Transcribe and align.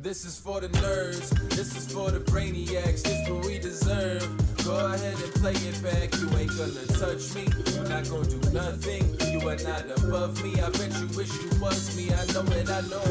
This 0.00 0.24
is 0.24 0.38
for 0.38 0.60
the 0.60 0.68
nerds, 0.68 1.30
this 1.56 1.76
is 1.76 1.92
for 1.92 2.12
the 2.12 2.20
brainiacs, 2.20 3.02
this 3.02 3.28
what 3.28 3.44
we 3.44 3.58
deserve. 3.58 4.22
Go 4.64 4.76
ahead 4.76 5.20
and 5.20 5.34
play 5.34 5.54
it 5.54 5.82
back, 5.82 6.14
you 6.20 6.30
ain't 6.38 6.56
gonna 6.56 6.86
touch 6.86 7.34
me, 7.34 7.48
you 7.66 7.82
not 7.88 8.08
gonna 8.08 8.28
do 8.28 8.38
nothing, 8.52 9.02
you 9.32 9.40
are 9.48 9.56
not 9.56 9.90
above 9.98 10.40
me. 10.44 10.54
I 10.60 10.70
bet 10.70 10.96
you 11.00 11.08
wish 11.16 11.32
you 11.42 11.50
was 11.60 11.96
me, 11.96 12.12
I 12.14 12.24
know 12.32 12.44
it, 12.52 12.70
I 12.70 12.80
know. 12.82 13.02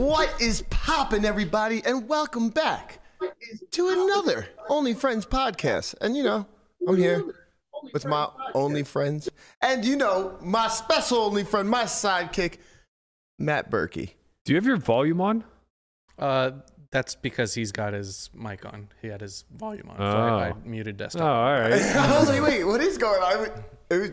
What 0.00 0.40
is 0.40 0.64
poppin', 0.70 1.26
everybody, 1.26 1.82
and 1.84 2.08
welcome 2.08 2.48
back 2.48 3.00
to 3.72 3.88
another 3.88 4.48
Only 4.70 4.94
Friends 4.94 5.26
podcast. 5.26 5.94
And 6.00 6.16
you 6.16 6.22
know, 6.22 6.46
I'm 6.88 6.96
here 6.96 7.22
with 7.92 8.06
my 8.06 8.28
only 8.54 8.82
friends, 8.82 9.28
and 9.60 9.84
you 9.84 9.96
know, 9.96 10.36
my 10.40 10.68
special 10.68 11.18
only 11.18 11.44
friend, 11.44 11.68
my 11.68 11.84
sidekick, 11.84 12.58
Matt 13.38 13.70
Berkey. 13.70 14.10
Do 14.44 14.52
you 14.52 14.56
have 14.56 14.66
your 14.66 14.76
volume 14.76 15.20
on? 15.20 15.44
Uh, 16.18 16.52
that's 16.90 17.14
because 17.16 17.54
he's 17.54 17.72
got 17.72 17.92
his 17.92 18.30
mic 18.34 18.64
on. 18.64 18.88
He 19.02 19.08
had 19.08 19.20
his 19.20 19.44
volume 19.52 19.90
on. 19.90 19.96
So 19.96 20.02
I, 20.04 20.48
I 20.48 20.50
Oh. 20.50 20.56
muted 20.64 21.02
Oh, 21.02 21.18
all 21.20 21.52
right. 21.52 21.72
I 21.82 22.18
was 22.20 22.28
like, 22.28 22.42
wait, 22.42 22.64
what 22.64 22.80
is 22.80 22.98
going 22.98 23.20
on? 23.20 23.64
It 23.90 23.96
was, 23.96 24.10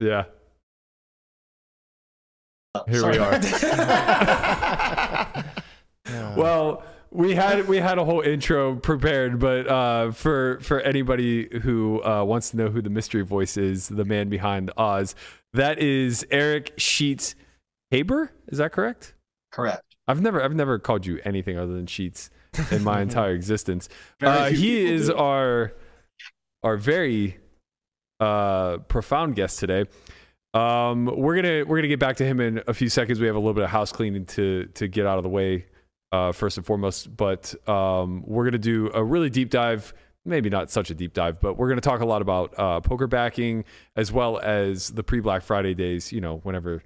Yeah. 0.00 0.24
Here 2.88 3.08
we 3.08 3.18
are. 3.18 3.32
well, 6.36 6.82
we 7.12 7.34
had 7.34 7.68
we 7.68 7.78
had 7.78 7.98
a 7.98 8.04
whole 8.04 8.20
intro 8.20 8.76
prepared, 8.76 9.38
but 9.38 9.68
uh, 9.68 10.10
for 10.12 10.58
for 10.60 10.80
anybody 10.80 11.48
who 11.62 12.02
uh, 12.02 12.24
wants 12.24 12.50
to 12.50 12.56
know 12.56 12.68
who 12.68 12.80
the 12.80 12.90
mystery 12.90 13.22
voice 13.22 13.56
is, 13.56 13.88
the 13.88 14.04
man 14.04 14.28
behind 14.28 14.70
Oz, 14.76 15.14
that 15.52 15.78
is 15.78 16.26
Eric 16.30 16.72
Sheets 16.78 17.34
Haber. 17.90 18.32
Is 18.48 18.58
that 18.58 18.72
correct? 18.72 19.14
Correct. 19.52 19.82
I've 20.08 20.20
never 20.20 20.42
I've 20.42 20.54
never 20.54 20.78
called 20.78 21.04
you 21.04 21.20
anything 21.24 21.58
other 21.58 21.74
than 21.74 21.86
Sheets 21.86 22.30
in 22.70 22.82
my 22.82 23.02
entire 23.02 23.32
existence. 23.32 23.88
Uh, 24.22 24.50
he 24.50 24.84
is 24.84 25.08
do. 25.08 25.16
our 25.16 25.74
our 26.62 26.76
very 26.78 27.38
uh, 28.20 28.78
profound 28.88 29.36
guest 29.36 29.58
today. 29.58 29.84
Um, 30.54 31.06
we're 31.06 31.36
gonna 31.36 31.64
we're 31.66 31.76
gonna 31.76 31.88
get 31.88 32.00
back 32.00 32.16
to 32.16 32.24
him 32.24 32.40
in 32.40 32.62
a 32.66 32.74
few 32.74 32.88
seconds. 32.88 33.20
We 33.20 33.26
have 33.26 33.36
a 33.36 33.38
little 33.38 33.54
bit 33.54 33.64
of 33.64 33.70
house 33.70 33.92
cleaning 33.92 34.24
to 34.26 34.66
to 34.74 34.88
get 34.88 35.06
out 35.06 35.18
of 35.18 35.24
the 35.24 35.30
way 35.30 35.66
uh, 36.12 36.32
first 36.32 36.56
and 36.56 36.66
foremost, 36.66 37.16
but 37.16 37.54
um, 37.68 38.22
we're 38.26 38.44
gonna 38.44 38.58
do 38.58 38.90
a 38.94 39.02
really 39.02 39.30
deep 39.30 39.50
dive. 39.50 39.92
Maybe 40.24 40.50
not 40.50 40.70
such 40.70 40.90
a 40.90 40.94
deep 40.94 41.14
dive, 41.14 41.40
but 41.40 41.54
we're 41.58 41.66
going 41.66 41.80
to 41.80 41.88
talk 41.88 42.00
a 42.00 42.06
lot 42.06 42.22
about 42.22 42.54
uh, 42.56 42.80
poker 42.80 43.08
backing 43.08 43.64
as 43.96 44.12
well 44.12 44.38
as 44.38 44.90
the 44.90 45.02
pre 45.02 45.18
Black 45.18 45.42
Friday 45.42 45.74
days. 45.74 46.12
You 46.12 46.20
know, 46.20 46.36
whenever 46.44 46.84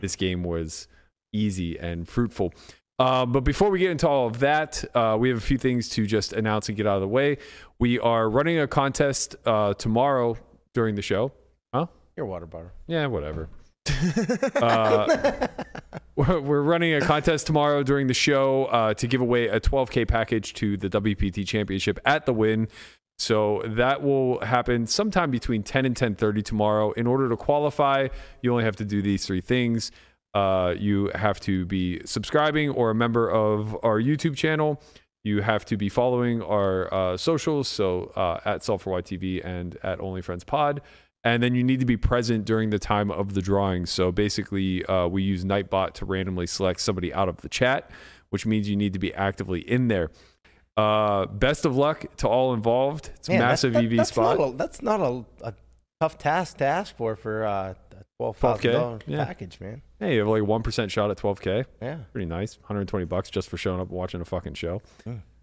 this 0.00 0.14
game 0.14 0.44
was 0.44 0.86
easy 1.32 1.76
and 1.78 2.08
fruitful. 2.08 2.54
Uh, 2.98 3.26
but 3.26 3.40
before 3.40 3.70
we 3.70 3.78
get 3.78 3.90
into 3.90 4.08
all 4.08 4.26
of 4.26 4.38
that, 4.38 4.84
uh, 4.94 5.16
we 5.18 5.28
have 5.28 5.38
a 5.38 5.42
few 5.42 5.58
things 5.58 5.88
to 5.90 6.06
just 6.06 6.32
announce 6.32 6.68
and 6.68 6.76
get 6.76 6.86
out 6.86 6.94
of 6.94 7.02
the 7.02 7.08
way. 7.08 7.38
We 7.78 7.98
are 7.98 8.30
running 8.30 8.58
a 8.58 8.66
contest 8.66 9.36
uh, 9.44 9.74
tomorrow 9.74 10.36
during 10.72 10.94
the 10.94 11.02
show. 11.02 11.32
Huh? 11.74 11.86
Your 12.16 12.26
water 12.26 12.46
bottle. 12.46 12.70
Yeah, 12.86 13.06
whatever. 13.06 13.48
Uh, 14.56 15.46
we're 16.16 16.62
running 16.62 16.94
a 16.94 17.00
contest 17.00 17.46
tomorrow 17.46 17.82
during 17.82 18.06
the 18.06 18.14
show 18.14 18.64
uh, 18.66 18.94
to 18.94 19.06
give 19.06 19.20
away 19.20 19.48
a 19.48 19.60
12k 19.60 20.08
package 20.08 20.54
to 20.54 20.76
the 20.76 20.88
WPT 20.88 21.46
Championship 21.46 21.98
at 22.04 22.26
the 22.26 22.32
Wynn. 22.32 22.68
So 23.18 23.62
that 23.64 24.02
will 24.02 24.40
happen 24.40 24.86
sometime 24.86 25.30
between 25.30 25.62
10 25.62 25.86
and 25.86 25.96
10:30 25.96 26.44
tomorrow. 26.44 26.92
In 26.92 27.06
order 27.06 27.28
to 27.28 27.36
qualify, 27.36 28.08
you 28.42 28.52
only 28.52 28.64
have 28.64 28.76
to 28.76 28.84
do 28.84 29.00
these 29.00 29.26
three 29.26 29.40
things. 29.40 29.90
Uh, 30.34 30.74
you 30.76 31.10
have 31.14 31.40
to 31.40 31.64
be 31.64 32.00
subscribing 32.04 32.68
or 32.70 32.90
a 32.90 32.94
member 32.94 33.30
of 33.30 33.74
our 33.82 34.00
YouTube 34.00 34.36
channel. 34.36 34.82
You 35.24 35.40
have 35.40 35.64
to 35.66 35.76
be 35.76 35.88
following 35.88 36.42
our 36.42 36.92
uh, 36.92 37.16
socials, 37.16 37.68
so 37.68 38.12
uh, 38.16 38.40
at 38.44 38.62
Solve 38.62 38.82
for 38.82 39.00
YTV 39.00 39.44
and 39.44 39.76
at 39.82 39.98
Only 39.98 40.20
Friends 40.20 40.44
Pod. 40.44 40.82
And 41.26 41.42
then 41.42 41.54
you 41.56 41.64
need 41.64 41.80
to 41.80 41.86
be 41.86 41.96
present 41.96 42.44
during 42.44 42.70
the 42.70 42.78
time 42.78 43.10
of 43.10 43.34
the 43.34 43.42
drawing. 43.42 43.84
So 43.86 44.12
basically, 44.12 44.84
uh, 44.86 45.08
we 45.08 45.22
use 45.22 45.44
Nightbot 45.44 45.92
to 45.94 46.04
randomly 46.04 46.46
select 46.46 46.80
somebody 46.80 47.12
out 47.12 47.28
of 47.28 47.38
the 47.38 47.48
chat, 47.48 47.90
which 48.30 48.46
means 48.46 48.68
you 48.68 48.76
need 48.76 48.92
to 48.92 49.00
be 49.00 49.12
actively 49.12 49.60
in 49.60 49.88
there. 49.88 50.10
Uh, 50.76 51.26
best 51.26 51.64
of 51.64 51.76
luck 51.76 52.04
to 52.18 52.28
all 52.28 52.54
involved. 52.54 53.10
It's 53.16 53.28
a 53.28 53.32
Man, 53.32 53.40
that- 53.40 53.46
massive 53.48 53.72
that- 53.72 53.84
EV 53.84 53.96
that's 53.96 54.10
spot. 54.10 54.38
Not 54.38 54.48
a, 54.48 54.56
that's 54.56 54.82
not 54.82 55.00
a, 55.00 55.24
a 55.42 55.54
tough 56.00 56.16
task 56.16 56.58
to 56.58 56.64
ask 56.64 56.94
for 56.96 57.16
for 57.16 57.44
uh, 57.44 57.74
a 57.90 58.04
twelve 58.18 58.36
thousand 58.36 58.72
dollar 58.72 58.98
12K? 58.98 59.02
Yeah. 59.06 59.24
package, 59.24 59.58
man. 59.58 59.82
Hey, 59.98 60.12
you 60.14 60.20
have 60.20 60.28
like 60.28 60.44
one 60.44 60.62
percent 60.62 60.92
shot 60.92 61.10
at 61.10 61.16
12k. 61.16 61.64
Yeah, 61.82 61.96
Pretty 62.12 62.26
nice. 62.26 62.56
120 62.60 63.04
bucks 63.06 63.30
just 63.30 63.48
for 63.48 63.56
showing 63.56 63.80
up 63.80 63.88
and 63.88 63.96
watching 63.96 64.20
a 64.20 64.24
fucking 64.24 64.54
show. 64.54 64.80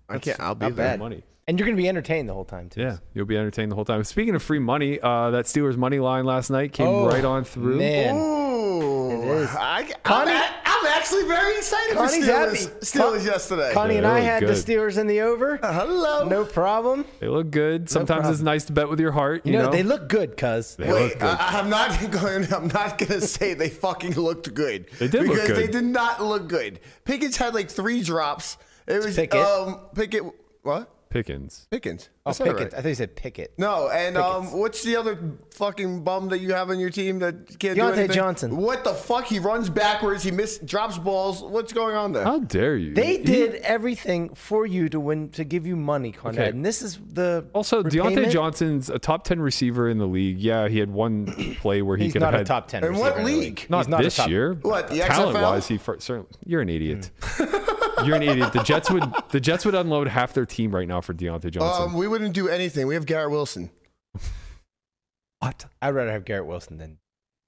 I 0.08 0.20
can't. 0.20 0.40
I'll 0.40 0.56
be 0.56 0.68
not 0.68 0.76
there. 0.78 0.86
bad. 0.92 1.00
Money. 1.00 1.24
And 1.48 1.60
you're 1.60 1.66
gonna 1.66 1.78
be 1.78 1.88
entertained 1.90 2.28
the 2.30 2.34
whole 2.34 2.46
time 2.46 2.70
too. 2.70 2.82
Yeah, 2.82 2.98
you'll 3.14 3.26
be 3.26 3.38
entertained 3.38 3.72
the 3.72 3.76
whole 3.76 3.86
time. 3.86 4.04
Speaking 4.04 4.36
of 4.36 4.44
free 4.44 4.60
money, 4.60 5.00
uh, 5.02 5.32
that 5.32 5.46
Steelers 5.46 5.78
money 5.78 6.00
line 6.00 6.26
last 6.26 6.50
night 6.50 6.74
came 6.74 6.88
Oh, 6.88 7.08
right 7.08 7.24
on 7.26 7.44
through. 7.44 7.78
man. 7.78 8.16
Ooh, 8.16 9.12
It 9.12 9.28
is. 9.28 9.50
I, 9.52 9.90
I'm, 10.06 10.28
a- 10.28 10.52
I'm 10.66 10.86
actually 10.88 11.24
very 11.26 11.56
excited 11.58 11.96
Connie's 11.96 12.16
for 12.16 12.22
Steelers, 12.22 12.26
happy. 12.26 12.58
Steelers 12.86 13.18
Con- 13.18 13.26
yesterday. 13.26 13.72
Connie 13.74 13.98
and 13.98 14.08
I 14.08 14.20
had 14.20 14.42
look 14.44 14.56
the 14.56 14.64
good. 14.64 14.66
Steelers 14.80 14.98
in 14.98 15.08
the 15.08 15.22
over. 15.22 15.60
Uh, 15.64 15.74
hello. 15.74 16.28
No 16.28 16.46
problem. 16.46 17.06
They 17.20 17.28
look 17.28 17.52
good. 17.52 17.90
Sometimes 17.90 18.08
problem. 18.22 18.34
it's 18.34 18.42
nice 18.42 18.66
to 18.66 18.74
bet 18.74 18.90
with 18.90 19.00
your 19.00 19.12
heart. 19.12 19.46
You, 19.46 19.52
You 19.54 19.58
know, 19.60 19.66
know, 19.66 19.72
they 19.72 19.84
look 19.84 20.08
good, 20.10 20.36
cuz. 20.38 20.76
They 20.76 20.88
look 20.90 20.96
Wait, 21.00 21.20
good. 21.20 21.24
I, 21.24 21.60
I'm 21.60 21.70
not 21.70 22.12
going. 22.12 22.52
I'm 22.54 22.68
not 22.70 22.98
gonna 22.98 23.22
say 23.22 23.54
they 23.54 23.70
fucking 23.70 24.14
looked 24.14 24.54
good. 24.54 24.88
They 25.00 25.08
did 25.08 25.24
look 25.24 25.34
because 25.34 25.48
good. 25.50 25.58
they 25.58 25.68
did 25.72 25.84
not 25.86 26.24
look 26.24 26.48
good. 26.48 26.80
Pickens 27.06 27.38
had 27.38 27.54
like 27.54 27.70
three 27.70 28.02
drops. 28.02 28.58
It 28.88 29.04
was 29.04 29.16
Pickett? 29.16 29.40
um 29.42 29.80
Pickett. 29.96 30.24
What? 30.64 30.90
Pickens. 31.14 31.68
Pickens. 31.70 32.10
Oh, 32.26 32.30
I 32.30 32.32
said 32.34 32.48
it 32.48 32.56
Pickett. 32.58 32.74
I 32.74 32.82
thought 32.82 32.88
you 32.88 32.96
said 32.96 33.16
Pickett. 33.18 33.54
No, 33.58 33.90
and 33.90 34.18
um, 34.18 34.54
what's 34.58 34.82
the 34.84 34.96
other 34.96 35.20
fucking 35.52 36.06
bum 36.06 36.30
that 36.30 36.40
you 36.40 36.54
have 36.54 36.70
on 36.70 36.80
your 36.80 36.90
team 36.90 37.20
that 37.20 37.60
can't 37.60 37.76
do 37.76 37.82
Diontae 37.82 37.98
anything? 37.98 38.12
Johnson. 38.16 38.56
What 38.56 38.86
the 38.86 38.94
fuck? 38.94 39.26
He 39.26 39.40
runs 39.40 39.70
backwards. 39.70 40.24
He 40.24 40.32
miss 40.32 40.58
drops 40.60 40.98
balls. 40.98 41.44
What's 41.44 41.74
going 41.74 41.98
on 41.98 42.14
there? 42.14 42.24
How 42.24 42.40
dare 42.40 42.78
you? 42.78 42.94
They 42.94 43.18
He- 43.18 43.24
did 43.26 43.56
everything 43.56 44.34
for 44.36 44.66
you 44.66 44.88
to 44.88 45.02
win 45.02 45.32
to 45.32 45.44
give 45.44 45.68
you 45.68 45.76
money, 45.76 46.14
Conrad. 46.14 46.40
Okay. 46.40 46.50
And 46.52 46.66
this 46.66 46.82
is 46.82 46.98
the 47.12 47.46
Also, 47.54 47.84
Diontae? 47.84 48.30
Johnson's 48.32 48.90
a 48.90 49.00
top 49.00 49.26
10 49.26 49.42
receiver 49.42 49.90
in 49.90 49.98
the 49.98 50.08
league. 50.08 50.40
Yeah, 50.40 50.70
he 50.70 50.80
had 50.80 50.92
one 50.92 51.26
play 51.60 51.82
where 51.82 51.98
he 51.98 52.06
He's 52.06 52.14
could 52.14 52.22
not 52.22 52.28
have 52.28 52.36
a 52.36 52.38
had. 52.38 52.48
top 52.48 52.70
ten. 52.70 52.86
In 52.86 52.94
what 52.96 53.18
receiver 53.18 53.30
the 53.32 53.36
league? 53.38 53.66
Not 53.68 53.80
He's 53.80 53.88
not 53.90 54.02
this 54.02 54.16
top- 54.16 54.30
year. 54.30 54.54
What, 54.62 54.88
the 54.88 55.00
Talent 55.00 55.36
XFL? 55.36 55.42
wise, 55.42 55.68
he 55.68 55.78
fir- 55.78 56.00
certainly. 56.00 56.30
You're 56.46 56.62
an 56.62 56.70
idiot. 56.70 57.12
You're 58.04 58.16
an 58.16 58.24
idiot. 58.24 58.52
The 58.54 58.64
Jets 58.64 58.90
would 58.92 59.04
the 59.30 59.40
Jets 59.40 59.66
would 59.66 59.76
unload 59.76 60.08
half 60.08 60.34
their 60.34 60.46
team 60.48 60.74
right 60.76 60.88
now 60.88 61.00
for 61.00 61.14
Diontae 61.14 61.52
Johnson. 61.52 61.84
Um, 61.90 61.94
we 61.94 62.08
wouldn't 62.14 62.36
do 62.36 62.48
anything. 62.48 62.86
We 62.86 62.94
have 62.94 63.08
Garrett 63.08 63.32
Wilson. 63.32 63.72
what? 65.40 65.66
I'd 65.82 65.90
rather 65.90 66.12
have 66.12 66.26
Garrett 66.26 66.46
Wilson 66.46 66.78
than 66.78 67.00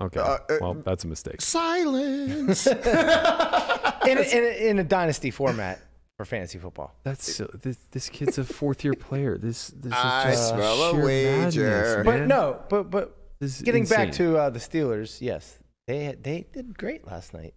Okay. 0.01 0.19
Uh, 0.19 0.37
uh, 0.49 0.57
well, 0.59 0.73
that's 0.73 1.03
a 1.03 1.07
mistake. 1.07 1.39
Silence. 1.39 2.67
in 2.67 2.75
a, 2.75 4.01
in, 4.07 4.17
a, 4.17 4.69
in 4.69 4.79
a 4.79 4.83
dynasty 4.83 5.31
format 5.31 5.79
for 6.17 6.25
fantasy 6.25 6.57
football. 6.57 6.95
That's 7.03 7.35
so, 7.35 7.45
this, 7.61 7.77
this 7.91 8.09
kid's 8.09 8.39
a 8.39 8.43
fourth 8.43 8.83
year 8.83 8.93
player. 8.93 9.37
This 9.37 9.67
this 9.67 9.93
is 9.93 9.97
I 9.97 10.31
just 10.31 10.49
smell 10.49 10.83
a 10.83 10.91
sheer 10.91 11.05
wager. 11.05 12.03
madness, 12.03 12.05
But 12.05 12.27
no, 12.27 12.59
but 12.69 12.89
but 12.89 13.15
This 13.39 13.57
is 13.57 13.61
getting 13.61 13.85
back 13.85 14.11
to 14.13 14.35
uh, 14.35 14.49
the 14.49 14.59
Steelers, 14.59 15.21
yes, 15.21 15.59
they 15.87 16.15
they 16.21 16.45
did 16.51 16.77
great 16.77 17.07
last 17.07 17.33
night. 17.33 17.53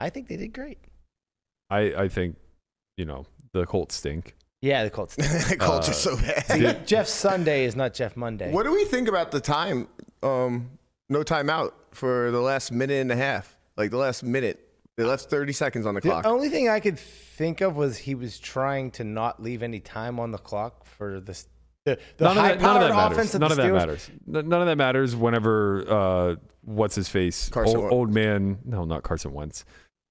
I 0.00 0.08
think 0.10 0.28
they 0.28 0.36
did 0.36 0.54
great. 0.54 0.78
I 1.68 1.92
I 1.94 2.08
think 2.08 2.36
you 2.96 3.04
know 3.04 3.26
the 3.52 3.66
Colts 3.66 3.96
stink. 3.96 4.34
Yeah, 4.66 4.84
the 4.84 4.90
Colts. 4.90 5.14
the 5.48 5.56
Colts 5.58 5.88
Uh, 5.88 5.90
are 5.92 5.94
so 5.94 6.16
bad. 6.16 6.44
See, 6.46 6.84
Jeff 6.86 7.06
Sunday 7.06 7.64
is 7.64 7.76
not 7.76 7.94
Jeff 7.94 8.16
Monday. 8.16 8.50
What 8.50 8.64
do 8.64 8.72
we 8.72 8.84
think 8.84 9.08
about 9.08 9.30
the 9.30 9.40
time? 9.40 9.86
Um, 10.22 10.70
no 11.08 11.22
timeout 11.22 11.72
for 11.92 12.30
the 12.32 12.40
last 12.40 12.72
minute 12.72 13.00
and 13.00 13.12
a 13.12 13.16
half. 13.16 13.56
Like 13.76 13.90
the 13.90 13.96
last 13.96 14.22
minute, 14.24 14.68
they 14.96 15.04
left 15.04 15.26
30 15.30 15.52
seconds 15.52 15.86
on 15.86 15.94
the 15.94 16.00
The 16.00 16.08
clock. 16.08 16.22
The 16.24 16.30
only 16.30 16.48
thing 16.48 16.68
I 16.68 16.80
could 16.80 16.98
think 16.98 17.60
of 17.60 17.76
was 17.76 17.98
he 17.98 18.14
was 18.14 18.38
trying 18.38 18.90
to 18.92 19.04
not 19.04 19.42
leave 19.42 19.62
any 19.62 19.78
time 19.80 20.18
on 20.18 20.32
the 20.32 20.38
clock 20.38 20.84
for 20.86 21.20
the 21.20 21.40
the, 21.84 21.96
the 22.16 22.24
none, 22.24 22.36
of 22.36 22.42
that, 22.42 22.60
none 22.60 22.76
of 22.82 22.88
that 22.88 22.94
matters. 22.96 23.34
of 23.34 23.40
None 23.40 23.48
the 23.48 23.52
of 23.52 23.56
that 23.58 23.72
matters. 23.72 24.10
None 24.26 24.52
of 24.52 24.66
that 24.66 24.76
matters 24.76 25.14
whenever 25.14 25.84
uh, 25.88 26.36
what's 26.62 26.96
his 26.96 27.08
face, 27.08 27.48
Carson 27.48 27.76
old, 27.78 27.92
old 27.92 28.12
man. 28.12 28.58
No, 28.64 28.84
not 28.84 29.04
Carson 29.04 29.32
Wentz. 29.32 29.64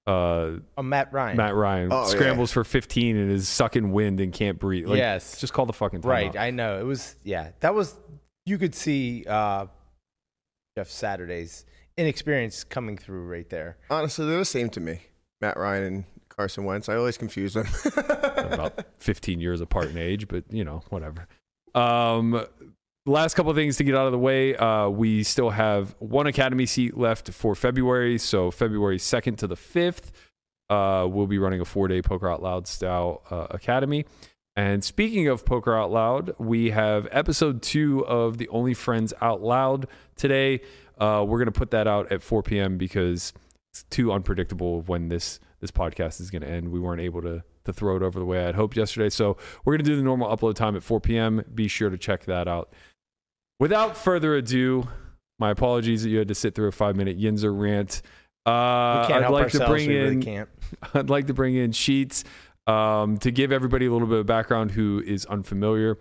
Uh, 0.06 0.58
Oh, 0.78 0.82
Matt 0.82 1.12
Ryan. 1.12 1.36
Matt 1.36 1.54
Ryan 1.54 1.88
Oh, 1.92 2.02
yeah. 2.02 2.08
scrambles 2.08 2.52
for 2.52 2.62
15 2.64 3.16
and 3.16 3.30
is 3.30 3.48
sucking 3.48 3.92
wind 3.92 4.20
and 4.20 4.32
can't 4.32 4.58
breathe. 4.58 4.86
Like, 4.86 4.98
Yes. 4.98 5.40
just 5.40 5.52
call 5.52 5.66
the 5.66 5.72
fucking 5.72 6.00
timeout. 6.02 6.04
Right, 6.08 6.36
I 6.36 6.50
know. 6.50 6.78
It 6.78 6.84
was 6.84 7.16
yeah. 7.24 7.50
That 7.60 7.74
was 7.74 7.96
you 8.44 8.58
could 8.58 8.74
see 8.74 9.24
uh, 9.28 9.66
Jeff 10.78 10.88
Saturday's 10.88 11.64
inexperience 11.96 12.62
coming 12.62 12.96
through 12.96 13.26
right 13.26 13.48
there. 13.50 13.78
Honestly, 13.90 14.26
they're 14.26 14.38
the 14.38 14.44
same 14.44 14.68
to 14.70 14.80
me. 14.80 15.00
Matt 15.40 15.56
Ryan 15.56 15.84
and 15.84 16.04
Carson 16.28 16.64
Wentz. 16.64 16.88
I 16.88 16.94
always 16.96 17.16
confuse 17.18 17.54
them. 17.54 17.66
About 17.96 18.84
15 18.98 19.40
years 19.40 19.60
apart 19.60 19.86
in 19.90 19.98
age, 19.98 20.28
but 20.28 20.44
you 20.50 20.64
know, 20.64 20.82
whatever. 20.90 21.26
Um, 21.74 22.44
last 23.06 23.34
couple 23.34 23.50
of 23.50 23.56
things 23.56 23.76
to 23.76 23.84
get 23.84 23.94
out 23.94 24.06
of 24.06 24.12
the 24.12 24.18
way. 24.18 24.56
Uh, 24.56 24.88
we 24.88 25.22
still 25.22 25.50
have 25.50 25.94
one 25.98 26.26
academy 26.26 26.66
seat 26.66 26.96
left 26.96 27.30
for 27.30 27.54
February. 27.54 28.18
So 28.18 28.50
February 28.50 28.98
2nd 28.98 29.36
to 29.38 29.46
the 29.46 29.54
5th, 29.54 30.10
uh, 30.68 31.06
we'll 31.08 31.26
be 31.26 31.38
running 31.38 31.60
a 31.60 31.64
four 31.64 31.88
day 31.88 32.02
Poker 32.02 32.28
Out 32.28 32.42
Loud 32.42 32.66
style 32.66 33.22
uh, 33.30 33.46
academy. 33.50 34.04
And 34.56 34.82
speaking 34.82 35.28
of 35.28 35.44
Poker 35.44 35.76
Out 35.76 35.90
Loud, 35.90 36.34
we 36.38 36.70
have 36.70 37.06
episode 37.12 37.62
two 37.62 38.04
of 38.06 38.38
the 38.38 38.48
Only 38.48 38.74
Friends 38.74 39.12
Out 39.20 39.42
Loud 39.42 39.86
today. 40.16 40.60
Uh, 40.98 41.24
we're 41.26 41.38
going 41.38 41.46
to 41.46 41.52
put 41.52 41.70
that 41.72 41.86
out 41.86 42.10
at 42.10 42.22
4 42.22 42.42
p.m. 42.42 42.78
because 42.78 43.34
it's 43.70 43.84
too 43.90 44.12
unpredictable 44.12 44.80
when 44.82 45.08
this 45.08 45.40
this 45.60 45.70
podcast 45.70 46.20
is 46.20 46.30
going 46.30 46.42
to 46.42 46.48
end. 46.48 46.70
We 46.70 46.80
weren't 46.80 47.00
able 47.00 47.22
to 47.22 47.42
to 47.64 47.72
throw 47.72 47.96
it 47.96 48.02
over 48.02 48.18
the 48.18 48.24
way 48.24 48.40
I 48.40 48.46
had 48.46 48.54
hoped 48.54 48.76
yesterday. 48.76 49.10
So 49.10 49.36
we're 49.64 49.74
going 49.74 49.84
to 49.84 49.90
do 49.90 49.96
the 49.96 50.02
normal 50.02 50.34
upload 50.34 50.54
time 50.54 50.76
at 50.76 50.82
4 50.82 51.00
p.m. 51.00 51.44
Be 51.54 51.68
sure 51.68 51.90
to 51.90 51.98
check 51.98 52.24
that 52.24 52.48
out. 52.48 52.72
Without 53.58 53.96
further 53.96 54.34
ado, 54.36 54.86
my 55.38 55.50
apologies 55.50 56.02
that 56.02 56.10
you 56.10 56.18
had 56.18 56.28
to 56.28 56.34
sit 56.34 56.54
through 56.54 56.68
a 56.68 56.72
five 56.72 56.96
minute 56.96 57.18
Yinzer 57.18 57.58
rant. 57.58 58.02
Uh, 58.44 59.00
we 59.02 59.08
can't 59.08 59.18
I'd 59.18 59.22
help 59.22 59.32
like 59.32 59.44
ourselves. 59.44 59.66
to 59.66 59.70
bring 59.70 59.88
we 59.88 59.94
really 59.96 60.12
in 60.14 60.22
can't. 60.22 60.48
I'd 60.94 61.10
like 61.10 61.26
to 61.26 61.34
bring 61.34 61.56
in 61.56 61.72
Sheets 61.72 62.24
um, 62.66 63.18
to 63.18 63.30
give 63.30 63.52
everybody 63.52 63.86
a 63.86 63.92
little 63.92 64.08
bit 64.08 64.18
of 64.18 64.26
background 64.26 64.72
who 64.72 65.02
is 65.04 65.24
unfamiliar. 65.26 65.98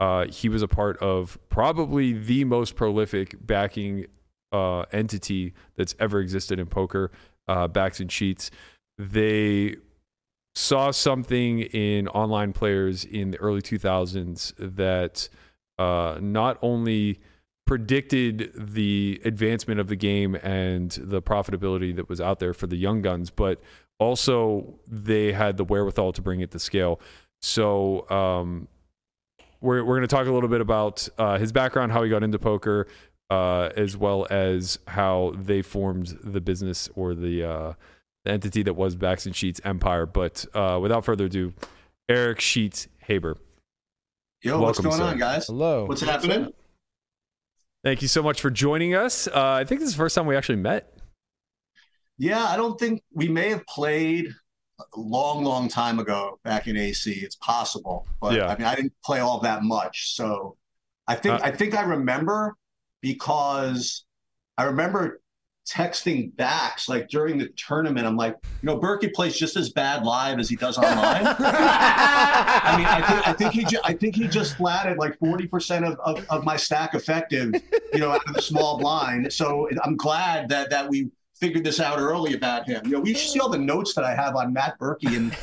Uh, 0.00 0.26
he 0.26 0.48
was 0.48 0.62
a 0.62 0.68
part 0.68 0.96
of 0.98 1.38
probably 1.48 2.12
the 2.12 2.44
most 2.44 2.74
prolific 2.74 3.34
backing 3.46 4.06
uh, 4.52 4.82
entity 4.92 5.52
that's 5.76 5.94
ever 5.98 6.20
existed 6.20 6.58
in 6.58 6.66
poker, 6.66 7.10
uh, 7.48 7.68
Backs 7.68 8.00
and 8.00 8.10
Sheets. 8.10 8.50
They 8.98 9.76
saw 10.54 10.90
something 10.90 11.60
in 11.60 12.08
online 12.08 12.52
players 12.52 13.04
in 13.04 13.30
the 13.30 13.38
early 13.38 13.60
2000s 13.60 14.52
that 14.58 15.28
uh, 15.78 16.18
not 16.20 16.58
only 16.62 17.20
predicted 17.66 18.52
the 18.54 19.20
advancement 19.24 19.80
of 19.80 19.88
the 19.88 19.96
game 19.96 20.34
and 20.36 20.90
the 21.00 21.22
profitability 21.22 21.94
that 21.96 22.08
was 22.08 22.20
out 22.20 22.38
there 22.38 22.52
for 22.52 22.66
the 22.66 22.76
young 22.76 23.00
guns, 23.00 23.30
but 23.30 23.60
also 23.98 24.74
they 24.86 25.32
had 25.32 25.56
the 25.56 25.64
wherewithal 25.64 26.12
to 26.12 26.22
bring 26.22 26.40
it 26.40 26.50
to 26.50 26.58
scale. 26.58 27.00
So 27.40 28.08
um, 28.10 28.68
we're 29.60 29.82
we're 29.84 29.96
going 29.96 30.08
to 30.08 30.14
talk 30.14 30.26
a 30.26 30.32
little 30.32 30.48
bit 30.48 30.60
about 30.60 31.08
uh, 31.18 31.38
his 31.38 31.52
background, 31.52 31.92
how 31.92 32.02
he 32.02 32.10
got 32.10 32.22
into 32.22 32.38
poker, 32.38 32.86
uh, 33.30 33.70
as 33.76 33.96
well 33.96 34.26
as 34.30 34.78
how 34.88 35.34
they 35.36 35.62
formed 35.62 36.18
the 36.22 36.40
business 36.40 36.88
or 36.94 37.14
the 37.14 37.44
uh, 37.44 37.72
the 38.24 38.32
entity 38.32 38.62
that 38.62 38.74
was 38.74 38.94
Backs 38.94 39.26
and 39.26 39.34
Sheets 39.34 39.60
Empire. 39.64 40.06
But 40.06 40.44
uh, 40.54 40.78
without 40.80 41.04
further 41.04 41.26
ado, 41.26 41.54
Eric 42.08 42.40
Sheets 42.40 42.88
Haber. 42.98 43.36
Yo, 44.44 44.60
what's 44.60 44.78
going 44.78 44.94
sir. 44.98 45.04
on, 45.04 45.18
guys? 45.18 45.46
Hello. 45.46 45.86
What's 45.86 46.02
happening? 46.02 46.52
Thank 47.82 48.02
you 48.02 48.08
so 48.08 48.22
much 48.22 48.42
for 48.42 48.50
joining 48.50 48.94
us. 48.94 49.26
Uh, 49.26 49.32
I 49.52 49.64
think 49.64 49.80
this 49.80 49.88
is 49.88 49.94
the 49.94 49.98
first 49.98 50.14
time 50.14 50.26
we 50.26 50.36
actually 50.36 50.56
met. 50.56 50.98
Yeah, 52.18 52.44
I 52.44 52.56
don't 52.58 52.78
think 52.78 53.02
we 53.14 53.26
may 53.26 53.48
have 53.48 53.66
played 53.66 54.28
a 54.78 55.00
long, 55.00 55.44
long 55.44 55.68
time 55.68 55.98
ago 55.98 56.38
back 56.44 56.66
in 56.66 56.76
AC. 56.76 57.10
It's 57.10 57.36
possible, 57.36 58.06
but 58.20 58.34
Yeah. 58.34 58.48
I 58.48 58.58
mean, 58.58 58.66
I 58.66 58.74
didn't 58.74 58.92
play 59.02 59.20
all 59.20 59.40
that 59.40 59.62
much. 59.62 60.14
So 60.14 60.58
I 61.06 61.14
think 61.14 61.40
Uh, 61.40 61.44
I 61.44 61.50
think 61.50 61.74
I 61.74 61.82
remember 61.82 62.54
because 63.00 64.04
I 64.58 64.64
remember 64.64 65.22
texting 65.66 66.34
backs 66.36 66.88
like 66.88 67.08
during 67.08 67.38
the 67.38 67.48
tournament. 67.50 68.06
I'm 68.06 68.16
like, 68.16 68.36
you 68.62 68.66
know, 68.66 68.78
Berkey 68.78 69.12
plays 69.12 69.36
just 69.36 69.56
as 69.56 69.70
bad 69.70 70.04
live 70.04 70.38
as 70.38 70.48
he 70.48 70.56
does 70.56 70.76
online. 70.76 71.26
I 71.26 72.74
mean, 72.76 72.86
I 72.86 73.06
think 73.06 73.28
I 73.28 73.32
think 73.32 73.52
he 73.52 73.64
ju- 73.64 73.80
I 73.84 73.92
think 73.94 74.14
he 74.14 74.28
just 74.28 74.56
flatted 74.56 74.98
like 74.98 75.18
forty 75.18 75.46
percent 75.46 75.84
of, 75.84 75.98
of 76.00 76.26
of 76.28 76.44
my 76.44 76.56
stack 76.56 76.94
effective, 76.94 77.54
you 77.92 77.98
know, 78.00 78.10
out 78.10 78.26
of 78.28 78.34
the 78.34 78.42
small 78.42 78.78
blind. 78.78 79.32
So 79.32 79.68
I'm 79.82 79.96
glad 79.96 80.48
that 80.50 80.70
that 80.70 80.88
we 80.88 81.10
figured 81.34 81.64
this 81.64 81.80
out 81.80 81.98
early 81.98 82.34
about 82.34 82.66
him. 82.66 82.80
You 82.84 82.92
know, 82.92 83.00
we 83.00 83.14
should 83.14 83.30
see 83.30 83.40
all 83.40 83.48
the 83.48 83.58
notes 83.58 83.94
that 83.94 84.04
I 84.04 84.14
have 84.14 84.36
on 84.36 84.52
Matt 84.52 84.78
Berkey 84.78 85.16
and 85.16 85.34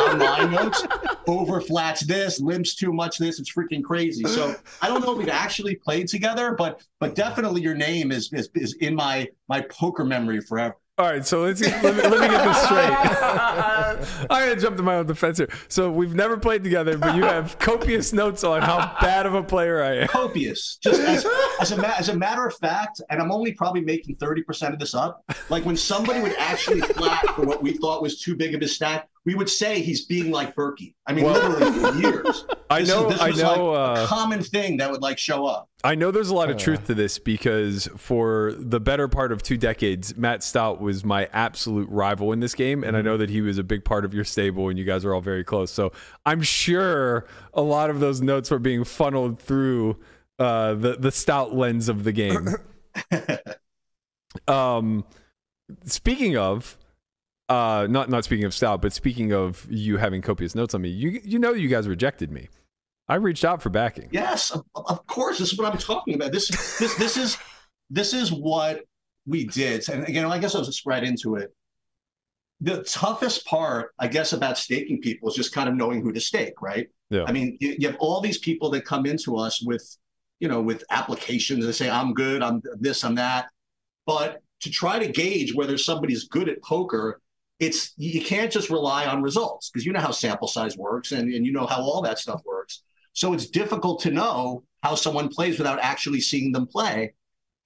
online 0.00 0.50
notes. 0.52 0.84
Over 1.26 1.60
flats 1.60 2.02
this, 2.02 2.40
limps 2.40 2.74
too 2.74 2.92
much 2.92 3.18
this. 3.18 3.38
It's 3.38 3.52
freaking 3.52 3.82
crazy. 3.82 4.24
So 4.24 4.54
I 4.82 4.88
don't 4.88 5.00
know 5.02 5.12
if 5.12 5.18
we've 5.18 5.28
actually 5.28 5.76
played 5.76 6.08
together, 6.08 6.54
but 6.56 6.82
but 6.98 7.14
definitely 7.14 7.62
your 7.62 7.74
name 7.74 8.10
is 8.12 8.32
is, 8.32 8.48
is 8.54 8.74
in 8.74 8.94
my 8.94 9.28
my 9.48 9.60
poker 9.62 10.04
memory 10.04 10.40
forever. 10.40 10.76
All 10.98 11.06
right, 11.06 11.24
so 11.24 11.40
let's 11.44 11.62
let 11.62 11.82
me, 11.82 12.02
let 12.02 12.10
me 12.20 12.28
get 12.28 12.44
this 12.44 12.62
straight. 12.62 12.90
I 14.30 14.46
gotta 14.46 14.60
jump 14.60 14.76
to 14.76 14.82
my 14.82 14.96
own 14.96 15.06
defense 15.06 15.38
here. 15.38 15.48
So 15.68 15.90
we've 15.90 16.14
never 16.14 16.36
played 16.36 16.62
together, 16.62 16.98
but 16.98 17.16
you 17.16 17.22
have 17.22 17.58
copious 17.58 18.12
notes 18.12 18.44
on 18.44 18.60
how 18.60 18.94
bad 19.00 19.24
of 19.24 19.32
a 19.32 19.42
player 19.42 19.82
I 19.82 19.94
am. 20.00 20.08
copious. 20.08 20.78
Just 20.82 21.00
as, 21.00 21.26
as 21.58 21.72
a 21.72 21.78
ma- 21.78 21.94
as 21.96 22.10
a 22.10 22.16
matter 22.16 22.46
of 22.46 22.54
fact, 22.58 23.00
and 23.08 23.18
I'm 23.18 23.32
only 23.32 23.52
probably 23.52 23.80
making 23.80 24.16
thirty 24.16 24.42
percent 24.42 24.74
of 24.74 24.80
this 24.80 24.94
up. 24.94 25.24
Like 25.48 25.64
when 25.64 25.76
somebody 25.76 26.20
would 26.20 26.34
actually 26.36 26.82
flat 26.82 27.24
for 27.34 27.46
what 27.46 27.62
we 27.62 27.72
thought 27.72 28.02
was 28.02 28.20
too 28.20 28.36
big 28.36 28.54
of 28.54 28.60
a 28.60 28.68
stack, 28.68 29.08
we 29.26 29.34
would 29.34 29.50
say 29.50 29.80
he's 29.80 30.06
being 30.06 30.30
like 30.30 30.54
Berkey. 30.54 30.94
I 31.06 31.12
mean, 31.12 31.24
Well- 31.24 31.48
literally 31.50 31.78
for 31.78 31.98
years. 32.00 32.44
I 32.70 32.82
know, 32.82 33.08
is, 33.08 33.14
this 33.14 33.20
I 33.20 33.30
was 33.30 33.42
know, 33.42 33.48
like 33.48 33.58
a 33.58 34.02
uh, 34.02 34.06
common 34.06 34.42
thing 34.42 34.76
that 34.76 34.90
would 34.90 35.02
like 35.02 35.18
show 35.18 35.44
up. 35.44 35.68
I 35.82 35.96
know. 35.96 36.12
There's 36.12 36.30
a 36.30 36.34
lot 36.34 36.50
of 36.50 36.56
truth 36.56 36.86
to 36.86 36.94
this 36.94 37.18
because 37.18 37.88
for 37.96 38.54
the 38.56 38.78
better 38.78 39.08
part 39.08 39.32
of 39.32 39.42
two 39.42 39.56
decades, 39.56 40.16
Matt 40.16 40.44
Stout 40.44 40.80
was 40.80 41.04
my 41.04 41.28
absolute 41.32 41.88
rival 41.90 42.32
in 42.32 42.38
this 42.38 42.54
game, 42.54 42.84
and 42.84 42.96
I 42.96 43.02
know 43.02 43.16
that 43.16 43.28
he 43.28 43.40
was 43.40 43.58
a 43.58 43.64
big 43.64 43.84
part 43.84 44.04
of 44.04 44.14
your 44.14 44.24
stable, 44.24 44.68
and 44.68 44.78
you 44.78 44.84
guys 44.84 45.04
are 45.04 45.12
all 45.12 45.20
very 45.20 45.42
close. 45.42 45.72
So 45.72 45.90
I'm 46.24 46.42
sure 46.42 47.26
a 47.52 47.62
lot 47.62 47.90
of 47.90 47.98
those 47.98 48.22
notes 48.22 48.50
were 48.50 48.60
being 48.60 48.84
funneled 48.84 49.40
through 49.40 49.98
uh, 50.38 50.74
the 50.74 50.96
the 50.96 51.10
Stout 51.10 51.52
lens 51.54 51.88
of 51.88 52.04
the 52.04 52.12
game. 52.12 52.48
um, 54.48 55.04
speaking 55.84 56.36
of. 56.36 56.76
Uh, 57.50 57.88
not 57.90 58.08
not 58.08 58.22
speaking 58.24 58.44
of 58.44 58.54
style, 58.54 58.78
but 58.78 58.92
speaking 58.92 59.32
of 59.32 59.66
you 59.68 59.96
having 59.96 60.22
copious 60.22 60.54
notes 60.54 60.72
on 60.72 60.82
me, 60.82 60.88
you 60.88 61.20
you 61.24 61.36
know 61.36 61.52
you 61.52 61.68
guys 61.68 61.88
rejected 61.88 62.30
me. 62.30 62.48
I 63.08 63.16
reached 63.16 63.44
out 63.44 63.60
for 63.60 63.70
backing. 63.70 64.08
Yes, 64.12 64.52
of, 64.52 64.64
of 64.76 65.04
course. 65.08 65.40
This 65.40 65.52
is 65.52 65.58
what 65.58 65.70
I'm 65.70 65.76
talking 65.76 66.14
about. 66.14 66.30
This 66.30 66.46
this 66.78 66.94
this 66.94 67.16
is 67.16 67.36
this 67.90 68.14
is 68.14 68.30
what 68.30 68.82
we 69.26 69.46
did. 69.46 69.88
And 69.88 70.06
again, 70.06 70.26
I 70.26 70.38
guess 70.38 70.54
I 70.54 70.58
was 70.58 70.68
just 70.68 70.86
right 70.86 71.02
into 71.02 71.34
it. 71.34 71.52
The 72.60 72.84
toughest 72.84 73.44
part, 73.46 73.94
I 73.98 74.06
guess, 74.06 74.32
about 74.32 74.56
staking 74.56 75.00
people 75.00 75.28
is 75.28 75.34
just 75.34 75.52
kind 75.52 75.68
of 75.68 75.74
knowing 75.74 76.02
who 76.02 76.12
to 76.12 76.20
stake, 76.20 76.62
right? 76.62 76.86
Yeah. 77.08 77.24
I 77.26 77.32
mean, 77.32 77.58
you, 77.60 77.74
you 77.80 77.88
have 77.88 77.96
all 77.98 78.20
these 78.20 78.38
people 78.38 78.70
that 78.70 78.84
come 78.84 79.06
into 79.06 79.36
us 79.36 79.60
with, 79.60 79.84
you 80.38 80.46
know, 80.46 80.62
with 80.62 80.84
applications. 80.90 81.66
They 81.66 81.72
say, 81.72 81.90
"I'm 81.90 82.14
good. 82.14 82.44
I'm 82.44 82.62
this. 82.78 83.02
I'm 83.02 83.16
that." 83.16 83.48
But 84.06 84.40
to 84.60 84.70
try 84.70 85.00
to 85.00 85.10
gauge 85.10 85.52
whether 85.52 85.76
somebody's 85.76 86.28
good 86.28 86.48
at 86.48 86.62
poker, 86.62 87.20
it's 87.60 87.92
you 87.98 88.24
can't 88.24 88.50
just 88.50 88.70
rely 88.70 89.04
on 89.04 89.22
results 89.22 89.70
because 89.70 89.84
you 89.86 89.92
know 89.92 90.00
how 90.00 90.10
sample 90.10 90.48
size 90.48 90.76
works 90.76 91.12
and, 91.12 91.32
and 91.32 91.46
you 91.46 91.52
know 91.52 91.66
how 91.66 91.80
all 91.80 92.02
that 92.02 92.18
stuff 92.18 92.40
works. 92.44 92.82
So 93.12 93.34
it's 93.34 93.50
difficult 93.50 94.00
to 94.02 94.10
know 94.10 94.64
how 94.82 94.94
someone 94.94 95.28
plays 95.28 95.58
without 95.58 95.78
actually 95.80 96.20
seeing 96.20 96.52
them 96.52 96.66
play. 96.66 97.14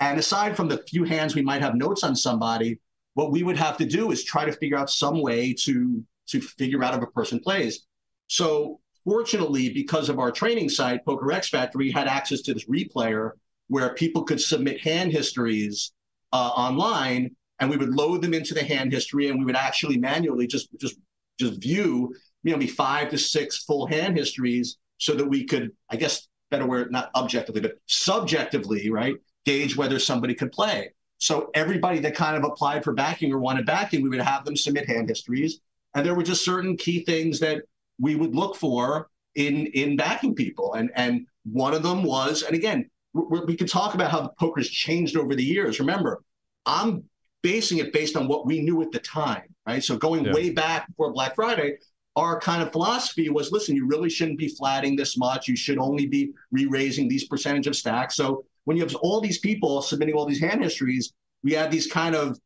And 0.01 0.19
aside 0.19 0.57
from 0.57 0.69
the 0.69 0.83
few 0.89 1.05
hands 1.05 1.37
we 1.37 1.43
might 1.43 1.63
have 1.63 1.77
notes 1.77 2.03
on 2.03 2.17
somebody, 2.17 2.81
what 3.15 3.31
we 3.31 3.45
would 3.45 3.57
have 3.57 3.77
to 3.77 3.87
do 3.87 4.11
is 4.11 4.25
try 4.25 4.45
to 4.45 4.53
figure 4.53 4.77
out 4.77 4.91
some 4.91 5.23
way 5.23 5.55
to 5.61 6.05
to 6.27 6.41
figure 6.41 6.83
out 6.83 6.95
if 6.95 7.03
a 7.03 7.07
person 7.13 7.39
plays. 7.39 7.87
So 8.27 8.81
fortunately, 9.05 9.73
because 9.73 10.09
of 10.09 10.19
our 10.19 10.33
training 10.33 10.71
site, 10.71 11.05
PokerXFactor 11.07 11.93
had 11.93 12.09
access 12.09 12.41
to 12.43 12.55
this 12.55 12.65
replayer 12.67 13.33
where 13.69 13.95
people 13.95 14.25
could 14.25 14.41
submit 14.41 14.81
hand 14.81 15.13
histories 15.13 15.93
uh, 16.33 16.51
online, 16.57 17.37
and 17.61 17.71
we 17.71 17.77
would 17.77 17.95
load 17.95 18.23
them 18.23 18.35
into 18.35 18.55
the 18.55 18.65
hand 18.65 18.93
history, 18.93 19.29
and 19.29 19.39
we 19.39 19.45
would 19.45 19.57
actually 19.57 19.97
manually 19.97 20.47
just 20.47 20.69
just 20.81 20.97
just 21.39 21.61
view, 21.61 22.15
you 22.43 22.51
know, 22.53 22.57
maybe 22.57 22.67
five 22.67 23.11
to 23.11 23.19
six 23.19 23.65
full 23.65 23.87
hand 23.87 24.17
histories, 24.17 24.77
so 24.99 25.15
that 25.15 25.27
we 25.27 25.45
could, 25.45 25.71
I 25.91 25.97
guess, 25.97 26.29
better 26.51 26.67
word, 26.67 26.93
not 26.93 27.11
objectively, 27.15 27.61
but 27.61 27.75
subjectively, 27.87 28.91
right, 28.91 29.15
gauge 29.45 29.77
whether 29.77 29.99
somebody 29.99 30.35
could 30.35 30.53
play. 30.53 30.91
So 31.19 31.51
everybody 31.55 32.01
that 32.01 32.15
kind 32.15 32.37
of 32.37 32.45
applied 32.45 32.85
for 32.85 32.93
backing 32.93 33.33
or 33.33 33.39
wanted 33.39 33.67
backing, 33.67 34.03
we 34.03 34.09
would 34.11 34.21
have 34.21 34.45
them 34.45 34.57
submit 34.57 34.87
hand 34.87 35.09
histories, 35.09 35.61
and 35.95 36.05
there 36.05 36.15
were 36.15 36.23
just 36.23 36.45
certain 36.45 36.77
key 36.77 37.05
things 37.05 37.41
that 37.41 37.63
we 38.01 38.15
would 38.15 38.35
look 38.35 38.57
for 38.57 39.09
in 39.35 39.67
in 39.67 39.97
backing 39.97 40.35
people, 40.35 40.75
and 40.75 40.91
and 40.95 41.27
one 41.45 41.75
of 41.75 41.83
them 41.83 42.03
was, 42.03 42.43
and 42.43 42.55
again, 42.55 42.91
we, 43.13 43.41
we 43.41 43.57
could 43.57 43.69
talk 43.69 43.95
about 43.95 44.11
how 44.11 44.23
the 44.23 44.33
poker's 44.39 44.69
changed 44.69 45.17
over 45.17 45.35
the 45.35 45.45
years. 45.45 45.81
Remember, 45.81 46.23
I'm 46.67 47.05
basing 47.45 47.79
it 47.79 47.93
based 47.93 48.17
on 48.17 48.27
what 48.27 48.47
we 48.47 48.61
knew 48.61 48.81
at 48.83 48.91
the 48.91 48.99
time, 48.99 49.55
right? 49.67 49.85
So 49.85 49.97
going 49.97 50.25
Yeah. 50.25 50.33
way 50.33 50.51
back 50.51 50.89
before 50.89 51.13
Black 51.13 51.35
Friday, 51.35 51.77
our 52.17 52.41
kind 52.41 52.63
of 52.63 52.73
philosophy 52.73 53.29
was, 53.29 53.53
listen, 53.53 53.77
you 53.77 53.87
really 53.87 54.09
shouldn't 54.09 54.39
be 54.39 54.49
flatting 54.49 54.97
this 54.97 55.17
much. 55.19 55.47
You 55.47 55.55
should 55.55 55.79
only 55.79 56.07
be 56.07 56.33
re-raising 56.51 57.07
these 57.07 57.29
percentage 57.29 57.67
of 57.67 57.77
stacks. 57.77 58.17
So 58.17 58.45
when 58.65 58.77
you 58.79 58.83
have 58.83 58.95
all 58.97 59.21
these 59.21 59.39
people 59.39 59.83
submitting 59.83 60.15
all 60.15 60.25
these 60.25 60.41
hand 60.41 60.63
histories, 60.63 61.13
we 61.43 61.53
had 61.53 61.71
these 61.71 61.87
kind 61.87 62.15
of 62.17 62.39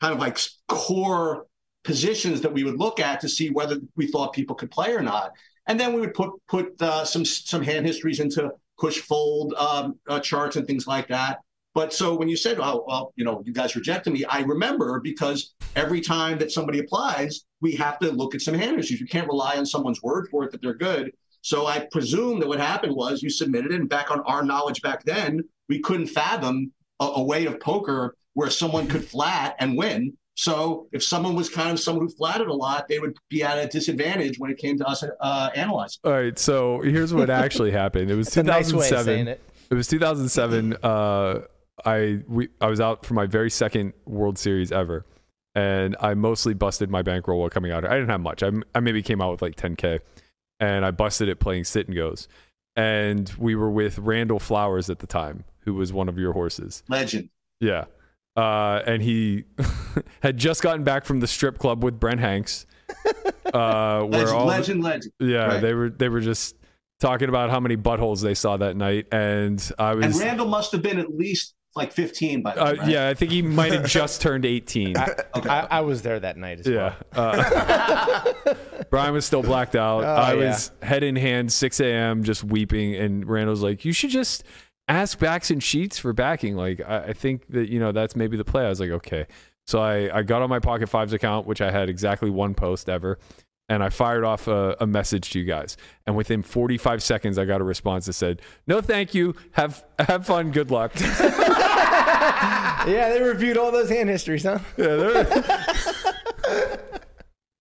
kind 0.00 0.12
of 0.12 0.18
like 0.20 0.36
core 0.66 1.46
positions 1.84 2.40
that 2.40 2.52
we 2.52 2.64
would 2.64 2.78
look 2.78 2.98
at 3.00 3.20
to 3.20 3.28
see 3.28 3.50
whether 3.50 3.76
we 3.96 4.08
thought 4.08 4.32
people 4.32 4.56
could 4.56 4.70
play 4.70 4.92
or 4.92 5.02
not. 5.02 5.32
and 5.68 5.78
then 5.78 5.92
we 5.92 6.00
would 6.00 6.14
put 6.14 6.30
put 6.48 6.66
uh, 6.82 7.04
some 7.04 7.24
some 7.24 7.62
hand 7.62 7.86
histories 7.86 8.20
into 8.20 8.50
push 8.80 8.98
fold 9.00 9.54
um, 9.54 9.98
uh, 10.08 10.18
charts 10.18 10.56
and 10.56 10.66
things 10.66 10.86
like 10.86 11.06
that. 11.08 11.38
But 11.78 11.94
so 11.94 12.12
when 12.12 12.28
you 12.28 12.36
said, 12.36 12.58
"Oh, 12.58 12.84
well, 12.88 13.12
you 13.14 13.24
know, 13.24 13.40
you 13.46 13.52
guys 13.52 13.76
rejected 13.76 14.12
me," 14.12 14.24
I 14.24 14.40
remember 14.40 14.98
because 14.98 15.54
every 15.76 16.00
time 16.00 16.36
that 16.38 16.50
somebody 16.50 16.80
applies, 16.80 17.44
we 17.60 17.70
have 17.76 18.00
to 18.00 18.10
look 18.10 18.34
at 18.34 18.40
some 18.40 18.54
hand 18.54 18.76
histories. 18.76 19.00
You 19.00 19.06
can't 19.06 19.28
rely 19.28 19.56
on 19.56 19.64
someone's 19.64 20.02
word 20.02 20.26
for 20.28 20.42
it 20.42 20.50
that 20.50 20.60
they're 20.60 20.74
good. 20.74 21.12
So 21.42 21.68
I 21.68 21.86
presume 21.92 22.40
that 22.40 22.48
what 22.48 22.58
happened 22.58 22.96
was 22.96 23.22
you 23.22 23.30
submitted 23.30 23.70
it, 23.70 23.78
and 23.78 23.88
back 23.88 24.10
on 24.10 24.22
our 24.22 24.42
knowledge 24.42 24.82
back 24.82 25.04
then, 25.04 25.44
we 25.68 25.78
couldn't 25.78 26.08
fathom 26.08 26.72
a, 26.98 27.04
a 27.04 27.22
way 27.22 27.46
of 27.46 27.60
poker 27.60 28.16
where 28.34 28.50
someone 28.50 28.88
could 28.88 29.04
flat 29.04 29.54
and 29.60 29.78
win. 29.78 30.14
So 30.34 30.88
if 30.90 31.04
someone 31.04 31.36
was 31.36 31.48
kind 31.48 31.70
of 31.70 31.78
someone 31.78 32.06
who 32.06 32.12
flatted 32.12 32.48
a 32.48 32.54
lot, 32.54 32.88
they 32.88 32.98
would 32.98 33.16
be 33.28 33.44
at 33.44 33.56
a 33.56 33.68
disadvantage 33.68 34.40
when 34.40 34.50
it 34.50 34.58
came 34.58 34.78
to 34.78 34.84
us 34.84 35.04
uh, 35.20 35.50
analyzing. 35.54 36.00
All 36.02 36.10
right, 36.10 36.36
so 36.36 36.80
here's 36.80 37.14
what 37.14 37.30
actually 37.30 37.70
happened. 37.70 38.10
It 38.10 38.16
was 38.16 38.26
It's 38.26 38.36
a 38.36 38.42
nice 38.42 38.72
way 38.72 38.86
of 38.86 39.04
2007. 39.04 39.04
saying 39.04 39.28
it. 39.28 39.40
It 39.70 39.74
was 39.74 39.86
2007. 39.86 40.76
Uh, 40.82 41.42
I 41.84 42.20
we 42.28 42.48
I 42.60 42.66
was 42.68 42.80
out 42.80 43.04
for 43.06 43.14
my 43.14 43.26
very 43.26 43.50
second 43.50 43.92
World 44.06 44.38
Series 44.38 44.70
ever, 44.72 45.04
and 45.54 45.96
I 46.00 46.14
mostly 46.14 46.54
busted 46.54 46.90
my 46.90 47.02
bankroll 47.02 47.40
while 47.40 47.50
coming 47.50 47.72
out. 47.72 47.84
I 47.84 47.94
didn't 47.94 48.10
have 48.10 48.20
much. 48.20 48.42
I, 48.42 48.50
I 48.74 48.80
maybe 48.80 49.02
came 49.02 49.20
out 49.20 49.30
with 49.32 49.42
like 49.42 49.56
10k, 49.56 50.00
and 50.60 50.84
I 50.84 50.90
busted 50.90 51.28
it 51.28 51.40
playing 51.40 51.64
sit 51.64 51.86
and 51.86 51.96
goes. 51.96 52.28
And 52.76 53.28
we 53.38 53.54
were 53.56 53.70
with 53.70 53.98
Randall 53.98 54.38
Flowers 54.38 54.88
at 54.90 55.00
the 55.00 55.06
time, 55.06 55.44
who 55.60 55.74
was 55.74 55.92
one 55.92 56.08
of 56.08 56.16
your 56.18 56.32
horses. 56.32 56.82
Legend. 56.88 57.28
Yeah. 57.60 57.86
Uh, 58.36 58.82
and 58.86 59.02
he 59.02 59.44
had 60.22 60.36
just 60.38 60.62
gotten 60.62 60.84
back 60.84 61.04
from 61.04 61.18
the 61.18 61.26
strip 61.26 61.58
club 61.58 61.82
with 61.82 61.98
Brent 61.98 62.20
Hanks. 62.20 62.66
Uh, 63.54 64.02
where 64.04 64.26
Legend, 64.26 64.28
the- 64.40 64.44
legend, 64.44 64.82
legend. 64.84 65.12
yeah, 65.20 65.46
Right. 65.46 65.60
they 65.62 65.72
were 65.72 65.88
they 65.88 66.10
were 66.10 66.20
just 66.20 66.54
talking 67.00 67.30
about 67.30 67.48
how 67.48 67.58
many 67.60 67.78
buttholes 67.78 68.20
they 68.22 68.34
saw 68.34 68.58
that 68.58 68.76
night, 68.76 69.06
and 69.10 69.72
I 69.78 69.94
was. 69.94 70.04
And 70.04 70.14
Randall 70.16 70.48
must 70.48 70.70
have 70.72 70.82
been 70.82 70.98
at 70.98 71.16
least 71.16 71.54
like 71.78 71.92
15 71.92 72.42
by 72.42 72.54
then. 72.54 72.62
uh, 72.62 72.72
right? 72.74 72.88
yeah, 72.90 73.08
I 73.08 73.14
think 73.14 73.32
he 73.32 73.40
might 73.40 73.72
have 73.72 73.86
just 73.86 74.20
turned 74.22 74.44
eighteen. 74.44 74.94
Okay. 74.98 75.48
I, 75.48 75.66
I 75.70 75.80
was 75.80 76.02
there 76.02 76.20
that 76.20 76.36
night 76.36 76.60
as 76.60 76.66
Yeah, 76.66 76.94
well. 77.16 77.32
uh, 77.34 78.32
Brian 78.90 79.14
was 79.14 79.24
still 79.24 79.42
blacked 79.42 79.76
out. 79.76 80.04
Oh, 80.04 80.06
I 80.06 80.34
yeah. 80.34 80.48
was 80.50 80.70
head 80.82 81.02
in 81.02 81.16
hand, 81.16 81.52
six 81.52 81.80
a.m., 81.80 82.22
just 82.24 82.44
weeping, 82.44 82.94
and 82.94 83.26
Randall's 83.26 83.62
like, 83.62 83.84
"You 83.84 83.92
should 83.92 84.10
just 84.10 84.44
ask 84.88 85.18
backs 85.18 85.50
and 85.50 85.62
sheets 85.62 85.98
for 85.98 86.12
backing." 86.12 86.56
Like, 86.56 86.80
I, 86.86 86.98
I 87.08 87.12
think 87.12 87.46
that 87.50 87.68
you 87.70 87.78
know 87.80 87.92
that's 87.92 88.14
maybe 88.16 88.36
the 88.36 88.44
play. 88.44 88.64
I 88.66 88.68
was 88.68 88.80
like, 88.80 88.90
okay. 88.90 89.26
So 89.66 89.80
I, 89.80 90.18
I 90.18 90.22
got 90.22 90.40
on 90.42 90.48
my 90.48 90.60
Pocket 90.60 90.88
Fives 90.88 91.12
account, 91.12 91.46
which 91.46 91.60
I 91.60 91.70
had 91.70 91.88
exactly 91.90 92.30
one 92.30 92.54
post 92.54 92.88
ever, 92.88 93.18
and 93.68 93.82
I 93.82 93.90
fired 93.90 94.24
off 94.24 94.48
a, 94.48 94.74
a 94.80 94.86
message 94.86 95.28
to 95.32 95.38
you 95.38 95.44
guys. 95.44 95.76
And 96.06 96.16
within 96.16 96.42
45 96.42 97.02
seconds, 97.02 97.36
I 97.36 97.44
got 97.44 97.60
a 97.60 97.64
response 97.64 98.06
that 98.06 98.14
said, 98.14 98.40
"No, 98.66 98.80
thank 98.80 99.12
you. 99.14 99.34
Have 99.52 99.84
have 99.98 100.24
fun. 100.26 100.52
Good 100.52 100.70
luck." 100.70 100.92
Yeah, 102.86 103.10
they 103.10 103.20
reviewed 103.22 103.56
all 103.56 103.70
those 103.72 103.88
hand 103.90 104.08
histories, 104.08 104.44
huh? 104.44 104.58
yeah, 104.76 104.96
they're- 104.96 106.04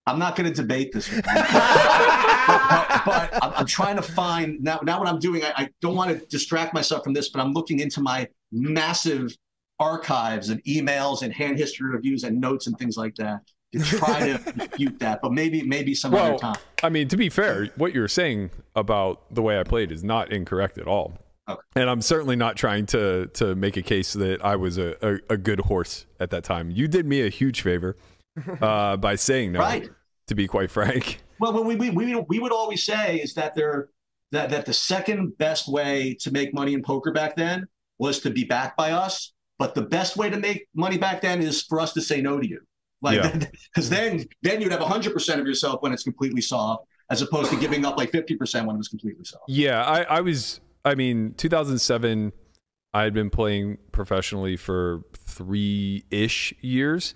I'm 0.06 0.20
not 0.20 0.38
going 0.38 0.50
to 0.50 0.56
debate 0.56 0.94
this. 0.94 1.10
with 1.10 1.18
you. 1.26 1.32
but, 1.34 3.02
but 3.06 3.34
I'm, 3.44 3.54
I'm 3.58 3.66
trying 3.66 3.98
to 3.98 4.02
find 4.02 4.62
now. 4.62 4.80
Now, 4.84 5.00
what 5.00 5.08
I'm 5.10 5.20
doing, 5.20 5.44
I, 5.44 5.52
I 5.58 5.70
don't 5.82 5.96
want 5.96 6.18
to 6.18 6.26
distract 6.28 6.74
myself 6.74 7.04
from 7.04 7.12
this, 7.14 7.28
but 7.30 7.42
I'm 7.42 7.52
looking 7.52 7.80
into 7.80 8.00
my 8.00 8.28
massive 8.54 9.36
archives 9.80 10.50
of 10.50 10.60
emails 10.64 11.24
and 11.24 11.34
hand 11.34 11.58
history 11.58 11.90
reviews 11.90 12.24
and 12.24 12.40
notes 12.40 12.68
and 12.68 12.78
things 12.80 12.96
like 12.96 13.16
that 13.16 13.42
to 13.74 13.80
try 13.84 14.28
to 14.28 14.54
refute 14.72 14.98
that. 15.00 15.20
But 15.22 15.34
maybe, 15.34 15.62
maybe 15.64 15.94
some 15.94 16.14
other 16.16 16.38
time. 16.38 16.56
I 16.82 16.88
mean, 16.88 17.10
to 17.10 17.18
be 17.18 17.28
fair, 17.28 17.66
what 17.76 17.94
you're 17.94 18.08
saying 18.08 18.52
about 18.78 19.34
the 19.34 19.42
way 19.42 19.60
I 19.60 19.64
played 19.64 19.92
is 19.92 20.06
not 20.06 20.32
incorrect 20.32 20.78
at 20.78 20.88
all. 20.88 21.18
Okay. 21.50 21.62
And 21.76 21.90
I'm 21.90 22.02
certainly 22.02 22.36
not 22.36 22.56
trying 22.56 22.86
to 22.88 23.28
to 23.36 23.56
make 23.56 23.78
a 23.78 23.82
case 23.82 24.14
that 24.14 24.44
I 24.44 24.56
was 24.56 24.78
a, 24.78 24.96
a, 25.02 25.34
a 25.34 25.38
good 25.38 25.62
horse 25.62 26.06
at 26.20 26.30
that 26.32 26.44
time. 26.44 26.72
You 26.72 26.88
did 26.88 27.06
me 27.06 27.26
a 27.26 27.30
huge 27.30 27.62
favor 27.62 27.96
uh, 28.62 28.98
by 28.98 29.16
saying 29.16 29.54
no. 29.54 29.60
Right. 29.60 29.90
To 30.28 30.36
be 30.36 30.46
quite 30.48 30.70
frank. 30.70 31.22
Well, 31.40 31.54
what 31.54 31.66
we, 31.66 31.76
we, 31.76 31.90
we, 31.90 32.16
we 32.16 32.40
would 32.40 32.52
always 32.52 32.84
say 32.84 33.18
is 33.18 33.34
that 33.36 33.56
there 33.56 33.90
that, 34.32 34.50
that 34.50 34.66
the 34.66 34.74
second 34.74 35.38
best 35.38 35.70
way 35.70 36.16
to 36.20 36.32
make 36.32 36.54
money 36.54 36.74
in 36.74 36.84
poker 36.84 37.12
back 37.14 37.36
then 37.38 37.66
was 37.98 38.20
to 38.22 38.30
be 38.30 38.44
backed 38.44 38.76
by 38.76 38.92
us. 38.92 39.34
But 39.58 39.74
the 39.74 39.84
best 39.84 40.18
way 40.18 40.30
to 40.30 40.38
make 40.38 40.68
money 40.76 40.98
back 40.98 41.22
then 41.22 41.42
is 41.42 41.64
for 41.64 41.80
us 41.80 41.94
to 41.94 42.02
say 42.02 42.22
no 42.22 42.40
to 42.40 42.48
you. 42.48 42.60
Like, 43.02 43.24
Yeah. 43.24 43.40
because 43.74 43.90
then 43.90 44.26
then 44.42 44.62
you'd 44.62 44.72
have 44.72 44.82
100% 44.82 45.40
of 45.40 45.48
yourself 45.48 45.82
when 45.82 45.94
it's 45.94 46.04
completely 46.04 46.42
soft, 46.42 46.84
as 47.10 47.22
opposed 47.22 47.52
to 47.52 47.60
giving 47.60 47.86
up 47.86 47.98
like 47.98 48.12
50% 48.12 48.66
when 48.66 48.76
it 48.76 48.78
was 48.78 48.90
completely 48.90 49.24
soft. 49.24 49.46
Yeah, 49.48 49.84
I, 49.84 50.02
I 50.04 50.22
was. 50.22 50.60
I 50.88 50.96
mean, 50.96 51.34
2007. 51.38 52.32
I 52.94 53.04
had 53.04 53.14
been 53.14 53.30
playing 53.30 53.78
professionally 53.92 54.56
for 54.56 55.02
three 55.14 56.06
ish 56.10 56.54
years, 56.62 57.14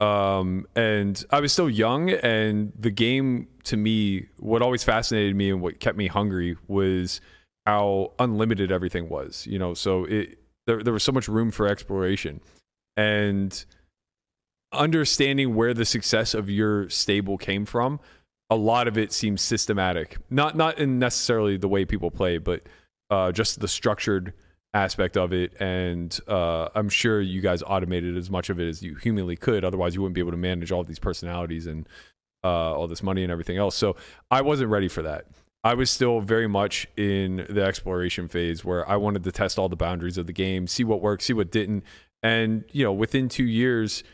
um, 0.00 0.66
and 0.76 1.22
I 1.30 1.40
was 1.40 1.52
still 1.52 1.68
young. 1.68 2.10
And 2.10 2.72
the 2.78 2.92
game, 2.92 3.48
to 3.64 3.76
me, 3.76 4.26
what 4.38 4.62
always 4.62 4.84
fascinated 4.84 5.34
me 5.34 5.50
and 5.50 5.60
what 5.60 5.80
kept 5.80 5.98
me 5.98 6.06
hungry 6.06 6.56
was 6.68 7.20
how 7.66 8.12
unlimited 8.18 8.70
everything 8.70 9.08
was. 9.08 9.46
You 9.46 9.58
know, 9.58 9.74
so 9.74 10.04
it 10.04 10.38
there 10.66 10.82
there 10.82 10.92
was 10.92 11.02
so 11.02 11.12
much 11.12 11.26
room 11.28 11.50
for 11.50 11.66
exploration, 11.66 12.40
and 12.96 13.64
understanding 14.72 15.54
where 15.56 15.74
the 15.74 15.84
success 15.84 16.32
of 16.32 16.48
your 16.48 16.88
stable 16.88 17.36
came 17.36 17.66
from 17.66 17.98
a 18.50 18.56
lot 18.56 18.88
of 18.88 18.96
it 18.96 19.12
seems 19.12 19.40
systematic 19.40 20.18
not 20.30 20.56
not 20.56 20.78
in 20.78 20.98
necessarily 20.98 21.56
the 21.56 21.68
way 21.68 21.84
people 21.86 22.10
play 22.10 22.36
but 22.36 22.62
uh, 23.10 23.32
just 23.32 23.60
the 23.60 23.68
structured 23.68 24.32
aspect 24.74 25.16
of 25.16 25.32
it. 25.32 25.52
And 25.60 26.18
uh, 26.28 26.68
i'm 26.74 26.88
sure 26.88 27.20
you 27.20 27.40
guys 27.40 27.62
automated 27.62 28.16
as 28.16 28.30
much 28.30 28.50
of 28.50 28.60
it 28.60 28.68
as 28.68 28.82
you 28.82 28.94
humanly 28.96 29.36
could. 29.36 29.64
Otherwise 29.64 29.94
you 29.94 30.02
wouldn't 30.02 30.14
be 30.14 30.20
able 30.20 30.32
to 30.32 30.36
manage 30.36 30.72
all 30.72 30.84
these 30.84 30.98
personalities 30.98 31.66
and 31.66 31.88
uh, 32.44 32.74
all 32.74 32.86
this 32.86 33.02
money 33.02 33.22
and 33.22 33.32
everything 33.32 33.56
else. 33.56 33.74
So 33.74 33.96
i 34.30 34.42
wasn't 34.42 34.70
ready 34.70 34.88
for 34.88 35.02
that. 35.02 35.26
I 35.64 35.74
was 35.74 35.90
still 35.90 36.20
very 36.20 36.46
much 36.46 36.86
in 36.96 37.44
the 37.48 37.62
exploration 37.62 38.28
phase 38.28 38.64
where 38.64 38.88
i 38.88 38.96
wanted 38.96 39.24
to 39.24 39.32
test 39.32 39.58
all 39.58 39.68
the 39.68 39.76
boundaries 39.76 40.18
of 40.18 40.26
the 40.26 40.32
game 40.32 40.66
see 40.66 40.84
what 40.84 41.00
worked 41.00 41.22
see 41.22 41.32
what 41.32 41.50
didn't. 41.50 41.84
And 42.22 42.64
you 42.72 42.84
know 42.84 42.92
within 42.92 43.28
two 43.28 43.44
years 43.44 44.04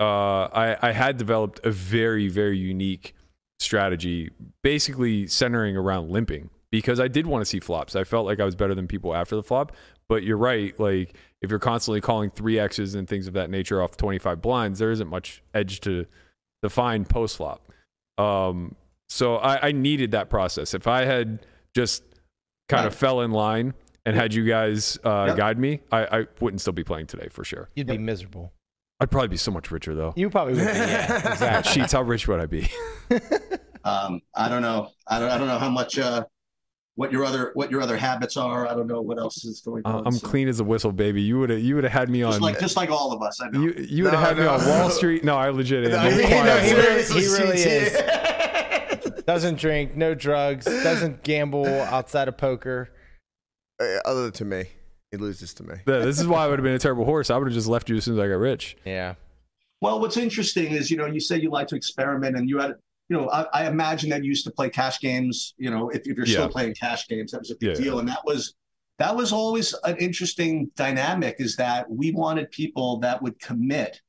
uh, 0.00 0.48
I, 0.54 0.76
I 0.80 0.92
had 0.92 1.18
developed 1.18 1.60
a 1.62 1.70
very, 1.70 2.28
very 2.28 2.56
unique 2.56 3.14
strategy, 3.58 4.30
basically 4.62 5.26
centering 5.26 5.76
around 5.76 6.10
limping 6.10 6.48
because 6.70 7.00
I 7.00 7.08
did 7.08 7.26
want 7.26 7.42
to 7.42 7.44
see 7.46 7.60
flops. 7.60 7.96
I 7.96 8.04
felt 8.04 8.26
like 8.26 8.40
I 8.40 8.44
was 8.44 8.54
better 8.54 8.74
than 8.74 8.86
people 8.86 9.14
after 9.14 9.36
the 9.36 9.42
flop. 9.42 9.72
But 10.08 10.22
you're 10.24 10.36
right. 10.36 10.78
Like, 10.78 11.14
if 11.40 11.50
you're 11.50 11.58
constantly 11.60 12.00
calling 12.00 12.30
three 12.30 12.58
X's 12.58 12.94
and 12.94 13.08
things 13.08 13.26
of 13.28 13.34
that 13.34 13.48
nature 13.50 13.82
off 13.82 13.96
25 13.96 14.42
blinds, 14.42 14.78
there 14.78 14.90
isn't 14.90 15.08
much 15.08 15.42
edge 15.54 15.80
to 15.80 16.06
define 16.62 17.04
post 17.04 17.36
flop. 17.36 17.70
Um, 18.18 18.74
so 19.08 19.36
I, 19.36 19.68
I 19.68 19.72
needed 19.72 20.10
that 20.12 20.28
process. 20.30 20.74
If 20.74 20.86
I 20.86 21.04
had 21.04 21.46
just 21.74 22.02
kind 22.68 22.86
of 22.86 22.94
fell 22.94 23.20
in 23.20 23.30
line 23.30 23.74
and 24.04 24.16
had 24.16 24.34
you 24.34 24.44
guys 24.44 24.98
uh, 25.04 25.26
Yep. 25.28 25.36
guide 25.36 25.58
me, 25.58 25.80
I, 25.92 26.20
I 26.20 26.26
wouldn't 26.40 26.60
still 26.60 26.72
be 26.72 26.84
playing 26.84 27.06
today 27.06 27.28
for 27.30 27.44
sure. 27.44 27.68
You'd 27.76 27.86
be 27.86 27.98
miserable. 27.98 28.52
I'd 29.00 29.10
probably 29.10 29.28
be 29.28 29.36
so 29.38 29.50
much 29.50 29.70
richer 29.70 29.94
though. 29.94 30.12
You 30.16 30.28
probably 30.28 30.54
would 30.54 30.60
be. 30.60 30.64
Yeah, 30.66 31.32
exactly. 31.32 31.72
Sheets, 31.72 31.92
how 31.92 32.02
rich 32.02 32.28
would 32.28 32.40
I 32.40 32.46
be? 32.46 32.68
Um, 33.82 34.20
I 34.34 34.50
don't 34.50 34.60
know. 34.60 34.90
I 35.06 35.18
don't. 35.18 35.30
I 35.30 35.38
don't 35.38 35.46
know 35.46 35.58
how 35.58 35.70
much. 35.70 35.98
Uh, 35.98 36.24
what 36.96 37.12
your 37.12 37.24
other 37.24 37.50
what 37.54 37.70
your 37.70 37.80
other 37.80 37.96
habits 37.96 38.36
are. 38.36 38.66
I 38.66 38.74
don't 38.74 38.86
know 38.86 39.00
what 39.00 39.18
else 39.18 39.44
is 39.44 39.60
going 39.60 39.82
Uh, 39.84 39.98
on. 39.98 40.06
I'm 40.06 40.12
so- 40.14 40.26
clean 40.26 40.48
as 40.48 40.60
a 40.60 40.64
whistle, 40.64 40.92
baby. 40.92 41.22
You 41.22 41.38
would 41.38 41.50
have 41.50 41.60
you 41.60 41.74
would 41.76 41.84
have 41.84 41.92
had 41.92 42.08
me 42.10 42.22
on 42.22 42.32
Just 42.32 42.42
like 42.42 42.58
just 42.60 42.76
like 42.76 42.90
all 42.90 43.12
of 43.12 43.22
us. 43.22 43.40
I 43.40 43.48
know. 43.50 43.60
you 43.62 43.72
you 43.88 44.04
would 44.04 44.12
have 44.12 44.22
No, 44.22 44.26
had 44.26 44.38
me 44.38 44.46
on 44.46 44.66
Wall 44.80 44.90
Street. 44.90 45.24
No, 45.24 45.36
I 45.36 45.48
legit 45.50 45.84
am. 45.90 45.90
No, 45.92 46.10
he- 46.10 46.22
no, 46.28 46.56
he 46.58 46.74
really- 46.74 47.02
he 47.04 47.26
really 47.26 47.58
is. 47.60 47.96
Doesn't 49.26 49.58
drink, 49.58 49.96
no 49.96 50.14
drugs, 50.14 50.64
doesn't 50.64 51.22
gamble 51.22 51.64
outside 51.66 52.26
of 52.26 52.36
poker. 52.36 52.90
Other 54.04 54.24
than 54.24 54.32
to 54.32 54.44
me, 54.44 54.64
he 55.12 55.16
loses 55.18 55.54
to 55.54 55.62
me. 55.62 55.76
Yeah, 55.86 55.98
this 56.00 56.18
is 56.18 56.26
why 56.26 56.44
I 56.44 56.48
would 56.48 56.58
have 56.58 56.64
been 56.64 56.74
a 56.74 56.78
terrible 56.80 57.04
horse. 57.04 57.30
I 57.30 57.36
would 57.36 57.46
have 57.46 57.54
just 57.54 57.68
left 57.68 57.88
you 57.88 57.96
as 57.96 58.04
soon 58.04 58.14
as 58.18 58.24
I 58.24 58.26
got 58.28 58.34
rich. 58.40 58.76
Yeah. 58.84 59.14
Well, 59.80 60.00
what's 60.00 60.16
interesting 60.16 60.72
is, 60.72 60.90
you 60.90 60.96
know, 60.96 61.06
you 61.06 61.20
say 61.20 61.38
you 61.38 61.48
like 61.50 61.68
to 61.68 61.76
experiment 61.76 62.36
and 62.36 62.48
you 62.48 62.58
had, 62.58 62.74
you 63.10 63.16
know, 63.16 63.28
I, 63.28 63.42
I 63.52 63.66
imagine 63.66 64.08
that 64.10 64.22
you 64.22 64.28
used 64.28 64.44
to 64.44 64.52
play 64.52 64.70
cash 64.70 65.00
games, 65.00 65.54
you 65.58 65.68
know, 65.68 65.90
if, 65.90 66.02
if 66.06 66.16
you're 66.16 66.26
still 66.26 66.44
Yeah. 66.44 66.48
playing 66.48 66.74
cash 66.74 67.08
games, 67.08 67.32
that 67.32 67.40
was 67.40 67.50
a 67.50 67.56
big 67.56 67.70
Yeah. 67.70 67.82
deal. 67.84 67.98
And 67.98 68.08
that 68.08 68.24
was, 68.24 68.54
that 68.98 69.16
was 69.16 69.32
always 69.32 69.74
an 69.82 69.96
interesting 69.96 70.70
dynamic 70.76 71.36
is 71.40 71.56
that 71.56 71.90
we 71.90 72.12
wanted 72.12 72.52
people 72.52 73.00
that 73.00 73.20
would 73.20 73.38
commit 73.40 74.00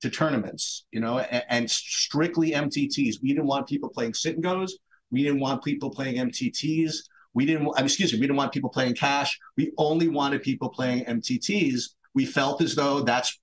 to 0.00 0.10
tournaments, 0.10 0.86
you 0.90 0.98
know, 0.98 1.20
and, 1.20 1.44
and 1.48 1.70
strictly 1.70 2.50
MTTs. 2.50 3.22
We 3.22 3.28
didn't 3.28 3.46
want 3.46 3.68
people 3.68 3.88
playing 3.88 4.14
sit 4.14 4.34
and 4.34 4.42
goes. 4.42 4.76
We 5.12 5.22
didn't 5.22 5.38
want 5.38 5.62
people 5.62 5.90
playing 5.90 6.16
MTTs. 6.16 6.94
We 7.34 7.46
didn't, 7.46 7.62
I 7.76 7.80
mean, 7.80 7.84
excuse 7.86 8.12
me, 8.12 8.18
we 8.18 8.26
didn't 8.26 8.38
want 8.38 8.52
people 8.52 8.70
playing 8.70 8.94
cash. 8.96 9.38
We 9.56 9.70
only 9.78 10.08
wanted 10.08 10.42
people 10.42 10.68
playing 10.68 11.04
MTTs. 11.04 11.90
We 12.14 12.26
felt 12.26 12.60
as 12.60 12.74
though 12.74 13.02
that's 13.02 13.40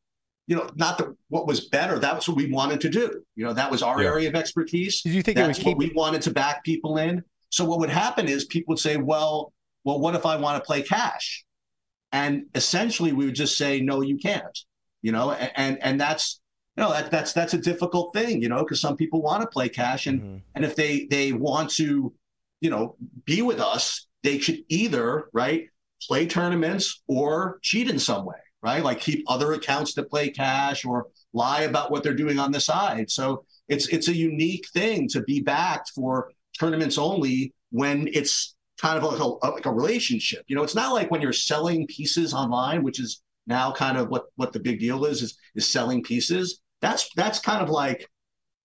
you 0.50 0.56
know, 0.56 0.68
not 0.76 0.98
the, 0.98 1.16
what 1.28 1.46
was 1.46 1.70
better. 1.70 2.00
That 2.00 2.16
was 2.16 2.28
what 2.28 2.36
we 2.36 2.52
wanted 2.52 2.82
to 2.82 2.90
do. 2.90 3.24
You 3.36 3.46
know, 3.46 3.54
that 3.54 3.70
was 3.70 3.84
our 3.84 4.02
Yeah. 4.02 4.10
area 4.10 4.30
of 4.30 4.36
expertise. 4.36 5.04
Did 5.04 5.14
you 5.14 5.22
think 5.22 5.38
it 5.38 5.42
would 5.42 5.50
That's 5.50 5.60
keep 5.60 5.78
what 5.78 5.78
we 5.78 5.92
wanted 5.96 6.24
to 6.24 6.32
back 6.32 6.64
people 6.64 6.98
in. 6.98 7.24
So 7.52 7.66
what 7.66 7.78
would 7.80 7.92
happen 7.92 8.28
is 8.28 8.46
people 8.46 8.72
would 8.72 8.80
say, 8.80 8.98
well, 8.98 9.54
well, 9.84 10.00
what 10.00 10.16
if 10.16 10.26
I 10.26 10.38
want 10.38 10.62
to 10.62 10.66
play 10.66 10.82
cash? 10.82 11.46
And 12.12 12.46
essentially 12.56 13.14
we 13.14 13.26
would 13.26 13.36
just 13.36 13.58
say, 13.58 13.80
no, 13.80 14.02
you 14.02 14.18
can't, 14.18 14.58
you 15.04 15.12
know, 15.12 15.32
and, 15.32 15.78
and 15.84 16.02
that's, 16.02 16.42
you 16.76 16.84
know, 16.84 16.92
that, 16.92 17.12
that's, 17.12 17.34
that's 17.34 17.54
a 17.54 17.60
difficult 17.60 18.16
thing, 18.16 18.42
you 18.42 18.50
know, 18.50 18.64
because 18.64 18.82
some 18.82 18.98
people 18.98 19.22
want 19.22 19.42
to 19.44 19.48
play 19.48 19.70
cash 19.70 20.08
and, 20.08 20.20
mm-hmm. 20.20 20.38
and 20.56 20.66
if 20.66 20.76
they, 20.76 21.06
they 21.12 21.32
want 21.32 21.70
to, 21.72 22.12
you 22.60 22.70
know, 22.72 22.96
be 23.26 23.44
with 23.44 23.60
us, 23.60 24.08
they 24.24 24.40
should 24.40 24.64
either, 24.68 25.30
right, 25.32 25.68
play 26.08 26.26
tournaments 26.26 27.04
or 27.08 27.60
cheat 27.62 27.88
in 27.88 28.00
some 28.00 28.26
way, 28.26 28.38
right? 28.62 28.84
Like 28.84 29.00
keep 29.00 29.24
other 29.28 29.54
accounts 29.54 29.94
to 29.94 30.04
play 30.04 30.30
cash 30.30 30.86
or 30.86 31.08
lie 31.34 31.62
about 31.62 31.92
what 31.92 32.04
they're 32.04 32.14
doing 32.14 32.40
on 32.40 32.52
the 32.52 32.60
side. 32.60 33.10
So 33.10 33.46
it's 33.68 33.88
it's 33.88 34.08
a 34.08 34.16
unique 34.16 34.68
thing 34.74 35.08
to 35.10 35.22
be 35.22 35.42
backed 35.42 35.92
for 35.96 36.32
tournaments 36.60 36.98
only 36.98 37.54
when 37.72 38.10
it's 38.12 38.56
kind 38.82 38.98
of 38.98 39.04
like 39.04 39.20
a, 39.20 39.48
like 39.48 39.66
a 39.66 39.72
relationship. 39.72 40.44
You 40.48 40.56
know, 40.56 40.64
it's 40.64 40.76
not 40.76 40.94
like 40.94 41.12
when 41.12 41.22
you're 41.22 41.34
selling 41.34 41.88
pieces 41.88 42.34
online, 42.34 42.84
which 42.84 43.00
is 43.00 43.22
now 43.48 43.72
kind 43.72 43.98
of 43.98 44.10
what 44.10 44.26
what 44.36 44.54
the 44.54 44.60
big 44.60 44.80
deal 44.80 45.06
is 45.06 45.22
is 45.22 45.38
is 45.56 45.68
selling 45.68 46.04
pieces. 46.04 46.62
That's 46.82 47.10
that's 47.16 47.40
kind 47.40 47.62
of 47.62 47.70
like 47.70 48.10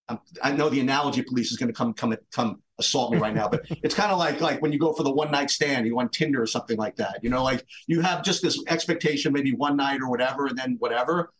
um, 0.08 0.20
I 0.42 0.52
know 0.52 0.68
the 0.68 0.80
analogy 0.80 1.22
police 1.22 1.50
is 1.50 1.56
going 1.56 1.72
to 1.72 1.74
come 1.74 1.94
come 1.94 2.14
come 2.32 2.62
assault 2.78 3.12
me 3.12 3.18
right 3.18 3.34
now, 3.34 3.48
but 3.48 3.64
it's 3.82 3.94
kind 3.94 4.10
of 4.10 4.18
like 4.18 4.40
like 4.40 4.60
when 4.62 4.72
you 4.72 4.78
go 4.78 4.92
for 4.92 5.02
the 5.02 5.12
one 5.12 5.30
night 5.30 5.50
stand, 5.50 5.86
you 5.86 5.98
on 5.98 6.08
Tinder 6.08 6.42
or 6.42 6.46
something 6.46 6.76
like 6.76 6.96
that. 6.96 7.20
You 7.22 7.30
know, 7.30 7.42
like 7.42 7.64
you 7.86 8.00
have 8.00 8.22
just 8.22 8.42
this 8.42 8.62
expectation, 8.68 9.32
maybe 9.32 9.52
one 9.52 9.76
night 9.76 10.00
or 10.00 10.08
whatever, 10.08 10.46
and 10.46 10.58
then 10.58 10.76
whatever. 10.78 11.32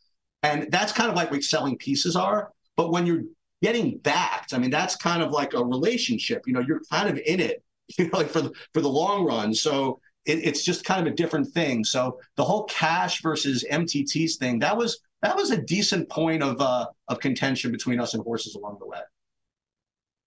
And 0.43 0.71
that's 0.71 0.93
kind 0.93 1.11
of 1.11 1.17
like 1.17 1.31
what 1.31 1.43
selling 1.43 1.79
pieces 1.79 2.17
are. 2.17 2.53
But 2.77 2.91
when 2.91 3.07
you're 3.07 3.23
getting 3.63 3.99
backed, 3.99 4.53
I 4.53 4.59
mean, 4.59 4.71
that's 4.71 4.97
kind 4.97 5.23
of 5.23 5.31
like 5.31 5.55
a 5.55 5.65
relationship. 5.65 6.43
You 6.47 6.53
know, 6.53 6.61
you're 6.61 6.83
kind 6.91 7.09
of 7.09 7.19
in 7.25 7.41
it, 7.41 7.63
you 7.99 8.09
know, 8.09 8.19
like 8.19 8.31
for 8.31 8.43
the 8.43 8.53
for 8.73 8.81
the 8.81 8.89
long 8.89 9.25
run. 9.25 9.55
So 9.55 10.01
it, 10.27 10.39
it's 10.45 10.65
just 10.65 10.85
kind 10.85 11.07
of 11.07 11.13
a 11.13 11.17
different 11.17 11.49
thing. 11.49 11.85
So 11.85 12.19
the 12.37 12.45
whole 12.45 12.65
cash 12.65 13.23
versus 13.23 13.65
MTTs 13.71 14.37
thing, 14.37 14.59
that 14.61 14.77
was 14.77 15.01
that 15.23 15.37
was 15.37 15.51
a 15.51 15.57
decent 15.57 16.09
point 16.11 16.43
of 16.43 16.61
uh, 16.61 16.87
of 17.09 17.21
contention 17.21 17.73
between 17.73 18.01
us 18.01 18.15
and 18.15 18.23
horses 18.23 18.55
along 18.55 18.79
the 18.81 18.87
way. 18.87 19.01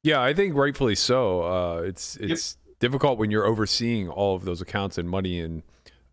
Yeah, 0.07 0.21
I 0.21 0.33
think 0.33 0.55
rightfully 0.55 0.95
so. 0.95 1.41
Uh, 1.41 1.81
it's 1.81 2.15
it's 2.15 2.55
yep. 2.65 2.75
difficult 2.79 3.19
when 3.19 3.29
you're 3.29 3.45
overseeing 3.45 4.07
all 4.07 4.37
of 4.37 4.45
those 4.45 4.61
accounts 4.61 4.97
and 4.97 5.09
money 5.09 5.41
and 5.41 5.63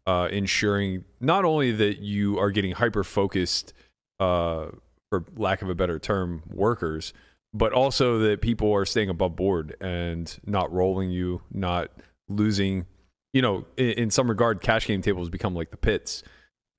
uh, 0.04 0.28
ensuring 0.32 1.04
not 1.20 1.44
only 1.44 1.70
that 1.70 2.00
you 2.00 2.36
are 2.36 2.50
getting 2.50 2.72
hyper 2.72 3.04
focused, 3.04 3.72
uh, 4.18 4.66
for 5.10 5.24
lack 5.36 5.62
of 5.62 5.70
a 5.70 5.76
better 5.76 6.00
term, 6.00 6.42
workers, 6.48 7.12
but 7.52 7.72
also 7.72 8.18
that 8.18 8.40
people 8.40 8.72
are 8.74 8.84
staying 8.84 9.10
above 9.10 9.36
board 9.36 9.76
and 9.80 10.40
not 10.44 10.72
rolling 10.72 11.12
you, 11.12 11.42
not 11.52 11.92
losing. 12.28 12.86
You 13.32 13.42
know, 13.42 13.64
in, 13.76 13.90
in 13.90 14.10
some 14.10 14.28
regard, 14.28 14.60
cash 14.60 14.88
game 14.88 15.02
tables 15.02 15.30
become 15.30 15.54
like 15.54 15.70
the 15.70 15.76
pits 15.76 16.24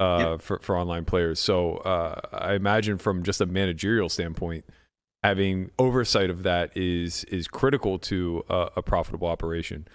uh, 0.02 0.32
yep. 0.32 0.42
for 0.42 0.60
for 0.60 0.78
online 0.78 1.06
players. 1.06 1.40
So 1.40 1.78
uh, 1.78 2.20
I 2.34 2.56
imagine 2.56 2.98
from 2.98 3.24
just 3.24 3.40
a 3.40 3.46
managerial 3.46 4.10
standpoint 4.10 4.66
having 5.26 5.72
oversight 5.80 6.30
of 6.30 6.44
that 6.44 6.76
is 6.78 7.24
is 7.26 7.48
critical 7.48 7.98
to 7.98 8.44
a, 8.48 8.70
a 8.78 8.82
profitable 8.84 9.28
operation. 9.28 9.88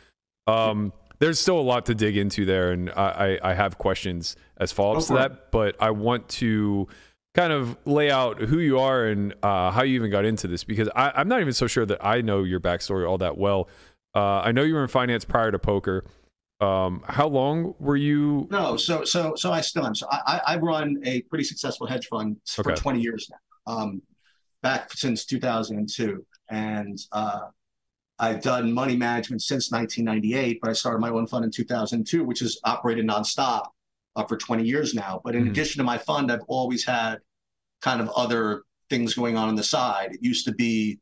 Um, 0.49 0.93
there's 1.21 1.39
still 1.39 1.61
a 1.61 1.63
lot 1.63 1.87
to 1.87 1.95
dig 1.95 2.17
into 2.17 2.45
there, 2.45 2.73
and 2.73 2.91
I, 2.91 3.39
I 3.43 3.55
have 3.55 3.79
questions 3.79 4.35
as 4.57 4.73
follow 4.73 4.97
ups 4.97 5.07
to 5.07 5.15
that. 5.15 5.53
But 5.53 5.77
I 5.79 5.93
want 5.93 6.29
to 6.41 6.89
kind 7.35 7.53
of 7.53 7.77
lay 7.85 8.11
out 8.11 8.41
who 8.41 8.59
you 8.59 8.81
are 8.81 9.05
and 9.07 9.33
uh, 9.45 9.71
how 9.71 9.83
you 9.85 9.95
even 9.95 10.11
got 10.11 10.25
into 10.25 10.49
this 10.49 10.65
because 10.65 10.89
I, 10.97 11.21
am 11.21 11.29
not 11.29 11.41
even 11.41 11.53
so 11.53 11.69
sure 11.69 11.87
that 11.87 12.05
I 12.05 12.23
know 12.23 12.43
your 12.43 12.59
backstory 12.59 13.09
all 13.09 13.19
that 13.19 13.39
well. 13.39 13.69
Uh, 14.17 14.41
I 14.41 14.51
know 14.51 14.63
you 14.63 14.75
were 14.75 14.83
in 14.83 14.89
finance 14.89 15.25
prior 15.25 15.53
to 15.53 15.61
poker. 15.61 16.05
Um, 16.61 17.05
how 17.07 17.29
long 17.29 17.77
were 17.79 17.97
you? 17.97 18.49
No, 18.51 18.77
so 18.77 19.05
so 19.05 19.35
so 19.37 19.53
I 19.53 19.61
still 19.61 19.87
am. 19.87 19.95
So 19.95 20.09
I 20.11 20.41
I 20.45 20.57
run 20.57 21.01
a 21.05 21.23
pretty 21.23 21.45
successful 21.45 21.87
hedge 21.87 22.09
fund 22.09 22.39
for 22.49 22.73
okay. 22.73 22.81
20 22.81 23.01
years 23.01 23.31
now. 23.31 23.73
Um, 23.73 24.03
back 24.63 24.93
since 24.93 25.25
2002. 25.25 26.25
And 26.51 26.99
uh, 27.13 27.41
I've 28.19 28.43
done 28.43 28.73
money 28.73 28.97
management 28.97 29.43
since 29.43 29.71
1998, 29.71 30.61
but 30.61 30.71
I 30.71 30.73
started 30.75 31.01
my 31.01 31.11
own 31.11 31.27
fund 31.27 31.45
in 31.45 31.51
2002, 31.51 32.25
which 32.25 32.41
has 32.41 32.59
operated 32.65 33.07
nonstop 33.07 33.67
uh, 34.17 34.25
for 34.25 34.37
20 34.37 34.65
years 34.65 34.95
now. 34.95 35.21
But 35.25 35.35
in 35.35 35.43
mm-hmm. 35.43 35.53
addition 35.53 35.79
to 35.79 35.85
my 35.85 35.99
fund, 35.99 36.31
I've 36.31 36.43
always 36.49 36.85
had 36.85 37.19
kind 37.81 38.01
of 38.01 38.11
other 38.11 38.63
things 38.91 39.15
going 39.15 39.37
on 39.37 39.49
on 39.49 39.55
the 39.55 39.63
side. 39.63 40.13
It 40.13 40.23
used 40.23 40.45
to 40.47 40.53
be 40.53 41.01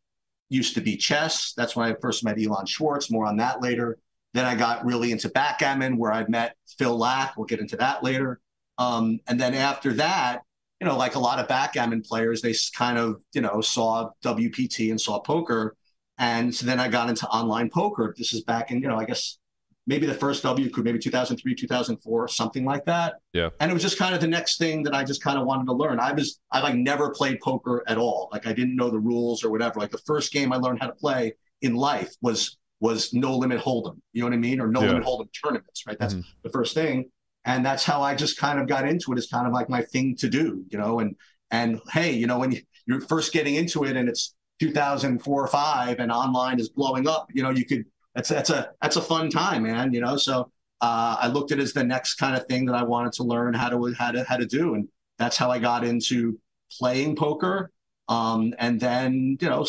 used 0.51 0.75
to 0.75 0.81
be 0.81 0.97
chess. 0.97 1.53
That's 1.57 1.77
when 1.77 1.91
I 1.91 1.97
first 2.01 2.25
met 2.25 2.39
Elon 2.41 2.67
Schwartz. 2.67 3.11
More 3.11 3.27
on 3.27 3.37
that 3.37 3.63
later. 3.63 3.99
Then 4.35 4.45
I 4.45 4.55
got 4.55 4.85
really 4.85 5.13
into 5.13 5.29
backgammon, 5.29 5.99
where 5.99 6.13
I 6.13 6.27
met 6.29 6.57
Phil 6.79 6.97
Lack. 6.97 7.37
We'll 7.37 7.47
get 7.47 7.61
into 7.61 7.77
that 7.77 8.03
later. 8.03 8.41
Um, 8.79 9.21
and 9.27 9.41
then 9.41 9.55
after 9.55 9.93
that, 9.95 10.43
you 10.81 10.87
know, 10.87 10.97
like 10.97 11.17
a 11.17 11.19
lot 11.19 11.39
of 11.39 11.49
backgammon 11.49 12.03
players, 12.03 12.41
they 12.41 12.55
kind 12.77 12.99
of, 12.99 13.21
you 13.33 13.41
know, 13.41 13.61
saw 13.61 14.11
WPT 14.23 14.91
and 14.91 15.01
saw 15.01 15.19
poker. 15.19 15.77
And 16.19 16.55
so 16.55 16.67
then 16.67 16.79
I 16.79 16.89
got 16.89 17.09
into 17.09 17.27
online 17.29 17.71
poker. 17.71 18.15
This 18.17 18.33
is 18.33 18.43
back 18.45 18.71
in, 18.71 18.81
you 18.81 18.89
know, 18.89 18.97
I 18.97 19.05
guess 19.05 19.39
maybe 19.87 20.07
the 20.07 20.15
first 20.15 20.43
W 20.43 20.71
could 20.71 20.85
maybe 20.85 20.99
2003, 20.99 21.55
2004, 21.55 22.29
something 22.29 22.65
like 22.65 22.85
that. 22.85 23.15
Yeah. 23.33 23.49
And 23.59 23.71
it 23.71 23.75
was 23.75 23.83
just 23.83 23.99
kind 23.99 24.15
of 24.15 24.21
the 24.21 24.29
next 24.29 24.59
thing 24.59 24.83
that 24.85 24.95
I 24.95 25.03
just 25.03 25.23
kind 25.23 25.39
of 25.39 25.47
wanted 25.47 25.67
to 25.67 25.73
learn. 25.73 25.99
I 25.99 26.13
was, 26.13 26.41
I 26.53 26.61
like 26.61 26.75
never 26.75 27.11
played 27.11 27.41
poker 27.41 27.83
at 27.89 27.99
all. 27.99 28.29
Like 28.31 28.47
I 28.47 28.53
didn't 28.53 28.77
know 28.77 28.91
the 28.91 29.01
rules 29.01 29.43
or 29.43 29.51
whatever. 29.51 29.81
Like 29.81 29.91
the 29.91 29.99
first 30.07 30.33
game 30.33 30.53
I 30.53 30.57
learned 30.57 30.81
how 30.81 30.87
to 30.87 30.95
play 30.95 31.33
in 31.63 31.75
life 31.75 32.15
was, 32.21 32.57
was 32.81 33.13
no 33.13 33.37
limit 33.37 33.61
hold'em. 33.61 33.99
You 34.13 34.21
know 34.21 34.29
what 34.29 34.35
I 34.35 34.39
mean? 34.39 34.61
Or 34.61 34.69
no 34.69 34.83
yeah. 34.83 34.89
limit 34.89 35.05
hold'em 35.05 35.29
tournaments, 35.43 35.85
right? 35.87 35.99
That's 35.99 36.15
mm-hmm. 36.15 36.29
the 36.45 36.51
first 36.51 36.75
thing 36.75 37.11
and 37.49 37.65
that's 37.65 37.83
how 37.83 38.03
I 38.03 38.15
just 38.15 38.39
kind 38.39 38.61
of 38.61 38.69
got 38.69 38.87
into 38.87 39.11
it. 39.11 39.17
It's 39.17 39.31
kind 39.31 39.47
of 39.47 39.55
like 39.55 39.71
my 39.71 39.81
thing 39.81 40.15
to 40.17 40.29
do, 40.29 40.65
you 40.69 40.79
know. 40.79 41.01
And 41.01 41.17
and 41.51 41.81
hey, 41.91 42.13
you 42.13 42.27
know, 42.27 42.39
when 42.39 42.55
you're 42.87 43.01
first 43.01 43.33
getting 43.33 43.55
into 43.55 43.85
it 43.85 43.97
and 43.97 44.07
it's 44.07 44.35
2004 44.61 45.45
or 45.45 45.47
five 45.47 45.99
and 45.99 46.13
online 46.13 46.61
is 46.61 46.69
blowing 46.69 47.09
up, 47.09 47.29
you 47.33 47.43
know, 47.43 47.49
you 47.49 47.65
could 47.65 47.87
that's 48.15 48.29
that's 48.29 48.51
a 48.51 48.73
that's 48.83 48.97
a 48.97 49.01
fun 49.01 49.31
time, 49.31 49.63
man. 49.63 49.95
You 49.95 50.03
know, 50.03 50.19
so 50.19 50.53
uh, 50.83 51.17
I 51.21 51.29
looked 51.29 51.51
at 51.51 51.59
it 51.59 51.63
as 51.63 51.73
the 51.73 51.85
next 51.85 52.17
kind 52.17 52.37
of 52.37 52.47
thing 52.49 52.67
that 52.67 52.75
I 52.75 52.83
wanted 52.83 53.15
to 53.15 53.23
learn 53.23 53.55
how 53.55 53.71
to 53.71 53.95
how 53.95 54.11
to 54.11 54.25
how 54.25 54.37
to 54.37 54.47
do, 54.47 54.75
and 54.75 54.87
that's 55.17 55.39
how 55.39 55.51
I 55.51 55.59
got 55.59 55.85
into 55.85 56.39
playing 56.79 57.17
poker. 57.17 57.73
Um, 58.09 58.55
and 58.59 58.79
then 58.79 59.39
you 59.41 59.49
know, 59.49 59.63
a 59.63 59.67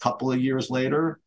couple 0.00 0.30
of 0.30 0.40
years 0.40 0.70
later, 0.70 1.18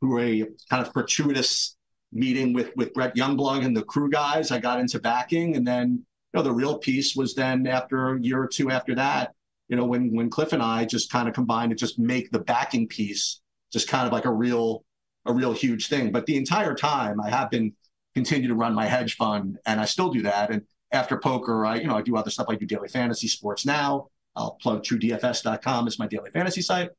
through 0.00 0.18
a 0.20 0.46
kind 0.68 0.86
of 0.86 0.92
gratuitous 0.92 1.73
meeting 2.14 2.52
with 2.52 2.74
with 2.76 2.94
Brett 2.94 3.14
Youngblood 3.14 3.64
and 3.64 3.76
the 3.76 3.82
crew 3.82 4.08
guys. 4.08 4.50
I 4.50 4.58
got 4.58 4.80
into 4.80 4.98
backing, 4.98 5.56
and 5.56 5.66
then 5.66 5.90
you 5.92 6.38
know 6.38 6.42
the 6.42 6.52
real 6.52 6.78
piece 6.78 7.14
was 7.14 7.34
then 7.34 7.66
after 7.66 8.14
a 8.14 8.20
year 8.20 8.42
or 8.42 8.48
two 8.48 8.70
after 8.70 8.94
that, 8.94 9.34
you 9.68 9.76
know 9.76 9.84
when 9.84 10.14
when 10.14 10.30
Cliff 10.30 10.52
and 10.52 10.62
I 10.62 10.84
just 10.84 11.10
kind 11.10 11.28
of 11.28 11.34
combined 11.34 11.70
to 11.70 11.76
just 11.76 11.98
make 11.98 12.30
the 12.30 12.40
backing 12.40 12.88
piece 12.88 13.40
just 13.72 13.88
kind 13.88 14.06
of 14.06 14.12
like 14.12 14.24
a 14.24 14.32
real 14.32 14.84
a 15.26 15.32
real 15.32 15.52
huge 15.52 15.88
thing. 15.88 16.12
But 16.12 16.26
the 16.26 16.36
entire 16.36 16.74
time 16.74 17.20
I 17.20 17.28
have 17.28 17.50
been 17.50 17.74
continue 18.14 18.48
to 18.48 18.54
run 18.54 18.74
my 18.74 18.86
hedge 18.86 19.16
fund, 19.16 19.58
and 19.66 19.80
I 19.80 19.84
still 19.84 20.10
do 20.10 20.22
that. 20.22 20.50
And 20.50 20.62
after 20.92 21.18
poker, 21.18 21.66
I 21.66 21.76
you 21.76 21.86
know 21.88 21.96
I 21.96 22.02
do 22.02 22.16
other 22.16 22.30
stuff. 22.30 22.46
I 22.48 22.54
do 22.54 22.66
daily 22.66 22.88
fantasy 22.88 23.28
sports 23.28 23.66
now. 23.66 24.08
I'll 24.36 24.52
plug 24.62 24.82
TrueDFS.com 24.82 25.86
as 25.86 25.98
my 25.98 26.06
daily 26.06 26.30
fantasy 26.30 26.62
site. 26.62 26.90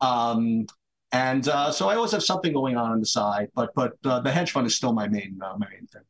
Um, 0.00 0.66
and 1.12 1.46
uh, 1.48 1.70
so 1.70 1.88
I 1.88 1.94
always 1.94 2.12
have 2.12 2.22
something 2.22 2.52
going 2.52 2.76
on 2.76 2.90
on 2.90 3.00
the 3.00 3.06
side, 3.06 3.50
but 3.54 3.70
but 3.74 3.92
uh, 4.04 4.20
the 4.20 4.32
hedge 4.32 4.50
fund 4.50 4.66
is 4.66 4.74
still 4.74 4.94
my 4.94 5.06
main 5.08 5.38
uh, 5.42 5.54
my 5.58 5.68
main 5.68 5.86
thing. 5.86 6.02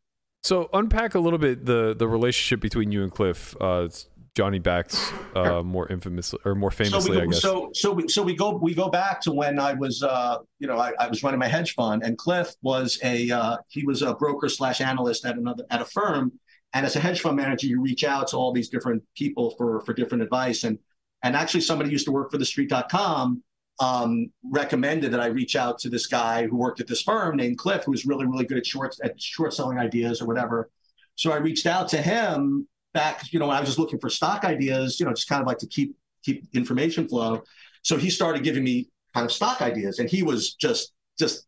So 0.43 0.71
unpack 0.73 1.15
a 1.15 1.19
little 1.19 1.41
bit 1.41 1.67
the 1.67 1.95
the 1.97 2.09
relationship 2.09 2.61
between 2.61 2.93
you 2.93 3.03
and 3.03 3.13
Cliff. 3.13 3.57
Uh, 3.61 3.89
JohnnyBax 4.35 5.37
uh, 5.37 5.63
more 5.63 5.87
infamously 5.93 6.39
or 6.47 6.55
more 6.55 6.71
famously, 6.71 7.01
so 7.03 7.11
we, 7.11 7.21
I 7.21 7.27
guess. 7.27 7.43
So 7.43 7.71
so 7.75 7.93
we, 7.93 8.09
so 8.09 8.23
we 8.23 8.35
go 8.35 8.57
we 8.57 8.75
go 8.75 8.89
back 8.89 9.21
to 9.23 9.33
when 9.33 9.59
I 9.59 9.75
was 9.75 10.03
uh, 10.03 10.39
you 10.59 10.67
know 10.67 10.79
I, 10.79 10.93
I, 10.99 11.09
was 11.09 11.23
running 11.23 11.39
my 11.39 11.49
hedge 11.49 11.75
fund, 11.75 12.03
and 12.03 12.17
Cliff 12.17 12.55
was 12.63 12.99
a 13.05 13.59
he 13.69 13.85
was 13.85 14.01
a 14.01 14.15
broker 14.15 14.49
slash 14.49 14.81
analyst 14.81 15.27
at 15.27 15.37
another 15.37 15.65
at 15.69 15.83
a 15.83 15.85
firm, 15.85 16.33
and 16.73 16.87
as 16.87 16.97
a 16.97 17.01
hedge 17.01 17.21
fund 17.21 17.37
manager, 17.37 17.67
you 17.67 17.83
reach 17.83 18.05
out 18.05 18.29
to 18.29 18.39
all 18.39 18.53
these 18.53 18.71
different 18.71 19.03
people 19.15 19.51
for 19.59 19.83
for 19.83 19.93
different 19.93 20.23
advice, 20.23 20.65
and 20.65 20.79
and 21.23 21.37
actually 21.37 21.61
somebody 21.61 21.91
used 21.91 22.07
to 22.07 22.13
work 22.13 22.31
for 22.31 22.39
the 22.39 22.47
Street.com 22.47 23.43
um, 23.81 24.31
recommended 24.45 25.13
that 25.13 25.21
I 25.21 25.27
reach 25.27 25.57
out 25.57 25.79
to 25.81 25.89
this 25.89 26.07
guy 26.07 26.47
who 26.47 26.57
worked 26.57 26.81
at 26.81 26.87
this 26.87 27.03
firm 27.03 27.37
named 27.37 27.59
Cliff, 27.59 27.85
who 27.85 27.91
was 27.91 28.07
really, 28.07 28.27
really 28.27 28.45
good 28.45 28.59
at 28.59 28.67
short 28.67 28.97
at 29.03 29.21
short 29.21 29.55
selling 29.55 29.79
ideas 29.79 30.21
or 30.21 30.27
whatever. 30.27 30.71
So 31.15 31.33
I 31.33 31.37
reached 31.37 31.67
out 31.67 31.89
to 31.89 32.01
him 32.01 32.67
back, 32.95 33.33
you 33.33 33.39
know, 33.39 33.47
when 33.47 33.57
I 33.57 33.61
was 33.61 33.69
just 33.69 33.79
looking 33.79 33.99
for 33.99 34.11
stock 34.11 34.45
ideas, 34.45 35.01
you 35.01 35.07
know, 35.07 35.13
just 35.13 35.29
kind 35.29 35.41
of 35.41 35.47
like 35.47 35.59
to 35.59 35.67
keep 35.67 35.97
keep 36.25 36.47
information 36.55 37.09
flow. 37.09 37.43
So 37.83 37.97
he 37.97 38.11
started 38.11 38.45
giving 38.45 38.65
me 38.65 38.89
kind 39.15 39.25
of 39.25 39.33
stock 39.33 39.61
ideas, 39.63 39.99
and 39.99 40.09
he 40.09 40.23
was 40.23 40.55
just 40.55 40.93
just 41.19 41.47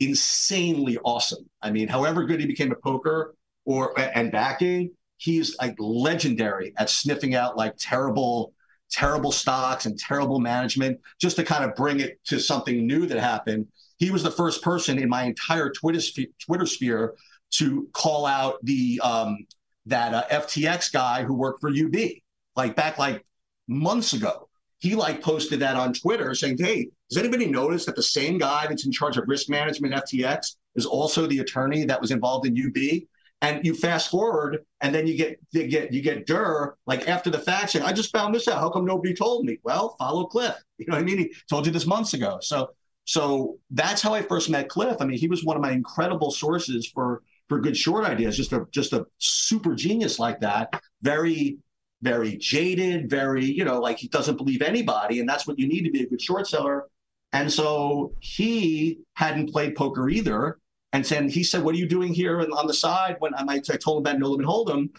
insanely 0.00 0.98
awesome. 1.04 1.48
I 1.60 1.70
mean, 1.70 1.88
however 1.88 2.24
good 2.24 2.40
he 2.40 2.46
became 2.46 2.72
at 2.72 2.82
poker 2.82 3.34
or 3.64 3.98
and 3.98 4.32
backing, 4.32 4.92
he's 5.16 5.56
like 5.58 5.74
legendary 5.78 6.72
at 6.76 6.88
sniffing 6.88 7.34
out 7.34 7.56
like 7.56 7.74
terrible 7.78 8.52
terrible 8.90 9.32
stocks 9.32 9.86
and 9.86 9.98
terrible 9.98 10.40
management, 10.40 11.00
just 11.20 11.36
to 11.36 11.44
kind 11.44 11.64
of 11.64 11.74
bring 11.74 12.00
it 12.00 12.18
to 12.24 12.38
something 12.40 12.86
new 12.86 13.06
that 13.06 13.18
happened. 13.18 13.66
He 13.98 14.10
was 14.10 14.22
the 14.22 14.30
first 14.30 14.62
person 14.62 14.98
in 14.98 15.08
my 15.08 15.24
entire 15.24 15.70
Twitter 15.70 16.00
sphere, 16.00 16.28
Twitter 16.38 16.66
sphere 16.66 17.14
to 17.50 17.88
call 17.92 18.26
out 18.26 18.56
the 18.62 19.00
um, 19.02 19.46
that 19.86 20.14
uh, 20.14 20.24
FTX 20.30 20.92
guy 20.92 21.24
who 21.24 21.34
worked 21.34 21.60
for 21.60 21.70
UB, 21.70 21.96
like 22.56 22.76
back 22.76 22.98
like 22.98 23.24
months 23.66 24.12
ago. 24.12 24.48
He 24.80 24.94
like 24.94 25.20
posted 25.22 25.60
that 25.60 25.76
on 25.76 25.92
Twitter 25.92 26.34
saying, 26.34 26.58
"Hey, 26.58 26.90
does 27.10 27.18
anybody 27.18 27.46
notice 27.46 27.84
that 27.86 27.96
the 27.96 28.02
same 28.02 28.38
guy 28.38 28.66
that's 28.68 28.86
in 28.86 28.92
charge 28.92 29.16
of 29.16 29.24
risk 29.26 29.48
management 29.48 29.94
FTX 29.94 30.56
is 30.76 30.86
also 30.86 31.26
the 31.26 31.40
attorney 31.40 31.84
that 31.84 32.00
was 32.00 32.10
involved 32.10 32.46
in 32.46 32.56
UB?" 32.56 33.08
And 33.40 33.64
you 33.64 33.72
fast 33.74 34.10
forward, 34.10 34.64
and 34.80 34.92
then 34.92 35.06
you 35.06 35.16
get 35.16 35.38
you 35.52 35.68
get 35.68 35.92
you 35.92 36.02
get 36.02 36.26
Durr 36.26 36.76
like 36.86 37.08
after 37.08 37.30
the 37.30 37.38
fact 37.38 37.70
saying, 37.70 37.84
"I 37.84 37.92
just 37.92 38.10
found 38.10 38.34
this 38.34 38.48
out. 38.48 38.58
How 38.58 38.68
come 38.68 38.84
nobody 38.84 39.14
told 39.14 39.44
me?" 39.44 39.58
Well, 39.62 39.96
follow 39.98 40.26
Cliff. 40.26 40.56
You 40.78 40.86
know 40.86 40.94
what 40.94 41.02
I 41.02 41.04
mean? 41.04 41.18
He 41.18 41.34
told 41.50 41.66
you 41.66 41.72
this 41.72 41.86
months 41.86 42.14
ago. 42.14 42.38
So 42.40 42.70
so 43.04 43.58
that's 43.70 44.02
how 44.02 44.12
I 44.12 44.22
first 44.22 44.50
met 44.50 44.68
Cliff. 44.68 44.98
I 45.00 45.06
mean, 45.06 45.18
he 45.18 45.28
was 45.28 45.42
one 45.42 45.56
of 45.56 45.62
my 45.62 45.72
incredible 45.72 46.30
sources 46.30 46.86
for 46.86 47.22
for 47.48 47.58
good 47.58 47.76
short 47.76 48.04
ideas. 48.04 48.36
Just 48.36 48.52
a 48.52 48.66
just 48.70 48.92
a 48.92 49.06
super 49.16 49.74
genius 49.74 50.18
like 50.18 50.40
that. 50.40 50.80
Very 51.02 51.58
very 52.02 52.36
jaded. 52.36 53.08
Very 53.08 53.44
you 53.44 53.64
know 53.64 53.80
like 53.80 53.98
he 53.98 54.08
doesn't 54.08 54.36
believe 54.36 54.62
anybody, 54.62 55.20
and 55.20 55.28
that's 55.28 55.46
what 55.46 55.58
you 55.58 55.66
need 55.66 55.84
to 55.84 55.90
be 55.90 56.02
a 56.02 56.06
good 56.06 56.20
short 56.20 56.46
seller. 56.46 56.84
And 57.32 57.52
so 57.52 58.12
he 58.20 59.00
hadn't 59.14 59.52
played 59.52 59.74
poker 59.74 60.08
either. 60.08 60.58
And 60.92 61.04
then 61.04 61.28
he 61.28 61.44
said, 61.44 61.62
"What 61.62 61.74
are 61.74 61.78
you 61.78 61.88
doing 61.88 62.14
here 62.14 62.40
on 62.40 62.66
the 62.66 62.74
side?" 62.74 63.16
When 63.18 63.34
I, 63.34 63.44
I 63.46 63.58
told 63.58 63.98
him 63.98 64.00
about 64.00 64.18
No 64.18 64.30
Limit 64.30 64.46
Hold'em, 64.46 64.90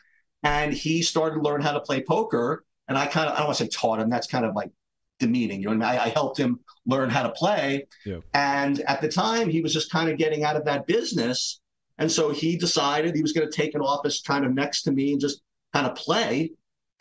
and 0.44 0.74
he 0.74 1.02
started 1.02 1.36
to 1.36 1.42
learn 1.42 1.62
how 1.62 1.72
to 1.72 1.80
play 1.80 2.02
poker. 2.02 2.64
And 2.88 2.98
I 2.98 3.06
kind 3.06 3.28
of 3.28 3.34
I 3.34 3.38
don't 3.38 3.48
want 3.48 3.58
to 3.58 3.64
say 3.66 3.70
taught 3.70 4.00
him. 4.00 4.10
That's 4.10 4.28
kind 4.28 4.46
of 4.46 4.56
like 4.56 4.72
demeaning. 5.20 5.62
You 5.62 5.68
know, 5.68 5.74
I, 5.74 5.76
mean? 5.76 6.00
I, 6.00 6.06
I 6.06 6.10
helped 6.10 6.40
him 6.40 6.60
learn 6.86 7.10
how 7.10 7.24
to 7.24 7.30
play. 7.30 7.88
Yeah. 8.06 8.20
And 8.34 8.80
at 8.82 9.02
the 9.02 9.10
time, 9.10 9.50
he 9.50 9.62
was 9.62 9.74
just 9.74 9.92
kind 9.92 10.10
of 10.10 10.18
getting 10.18 10.44
out 10.44 10.56
of 10.56 10.66
that 10.66 10.88
business. 10.88 11.60
And 11.98 12.12
so 12.12 12.32
he 12.32 12.56
decided 12.56 13.14
he 13.14 13.22
was 13.22 13.34
going 13.34 13.50
to 13.50 13.56
take 13.56 13.76
an 13.76 13.82
office 13.82 14.22
kind 14.22 14.46
of 14.46 14.54
next 14.54 14.84
to 14.84 14.92
me 14.92 15.12
and 15.12 15.22
just 15.22 15.42
kind 15.74 15.86
of 15.86 15.96
play. 15.96 16.52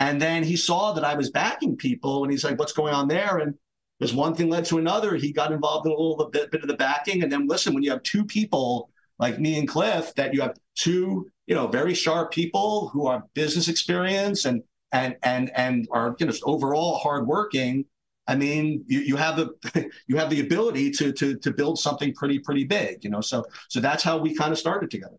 And 0.00 0.20
then 0.20 0.44
he 0.44 0.56
saw 0.56 0.92
that 0.92 1.04
I 1.04 1.14
was 1.14 1.30
backing 1.30 1.76
people, 1.76 2.22
and 2.22 2.32
he's 2.32 2.44
like, 2.44 2.58
"What's 2.58 2.72
going 2.72 2.94
on 2.94 3.08
there?" 3.08 3.38
And 3.38 3.54
there's 3.98 4.14
one 4.14 4.34
thing 4.34 4.48
led 4.48 4.64
to 4.66 4.78
another. 4.78 5.16
He 5.16 5.32
got 5.32 5.52
involved 5.52 5.86
in 5.86 5.92
a 5.92 5.94
little 5.94 6.30
bit, 6.30 6.50
bit 6.50 6.62
of 6.62 6.68
the 6.68 6.76
backing. 6.76 7.22
And 7.22 7.32
then 7.32 7.46
listen, 7.46 7.74
when 7.74 7.82
you 7.82 7.90
have 7.90 8.02
two 8.02 8.24
people 8.24 8.90
like 9.18 9.40
me 9.40 9.58
and 9.58 9.66
Cliff, 9.66 10.14
that 10.14 10.32
you 10.32 10.40
have 10.40 10.56
two, 10.76 11.28
you 11.46 11.54
know, 11.54 11.66
very 11.66 11.94
sharp 11.94 12.30
people 12.30 12.88
who 12.88 13.10
have 13.10 13.22
business 13.34 13.68
experience 13.68 14.44
and 14.44 14.62
and 14.92 15.16
and 15.22 15.50
and 15.54 15.88
are 15.90 16.16
you 16.18 16.26
know 16.26 16.32
overall 16.44 16.98
hardworking. 16.98 17.84
I 18.26 18.36
mean, 18.36 18.84
you, 18.86 19.00
you 19.00 19.16
have 19.16 19.36
the 19.36 19.90
you 20.06 20.16
have 20.16 20.30
the 20.30 20.40
ability 20.40 20.90
to 20.92 21.12
to 21.12 21.36
to 21.36 21.50
build 21.50 21.78
something 21.78 22.14
pretty 22.14 22.38
pretty 22.38 22.64
big, 22.64 23.02
you 23.02 23.10
know. 23.10 23.20
So 23.20 23.44
so 23.68 23.80
that's 23.80 24.02
how 24.02 24.18
we 24.18 24.34
kind 24.34 24.52
of 24.52 24.58
started 24.58 24.90
together. 24.90 25.16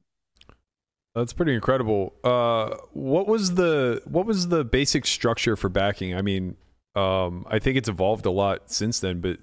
That's 1.15 1.33
pretty 1.33 1.53
incredible. 1.53 2.13
Uh, 2.23 2.77
what 2.93 3.27
was 3.27 3.55
the 3.55 4.01
what 4.05 4.25
was 4.25 4.47
the 4.47 4.63
basic 4.63 5.05
structure 5.05 5.55
for 5.55 5.67
backing? 5.67 6.15
I 6.15 6.21
mean, 6.21 6.55
um, 6.95 7.45
I 7.47 7.59
think 7.59 7.77
it's 7.77 7.89
evolved 7.89 8.25
a 8.25 8.31
lot 8.31 8.71
since 8.71 8.99
then, 8.99 9.21
but 9.21 9.37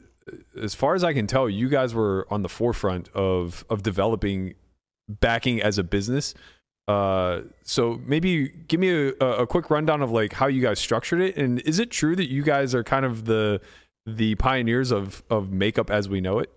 as 0.60 0.74
far 0.74 0.94
as 0.94 1.04
I 1.04 1.12
can 1.12 1.26
tell, 1.26 1.48
you 1.48 1.68
guys 1.68 1.94
were 1.94 2.26
on 2.30 2.42
the 2.42 2.48
forefront 2.48 3.08
of 3.10 3.64
of 3.70 3.82
developing 3.82 4.54
backing 5.08 5.62
as 5.62 5.78
a 5.78 5.84
business. 5.84 6.34
Uh, 6.88 7.42
so 7.64 8.00
maybe 8.04 8.48
give 8.48 8.78
me 8.78 8.90
a, 8.90 9.12
a 9.24 9.46
quick 9.46 9.70
rundown 9.70 10.02
of 10.02 10.10
like 10.10 10.32
how 10.32 10.46
you 10.46 10.62
guys 10.62 10.78
structured 10.78 11.20
it, 11.20 11.36
and 11.36 11.60
is 11.60 11.78
it 11.78 11.90
true 11.90 12.16
that 12.16 12.30
you 12.30 12.42
guys 12.42 12.74
are 12.74 12.84
kind 12.84 13.04
of 13.04 13.24
the 13.24 13.60
the 14.04 14.34
pioneers 14.36 14.90
of 14.92 15.22
of 15.30 15.52
makeup 15.52 15.90
as 15.90 16.08
we 16.08 16.20
know 16.20 16.38
it? 16.38 16.50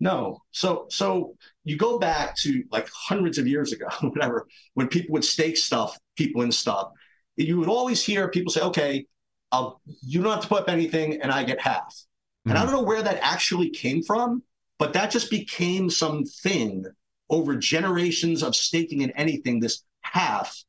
No. 0.00 0.42
So 0.50 0.86
so 0.90 1.36
you 1.64 1.76
go 1.76 1.98
back 1.98 2.36
to 2.38 2.64
like 2.72 2.88
hundreds 2.92 3.38
of 3.38 3.46
years 3.46 3.72
ago, 3.72 3.86
whatever, 4.00 4.46
when 4.74 4.88
people 4.88 5.12
would 5.12 5.24
stake 5.24 5.56
stuff, 5.56 5.96
people 6.16 6.42
and 6.42 6.54
stuff. 6.54 6.90
You 7.36 7.58
would 7.58 7.68
always 7.68 8.04
hear 8.04 8.28
people 8.28 8.52
say, 8.52 8.60
"Okay, 8.60 9.06
I'll, 9.52 9.80
you 10.00 10.22
don't 10.22 10.32
have 10.32 10.42
to 10.42 10.48
put 10.48 10.62
up 10.62 10.68
anything 10.68 11.20
and 11.20 11.30
I 11.30 11.44
get 11.44 11.60
half. 11.60 11.94
Mm-hmm. 11.94 12.50
And 12.50 12.58
I 12.58 12.64
don't 12.64 12.72
know 12.72 12.82
where 12.82 13.02
that 13.02 13.18
actually 13.22 13.70
came 13.70 14.02
from, 14.02 14.42
but 14.78 14.94
that 14.94 15.10
just 15.10 15.30
became 15.30 15.90
something 15.90 16.84
over 17.30 17.56
generations 17.56 18.42
of 18.42 18.56
staking 18.56 19.02
in 19.02 19.10
anything, 19.12 19.60
this 19.60 19.84
half 20.00 20.64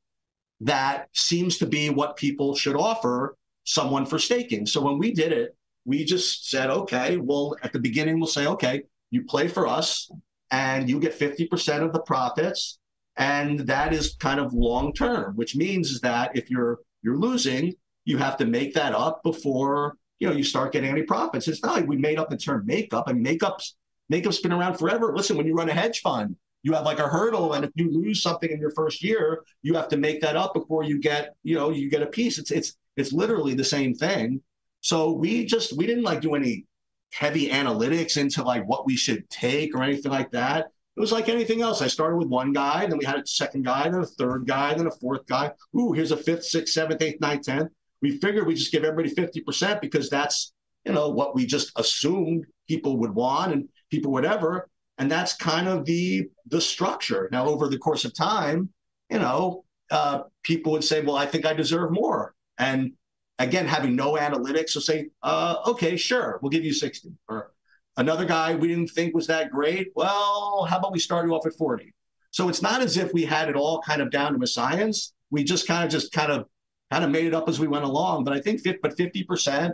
that 0.62 1.10
seems 1.14 1.58
to 1.58 1.66
be 1.66 1.90
what 1.90 2.16
people 2.16 2.56
should 2.56 2.76
offer 2.76 3.36
someone 3.66 4.06
for 4.06 4.20
staking. 4.20 4.66
So 4.66 4.82
when 4.82 4.98
we 4.98 5.14
did 5.14 5.32
it, 5.32 5.56
we 5.86 6.06
just 6.06 6.50
said, 6.50 6.70
okay, 6.70 7.18
well, 7.18 7.56
at 7.64 7.74
the 7.74 7.80
beginning, 7.80 8.18
we'll 8.18 8.28
say, 8.28 8.48
okay, 8.48 8.84
you 9.12 9.24
play 9.24 9.48
for 9.48 9.68
us 9.68 10.10
and 10.52 10.90
you 10.90 11.00
get 11.00 11.18
50% 11.18 11.82
of 11.82 11.92
the 11.92 12.02
profits. 12.02 12.80
And 13.18 13.60
that 13.62 13.94
is 13.94 14.16
kind 14.16 14.40
of 14.40 14.54
long 14.54 14.94
term, 14.94 15.36
which 15.36 15.56
means 15.56 16.00
that 16.02 16.36
if 16.36 16.50
you're 16.50 16.80
you're 17.04 17.18
losing, 17.18 17.76
you 18.06 18.18
have 18.18 18.38
to 18.38 18.46
make 18.46 18.74
that 18.74 18.94
up 18.94 19.24
before 19.24 19.98
you 20.20 20.28
know 20.28 20.34
you 20.34 20.44
start 20.44 20.72
getting 20.72 20.90
any 20.90 21.04
profits. 21.04 21.48
It's 21.48 21.64
not 21.64 21.76
like 21.76 21.88
we 21.88 21.98
made 21.98 22.18
up 22.18 22.30
the 22.30 22.38
term 22.38 22.66
makeup. 22.66 23.06
I 23.08 23.14
mean, 23.14 23.24
makeup's 23.24 23.76
makeup's 24.10 24.40
been 24.40 24.54
around 24.54 24.78
forever. 24.78 25.14
Listen, 25.16 25.38
when 25.38 25.48
you 25.48 25.54
run 25.54 25.70
a 25.70 25.74
hedge 25.74 26.02
fund, 26.02 26.36
you 26.62 26.74
have 26.74 26.86
like 26.86 27.00
a 27.00 27.08
hurdle, 27.08 27.54
and 27.54 27.66
if 27.66 27.72
you 27.76 27.92
lose 27.92 28.22
something 28.22 28.50
in 28.50 28.60
your 28.60 28.72
first 28.72 29.04
year, 29.04 29.44
you 29.62 29.74
have 29.74 29.90
to 29.90 29.98
make 29.98 30.22
that 30.22 30.38
up 30.38 30.54
before 30.54 30.84
you 30.84 31.00
get 31.00 31.36
you 31.44 31.56
know 31.56 31.72
you 31.72 31.90
get 31.90 32.02
a 32.02 32.08
piece. 32.08 32.38
It's 32.38 32.52
it's 32.52 32.76
it's 32.96 33.12
literally 33.12 33.54
the 33.54 33.64
same 33.64 33.94
thing. 33.94 34.42
So 34.82 35.12
we 35.12 35.46
just 35.46 35.76
we 35.76 35.86
didn't 35.86 36.04
like 36.04 36.22
do 36.22 36.36
any 36.36 36.66
heavy 37.12 37.50
analytics 37.50 38.18
into 38.18 38.44
like 38.44 38.66
what 38.68 38.86
we 38.86 38.96
should 38.96 39.30
take 39.30 39.76
or 39.76 39.84
anything 39.84 40.12
like 40.12 40.32
that. 40.32 40.68
It 40.96 41.00
was 41.00 41.12
like 41.12 41.28
anything 41.28 41.62
else. 41.62 41.82
I 41.82 41.88
started 41.88 42.18
with 42.18 42.28
one 42.28 42.54
guy, 42.54 42.86
then 42.86 42.98
we 42.98 43.06
had 43.06 43.18
a 43.18 43.26
second 43.26 43.66
guy, 43.66 43.90
then 43.90 44.02
a 44.02 44.06
third 44.06 44.48
guy, 44.48 44.74
then 44.76 44.88
a 44.88 44.92
fourth 44.92 45.26
guy. 45.26 45.52
Ooh, 45.76 45.92
here's 45.92 46.12
a 46.12 46.18
fifth, 46.18 46.46
sixth, 46.46 46.74
seventh, 46.74 47.02
eighth, 47.02 47.20
ninth, 47.20 47.46
tenth 47.46 47.72
we 48.04 48.18
figured 48.20 48.46
we 48.46 48.54
just 48.54 48.72
give 48.72 48.84
everybody 48.84 49.16
50% 49.16 49.80
because 49.80 50.10
that's, 50.10 50.52
you 50.84 50.92
know, 50.92 51.10
what 51.10 51.34
we 51.34 51.46
just 51.46 51.72
assumed 51.78 52.46
people 52.68 52.98
would 52.98 53.16
want 53.16 53.54
and 53.54 53.70
people 53.90 54.12
whatever. 54.12 54.70
And 54.98 55.10
that's 55.10 55.34
kind 55.36 55.68
of 55.68 55.86
the 55.86 56.28
the 56.48 56.62
structure. 56.62 57.30
Now, 57.32 57.48
over 57.48 57.68
the 57.68 57.80
course 57.80 58.06
of 58.06 58.14
time, 58.14 58.70
you 59.10 59.20
know, 59.20 59.64
uh, 59.90 60.24
people 60.44 60.74
would 60.74 60.84
say, 60.84 61.02
well, 61.02 61.16
I 61.16 61.26
think 61.26 61.46
I 61.46 61.54
deserve 61.54 61.92
more. 61.92 62.36
And 62.58 62.92
again, 63.40 63.66
having 63.66 63.96
no 63.96 64.16
analytics 64.16 64.76
will 64.76 64.82
say, 64.82 65.10
uh, 65.24 65.56
okay, 65.66 65.96
sure, 65.96 66.40
we'll 66.42 66.52
give 66.52 66.66
you 66.66 66.74
60. 66.74 67.10
Or 67.30 67.54
another 67.96 68.26
guy 68.26 68.54
we 68.54 68.68
didn't 68.68 68.90
think 68.90 69.16
was 69.16 69.28
that 69.28 69.50
great. 69.50 69.88
Well, 69.96 70.68
how 70.70 70.78
about 70.78 70.92
we 70.92 71.00
start 71.00 71.26
you 71.26 71.34
off 71.34 71.48
at 71.48 71.56
40? 71.56 71.94
So 72.32 72.50
it's 72.50 72.62
not 72.62 72.82
as 72.82 72.98
if 72.98 73.14
we 73.14 73.24
had 73.24 73.48
it 73.48 73.56
all 73.56 73.82
kind 73.82 74.02
of 74.02 74.12
down 74.12 74.34
to 74.34 74.44
a 74.44 74.48
science. 74.48 75.14
We 75.32 75.44
just 75.46 75.68
kind 75.68 75.86
of 75.86 75.90
just 75.90 76.12
kind 76.12 76.32
of 76.32 76.48
kind 76.94 77.04
of 77.04 77.10
made 77.10 77.26
it 77.26 77.34
up 77.34 77.50
as 77.50 77.60
we 77.60 77.68
went 77.68 77.84
along. 77.84 78.24
But 78.24 78.34
I 78.34 78.40
think, 78.40 78.62
but 78.82 78.96
50% 78.96 79.74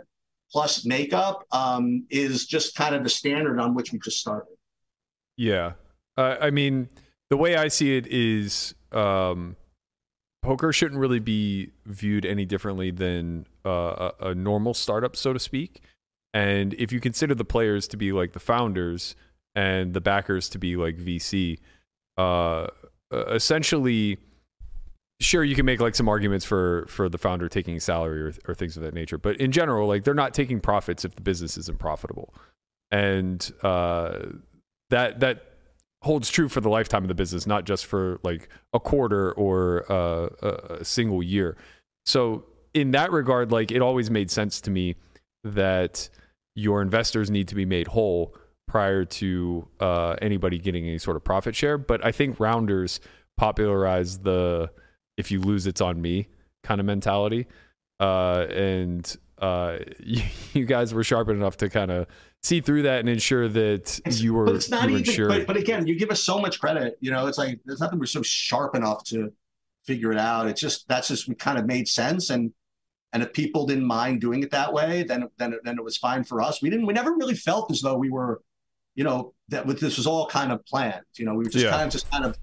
plus 0.50 0.86
makeup 0.86 1.44
um, 1.52 2.06
is 2.08 2.46
just 2.46 2.74
kind 2.74 2.94
of 2.94 3.04
the 3.04 3.10
standard 3.10 3.60
on 3.60 3.74
which 3.74 3.92
we 3.92 3.98
just 3.98 4.18
started. 4.18 4.56
Yeah. 5.36 5.72
Uh, 6.16 6.36
I 6.40 6.50
mean, 6.50 6.88
the 7.28 7.36
way 7.36 7.56
I 7.56 7.68
see 7.68 7.96
it 7.96 8.06
is 8.06 8.74
um, 8.92 9.56
poker 10.42 10.72
shouldn't 10.72 10.98
really 10.98 11.18
be 11.18 11.72
viewed 11.84 12.24
any 12.24 12.46
differently 12.46 12.90
than 12.90 13.46
uh, 13.66 14.12
a, 14.20 14.28
a 14.30 14.34
normal 14.34 14.72
startup, 14.72 15.14
so 15.14 15.34
to 15.34 15.38
speak. 15.38 15.82
And 16.32 16.72
if 16.74 16.90
you 16.90 17.00
consider 17.00 17.34
the 17.34 17.44
players 17.44 17.86
to 17.88 17.98
be 17.98 18.12
like 18.12 18.32
the 18.32 18.40
founders 18.40 19.14
and 19.54 19.92
the 19.92 20.00
backers 20.00 20.48
to 20.50 20.58
be 20.58 20.76
like 20.76 20.96
VC, 20.96 21.58
uh, 22.16 22.68
essentially 23.12 24.18
sure 25.20 25.44
you 25.44 25.54
can 25.54 25.66
make 25.66 25.80
like 25.80 25.94
some 25.94 26.08
arguments 26.08 26.44
for 26.44 26.86
for 26.88 27.08
the 27.08 27.18
founder 27.18 27.48
taking 27.48 27.78
salary 27.78 28.22
or, 28.22 28.32
or 28.48 28.54
things 28.54 28.76
of 28.76 28.82
that 28.82 28.94
nature 28.94 29.18
but 29.18 29.36
in 29.36 29.52
general 29.52 29.86
like 29.86 30.02
they're 30.02 30.14
not 30.14 30.32
taking 30.32 30.60
profits 30.60 31.04
if 31.04 31.14
the 31.14 31.22
business 31.22 31.56
isn't 31.56 31.78
profitable. 31.78 32.34
And 32.90 33.52
uh, 33.62 34.18
that 34.88 35.20
that 35.20 35.44
holds 36.02 36.30
true 36.30 36.48
for 36.48 36.62
the 36.62 36.70
lifetime 36.70 37.04
of 37.04 37.08
the 37.08 37.14
business 37.14 37.46
not 37.46 37.64
just 37.64 37.84
for 37.84 38.18
like 38.22 38.48
a 38.72 38.80
quarter 38.80 39.32
or 39.32 39.84
uh, 39.92 40.78
a 40.80 40.84
single 40.84 41.22
year. 41.22 41.56
So 42.06 42.44
in 42.72 42.92
that 42.92 43.12
regard 43.12 43.52
like 43.52 43.70
it 43.70 43.82
always 43.82 44.10
made 44.10 44.30
sense 44.30 44.60
to 44.62 44.70
me 44.70 44.96
that 45.44 46.08
your 46.54 46.82
investors 46.82 47.30
need 47.30 47.48
to 47.48 47.54
be 47.54 47.64
made 47.64 47.88
whole 47.88 48.34
prior 48.66 49.04
to 49.04 49.68
uh, 49.80 50.16
anybody 50.22 50.58
getting 50.58 50.86
any 50.86 50.98
sort 50.98 51.16
of 51.16 51.24
profit 51.24 51.54
share. 51.54 51.76
But 51.76 52.04
i 52.04 52.10
think 52.10 52.40
rounders 52.40 53.00
popularized 53.36 54.24
the 54.24 54.70
if 55.20 55.30
you 55.30 55.40
lose, 55.40 55.66
it's 55.66 55.80
on 55.80 56.02
me 56.02 56.26
kind 56.62 56.80
of 56.80 56.86
mentality. 56.86 57.46
Uh, 58.00 58.46
and 58.50 59.16
uh, 59.38 59.78
you, 60.00 60.22
you, 60.54 60.64
guys 60.64 60.92
were 60.92 61.04
sharp 61.04 61.28
enough 61.28 61.56
to 61.58 61.68
kind 61.68 61.90
of 61.90 62.06
see 62.42 62.60
through 62.60 62.82
that 62.82 63.00
and 63.00 63.08
ensure 63.08 63.48
that 63.48 64.00
it's, 64.04 64.20
you 64.20 64.34
were. 64.34 64.46
But 64.46 64.56
it's 64.56 64.70
not 64.70 64.88
even. 64.90 65.04
Sure. 65.04 65.28
But, 65.28 65.46
but, 65.46 65.56
again, 65.56 65.86
you 65.86 65.98
give 65.98 66.10
us 66.10 66.22
so 66.22 66.38
much 66.38 66.60
credit. 66.60 66.96
You 67.00 67.10
know, 67.10 67.26
it's 67.26 67.38
like 67.38 67.60
there's 67.64 67.80
nothing 67.80 67.98
we're 67.98 68.06
so 68.06 68.22
sharp 68.22 68.74
enough 68.74 69.04
to 69.04 69.32
figure 69.84 70.12
it 70.12 70.18
out. 70.18 70.46
It's 70.48 70.60
just 70.60 70.88
that's 70.88 71.08
just 71.08 71.28
we 71.28 71.34
kind 71.34 71.58
of 71.58 71.66
made 71.66 71.88
sense, 71.88 72.30
and 72.30 72.52
And 73.12 73.22
if 73.22 73.32
people 73.32 73.66
didn't 73.66 73.86
mind 73.86 74.20
doing 74.20 74.42
it 74.42 74.50
that 74.52 74.72
way, 74.72 75.02
then 75.02 75.28
then 75.38 75.58
then 75.64 75.78
it 75.78 75.84
was 75.84 75.96
fine 75.96 76.24
for 76.24 76.40
us. 76.40 76.62
We 76.62 76.70
didn't. 76.70 76.86
We 76.86 76.94
never 76.94 77.12
really 77.12 77.34
felt 77.34 77.70
as 77.70 77.80
though 77.80 77.96
we 77.96 78.10
were, 78.10 78.40
you 78.94 79.04
know, 79.04 79.34
that 79.48 79.66
with 79.66 79.80
this 79.80 79.96
was 79.96 80.06
all 80.06 80.26
kind 80.26 80.52
of 80.52 80.64
planned. 80.64 81.04
You 81.16 81.24
know, 81.26 81.34
we 81.34 81.44
were 81.44 81.50
just 81.50 81.64
Yeah. 81.64 81.72
kind 81.72 81.84
of 81.84 81.90
just 81.90 82.10
kind 82.10 82.24
of 82.24 82.38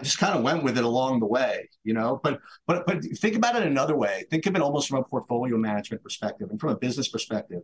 just 0.00 0.18
kind 0.18 0.36
of 0.36 0.42
went 0.42 0.62
with 0.62 0.78
it 0.78 0.84
along 0.84 1.20
the 1.20 1.26
way. 1.26 1.68
You 1.84 1.94
know, 1.94 2.20
but 2.22 2.40
but 2.66 2.86
but 2.86 3.04
think 3.18 3.36
about 3.36 3.56
it 3.56 3.62
another 3.64 3.96
way. 3.96 4.24
Think 4.30 4.46
of 4.46 4.54
it 4.54 4.62
almost 4.62 4.88
from 4.88 4.98
a 4.98 5.04
portfolio 5.04 5.56
management 5.56 6.02
perspective 6.02 6.50
and 6.50 6.60
from 6.60 6.70
a 6.70 6.76
business 6.76 7.08
perspective. 7.08 7.62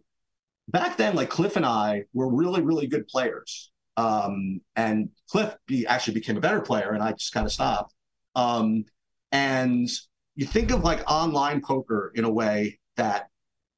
Back 0.68 0.96
then, 0.96 1.14
like 1.14 1.30
Cliff 1.30 1.56
and 1.56 1.64
I 1.66 2.04
were 2.12 2.28
really 2.28 2.62
really 2.62 2.86
good 2.86 3.06
players. 3.06 3.70
Um, 3.96 4.60
and 4.76 5.08
Cliff 5.28 5.56
be, 5.66 5.84
actually 5.84 6.14
became 6.14 6.36
a 6.36 6.40
better 6.40 6.60
player, 6.60 6.92
and 6.92 7.02
I 7.02 7.12
just 7.12 7.32
kind 7.32 7.44
of 7.44 7.52
stopped. 7.52 7.94
Um, 8.36 8.84
and 9.32 9.88
you 10.36 10.46
think 10.46 10.70
of 10.70 10.84
like 10.84 11.02
online 11.10 11.60
poker 11.60 12.12
in 12.14 12.24
a 12.24 12.30
way 12.30 12.78
that 12.96 13.28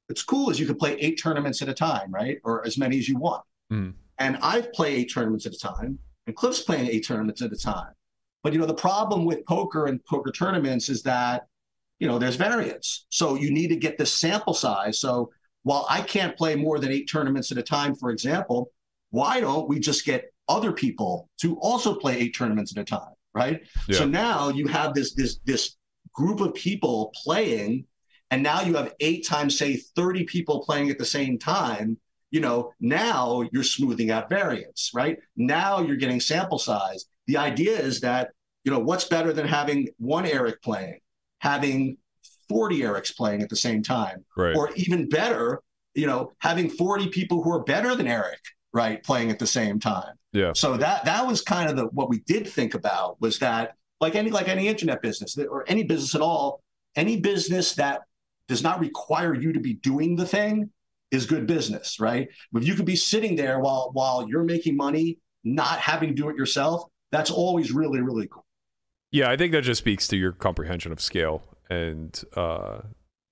it's 0.09 0.21
cool 0.21 0.51
is 0.51 0.59
you 0.59 0.67
can 0.67 0.75
play 0.75 0.95
eight 0.99 1.19
tournaments 1.21 1.61
at 1.63 1.69
a 1.69 1.73
time, 1.73 2.11
right? 2.11 2.37
Or 2.43 2.65
as 2.65 2.77
many 2.77 2.99
as 2.99 3.09
you 3.09 3.17
want. 3.17 3.43
Mhm. 3.71 3.95
And 4.19 4.37
I've 4.43 4.71
played 4.73 4.99
eight 4.99 5.11
tournaments 5.11 5.47
at 5.47 5.53
a 5.53 5.57
time, 5.57 5.97
and 6.27 6.35
Cliff's 6.35 6.61
playing 6.61 6.87
eight 6.87 7.07
tournaments 7.07 7.41
at 7.41 7.51
a 7.51 7.57
time. 7.57 7.93
But 8.43 8.53
you 8.53 8.59
know, 8.59 8.65
the 8.65 8.73
problem 8.73 9.25
with 9.25 9.45
poker 9.45 9.85
and 9.85 10.03
poker 10.05 10.31
tournaments 10.31 10.89
is 10.89 11.03
that 11.03 11.47
you 11.99 12.07
know 12.07 12.17
there's 12.17 12.35
variance. 12.35 13.05
So 13.09 13.35
you 13.35 13.51
need 13.51 13.67
to 13.69 13.75
get 13.75 13.97
the 13.97 14.05
sample 14.05 14.53
size. 14.53 14.99
So 14.99 15.31
while 15.63 15.85
I 15.89 16.01
can't 16.01 16.35
play 16.35 16.55
more 16.55 16.79
than 16.79 16.91
eight 16.91 17.09
tournaments 17.09 17.51
at 17.51 17.57
a 17.57 17.63
time, 17.63 17.95
for 17.95 18.09
example, 18.09 18.71
why 19.11 19.39
don't 19.39 19.67
we 19.69 19.79
just 19.79 20.05
get 20.05 20.33
other 20.47 20.71
people 20.71 21.29
to 21.41 21.57
also 21.59 21.95
play 21.95 22.17
eight 22.17 22.35
tournaments 22.35 22.75
at 22.75 22.81
a 22.81 22.85
time, 22.85 23.13
right? 23.33 23.61
Yeah. 23.87 23.99
So 23.99 24.05
now 24.05 24.49
you 24.49 24.67
have 24.67 24.93
this 24.93 25.13
this 25.13 25.39
this 25.45 25.77
group 26.13 26.41
of 26.41 26.53
people 26.53 27.13
playing, 27.23 27.85
and 28.31 28.41
now 28.41 28.61
you 28.61 28.75
have 28.75 28.93
eight 28.99 29.27
times 29.27 29.57
say 29.57 29.77
30 29.95 30.25
people 30.25 30.63
playing 30.65 30.89
at 30.89 30.97
the 30.97 31.05
same 31.05 31.37
time. 31.37 31.97
You 32.31 32.39
know, 32.39 32.71
now 32.79 33.43
you're 33.51 33.63
smoothing 33.63 34.09
out 34.09 34.29
variance, 34.29 34.91
right? 34.93 35.17
Now 35.35 35.81
you're 35.81 35.97
getting 35.97 36.21
sample 36.21 36.59
size. 36.59 37.05
The 37.27 37.37
idea 37.37 37.77
is 37.77 38.01
that, 38.01 38.31
you 38.63 38.71
know, 38.71 38.79
what's 38.79 39.05
better 39.05 39.33
than 39.33 39.47
having 39.47 39.89
one 39.97 40.25
Eric 40.25 40.61
playing, 40.61 40.99
having 41.39 41.97
40 42.49 42.81
Erics 42.81 43.15
playing 43.15 43.41
at 43.41 43.49
the 43.49 43.55
same 43.55 43.81
time, 43.81 44.25
Right. 44.35 44.55
or 44.55 44.71
even 44.75 45.07
better, 45.09 45.61
you 45.93 46.07
know, 46.07 46.31
having 46.39 46.69
40 46.69 47.09
people 47.09 47.41
who 47.43 47.51
are 47.51 47.63
better 47.63 47.95
than 47.95 48.07
Eric, 48.07 48.39
right, 48.73 49.01
playing 49.03 49.31
at 49.31 49.39
the 49.39 49.47
same 49.47 49.79
time. 49.79 50.13
Yeah. 50.33 50.53
So 50.53 50.77
that 50.77 51.05
that 51.05 51.27
was 51.27 51.41
kind 51.41 51.69
of 51.69 51.75
the 51.75 51.85
what 51.87 52.09
we 52.09 52.19
did 52.21 52.47
think 52.47 52.73
about 52.73 53.19
was 53.19 53.39
that 53.39 53.75
like 53.99 54.15
any 54.15 54.31
like 54.31 54.47
any 54.47 54.67
internet 54.67 55.01
business 55.01 55.37
or 55.37 55.65
any 55.67 55.83
business 55.83 56.15
at 56.15 56.21
all, 56.21 56.61
any 56.95 57.19
business 57.19 57.73
that 57.75 58.01
does 58.47 58.63
not 58.63 58.79
require 58.79 59.33
you 59.33 59.51
to 59.53 59.59
be 59.59 59.73
doing 59.73 60.15
the 60.15 60.25
thing 60.25 60.69
is 61.11 61.25
good 61.25 61.45
business, 61.47 61.99
right? 61.99 62.29
If 62.55 62.65
you 62.65 62.75
could 62.75 62.85
be 62.85 62.95
sitting 62.95 63.35
there 63.35 63.59
while 63.59 63.91
while 63.93 64.27
you're 64.27 64.43
making 64.43 64.77
money, 64.77 65.17
not 65.43 65.79
having 65.79 66.09
to 66.09 66.15
do 66.15 66.29
it 66.29 66.37
yourself, 66.37 66.83
that's 67.11 67.31
always 67.31 67.71
really 67.71 68.01
really 68.01 68.27
cool. 68.27 68.45
Yeah, 69.11 69.29
I 69.29 69.37
think 69.37 69.51
that 69.51 69.63
just 69.63 69.79
speaks 69.79 70.07
to 70.09 70.17
your 70.17 70.31
comprehension 70.31 70.91
of 70.91 71.01
scale, 71.01 71.43
and 71.69 72.21
uh, 72.35 72.81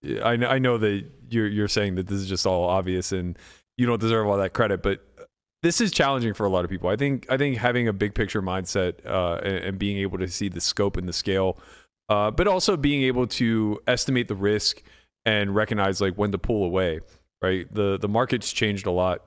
I 0.06 0.34
I 0.34 0.60
know 0.60 0.78
that 0.78 1.06
you're 1.30 1.48
you're 1.48 1.68
saying 1.68 1.96
that 1.96 2.08
this 2.08 2.20
is 2.20 2.28
just 2.28 2.46
all 2.46 2.66
obvious 2.66 3.12
and 3.12 3.38
you 3.78 3.86
don't 3.86 4.00
deserve 4.00 4.28
all 4.28 4.38
that 4.38 4.54
credit, 4.54 4.84
but 4.84 5.02
this 5.62 5.82
is 5.82 5.92
challenging 5.92 6.34
for 6.34 6.46
a 6.46 6.50
lot 6.50 6.64
of 6.64 6.70
people. 6.70 6.90
I 6.90 6.96
think 6.96 7.26
I 7.30 7.38
think 7.38 7.58
having 7.58 7.88
a 7.88 7.94
big 7.94 8.14
picture 8.14 8.42
mindset 8.42 9.06
uh, 9.06 9.40
and, 9.44 9.58
and 9.66 9.80
being 9.80 9.98
able 9.98 10.18
to 10.20 10.28
see 10.28 10.50
the 10.50 10.62
scope 10.62 10.98
and 10.98 11.08
the 11.08 11.14
scale, 11.14 11.58
uh, 12.10 12.32
but 12.32 12.48
also 12.48 12.78
being 12.78 13.04
able 13.04 13.28
to 13.28 13.80
estimate 13.88 14.28
the 14.28 14.36
risk 14.36 14.84
and 15.26 15.56
recognize 15.56 16.02
like 16.02 16.16
when 16.16 16.32
to 16.32 16.38
pull 16.38 16.64
away. 16.64 17.00
Right, 17.42 17.74
the 17.74 17.98
the 17.98 18.10
market's 18.10 18.52
changed 18.52 18.86
a 18.86 18.92
lot. 18.92 19.26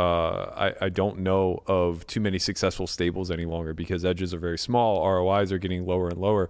Uh, 0.00 0.72
I, 0.80 0.86
I 0.86 0.88
don't 0.88 1.18
know 1.18 1.62
of 1.66 2.06
too 2.06 2.20
many 2.20 2.38
successful 2.38 2.86
stables 2.86 3.30
any 3.30 3.44
longer 3.44 3.74
because 3.74 4.02
edges 4.02 4.32
are 4.32 4.38
very 4.38 4.56
small. 4.56 5.06
ROIs 5.06 5.52
are 5.52 5.58
getting 5.58 5.84
lower 5.84 6.08
and 6.08 6.16
lower. 6.16 6.48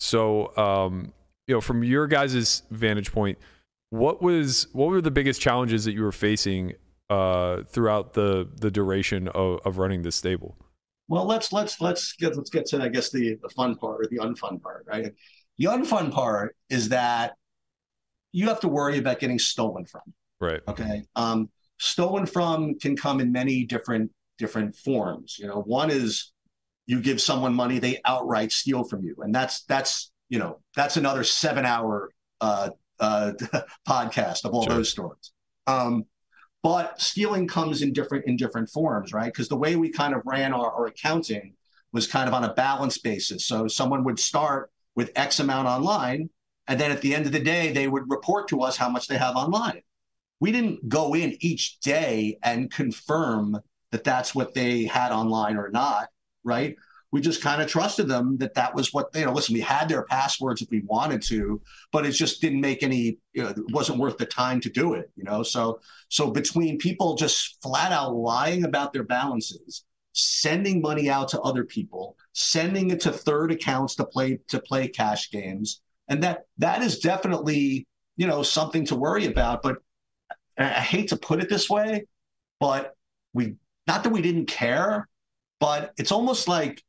So, 0.00 0.54
um, 0.58 1.14
you 1.46 1.54
know, 1.54 1.62
from 1.62 1.82
your 1.82 2.06
guys' 2.06 2.62
vantage 2.70 3.10
point, 3.10 3.38
what 3.88 4.20
was 4.20 4.66
what 4.74 4.90
were 4.90 5.00
the 5.00 5.10
biggest 5.10 5.40
challenges 5.40 5.86
that 5.86 5.92
you 5.92 6.02
were 6.02 6.12
facing 6.12 6.74
uh, 7.08 7.62
throughout 7.62 8.12
the 8.12 8.46
the 8.56 8.70
duration 8.70 9.28
of, 9.28 9.60
of 9.64 9.78
running 9.78 10.02
this 10.02 10.16
stable? 10.16 10.58
Well, 11.08 11.24
let's 11.24 11.54
let's 11.54 11.80
let's 11.80 12.12
get 12.12 12.36
let's 12.36 12.50
get 12.50 12.66
to 12.66 12.82
I 12.82 12.88
guess 12.88 13.10
the 13.10 13.38
the 13.40 13.48
fun 13.48 13.76
part 13.76 14.02
or 14.02 14.08
the 14.10 14.18
unfun 14.18 14.60
part, 14.60 14.84
right? 14.86 15.10
The 15.56 15.64
unfun 15.64 16.12
part 16.12 16.54
is 16.68 16.90
that 16.90 17.32
you 18.32 18.48
have 18.48 18.60
to 18.60 18.68
worry 18.68 18.98
about 18.98 19.20
getting 19.20 19.38
stolen 19.38 19.86
from. 19.86 20.02
Right. 20.38 20.60
Okay. 20.68 21.04
Um, 21.16 21.48
stolen 21.80 22.26
from 22.26 22.78
can 22.78 22.94
come 22.94 23.20
in 23.20 23.32
many 23.32 23.64
different 23.64 24.10
different 24.38 24.76
forms. 24.76 25.36
You 25.38 25.46
know, 25.46 25.62
one 25.62 25.90
is 25.90 26.32
you 26.86 27.00
give 27.00 27.20
someone 27.20 27.54
money, 27.54 27.78
they 27.78 28.00
outright 28.04 28.52
steal 28.52 28.84
from 28.84 29.02
you, 29.02 29.16
and 29.20 29.34
that's 29.34 29.64
that's 29.64 30.12
you 30.28 30.38
know 30.38 30.60
that's 30.76 30.96
another 30.96 31.24
seven 31.24 31.64
hour 31.64 32.10
uh, 32.40 32.70
uh, 33.00 33.32
podcast 33.88 34.44
of 34.44 34.52
all 34.52 34.64
Sure. 34.64 34.74
those 34.74 34.90
stories. 34.90 35.32
Um, 35.66 36.04
but 36.62 37.00
stealing 37.00 37.48
comes 37.48 37.80
in 37.80 37.94
different 37.94 38.26
in 38.26 38.36
different 38.36 38.68
forms, 38.68 39.12
right? 39.14 39.32
Because 39.32 39.48
the 39.48 39.56
way 39.56 39.76
we 39.76 39.90
kind 39.90 40.14
of 40.14 40.20
ran 40.26 40.52
our, 40.52 40.70
our 40.70 40.86
accounting 40.86 41.54
was 41.92 42.06
kind 42.06 42.28
of 42.28 42.34
on 42.34 42.44
a 42.44 42.52
balance 42.54 42.98
basis. 42.98 43.46
So 43.46 43.66
someone 43.66 44.04
would 44.04 44.18
start 44.18 44.70
with 44.94 45.10
X 45.16 45.40
amount 45.40 45.66
online, 45.66 46.28
and 46.68 46.78
then 46.78 46.90
at 46.92 47.00
the 47.00 47.14
end 47.14 47.24
of 47.24 47.32
the 47.32 47.40
day, 47.40 47.72
they 47.72 47.88
would 47.88 48.04
report 48.08 48.48
to 48.48 48.60
us 48.60 48.76
how 48.76 48.90
much 48.90 49.08
they 49.08 49.16
have 49.16 49.34
online 49.34 49.80
we 50.40 50.52
didn't 50.52 50.88
go 50.88 51.14
in 51.14 51.36
each 51.40 51.78
day 51.80 52.38
and 52.42 52.70
confirm 52.70 53.60
that 53.92 54.04
that's 54.04 54.34
what 54.34 54.54
they 54.54 54.84
had 54.84 55.12
online 55.12 55.56
or 55.56 55.68
not, 55.68 56.08
right? 56.44 56.76
We 57.12 57.20
just 57.20 57.42
kind 57.42 57.60
of 57.60 57.68
trusted 57.68 58.08
them 58.08 58.36
that 58.38 58.54
that 58.54 58.74
was 58.74 58.92
what 58.92 59.12
they, 59.12 59.20
you 59.20 59.26
know, 59.26 59.32
listen, 59.32 59.52
we 59.52 59.60
had 59.60 59.88
their 59.88 60.04
passwords 60.04 60.62
if 60.62 60.70
we 60.70 60.82
wanted 60.86 61.22
to, 61.22 61.60
but 61.90 62.06
it 62.06 62.12
just 62.12 62.40
didn't 62.40 62.60
make 62.60 62.82
any, 62.82 63.18
you 63.32 63.42
know, 63.42 63.48
it 63.48 63.56
wasn't 63.70 63.98
worth 63.98 64.16
the 64.16 64.26
time 64.26 64.60
to 64.60 64.70
do 64.70 64.94
it, 64.94 65.10
you 65.16 65.24
know? 65.24 65.42
So, 65.42 65.80
so 66.08 66.30
between 66.30 66.78
people 66.78 67.16
just 67.16 67.60
flat 67.62 67.90
out 67.92 68.14
lying 68.14 68.64
about 68.64 68.92
their 68.92 69.02
balances, 69.02 69.84
sending 70.12 70.80
money 70.80 71.10
out 71.10 71.28
to 71.28 71.40
other 71.40 71.64
people, 71.64 72.16
sending 72.32 72.90
it 72.90 73.00
to 73.00 73.12
third 73.12 73.50
accounts 73.50 73.96
to 73.96 74.04
play, 74.04 74.38
to 74.48 74.60
play 74.60 74.86
cash 74.86 75.30
games. 75.32 75.82
And 76.08 76.22
that, 76.22 76.46
that 76.58 76.80
is 76.80 77.00
definitely, 77.00 77.88
you 78.16 78.28
know, 78.28 78.44
something 78.44 78.86
to 78.86 78.94
worry 78.94 79.26
about, 79.26 79.62
but 79.62 79.78
and 80.60 80.68
I 80.68 80.80
hate 80.80 81.08
to 81.08 81.16
put 81.16 81.42
it 81.42 81.48
this 81.48 81.68
way, 81.68 82.04
but 82.60 82.94
we 83.32 83.54
not 83.86 84.04
that 84.04 84.10
we 84.10 84.20
didn't 84.22 84.46
care, 84.46 85.08
but 85.58 85.92
it's 85.96 86.12
almost 86.12 86.46
like 86.46 86.82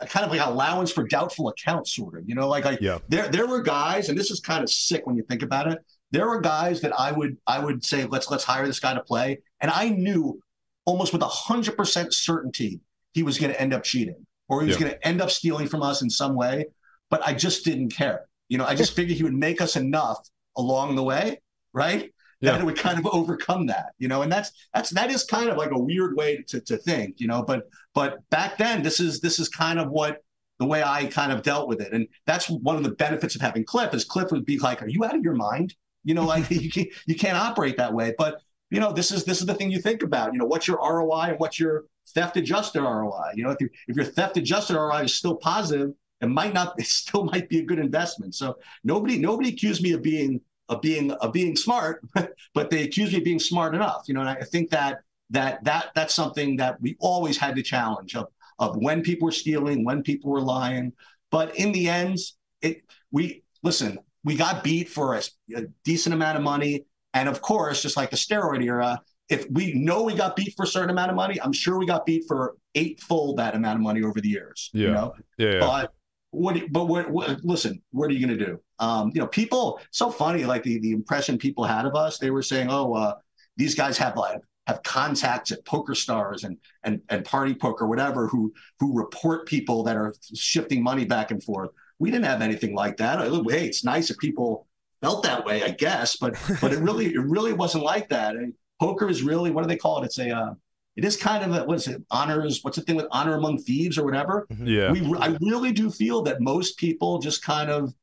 a 0.00 0.06
kind 0.06 0.24
of 0.24 0.32
like 0.32 0.44
allowance 0.44 0.90
for 0.90 1.06
doubtful 1.06 1.48
accounts, 1.48 1.94
sort 1.94 2.18
of. 2.18 2.28
You 2.28 2.34
know, 2.34 2.48
like 2.48 2.64
like 2.64 2.80
Yeah. 2.80 2.98
there 3.08 3.28
there 3.28 3.46
were 3.46 3.60
guys, 3.62 4.08
and 4.08 4.18
this 4.18 4.30
is 4.30 4.40
kind 4.40 4.64
of 4.64 4.70
sick 4.70 5.06
when 5.06 5.16
you 5.16 5.22
think 5.28 5.42
about 5.42 5.70
it. 5.70 5.78
There 6.10 6.26
were 6.26 6.40
guys 6.40 6.80
that 6.80 6.98
I 6.98 7.12
would 7.12 7.36
I 7.46 7.58
would 7.62 7.84
say 7.84 8.06
let's 8.06 8.30
let's 8.30 8.44
hire 8.44 8.66
this 8.66 8.80
guy 8.80 8.94
to 8.94 9.02
play, 9.02 9.38
and 9.60 9.70
I 9.70 9.90
knew 9.90 10.40
almost 10.86 11.12
with 11.12 11.22
a 11.22 11.28
hundred 11.28 11.76
percent 11.76 12.12
certainty 12.14 12.80
he 13.12 13.22
was 13.22 13.38
going 13.38 13.52
to 13.52 13.60
end 13.60 13.72
up 13.72 13.84
cheating 13.84 14.26
or 14.48 14.60
he 14.62 14.66
was 14.66 14.76
Yeah. 14.76 14.80
going 14.86 14.92
to 14.92 15.06
end 15.06 15.22
up 15.22 15.30
stealing 15.30 15.68
from 15.68 15.82
us 15.82 16.02
in 16.02 16.10
some 16.10 16.34
way, 16.34 16.66
but 17.10 17.24
I 17.26 17.32
just 17.32 17.64
didn't 17.64 17.90
care. 17.90 18.26
You 18.48 18.58
know, 18.58 18.64
I 18.66 18.74
just 18.74 18.92
figured 18.96 19.16
he 19.16 19.22
would 19.22 19.34
make 19.34 19.60
us 19.60 19.76
enough 19.76 20.18
along 20.56 20.96
the 20.96 21.02
way, 21.02 21.40
right? 21.72 22.12
Yeah. 22.44 22.58
That 22.58 22.64
would 22.64 22.76
kind 22.76 22.98
of 22.98 23.06
overcome 23.06 23.66
that, 23.66 23.92
you 23.98 24.08
know, 24.08 24.22
and 24.22 24.30
that's 24.30 24.52
that's 24.74 24.90
that 24.90 25.10
is 25.10 25.24
kind 25.24 25.48
of 25.48 25.56
like 25.56 25.70
a 25.70 25.78
weird 25.78 26.16
way 26.16 26.44
to 26.48 26.60
to 26.60 26.76
think, 26.76 27.20
you 27.20 27.26
know. 27.26 27.42
But 27.42 27.68
but 27.94 28.18
back 28.30 28.58
then, 28.58 28.82
this 28.82 29.00
is 29.00 29.20
this 29.20 29.38
is 29.38 29.48
kind 29.48 29.78
of 29.78 29.90
what 29.90 30.22
the 30.58 30.66
way 30.66 30.82
I 30.82 31.06
kind 31.06 31.32
of 31.32 31.42
dealt 31.42 31.68
with 31.68 31.80
it, 31.80 31.92
and 31.92 32.06
that's 32.26 32.48
one 32.48 32.76
of 32.76 32.84
the 32.84 32.90
benefits 32.90 33.34
of 33.34 33.40
having 33.40 33.64
Cliff 33.64 33.94
is 33.94 34.04
Cliff 34.04 34.30
would 34.30 34.44
be 34.44 34.58
like, 34.58 34.82
"Are 34.82 34.88
you 34.88 35.04
out 35.04 35.16
of 35.16 35.22
your 35.22 35.34
mind?" 35.34 35.74
You 36.04 36.14
know, 36.14 36.24
like 36.24 36.50
you 36.50 36.70
can't 36.70 36.88
you 37.06 37.14
can't 37.14 37.38
operate 37.38 37.76
that 37.78 37.92
way. 37.92 38.14
But 38.16 38.40
you 38.70 38.80
know, 38.80 38.92
this 38.92 39.12
is 39.12 39.24
this 39.24 39.40
is 39.40 39.46
the 39.46 39.54
thing 39.54 39.70
you 39.70 39.80
think 39.80 40.02
about. 40.02 40.32
You 40.32 40.38
know, 40.38 40.46
what's 40.46 40.68
your 40.68 40.78
ROI 40.78 41.30
and 41.30 41.38
what's 41.38 41.58
your 41.58 41.84
theft 42.08 42.36
adjusted 42.36 42.82
ROI? 42.82 43.32
You 43.34 43.44
know, 43.44 43.50
if 43.50 43.60
you 43.60 43.68
if 43.88 43.96
your 43.96 44.04
theft 44.04 44.36
adjusted 44.36 44.76
ROI 44.76 45.04
is 45.04 45.14
still 45.14 45.36
positive, 45.36 45.92
it 46.20 46.26
might 46.26 46.54
not 46.54 46.74
it 46.78 46.86
still 46.86 47.24
might 47.24 47.48
be 47.48 47.60
a 47.60 47.64
good 47.64 47.78
investment. 47.78 48.34
So 48.34 48.56
nobody 48.82 49.18
nobody 49.18 49.50
accused 49.50 49.82
me 49.82 49.92
of 49.92 50.02
being 50.02 50.40
of 50.68 50.80
being 50.80 51.10
of 51.12 51.32
being 51.32 51.56
smart, 51.56 52.02
but 52.54 52.70
they 52.70 52.82
accused 52.82 53.12
me 53.12 53.18
of 53.18 53.24
being 53.24 53.38
smart 53.40 53.74
enough. 53.74 54.02
You 54.06 54.14
know, 54.14 54.20
and 54.20 54.28
I 54.30 54.36
think 54.36 54.70
that 54.70 55.00
that 55.30 55.62
that 55.64 55.90
that's 55.94 56.14
something 56.14 56.56
that 56.56 56.80
we 56.80 56.96
always 57.00 57.36
had 57.36 57.56
to 57.56 57.62
challenge 57.62 58.14
of 58.16 58.26
of 58.58 58.76
when 58.76 59.02
people 59.02 59.26
were 59.26 59.32
stealing, 59.32 59.84
when 59.84 60.02
people 60.02 60.30
were 60.30 60.40
lying. 60.40 60.92
But 61.30 61.56
in 61.56 61.72
the 61.72 61.88
end, 61.88 62.18
it 62.62 62.82
we 63.10 63.42
listen. 63.62 63.98
We 64.22 64.36
got 64.36 64.64
beat 64.64 64.88
for 64.88 65.16
a, 65.16 65.22
a 65.54 65.62
decent 65.84 66.14
amount 66.14 66.38
of 66.38 66.42
money, 66.42 66.86
and 67.12 67.28
of 67.28 67.42
course, 67.42 67.82
just 67.82 67.96
like 67.96 68.10
the 68.10 68.16
steroid 68.16 68.64
era, 68.64 68.98
if 69.28 69.46
we 69.50 69.74
know 69.74 70.02
we 70.02 70.14
got 70.14 70.34
beat 70.34 70.54
for 70.56 70.62
a 70.64 70.66
certain 70.66 70.88
amount 70.90 71.10
of 71.10 71.16
money, 71.16 71.38
I'm 71.42 71.52
sure 71.52 71.78
we 71.78 71.84
got 71.86 72.06
beat 72.06 72.24
for 72.26 72.56
eightfold 72.74 73.36
that 73.36 73.54
amount 73.54 73.76
of 73.76 73.82
money 73.82 74.02
over 74.02 74.20
the 74.22 74.28
years. 74.28 74.70
Yeah. 74.72 74.86
You 74.86 74.92
know, 74.92 75.14
Yeah. 75.36 75.50
yeah. 75.50 75.60
but 75.60 75.92
what? 76.34 76.60
But 76.70 76.86
what, 76.86 77.10
what? 77.10 77.44
Listen, 77.44 77.82
what 77.90 78.10
are 78.10 78.14
you 78.14 78.26
going 78.26 78.38
to 78.38 78.44
do? 78.44 78.60
Um, 78.78 79.10
you 79.14 79.20
know, 79.20 79.26
people. 79.26 79.80
So 79.90 80.10
funny, 80.10 80.44
like 80.44 80.62
the 80.62 80.78
the 80.78 80.92
impression 80.92 81.38
people 81.38 81.64
had 81.64 81.86
of 81.86 81.94
us. 81.94 82.18
They 82.18 82.30
were 82.30 82.42
saying, 82.42 82.68
"Oh, 82.70 82.92
uh, 82.94 83.14
these 83.56 83.74
guys 83.74 83.96
have 83.98 84.16
like 84.16 84.40
have 84.66 84.82
contacts 84.82 85.52
at 85.52 85.64
poker 85.64 85.94
stars 85.94 86.44
and 86.44 86.58
and 86.82 87.00
and 87.08 87.24
party 87.24 87.54
poker, 87.54 87.86
whatever, 87.86 88.26
who 88.26 88.52
who 88.80 88.96
report 88.96 89.46
people 89.46 89.82
that 89.84 89.96
are 89.96 90.14
shifting 90.34 90.82
money 90.82 91.04
back 91.04 91.30
and 91.30 91.42
forth." 91.42 91.70
We 91.98 92.10
didn't 92.10 92.26
have 92.26 92.42
anything 92.42 92.74
like 92.74 92.96
that. 92.98 93.20
Hey, 93.20 93.66
it's 93.66 93.84
nice 93.84 94.10
if 94.10 94.18
people 94.18 94.66
felt 95.00 95.22
that 95.22 95.44
way, 95.44 95.62
I 95.62 95.70
guess, 95.70 96.16
but 96.16 96.34
but 96.60 96.72
it 96.72 96.78
really 96.78 97.06
it 97.06 97.20
really 97.20 97.52
wasn't 97.52 97.84
like 97.84 98.08
that. 98.08 98.36
And 98.36 98.54
poker 98.80 99.08
is 99.08 99.22
really 99.22 99.50
what 99.50 99.62
do 99.62 99.68
they 99.68 99.76
call 99.76 100.02
it? 100.02 100.06
It's 100.06 100.18
a 100.18 100.30
uh, 100.30 100.54
it 100.96 101.04
is 101.04 101.16
kind 101.16 101.44
of 101.44 101.62
a, 101.62 101.64
what 101.64 101.76
is 101.76 101.88
it 101.88 102.02
honors 102.10 102.60
what's 102.62 102.76
the 102.76 102.82
thing 102.82 102.96
with 102.96 103.06
honor 103.10 103.36
among 103.36 103.58
thieves 103.58 103.98
or 103.98 104.04
whatever? 104.04 104.46
Yeah. 104.50 104.92
we 104.92 105.16
i 105.18 105.36
really 105.40 105.72
do 105.72 105.90
feel 105.90 106.22
that 106.22 106.40
most 106.40 106.76
people 106.78 107.18
just 107.18 107.42
kind 107.42 107.70
of 107.70 107.94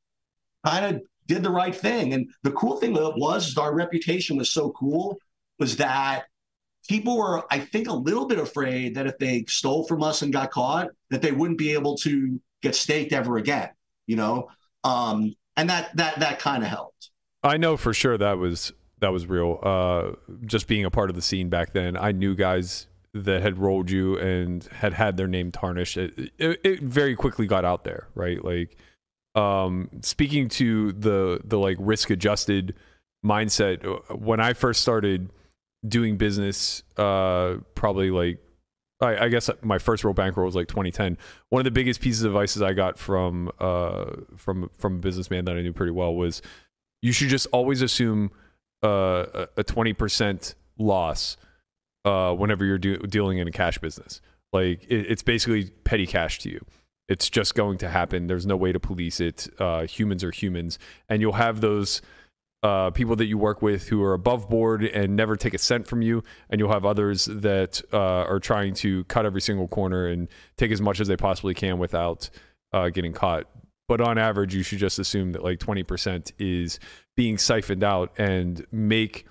kind 0.65 0.95
of 0.95 1.01
did 1.27 1.43
the 1.43 1.49
right 1.49 1.75
thing. 1.75 2.13
And 2.13 2.29
the 2.43 2.51
cool 2.51 2.77
thing 2.77 2.93
that 2.93 3.13
was 3.15 3.57
our 3.57 3.73
reputation 3.73 4.37
was 4.37 4.51
so 4.51 4.71
cool 4.71 5.17
was 5.59 5.77
that 5.77 6.25
people 6.89 7.17
were 7.17 7.43
i 7.51 7.59
think 7.59 7.87
a 7.87 7.93
little 7.93 8.25
bit 8.25 8.39
afraid 8.39 8.95
that 8.95 9.07
if 9.07 9.17
they 9.19 9.45
stole 9.47 9.85
from 9.85 10.01
us 10.01 10.23
and 10.23 10.33
got 10.33 10.49
caught 10.51 10.89
that 11.11 11.21
they 11.21 11.31
wouldn't 11.31 11.59
be 11.59 11.73
able 11.73 11.95
to 11.95 12.41
get 12.61 12.75
staked 12.75 13.13
ever 13.13 13.37
again 13.37 13.69
you 14.11 14.17
know? 14.17 14.49
Um 14.83 15.35
and 15.55 15.69
that 15.69 15.95
that 15.95 16.19
that 16.19 16.39
kind 16.39 16.63
of 16.63 16.69
helped. 16.69 17.11
I 17.43 17.57
know 17.57 17.77
for 17.77 17.93
sure 17.93 18.17
that 18.17 18.37
was 18.37 18.73
that 19.01 19.11
was 19.11 19.25
real. 19.27 19.59
Uh, 19.61 20.11
just 20.45 20.67
being 20.67 20.85
a 20.85 20.91
part 20.91 21.09
of 21.09 21.15
the 21.15 21.21
scene 21.21 21.49
back 21.49 21.73
then, 21.73 21.97
I 21.97 22.11
knew 22.11 22.35
guys 22.35 22.87
that 23.13 23.41
had 23.41 23.57
rolled 23.57 23.91
you 23.91 24.17
and 24.17 24.63
had 24.65 24.93
had 24.93 25.17
their 25.17 25.27
name 25.27 25.51
tarnished. 25.51 25.97
It, 25.97 26.31
it, 26.37 26.61
it 26.63 26.79
very 26.81 27.15
quickly 27.15 27.47
got 27.47 27.65
out 27.65 27.83
there, 27.83 28.07
right? 28.15 28.43
Like, 28.43 28.77
um, 29.35 29.89
speaking 30.01 30.49
to 30.49 30.91
the 30.93 31.41
the 31.43 31.57
like 31.57 31.77
risk 31.79 32.09
adjusted 32.09 32.75
mindset, 33.25 33.85
uh, 33.85 34.15
when 34.15 34.39
I 34.39 34.53
first 34.53 34.81
started 34.81 35.31
doing 35.87 36.17
business, 36.17 36.83
uh, 36.97 37.55
probably 37.75 38.11
like 38.11 38.39
I, 39.01 39.29
guess 39.29 39.49
my 39.63 39.79
first 39.79 40.03
real 40.03 40.13
bankroll 40.13 40.45
was 40.45 40.55
like 40.55 40.67
2010. 40.67 41.17
One 41.49 41.59
of 41.59 41.63
the 41.63 41.71
biggest 41.71 42.01
pieces 42.01 42.23
of 42.23 42.33
advice 42.33 42.59
I 42.61 42.73
got 42.73 42.99
from 42.99 43.49
uh, 43.59 44.11
from 44.37 44.69
from 44.77 44.95
a 44.95 44.99
businessman 44.99 45.45
that 45.45 45.57
I 45.57 45.61
knew 45.61 45.73
pretty 45.73 45.91
well 45.91 46.13
was 46.13 46.41
you 47.01 47.11
should 47.11 47.29
just 47.29 47.47
always 47.51 47.81
assume 47.81 48.31
uh, 48.83 49.45
a 49.57 49.63
twenty 49.63 49.93
percent 49.93 50.55
loss 50.77 51.37
uh, 52.05 52.33
whenever 52.33 52.65
you're 52.65 52.77
do- 52.77 52.97
dealing 52.99 53.37
in 53.37 53.47
a 53.47 53.51
cash 53.51 53.77
business. 53.77 54.21
Like 54.53 54.83
it, 54.85 55.11
it's 55.11 55.23
basically 55.23 55.69
petty 55.83 56.07
cash 56.07 56.39
to 56.39 56.49
you. 56.49 56.65
It's 57.07 57.29
just 57.29 57.55
going 57.55 57.77
to 57.79 57.89
happen. 57.89 58.27
There's 58.27 58.45
no 58.45 58.55
way 58.55 58.71
to 58.71 58.79
police 58.79 59.19
it. 59.19 59.49
Uh, 59.59 59.85
humans 59.85 60.23
are 60.23 60.31
humans, 60.31 60.79
and 61.09 61.21
you'll 61.21 61.33
have 61.33 61.59
those 61.59 62.01
uh, 62.63 62.91
people 62.91 63.15
that 63.17 63.25
you 63.25 63.37
work 63.37 63.61
with 63.61 63.89
who 63.89 64.01
are 64.03 64.13
above 64.13 64.49
board 64.49 64.83
and 64.83 65.15
never 65.15 65.35
take 65.35 65.53
a 65.53 65.57
cent 65.57 65.87
from 65.87 66.01
you, 66.01 66.23
and 66.49 66.59
you'll 66.59 66.71
have 66.71 66.85
others 66.85 67.25
that 67.25 67.81
uh, 67.91 67.97
are 67.97 68.39
trying 68.39 68.73
to 68.75 69.03
cut 69.05 69.25
every 69.25 69.41
single 69.41 69.67
corner 69.67 70.07
and 70.07 70.29
take 70.57 70.71
as 70.71 70.79
much 70.79 70.99
as 71.01 71.07
they 71.07 71.17
possibly 71.17 71.53
can 71.53 71.79
without 71.79 72.29
uh, 72.71 72.89
getting 72.89 73.13
caught. 73.13 73.45
But 73.91 73.99
on 73.99 74.17
average, 74.17 74.55
you 74.55 74.63
should 74.63 74.79
just 74.79 74.99
assume 74.99 75.33
that 75.33 75.43
like 75.43 75.59
20% 75.59 76.31
is 76.39 76.79
being 77.17 77.37
siphoned 77.37 77.83
out 77.83 78.17
and 78.17 78.65
make 78.71 79.25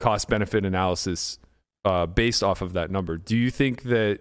cost 0.00 0.30
benefit 0.30 0.64
analysis 0.64 1.38
uh, 1.84 2.06
based 2.06 2.42
off 2.42 2.62
of 2.62 2.72
that 2.72 2.90
number. 2.90 3.18
Do 3.18 3.36
you 3.36 3.50
think 3.50 3.82
that 3.82 4.20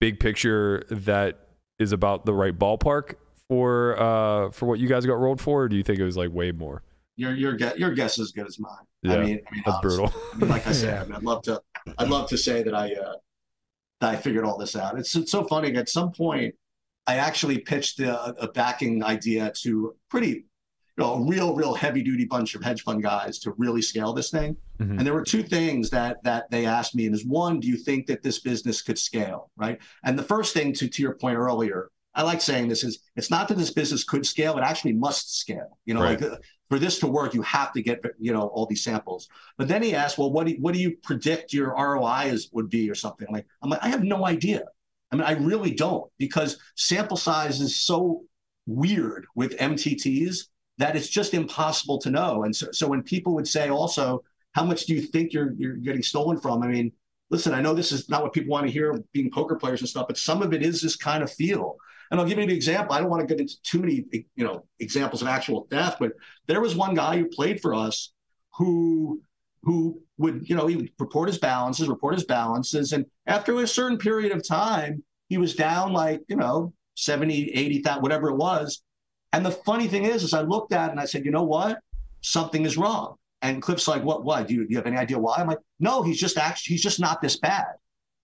big 0.00 0.18
picture 0.18 0.84
that 0.88 1.48
is 1.78 1.92
about 1.92 2.24
the 2.24 2.32
right 2.32 2.58
ballpark 2.58 3.16
for 3.50 4.00
uh, 4.00 4.50
for 4.50 4.64
what 4.64 4.78
you 4.78 4.88
guys 4.88 5.04
got 5.04 5.18
rolled 5.18 5.42
for, 5.42 5.64
or 5.64 5.68
do 5.68 5.76
you 5.76 5.82
think 5.82 5.98
it 5.98 6.04
was 6.04 6.16
like 6.16 6.32
way 6.32 6.50
more? 6.50 6.82
your 7.16 7.34
your 7.34 7.52
guess 7.52 7.76
your 7.76 7.90
guess 7.90 8.14
is 8.14 8.28
as 8.28 8.32
good 8.32 8.46
as 8.46 8.58
mine. 8.58 8.72
Yeah, 9.02 9.16
I 9.16 9.18
mean, 9.18 9.40
I 9.46 9.54
mean 9.54 9.62
That's 9.66 9.76
honestly. 9.84 10.06
brutal. 10.06 10.22
I 10.32 10.36
mean, 10.38 10.48
like 10.48 10.66
I 10.66 10.72
said, 10.82 11.02
I 11.02 11.04
mean, 11.04 11.16
I'd 11.16 11.22
love 11.22 11.42
to 11.42 11.60
I'd 11.98 12.08
love 12.08 12.30
to 12.30 12.38
say 12.38 12.62
that 12.62 12.74
I 12.74 12.94
uh, 12.94 13.16
that 14.00 14.14
I 14.14 14.16
figured 14.16 14.46
all 14.46 14.56
this 14.56 14.74
out. 14.74 14.98
It's 14.98 15.14
it's 15.14 15.30
so 15.30 15.44
funny. 15.44 15.76
At 15.76 15.90
some 15.90 16.12
point, 16.12 16.54
I 17.06 17.16
actually 17.16 17.58
pitched 17.58 18.00
a, 18.00 18.34
a 18.42 18.50
backing 18.52 19.02
idea 19.02 19.52
to 19.62 19.96
pretty, 20.08 20.28
you 20.28 20.44
know, 20.98 21.14
a 21.14 21.24
real 21.26 21.54
real 21.54 21.74
heavy 21.74 22.02
duty 22.02 22.24
bunch 22.24 22.54
of 22.54 22.62
hedge 22.62 22.82
fund 22.82 23.02
guys 23.02 23.38
to 23.40 23.52
really 23.58 23.82
scale 23.82 24.12
this 24.12 24.30
thing. 24.30 24.56
Mhm. 24.80 24.98
And 24.98 25.00
there 25.06 25.14
were 25.14 25.24
two 25.24 25.42
things 25.42 25.90
that 25.90 26.22
that 26.24 26.50
they 26.50 26.66
asked 26.66 26.94
me, 26.94 27.06
and 27.06 27.14
is 27.14 27.24
one, 27.26 27.60
do 27.60 27.68
you 27.68 27.76
think 27.76 28.06
that 28.06 28.22
this 28.22 28.38
business 28.40 28.82
could 28.82 28.98
scale, 28.98 29.50
right? 29.56 29.78
And 30.04 30.18
the 30.18 30.22
first 30.22 30.54
thing 30.54 30.72
to 30.74 30.88
to 30.88 31.02
your 31.02 31.14
point 31.14 31.38
earlier, 31.38 31.90
I 32.14 32.22
like 32.22 32.40
saying 32.40 32.68
this 32.68 32.84
is 32.84 33.00
it's 33.16 33.30
not 33.30 33.48
that 33.48 33.56
this 33.58 33.72
business 33.72 34.04
could 34.04 34.24
scale; 34.26 34.56
it 34.58 34.62
actually 34.62 34.92
must 34.92 35.38
scale. 35.38 35.78
You 35.86 35.94
know, 35.94 36.02
Right. 36.02 36.20
like 36.20 36.30
uh, 36.32 36.36
for 36.68 36.78
this 36.78 36.98
to 37.00 37.06
work, 37.08 37.34
you 37.34 37.42
have 37.42 37.72
to 37.72 37.82
get 37.82 38.00
you 38.20 38.32
know 38.32 38.46
all 38.48 38.66
these 38.66 38.84
samples. 38.84 39.28
But 39.58 39.66
then 39.68 39.82
he 39.82 39.94
asked, 39.94 40.18
well, 40.18 40.30
what 40.32 40.46
do 40.46 40.52
you, 40.52 40.58
what 40.60 40.72
do 40.74 40.80
you 40.80 40.96
predict 41.02 41.52
your 41.52 41.74
ROI 41.74 42.26
is 42.26 42.48
would 42.52 42.68
be 42.70 42.88
or 42.90 42.94
something? 42.94 43.26
I'm 43.28 43.34
like, 43.34 43.46
I'm 43.62 43.70
like, 43.70 43.82
I 43.82 43.88
have 43.88 44.04
no 44.04 44.24
idea. 44.26 44.62
I 45.12 45.16
mean, 45.16 45.24
I 45.24 45.32
really 45.32 45.74
don't 45.74 46.10
because 46.18 46.58
sample 46.76 47.16
size 47.16 47.60
is 47.60 47.76
so 47.84 48.22
weird 48.66 49.26
with 49.34 49.56
MTTs 49.58 50.46
that 50.78 50.96
it's 50.96 51.08
just 51.08 51.34
impossible 51.34 51.98
to 51.98 52.10
know. 52.10 52.44
And 52.44 52.56
so, 52.56 52.68
so 52.72 52.88
when 52.88 53.02
people 53.02 53.34
would 53.34 53.46
say 53.46 53.68
also, 53.68 54.24
how 54.52 54.64
much 54.64 54.86
do 54.86 54.94
you 54.94 55.02
think 55.02 55.32
you're 55.32 55.52
you're 55.58 55.76
getting 55.76 56.02
stolen 56.02 56.38
from? 56.40 56.62
I 56.62 56.68
mean, 56.68 56.92
listen, 57.30 57.54
I 57.54 57.60
know 57.60 57.74
this 57.74 57.92
is 57.92 58.08
not 58.08 58.22
what 58.22 58.32
people 58.32 58.50
want 58.50 58.66
to 58.66 58.72
hear 58.72 59.02
being 59.12 59.30
poker 59.30 59.56
players 59.56 59.80
and 59.80 59.88
stuff, 59.88 60.06
but 60.08 60.18
some 60.18 60.42
of 60.42 60.52
it 60.52 60.62
is 60.62 60.80
this 60.80 60.96
kind 60.96 61.22
of 61.22 61.30
feel. 61.30 61.76
And 62.10 62.20
I'll 62.20 62.26
give 62.26 62.36
you 62.36 62.44
an 62.44 62.50
example. 62.50 62.94
I 62.94 63.00
don't 63.00 63.08
want 63.08 63.26
to 63.26 63.26
get 63.26 63.40
into 63.40 63.60
too 63.62 63.80
many, 63.80 64.04
you 64.34 64.44
know, 64.44 64.66
examples 64.80 65.22
of 65.22 65.28
actual 65.28 65.66
theft, 65.70 65.98
but 65.98 66.12
there 66.46 66.60
was 66.60 66.76
one 66.76 66.94
guy 66.94 67.16
who 67.16 67.26
played 67.26 67.60
for 67.60 67.74
us 67.74 68.12
who 68.56 69.22
who 69.62 70.02
would, 70.22 70.48
you 70.48 70.56
know, 70.56 70.66
he 70.66 70.76
would 70.76 70.90
report 70.98 71.28
his 71.28 71.38
balances, 71.38 71.88
report 71.88 72.14
his 72.14 72.24
balances, 72.24 72.92
and 72.92 73.04
after 73.26 73.60
a 73.60 73.66
certain 73.66 73.98
period 73.98 74.32
of 74.32 74.46
time, 74.46 75.02
he 75.28 75.38
was 75.38 75.54
down 75.54 75.92
like, 75.92 76.22
you 76.28 76.36
know, 76.36 76.72
70, 76.96 77.50
80,000, 77.52 78.02
whatever 78.02 78.28
it 78.28 78.36
was. 78.36 78.82
And 79.32 79.44
the 79.44 79.50
funny 79.50 79.88
thing 79.88 80.04
is, 80.04 80.22
is 80.22 80.34
I 80.34 80.42
looked 80.42 80.72
at 80.72 80.88
it 80.88 80.92
and 80.92 81.00
I 81.00 81.06
said, 81.06 81.24
you 81.24 81.30
know 81.30 81.42
what? 81.42 81.78
Something 82.20 82.64
is 82.64 82.76
wrong. 82.76 83.16
And 83.40 83.60
Cliff's 83.60 83.88
like, 83.88 84.04
what? 84.04 84.24
Why? 84.24 84.42
Do 84.42 84.54
you, 84.54 84.66
do 84.66 84.70
you 84.70 84.76
have 84.76 84.86
any 84.86 84.96
idea 84.96 85.18
why? 85.18 85.36
I'm 85.38 85.48
like, 85.48 85.58
no, 85.80 86.02
he's 86.02 86.20
just 86.20 86.38
actually, 86.38 86.74
he's 86.74 86.82
just 86.82 87.00
not 87.00 87.20
this 87.20 87.38
bad. 87.38 87.66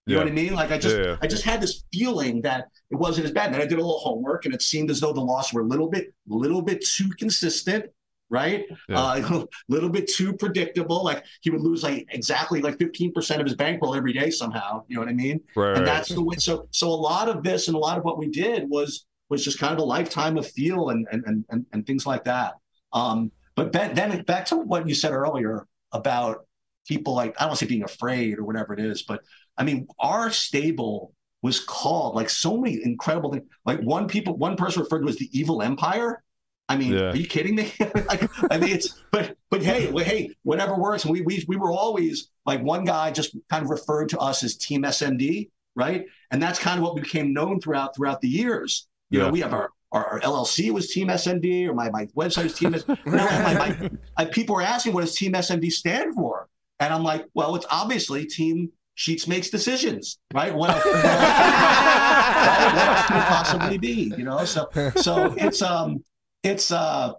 You 0.05 0.15
know 0.15 0.21
what 0.21 0.31
I 0.31 0.35
mean? 0.35 0.53
Like 0.55 0.71
I 0.71 0.77
just, 0.79 0.97
Yeah, 0.97 1.03
yeah. 1.03 1.15
I 1.21 1.27
just 1.27 1.43
had 1.43 1.61
this 1.61 1.83
feeling 1.93 2.41
that 2.41 2.65
it 2.89 2.95
wasn't 2.95 3.25
as 3.25 3.31
bad. 3.31 3.47
And 3.47 3.55
then 3.55 3.61
I 3.61 3.65
did 3.65 3.77
a 3.77 3.81
little 3.81 3.99
homework, 3.99 4.45
and 4.45 4.55
it 4.55 4.61
seemed 4.61 4.89
as 4.89 4.99
though 4.99 5.13
the 5.13 5.21
loss 5.21 5.53
were 5.53 5.61
a 5.61 5.65
little 5.65 5.87
bit, 5.87 6.13
little 6.27 6.63
bit 6.63 6.83
too 6.83 7.09
consistent, 7.19 7.85
right? 8.29 8.65
Yeah. 8.87 8.99
Uh, 8.99 9.45
a 9.69 9.73
little 9.73 9.89
bit 9.89 10.07
too 10.07 10.33
predictable. 10.33 11.03
Like 11.03 11.23
he 11.41 11.49
would 11.49 11.61
lose 11.61 11.83
like 11.83 12.07
exactly 12.09 12.61
like 12.61 12.77
15% 12.77 13.39
of 13.39 13.45
his 13.45 13.55
bankroll 13.55 13.95
every 13.95 14.13
day 14.13 14.29
somehow. 14.29 14.83
You 14.87 14.95
know 14.95 15.01
what 15.01 15.09
I 15.09 15.13
mean? 15.13 15.41
Right, 15.55 15.77
and 15.77 15.85
that's 15.85 16.09
the 16.09 16.23
way. 16.23 16.35
So, 16.37 16.67
so 16.71 16.89
a 16.89 16.89
lot 16.89 17.29
of 17.29 17.43
this 17.43 17.67
and 17.67 17.75
a 17.75 17.79
lot 17.79 17.97
of 17.97 18.03
what 18.03 18.17
we 18.17 18.29
did 18.29 18.69
was 18.69 19.05
was 19.29 19.43
just 19.43 19.59
kind 19.59 19.73
of 19.73 19.79
a 19.79 19.83
lifetime 19.83 20.37
of 20.37 20.47
feel 20.47 20.89
and 20.89 21.07
and 21.11 21.23
and 21.25 21.45
and, 21.49 21.65
and 21.73 21.85
things 21.85 22.05
like 22.05 22.23
that. 22.25 22.53
Um, 22.93 23.31
but 23.55 23.73
then, 23.73 23.93
then 23.93 24.23
back 24.23 24.45
to 24.47 24.55
what 24.55 24.87
you 24.87 24.95
said 24.95 25.11
earlier 25.11 25.67
about 25.91 26.45
people 26.87 27.13
like 27.13 27.35
I 27.37 27.41
don't 27.41 27.49
want 27.49 27.59
to 27.59 27.65
say 27.65 27.69
being 27.69 27.83
afraid 27.83 28.39
or 28.39 28.45
whatever 28.45 28.73
it 28.73 28.79
is, 28.79 29.03
but 29.03 29.21
I 29.57 29.63
mean 29.63 29.87
our 29.99 30.31
stable 30.31 31.13
was 31.41 31.59
called 31.59 32.15
like 32.15 32.29
so 32.29 32.57
many 32.57 32.79
incredible 32.83 33.31
things. 33.31 33.45
Like 33.65 33.79
one 33.81 34.07
people, 34.07 34.35
one 34.37 34.55
person 34.55 34.83
referred 34.83 35.03
to 35.03 35.09
as 35.09 35.17
the 35.17 35.29
evil 35.37 35.61
empire. 35.61 36.21
I 36.69 36.77
mean, 36.77 36.93
Yeah. 36.93 37.09
are 37.11 37.15
you 37.15 37.27
kidding 37.27 37.55
me? 37.55 37.73
like, 38.07 38.29
I 38.51 38.57
mean, 38.59 38.69
it's 38.69 39.01
but 39.11 39.35
but 39.49 39.61
hey, 39.63 39.91
well, 39.91 40.05
hey, 40.05 40.29
whatever 40.43 40.75
works. 40.75 41.03
And 41.03 41.11
we 41.11 41.21
we 41.21 41.43
we 41.47 41.57
were 41.57 41.71
always 41.71 42.29
like 42.45 42.61
one 42.61 42.85
guy 42.85 43.11
just 43.11 43.35
kind 43.49 43.63
of 43.63 43.69
referred 43.71 44.09
to 44.09 44.19
us 44.19 44.43
as 44.43 44.55
Team 44.55 44.83
SMD, 44.83 45.49
right? 45.75 46.05
And 46.31 46.41
that's 46.41 46.59
kind 46.59 46.77
of 46.77 46.83
what 46.83 46.93
we 46.95 47.01
became 47.01 47.33
known 47.33 47.59
throughout 47.59 47.95
throughout 47.95 48.21
the 48.21 48.29
years. 48.29 48.87
You 49.09 49.19
Yeah. 49.19 49.25
know, 49.25 49.31
we 49.31 49.39
have 49.41 49.53
our, 49.53 49.71
our 49.91 50.05
our 50.13 50.19
LLC 50.19 50.71
was 50.71 50.91
Team 50.93 51.07
SMD, 51.07 51.67
or 51.67 51.73
my 51.73 51.89
my 51.89 52.05
website 52.15 52.45
is 52.45 52.53
Team. 52.53 52.75
S- 52.75 52.85
now, 52.87 53.25
my, 53.43 53.53
my, 53.55 53.89
I, 54.15 54.25
people 54.25 54.55
were 54.55 54.61
asking 54.61 54.93
what 54.93 55.01
does 55.01 55.15
Team 55.15 55.33
SMD 55.33 55.71
stand 55.71 56.13
for, 56.13 56.47
and 56.79 56.93
I'm 56.93 57.03
like, 57.03 57.25
well, 57.33 57.55
it's 57.55 57.65
obviously 57.71 58.27
Team 58.27 58.71
Sheets 58.93 59.27
makes 59.27 59.49
decisions, 59.49 60.19
right? 60.35 60.53
What, 60.53 60.69
else- 60.69 60.85
right? 60.85 62.73
what 62.75 62.87
else 62.87 63.05
could 63.07 63.23
possibly 63.35 63.77
be? 63.79 64.13
You 64.17 64.23
know, 64.25 64.45
so 64.45 64.69
so 64.97 65.33
it's 65.37 65.61
um 65.63 66.03
it's 66.43 66.71
uh 66.71 67.13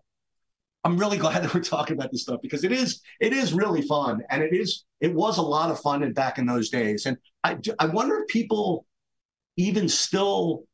I'm 0.83 0.97
really 0.97 1.19
glad 1.19 1.43
that 1.45 1.55
we're 1.55 1.61
talking 1.61 1.97
about 1.97 2.11
this 2.11 2.23
stuff 2.23 2.41
because 2.43 2.65
it 2.65 2.73
is 2.73 3.01
it 3.21 3.33
is 3.33 3.53
really 3.53 3.83
fun 3.83 4.23
and 4.31 4.43
it 4.43 4.53
is 4.53 4.85
it 5.01 5.15
was 5.15 5.39
a 5.39 5.43
lot 5.43 5.71
of 5.71 5.81
fun 5.81 6.03
in, 6.03 6.13
back 6.13 6.39
in 6.39 6.47
those 6.47 6.71
days 6.71 7.07
and 7.07 7.17
I 7.45 7.59
I 7.79 7.87
wonder 7.87 8.21
if 8.21 8.29
people 8.29 8.87
even 9.57 9.89
still 9.89 10.65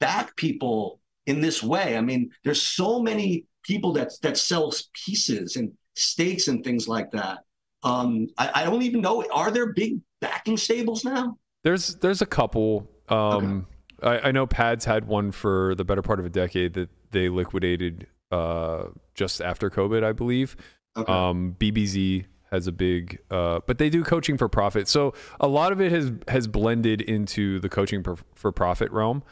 back 0.00 0.34
people 0.36 1.00
in 1.26 1.40
this 1.40 1.62
way. 1.62 1.96
I 1.96 2.00
mean, 2.00 2.30
there's 2.44 2.62
so 2.62 3.00
many 3.00 3.44
people 3.62 3.92
that 3.92 4.12
that 4.22 4.36
sell 4.36 4.72
pieces 4.92 5.56
and 5.56 5.72
stakes 5.94 6.48
and 6.48 6.64
things 6.64 6.88
like 6.88 7.10
that. 7.12 7.38
Um, 7.84 8.28
I, 8.38 8.50
I 8.54 8.64
don't 8.64 8.82
even 8.82 9.00
know. 9.00 9.24
Are 9.32 9.50
there 9.50 9.72
big 9.72 10.00
backing 10.20 10.56
stables 10.56 11.04
now? 11.04 11.38
There's 11.62 11.96
there's 11.96 12.22
a 12.22 12.26
couple. 12.26 12.88
Um, 13.08 13.66
I, 14.02 14.18
I 14.18 14.32
know 14.32 14.46
Pads 14.46 14.84
had 14.84 15.06
one 15.06 15.30
for 15.32 15.74
the 15.76 15.84
better 15.84 16.02
part 16.02 16.18
of 16.18 16.26
a 16.26 16.30
decade 16.30 16.74
that 16.74 16.88
they 17.12 17.28
liquidated 17.28 18.06
uh, 18.30 18.86
just 19.14 19.40
after 19.40 19.70
COVID, 19.70 20.02
I 20.02 20.12
believe. 20.12 20.56
Okay. 20.96 21.12
Um, 21.12 21.56
BBZ 21.58 22.24
has 22.50 22.66
a 22.66 22.72
big, 22.72 23.18
uh, 23.30 23.60
but 23.66 23.78
they 23.78 23.88
do 23.88 24.04
coaching 24.04 24.36
for 24.36 24.48
profit. 24.48 24.88
So 24.88 25.14
a 25.40 25.48
lot 25.48 25.72
of 25.72 25.80
it 25.80 25.90
has 25.92 26.12
has 26.28 26.46
blended 26.46 27.00
into 27.00 27.58
the 27.60 27.68
coaching 27.68 28.02
per, 28.02 28.16
for 28.34 28.52
profit 28.52 28.90
realm. 28.90 29.22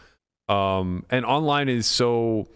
Um, 0.48 1.04
and 1.10 1.24
online 1.24 1.68
is 1.68 1.86
so 1.86 2.48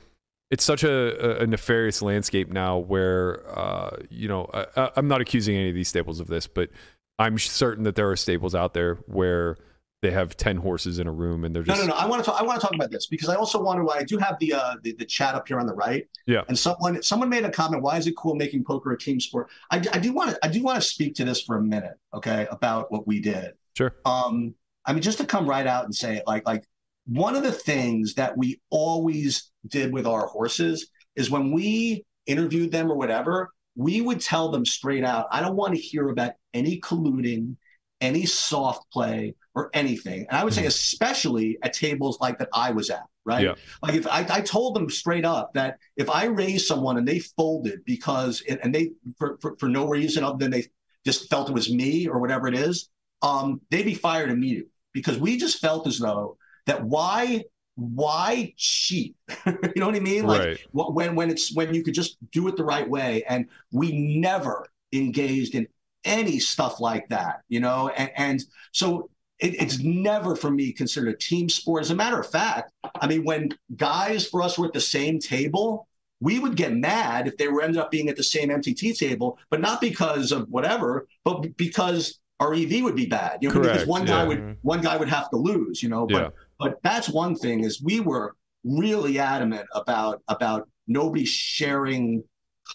it's 0.51 0.65
such 0.65 0.83
a, 0.83 1.43
a 1.43 1.47
nefarious 1.47 2.03
landscape 2.03 2.51
now 2.51 2.79
where 2.79 3.43
uh, 3.57 3.97
you 4.09 4.29
know 4.29 4.49
I, 4.55 4.91
I'm 4.97 5.09
not 5.09 5.21
accusing 5.21 5.57
any 5.57 5.69
of 5.69 5.75
these 5.75 5.89
staples 5.89 6.21
of 6.21 6.29
this, 6.29 6.47
but 6.47 6.71
I'm 7.19 7.39
certain 7.39 7.85
that 7.85 7.95
there 7.95 8.11
are 8.11 8.17
staples 8.17 8.55
out 8.55 8.75
there 8.75 8.97
where 9.07 9.57
they 10.05 10.11
have 10.11 10.37
10 10.37 10.59
horses 10.59 10.99
in 10.99 11.07
a 11.07 11.13
room 11.13 11.45
and 11.45 11.55
they're 11.55 11.63
just 11.63 11.81
No, 11.81 11.87
no, 11.87 11.95
no. 11.95 11.99
I 11.99 12.07
want 12.07 12.23
to 12.23 12.31
talk. 12.31 12.39
I 12.39 12.45
want 12.45 12.61
to 12.61 12.67
talk 12.67 12.75
about 12.75 12.91
this 12.91 13.07
because 13.07 13.31
I 13.31 13.37
also 13.37 13.61
want 13.61 13.81
to. 13.81 13.91
I 13.91 14.05
do 14.05 14.19
have 14.19 14.39
the 14.39 14.53
uh, 14.53 14.75
the, 14.83 14.93
the 14.93 15.05
chat 15.07 15.35
up 15.35 15.49
here 15.49 15.59
on 15.59 15.67
the 15.67 15.75
right. 15.75 16.07
Yeah. 16.27 16.43
And 16.49 16.59
someone 16.59 17.03
someone 17.03 17.31
made 17.31 17.45
a 17.45 17.51
comment. 17.51 17.83
Why 17.83 17.97
is 17.97 18.07
it 18.07 18.15
cool 18.17 18.35
making 18.35 18.65
poker 18.65 18.93
a 18.93 18.99
team 18.99 19.19
sport? 19.19 19.49
I, 19.71 19.77
I 19.93 19.99
do 19.99 20.13
want 20.13 20.31
to. 20.31 20.39
I 20.45 20.49
do 20.49 20.63
want 20.63 20.77
to 20.77 20.87
speak 20.87 21.15
to 21.17 21.25
this 21.25 21.43
for 21.43 21.57
a 21.57 21.63
minute. 21.63 21.95
Okay, 22.13 22.47
about 22.51 22.93
what 22.93 23.07
we 23.07 23.19
did. 23.21 23.53
sure 23.77 23.97
Um, 24.05 24.55
I 24.85 24.93
mean, 24.93 25.03
just 25.03 25.19
to 25.19 25.25
come 25.25 25.49
right 25.49 25.67
out 25.67 25.87
and 25.87 25.95
say 25.95 26.17
it, 26.17 26.25
like 26.27 26.47
like 26.47 26.65
one 27.07 27.35
of 27.35 27.43
the 27.43 27.53
things 27.53 28.15
that 28.15 28.37
we 28.37 28.61
always 28.71 29.51
did 29.67 29.91
with 29.91 30.07
our 30.07 30.27
horses 30.27 30.91
is 31.17 31.31
when 31.31 31.51
we 31.51 32.05
interviewed 32.27 32.73
them 32.73 32.91
or 32.91 32.97
whatever, 32.97 33.51
we 33.75 34.01
would 34.03 34.21
tell 34.21 34.51
them 34.51 34.65
straight 34.67 35.05
out, 35.05 35.27
I 35.31 35.41
don't 35.41 35.57
want 35.57 35.75
to 35.75 35.81
hear 35.81 36.09
about 36.11 36.33
any 36.53 36.81
colluding, 36.81 37.57
any 38.05 38.27
soft 38.27 38.91
play 38.93 39.35
or 39.55 39.71
anything. 39.73 40.27
And 40.29 40.39
I 40.39 40.45
would 40.45 40.55
say, 40.55 40.67
especially 40.67 41.59
at 41.63 41.73
tables 41.73 42.19
like 42.21 42.39
that 42.39 42.49
I 42.53 42.71
was 42.73 42.91
at, 42.91 43.07
right? 43.25 43.45
Yeah. 43.45 43.55
Like 43.83 43.95
if 43.95 44.07
I, 44.07 44.27
I 44.29 44.41
told 44.41 44.77
them 44.77 44.89
straight 44.91 45.25
up 45.25 45.55
that 45.55 45.79
if 45.97 46.09
I 46.11 46.27
raised 46.27 46.67
someone 46.67 46.99
and 46.99 47.07
they 47.09 47.21
folded 47.21 47.85
because, 47.85 48.43
and 48.49 48.75
they, 48.75 48.91
for, 49.19 49.39
for, 49.41 49.57
for 49.59 49.69
no 49.69 49.89
reason 49.89 50.25
other 50.25 50.39
than 50.39 50.51
they 50.51 50.65
just 51.05 51.29
felt 51.31 51.49
it 51.49 51.53
was 51.55 51.73
me 51.73 52.07
or 52.07 52.19
whatever 52.21 52.47
it 52.49 52.55
is, 52.55 52.91
um, 53.23 53.61
they'd 53.71 53.85
be 53.85 53.95
fired 53.95 54.31
immediately 54.31 54.71
because 54.93 55.19
we 55.19 55.37
just 55.37 55.61
felt 55.61 55.87
as 55.87 55.99
though 55.99 56.37
that 56.67 56.83
why 56.85 57.43
why 57.77 58.53
cheat 58.57 59.17
you 59.47 59.73
know 59.77 59.87
what 59.87 59.97
i 59.97 60.01
mean 60.01 60.25
like 60.25 60.41
Right. 60.41 60.61
when 60.73 61.17
when 61.17 61.29
it's 61.29 61.53
when 61.57 61.75
you 61.75 61.83
could 61.83 61.95
just 61.95 62.17
do 62.31 62.47
it 62.47 62.57
the 62.57 62.65
right 62.65 62.89
way 62.89 63.25
and 63.29 63.47
we 63.73 64.17
never 64.21 64.69
engaged 64.93 65.57
in 65.57 65.67
any 66.05 66.39
stuff 66.39 66.81
like 66.81 67.09
that 67.09 67.41
you 67.49 67.61
know 67.61 67.89
and, 67.97 68.11
and 68.17 68.45
so 68.73 69.09
it, 69.39 69.61
it's 69.61 69.79
never 69.81 70.37
for 70.37 70.51
me 70.51 70.73
considered 70.73 71.09
a 71.15 71.17
team 71.17 71.49
sport 71.49 71.83
as 71.83 71.91
a 71.91 71.95
matter 71.95 72.19
of 72.21 72.31
fact 72.31 72.73
i 73.01 73.07
mean 73.07 73.25
when 73.25 73.49
guys 73.77 74.27
for 74.27 74.43
us 74.43 74.59
were 74.59 74.67
at 74.67 74.73
the 74.73 74.81
same 74.81 75.19
table 75.19 75.89
we 76.21 76.39
would 76.39 76.57
get 76.57 76.73
mad 76.75 77.27
if 77.27 77.37
they 77.37 77.49
were 77.49 77.63
ended 77.63 77.79
up 77.79 77.91
being 77.91 78.09
at 78.09 78.17
the 78.17 78.23
same 78.23 78.49
mtt 78.49 78.97
table 78.99 79.39
but 79.51 79.61
not 79.61 79.81
because 79.81 80.33
of 80.33 80.49
whatever 80.49 81.07
but 81.25 81.57
because 81.57 82.21
our 82.41 82.55
ev 82.55 82.83
would 82.83 82.97
be 82.97 83.07
bad 83.07 83.39
you 83.41 83.49
know 83.49 83.55
because 83.61 83.77
Correct, 83.85 83.89
one 83.89 84.05
guy 84.05 84.23
yeah. 84.23 84.29
would 84.29 84.57
one 84.63 84.81
guy 84.81 84.97
would 84.97 85.09
have 85.09 85.31
to 85.31 85.37
lose 85.37 85.83
you 85.83 85.89
know 85.89 86.07
but 86.07 86.23
Yeah. 86.23 86.29
but 86.59 86.83
that's 86.83 87.09
one 87.09 87.35
thing 87.35 87.65
is 87.65 87.83
we 87.83 88.01
were 88.01 88.37
really 88.65 89.19
adamant 89.19 89.67
about 89.75 90.23
about 90.29 90.69
nobody 90.87 91.25
sharing 91.25 92.25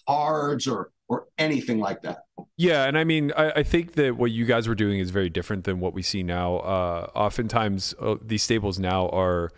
cards 0.06 0.66
or 0.66 0.90
or 1.08 1.26
anything 1.38 1.78
like 1.80 2.02
that 2.02 2.18
Yeah, 2.56 2.84
and 2.84 2.96
I 2.98 3.04
mean, 3.04 3.32
I, 3.36 3.50
I 3.50 3.62
think 3.62 3.92
that 3.92 4.16
what 4.16 4.30
you 4.30 4.44
guys 4.44 4.68
were 4.68 4.74
doing 4.74 5.00
is 5.00 5.10
very 5.10 5.30
different 5.30 5.64
than 5.64 5.80
what 5.80 5.94
we 5.94 6.02
see 6.02 6.22
now. 6.22 6.56
Uh, 6.58 7.10
oftentimes, 7.14 7.94
uh, 8.00 8.16
these 8.22 8.42
stables 8.42 8.78
now 8.78 9.08
are, 9.08 9.50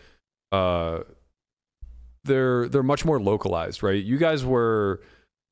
uh, 0.51 1.01
they're 2.25 2.69
they're 2.69 2.83
much 2.83 3.05
more 3.05 3.21
localized, 3.21 3.83
right? 3.83 4.03
You 4.03 4.19
guys 4.19 4.45
were 4.45 5.01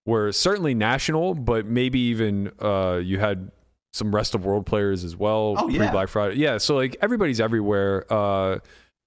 were 0.06 0.32
certainly 0.32 0.74
national, 0.74 1.34
but 1.34 1.66
maybe 1.66 1.98
even 1.98 2.52
uh, 2.60 3.00
you 3.02 3.18
had 3.18 3.50
some 3.92 4.14
rest 4.14 4.34
of 4.34 4.44
world 4.44 4.66
players 4.66 5.04
as 5.04 5.16
well. 5.16 5.56
Oh, 5.58 5.68
yeah. 5.68 5.78
Pre 5.78 5.90
Black 5.90 6.08
Friday, 6.08 6.36
yeah. 6.36 6.58
So 6.58 6.76
like 6.76 6.96
everybody's 7.00 7.40
everywhere. 7.40 8.10
Uh, 8.12 8.58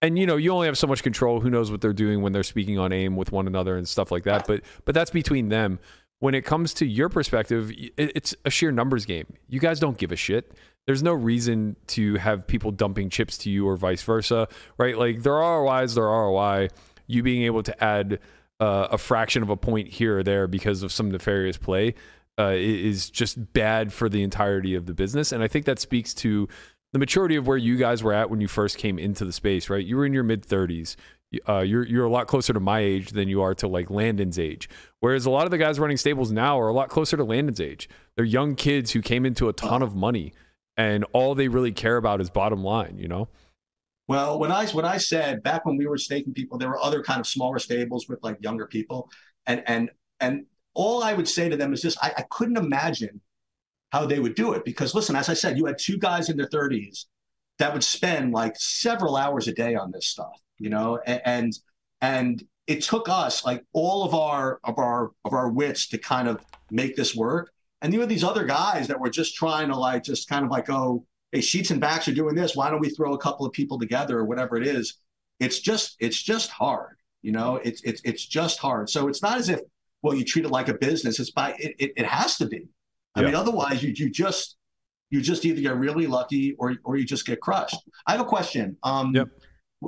and 0.04 0.20
you 0.20 0.28
know 0.28 0.36
you 0.36 0.52
only 0.52 0.68
have 0.68 0.78
so 0.78 0.86
much 0.86 1.02
control 1.02 1.40
who 1.40 1.50
knows 1.50 1.72
what 1.72 1.82
they're 1.82 1.94
doing 1.94 2.22
when 2.22 2.34
they're 2.34 2.44
speaking 2.44 2.78
on 2.78 2.92
aim 2.92 3.16
with 3.16 3.32
one 3.32 3.48
another 3.48 3.78
and 3.78 3.88
stuff 3.88 4.12
like 4.12 4.24
that 4.26 4.46
but 4.46 4.62
but 4.86 4.94
that's 4.94 5.10
between 5.10 5.50
them 5.50 5.80
when 6.24 6.34
it 6.34 6.46
comes 6.46 6.74
to 6.74 6.86
your 6.86 7.10
perspective 7.10 7.70
it's 7.98 8.34
a 8.46 8.50
sheer 8.50 8.72
numbers 8.72 9.06
game. 9.06 9.26
You 9.50 9.60
guys 9.60 9.78
don't 9.78 9.98
give 9.98 10.14
a 10.14 10.16
shit. 10.16 10.54
There's 10.86 11.04
no 11.04 11.12
reason 11.12 11.76
to 11.88 12.16
have 12.16 12.48
people 12.48 12.72
dumping 12.72 13.10
chips 13.10 13.38
to 13.40 13.50
you 13.50 13.68
or 13.68 13.76
vice 13.76 14.04
versa 14.04 14.48
right? 14.78 14.98
Like 14.98 15.24
their 15.24 15.34
ROIs 15.34 15.96
their 15.96 16.06
ROI 16.06 16.70
you 17.08 17.24
being 17.24 17.44
able 17.44 17.62
to 17.64 17.84
add 17.84 18.20
uh, 18.62 18.88
a 18.90 18.98
fraction 18.98 19.44
of 19.44 19.50
a 19.50 19.58
point 19.58 19.90
here 19.90 20.20
or 20.20 20.24
there 20.24 20.48
because 20.48 20.82
of 20.82 20.94
some 20.94 21.12
nefarious 21.12 21.58
play 21.58 21.94
uh, 22.40 22.54
is 22.56 23.10
just 23.10 23.52
bad 23.52 23.92
for 23.92 24.08
the 24.08 24.24
entirety 24.24 24.76
of 24.76 24.86
the 24.86 24.94
business. 24.94 25.34
And 25.34 25.44
i 25.44 25.50
think 25.50 25.66
that 25.66 25.78
speaks 25.78 26.14
to 26.14 26.48
the 26.94 27.00
maturity 27.00 27.36
of 27.36 27.48
where 27.48 27.58
you 27.58 27.76
guys 27.76 28.02
were 28.02 28.14
at 28.14 28.30
when 28.30 28.40
you 28.40 28.48
first 28.48 28.78
came 28.78 28.98
into 28.98 29.26
the 29.26 29.34
space, 29.34 29.70
right? 29.70 29.86
You 29.86 29.98
were 29.98 30.06
in 30.06 30.14
your 30.14 30.24
mid 30.24 30.48
30s. 30.48 30.96
Uh, 31.48 31.60
you're 31.60 31.86
you're 31.86 32.06
a 32.06 32.10
lot 32.10 32.28
closer 32.28 32.54
to 32.54 32.60
my 32.60 32.80
age 32.80 33.12
than 33.12 33.28
you 33.28 33.42
are 33.42 33.54
to 33.56 33.68
like 33.68 33.90
Landon's 33.90 34.40
age. 34.40 34.70
Whereas 35.00 35.26
a 35.26 35.30
lot 35.30 35.46
of 35.46 35.52
the 35.52 35.58
guys 35.58 35.80
running 35.80 35.98
stables 35.98 36.32
now 36.32 36.60
are 36.60 36.68
a 36.68 36.74
lot 36.74 36.90
closer 36.90 37.18
to 37.18 37.24
Landon's 37.24 37.60
age. 37.60 37.90
They're 38.16 38.26
young 38.26 38.56
kids 38.56 38.92
who 38.92 39.02
came 39.02 39.26
into 39.26 39.50
a 39.50 39.54
ton 39.54 39.82
of 39.82 39.96
money, 39.96 40.34
and 40.78 41.06
all 41.14 41.36
they 41.36 41.48
really 41.48 41.72
care 41.72 41.98
about 41.98 42.22
is 42.22 42.30
bottom 42.30 42.64
line. 42.64 42.98
You 42.98 43.08
know? 43.08 43.30
Well, 44.08 44.38
when 44.38 44.52
I 44.52 44.68
when 44.68 44.86
I 44.86 44.98
said 44.98 45.44
back 45.44 45.66
when 45.66 45.78
we 45.78 45.88
were 45.88 45.98
staking 45.98 46.34
people, 46.34 46.58
there 46.58 46.70
were 46.70 46.84
other 46.84 47.02
kind 47.04 47.20
of 47.20 47.28
smaller 47.28 47.60
stables 47.60 48.08
with 48.10 48.20
like 48.22 48.38
younger 48.42 48.68
people, 48.68 49.10
and 49.46 49.64
and 49.66 49.90
and 50.20 50.46
all 50.74 51.04
I 51.04 51.14
would 51.14 51.28
say 51.28 51.50
to 51.50 51.56
them 51.56 51.74
is 51.74 51.82
this: 51.82 51.98
I, 52.02 52.12
I 52.18 52.26
couldn't 52.30 52.58
imagine 52.58 53.22
how 53.92 54.06
they 54.06 54.20
would 54.20 54.36
do 54.36 54.54
it 54.54 54.66
because 54.66 54.94
listen, 54.94 55.16
as 55.16 55.30
I 55.30 55.34
said, 55.34 55.58
you 55.58 55.66
had 55.66 55.78
two 55.78 55.98
guys 55.98 56.30
in 56.30 56.36
their 56.36 56.48
thirties 56.48 57.08
that 57.60 57.74
would 57.74 57.84
spend 57.84 58.34
like 58.34 58.56
several 58.58 59.16
hours 59.16 59.48
a 59.48 59.54
day 59.54 59.76
on 59.76 59.92
this 59.92 60.08
stuff, 60.08 60.42
you 60.64 60.70
know, 60.70 60.98
and 61.06 61.54
and 62.02 62.42
it 62.68 62.82
took 62.82 63.10
us 63.10 63.44
like 63.44 63.66
all 63.74 64.06
of 64.06 64.14
our 64.16 64.60
of 64.64 64.80
our 64.80 65.12
of 65.26 65.34
our 65.34 65.50
wits 65.50 65.90
to 65.90 65.98
kind 65.98 66.30
of 66.30 66.38
make 66.72 66.96
this 66.96 67.14
work. 67.14 67.52
And 67.82 67.94
you 67.94 68.00
had 68.00 68.08
these 68.08 68.24
other 68.24 68.46
guys 68.46 68.88
that 68.88 68.98
were 68.98 69.10
just 69.10 69.36
trying 69.36 69.68
to 69.68 69.76
like 69.76 70.04
just 70.06 70.30
kind 70.30 70.46
of 70.46 70.52
like, 70.52 70.70
oh, 70.70 71.06
hey, 71.34 71.42
sheets 71.42 71.70
and 71.72 71.82
backs 71.82 72.08
are 72.08 72.14
doing 72.14 72.34
this. 72.34 72.56
Why 72.56 72.70
don't 72.70 72.80
we 72.80 72.90
throw 72.92 73.14
a 73.14 73.18
couple 73.18 73.46
of 73.46 73.52
people 73.52 73.78
together 73.78 74.18
or 74.18 74.24
whatever 74.24 74.56
it 74.56 74.66
is? 74.66 75.00
It's 75.42 75.60
just 75.60 75.98
it's 76.00 76.22
just 76.24 76.50
hard, 76.50 76.96
you 77.22 77.34
know. 77.34 77.58
It's 77.58 77.82
it's 77.84 78.02
it's 78.06 78.26
just 78.26 78.58
hard. 78.60 78.90
So 78.90 79.10
it's 79.10 79.22
not 79.22 79.38
as 79.38 79.50
if 79.50 79.60
well 80.02 80.16
you 80.16 80.24
treat 80.24 80.46
it 80.46 80.52
like 80.52 80.70
a 80.70 80.76
business. 80.76 81.20
It's 81.20 81.32
by 81.32 81.56
it 81.60 81.76
it, 81.78 81.92
it 81.98 82.06
has 82.06 82.38
to 82.38 82.46
be. 82.46 82.70
I 83.16 83.20
Yeah. 83.20 83.26
mean, 83.28 83.36
otherwise 83.36 83.84
you 83.84 83.92
you 83.94 84.10
just 84.10 84.56
you 85.10 85.20
just 85.22 85.44
either 85.46 85.60
get 85.62 85.76
really 85.76 86.08
lucky 86.08 86.56
or 86.58 86.76
or 86.86 86.96
you 86.96 87.04
just 87.04 87.26
get 87.26 87.42
crushed. 87.42 87.82
I 88.08 88.14
have 88.14 88.22
a 88.22 88.26
question. 88.38 88.78
Um, 88.82 89.14
Yep. 89.14 89.28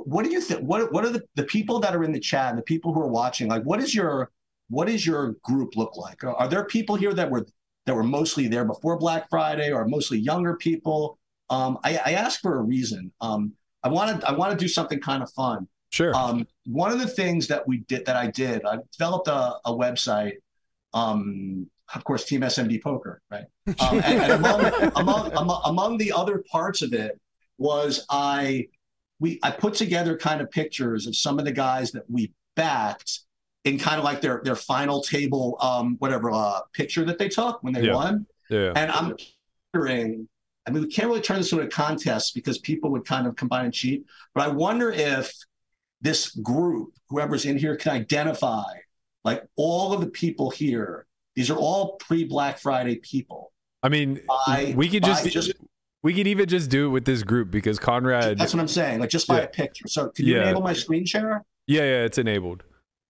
What 0.03 0.25
do 0.25 0.31
you 0.31 0.41
think? 0.41 0.61
What 0.61 0.91
what 0.91 1.05
are 1.05 1.09
the, 1.09 1.23
the 1.35 1.43
people 1.43 1.79
that 1.79 1.95
are 1.95 2.03
in 2.03 2.11
the 2.11 2.19
chat 2.19 2.49
and 2.49 2.57
the 2.57 2.63
people 2.63 2.93
who 2.93 3.01
are 3.01 3.07
watching? 3.07 3.47
Like, 3.47 3.63
what 3.63 3.79
is 3.79 3.95
your 3.95 4.31
what 4.69 4.89
is 4.89 5.05
your 5.05 5.35
group 5.43 5.75
look 5.75 5.95
like? 5.95 6.23
Are, 6.23 6.35
are 6.35 6.47
there 6.47 6.65
people 6.65 6.95
here 6.95 7.13
that 7.13 7.29
were 7.29 7.45
that 7.85 7.95
were 7.95 8.03
mostly 8.03 8.47
there 8.47 8.65
before 8.65 8.97
Black 8.97 9.29
Friday, 9.29 9.71
or 9.71 9.87
mostly 9.87 10.17
younger 10.17 10.55
people? 10.55 11.17
Um, 11.49 11.77
I, 11.83 11.99
I 12.05 12.11
ask 12.13 12.41
for 12.41 12.57
a 12.57 12.61
reason. 12.61 13.11
Um, 13.21 13.53
I 13.83 13.89
want 13.89 14.21
to 14.21 14.27
I 14.27 14.33
want 14.33 14.51
to 14.51 14.57
do 14.57 14.67
something 14.67 14.99
kind 14.99 15.23
of 15.23 15.31
fun. 15.31 15.67
Sure. 15.91 16.13
Um, 16.13 16.45
one 16.65 16.91
of 16.91 16.99
the 16.99 17.07
things 17.07 17.47
that 17.47 17.65
we 17.67 17.77
did 17.87 18.05
that 18.05 18.17
I 18.17 18.27
did, 18.27 18.65
I 18.65 18.77
developed 18.91 19.27
a, 19.27 19.55
a 19.65 19.71
website. 19.71 20.33
Um, 20.93 21.69
of 21.93 22.03
course, 22.03 22.25
Team 22.25 22.41
SMD 22.41 22.81
Poker, 22.81 23.21
right? 23.29 23.45
Um, 23.79 23.99
and, 23.99 24.21
and 24.21 24.31
among, 24.33 24.65
among, 24.95 25.31
among 25.37 25.61
among 25.65 25.97
the 25.97 26.11
other 26.11 26.43
parts 26.51 26.81
of 26.81 26.93
it 26.93 27.19
was 27.57 28.05
I 28.09 28.67
we 29.19 29.39
I 29.43 29.51
put 29.51 29.73
together 29.75 30.17
kind 30.17 30.41
of 30.41 30.51
pictures 30.51 31.07
of 31.07 31.15
some 31.15 31.39
of 31.39 31.45
the 31.45 31.51
guys 31.51 31.91
that 31.91 32.03
we 32.09 32.31
backed 32.55 33.21
in 33.63 33.79
kind 33.79 33.97
of 33.97 34.03
like 34.03 34.21
their 34.21 34.41
their 34.43 34.55
final 34.55 35.01
table 35.01 35.57
um, 35.61 35.95
whatever 35.99 36.31
uh, 36.31 36.59
picture 36.73 37.05
that 37.05 37.17
they 37.17 37.29
took 37.29 37.63
when 37.63 37.73
they 37.73 37.83
Yeah. 37.83 37.93
won. 37.95 38.25
yeah. 38.49 38.73
And 38.75 38.91
I'm 38.91 39.15
wondering, 39.73 40.27
I 40.67 40.71
mean, 40.71 40.83
we 40.83 40.89
can't 40.89 41.07
really 41.07 41.21
turn 41.21 41.37
this 41.37 41.51
into 41.51 41.63
a 41.63 41.67
contest 41.67 42.35
because 42.35 42.57
people 42.59 42.91
would 42.91 43.05
kind 43.05 43.25
of 43.27 43.35
combine 43.35 43.65
and 43.65 43.73
cheat. 43.73 44.05
But 44.33 44.43
I 44.45 44.47
wonder 44.49 44.91
if 44.91 45.33
this 46.01 46.29
group, 46.35 46.93
whoever's 47.09 47.45
in 47.45 47.57
here, 47.57 47.75
can 47.75 47.91
identify 47.93 48.63
like 49.23 49.43
all 49.55 49.93
of 49.93 50.01
the 50.01 50.07
people 50.07 50.49
here. 50.51 51.07
These 51.35 51.49
are 51.49 51.57
all 51.57 51.93
pre-Black 51.97 52.59
Friday 52.59 52.97
people. 52.97 53.51
I 53.81 53.89
mean, 53.89 54.21
By, 54.27 54.73
we 54.77 54.87
could 54.89 55.01
by 55.03 55.23
just, 55.27 55.53
we 56.05 56.13
could 56.13 56.27
even 56.27 56.47
just 56.47 56.69
do 56.69 56.85
it 56.85 56.89
with 56.89 57.03
this 57.05 57.23
group 57.23 57.49
because 57.49 57.79
Conrad. 57.79 58.37
that's 58.37 58.53
what 58.53 58.61
I'm 58.61 58.67
saying, 58.67 58.99
like 58.99 59.09
just 59.09 59.27
by 59.27 59.37
Yeah. 59.39 59.43
a 59.45 59.47
picture. 59.47 59.87
So, 59.87 60.09
can 60.09 60.25
you 60.25 60.35
Yeah. 60.35 60.43
enable 60.43 60.61
my 60.61 60.73
screen 60.73 61.03
share? 61.05 61.43
yeah, 61.65 61.81
yeah, 61.81 62.03
it's 62.05 62.19
enabled. 62.19 62.63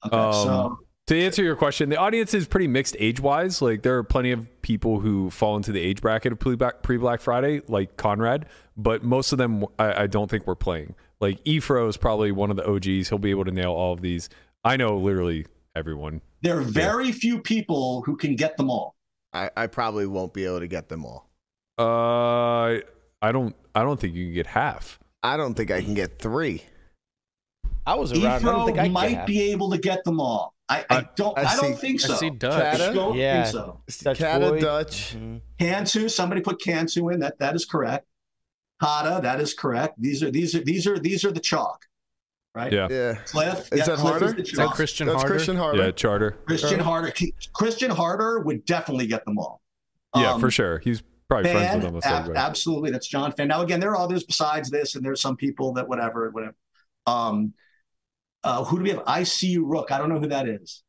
Okay, 0.05 0.15
Um, 0.15 0.33
so 0.33 0.79
To 1.07 1.15
answer 1.19 1.43
your 1.43 1.55
question, 1.57 1.89
the 1.89 1.97
audience 1.97 2.33
is 2.33 2.47
pretty 2.47 2.67
mixed 2.67 2.95
age 2.99 3.19
wise. 3.19 3.61
Like 3.61 3.83
there 3.83 3.97
are 3.97 4.03
plenty 4.03 4.31
of 4.31 4.47
people 4.61 5.01
who 5.01 5.29
fall 5.29 5.55
into 5.57 5.71
the 5.73 5.79
age 5.81 6.01
bracket 6.01 6.31
of 6.31 6.39
pre 6.39 6.97
Black 6.97 7.21
Friday, 7.21 7.61
like 7.67 7.97
Conrad, 7.97 8.45
but 8.77 9.03
most 9.03 9.31
of 9.33 9.37
them 9.37 9.65
I, 9.77 10.03
I 10.03 10.07
don't 10.07 10.31
think 10.31 10.47
we're 10.47 10.55
playing. 10.55 10.95
Like 11.19 11.43
Efro 11.43 11.87
is 11.89 11.97
probably 11.97 12.31
one 12.31 12.49
of 12.49 12.55
the 12.55 12.65
OGs. 12.65 13.09
He'll 13.09 13.19
be 13.19 13.29
able 13.29 13.45
to 13.45 13.51
nail 13.51 13.71
all 13.73 13.91
of 13.93 14.01
these. 14.01 14.29
I 14.63 14.77
know 14.77 14.97
literally 14.97 15.45
everyone. 15.75 16.21
There 16.41 16.57
are 16.57 16.61
very 16.63 17.11
few 17.11 17.39
people 17.39 18.01
who 18.03 18.15
can 18.15 18.35
get 18.35 18.55
them 18.57 18.69
all. 18.71 18.95
I, 19.33 19.49
I 19.55 19.67
probably 19.67 20.07
won't 20.07 20.33
be 20.33 20.45
able 20.45 20.61
to 20.61 20.67
get 20.67 20.87
them 20.89 21.03
all. 21.05 21.29
Uh, 21.77 22.79
I 23.21 23.31
don't. 23.31 23.55
I 23.73 23.83
don't 23.83 23.99
think 23.99 24.15
you 24.15 24.25
can 24.25 24.33
get 24.33 24.47
half. 24.47 24.99
I 25.23 25.37
don't 25.37 25.53
think 25.55 25.71
I 25.71 25.81
can 25.81 25.93
get 25.93 26.19
three. 26.19 26.63
I 27.85 27.95
was 27.95 28.11
around. 28.13 28.25
I 28.47 28.51
don't 28.51 28.65
think 28.65 28.77
I 28.77 28.83
Efro 28.83 28.85
could 28.85 28.91
might 28.93 29.17
have. 29.17 29.27
be 29.27 29.51
able 29.51 29.69
to 29.71 29.77
get 29.77 30.03
them 30.03 30.19
all. 30.19 30.53
I, 30.69 30.85
I 30.89 30.97
I- 30.97 31.09
don't. 31.15 31.37
I 31.37 31.41
I, 31.43 31.55
don't 31.57 31.75
see- 31.75 31.81
think 31.81 32.03
I 32.03 32.07
so. 32.07 32.15
see 32.15 32.29
Dutch. 32.29 32.79
I 32.81 32.93
don't 32.93 33.15
Yeah. 33.17 33.43
think 33.43 33.53
so. 33.53 33.81
Dutch 34.03 34.19
Cata 34.19 34.49
boy. 34.51 34.59
Dutch. 34.59 35.15
Mhm. 35.15 35.41
Cantu, 35.59 36.07
somebody 36.09 36.41
put 36.41 36.61
Cantu 36.61 37.09
in. 37.09 37.19
That 37.19 37.37
that 37.39 37.55
is 37.55 37.65
correct. 37.65 38.05
Cada, 38.81 39.21
that 39.21 39.39
is 39.39 39.53
correct. 39.53 40.01
These 40.01 40.23
are 40.23 40.31
these 40.31 40.55
are 40.55 40.61
these 40.63 40.87
are 40.87 40.97
these 40.97 41.23
are 41.23 41.31
the 41.31 41.39
chalk, 41.39 41.85
right? 42.55 42.71
Yeah. 42.73 42.87
Yeah. 42.89 43.15
Cliff. 43.25 43.69
Is 43.71 43.79
yeah, 43.79 43.85
that 43.85 43.97
Cliff 43.97 43.99
harder? 43.99 44.31
the 44.33 44.41
Is 44.41 44.49
Is 44.49 44.57
that. 44.57 44.69
Christian 44.71 45.07
That's 45.07 45.17
Harder? 45.21 45.33
Christian 45.35 45.55
Harder. 45.57 45.83
Yeah, 45.85 45.91
Charter. 45.91 46.31
Christian 46.45 46.79
Harder. 46.79 47.13
Christian 47.53 47.91
Harder 47.91 48.39
would 48.39 48.65
definitely 48.65 49.07
get 49.07 49.23
them 49.25 49.37
all. 49.37 49.61
Yeah, 50.15 50.33
Um, 50.33 50.41
for 50.41 50.49
sure. 50.51 50.79
He's 50.79 51.03
probably 51.29 51.51
friends 51.51 51.75
with 51.75 51.85
almost 51.85 52.05
ab- 52.05 52.21
everybody. 52.23 52.45
absolutely. 52.45 52.91
That's 52.91 53.07
John 53.07 53.31
Fan. 53.31 53.47
Now 53.47 53.61
again, 53.61 53.79
there 53.79 53.91
are 53.91 53.97
others 53.97 54.23
besides 54.23 54.69
this, 54.69 54.95
and 54.95 55.03
there's 55.05 55.21
some 55.21 55.35
people 55.35 55.73
that 55.73 55.87
whatever, 55.87 56.29
whatever. 56.31 56.55
Um, 57.07 57.53
uh, 58.43 58.63
who 58.63 58.77
do 58.77 58.83
we 58.83 58.89
have? 58.91 59.03
I 59.07 59.23
see 59.23 59.47
you, 59.47 59.65
Rook. 59.65 59.91
I 59.91 59.97
don't 59.97 60.09
know 60.09 60.19
who 60.19 60.27
that 60.27 60.47
is. 60.47 60.83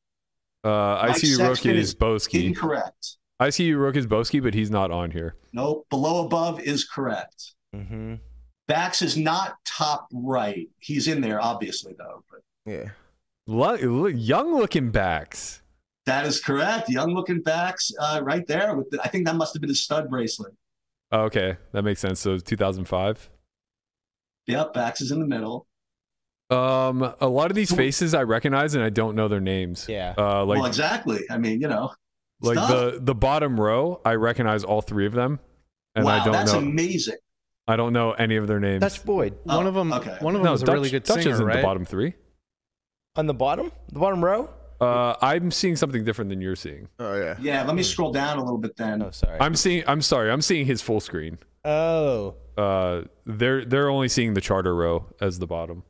Uh, 0.65 0.99
Mike 1.09 1.17
ICU 1.17 1.39
Rook 1.49 1.65
is 1.67 1.89
is 1.91 1.95
Boski. 1.95 2.45
Incorrect. 2.47 3.17
ICU 3.41 3.77
Rook 3.79 3.97
is 3.97 4.07
Boski, 4.07 4.43
but 4.43 4.55
he's 4.55 4.71
not 4.71 4.91
on 4.91 5.11
here. 5.11 5.37
Nope. 5.53 5.87
Below 5.91 6.25
above 6.27 6.61
is 6.61 6.85
correct. 6.85 7.55
Mhm. 7.75 8.21
Bax 8.67 9.01
is 9.03 9.17
not 9.17 9.57
top 9.65 10.09
right. 10.13 10.69
He's 10.81 11.07
in 11.07 11.21
there, 11.21 11.41
obviously, 11.41 11.95
though. 11.97 12.25
But 12.31 12.41
Yeah. 12.71 12.91
Lo- 13.47 13.77
lo- 13.81 14.07
young 14.07 14.57
looking 14.57 14.91
backs. 14.91 15.63
That 16.07 16.25
is 16.27 16.41
correct. 16.41 16.89
Young 16.89 17.15
looking 17.15 17.41
backs 17.43 17.91
uh, 18.01 18.21
right 18.23 18.47
there. 18.47 18.75
With 18.77 18.91
the, 18.91 19.01
I 19.03 19.09
think 19.09 19.27
that 19.27 19.37
must 19.37 19.55
have 19.55 19.61
been 19.61 19.69
his 19.71 19.83
stud 19.83 20.09
bracelet. 20.09 20.53
Oh, 21.13 21.23
okay, 21.23 21.57
that 21.73 21.83
makes 21.83 22.01
sense. 22.01 22.21
So 22.21 22.39
2005. 22.39 23.31
Yep, 24.47 24.75
Bax 24.75 25.01
is 25.01 25.11
in 25.11 25.21
the 25.21 25.27
middle. 25.27 25.67
Um, 26.51 27.15
a 27.21 27.27
lot 27.27 27.51
of 27.51 27.57
these 27.57 27.73
faces 27.75 28.15
I 28.15 28.23
recognize 28.23 28.77
and 28.77 28.85
I 28.85 28.91
don't 28.91 29.17
know 29.17 29.27
their 29.27 29.41
names. 29.41 29.87
Yeah. 29.89 30.15
Uh, 30.17 30.45
like 30.45 30.59
well, 30.59 30.67
exactly. 30.67 31.21
I 31.29 31.39
mean, 31.39 31.61
you 31.61 31.67
know, 31.67 31.93
like 32.41 32.57
stuff. 32.57 32.69
the 32.71 33.01
the 33.01 33.15
bottom 33.15 33.59
row, 33.59 34.01
I 34.05 34.15
recognize 34.15 34.63
all 34.63 34.81
three 34.81 35.07
of 35.07 35.13
them, 35.13 35.41
and 35.97 36.05
wow, 36.05 36.13
I 36.21 36.25
don't 36.25 36.27
know. 36.33 36.39
that's 36.39 36.53
know. 36.53 36.59
amazing. 36.61 37.17
I 37.67 37.75
don't 37.75 37.93
know 37.93 38.13
any 38.13 38.37
of 38.37 38.47
their 38.47 38.61
names. 38.61 38.81
Dutch 38.81 39.05
Boyd 39.05 39.35
Oh, 39.49 39.57
One 39.57 39.67
of 39.67 39.75
them. 39.75 39.93
okay. 39.93 40.17
One 40.21 40.37
of 40.37 40.41
them 40.41 40.45
no, 40.45 40.53
was 40.53 40.63
a 40.63 40.67
Dutch, 40.67 40.75
really 40.75 40.91
good 40.91 41.03
Dutch 41.03 41.23
singer, 41.25 41.35
isn't 41.35 41.45
right? 41.45 41.57
the 41.57 41.63
bottom 41.63 41.85
three. 41.85 42.15
on 43.17 43.27
the 43.27 43.35
bottom, 43.35 43.73
the 43.93 43.99
bottom 43.99 44.25
row. 44.25 44.49
Uh, 44.81 45.15
I'm 45.23 45.51
seeing 45.51 45.77
something 45.77 46.05
different 46.05 46.29
than 46.31 46.41
you're 46.41 46.57
seeing. 46.57 46.89
Oh 46.99 47.19
yeah. 47.19 47.37
Yeah, 47.41 47.63
let 47.65 47.75
me 47.75 47.83
scroll 47.83 48.13
down 48.13 48.39
a 48.39 48.43
little 48.45 48.59
bit 48.59 48.77
then. 48.77 49.03
Oh, 49.03 49.11
sorry. 49.11 49.39
I'm 49.41 49.55
seeing. 49.55 49.85
I'm 49.87 50.03
sorry. 50.03 50.31
I'm 50.31 50.43
seeing 50.43 50.67
his 50.67 50.83
full 50.83 51.01
screen. 51.01 51.39
oh, 51.65 52.35
Uh, 52.57 53.03
they're 53.25 53.65
they're 53.65 53.89
only 53.89 54.09
seeing 54.09 54.35
the 54.35 54.41
charter 54.41 54.75
row 54.75 55.07
as 55.21 55.39
the 55.39 55.47
bottom. 55.47 55.83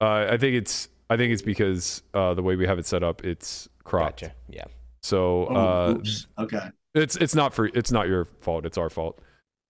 Uh, 0.00 0.26
I 0.30 0.36
think 0.38 0.54
it's 0.54 0.88
I 1.10 1.16
think 1.16 1.32
it's 1.32 1.42
because 1.42 2.02
uh, 2.14 2.34
the 2.34 2.42
way 2.42 2.56
we 2.56 2.66
have 2.66 2.78
it 2.78 2.86
set 2.86 3.02
up, 3.02 3.24
it's 3.24 3.68
cropped. 3.84 4.20
gotcha. 4.22 4.34
Yeah. 4.48 4.64
So 5.02 5.46
Oh, 5.48 5.54
uh, 5.56 5.94
oops. 5.98 6.26
Okay. 6.38 6.68
it's 6.94 7.16
it's 7.16 7.34
not 7.34 7.52
for 7.54 7.66
it's 7.66 7.90
not 7.92 8.08
your 8.08 8.24
fault. 8.24 8.64
It's 8.66 8.78
our 8.78 8.90
fault. 8.90 9.20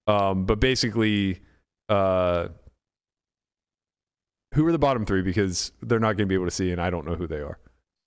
Um, 0.07 0.45
but 0.47 0.59
basically, 0.61 1.41
uh, 1.89 2.49
who 4.55 4.67
are 4.67 4.73
the 4.73 4.79
bottom 4.79 5.05
three? 5.05 5.23
Because 5.23 5.73
they're 5.83 6.01
not 6.01 6.17
going 6.17 6.27
to 6.27 6.27
be 6.27 6.35
able 6.35 6.47
to 6.47 6.51
see, 6.51 6.71
and 6.71 6.81
I 6.81 6.91
don't 6.91 7.07
know 7.07 7.15
who 7.15 7.27
they 7.27 7.41
are. 7.41 7.59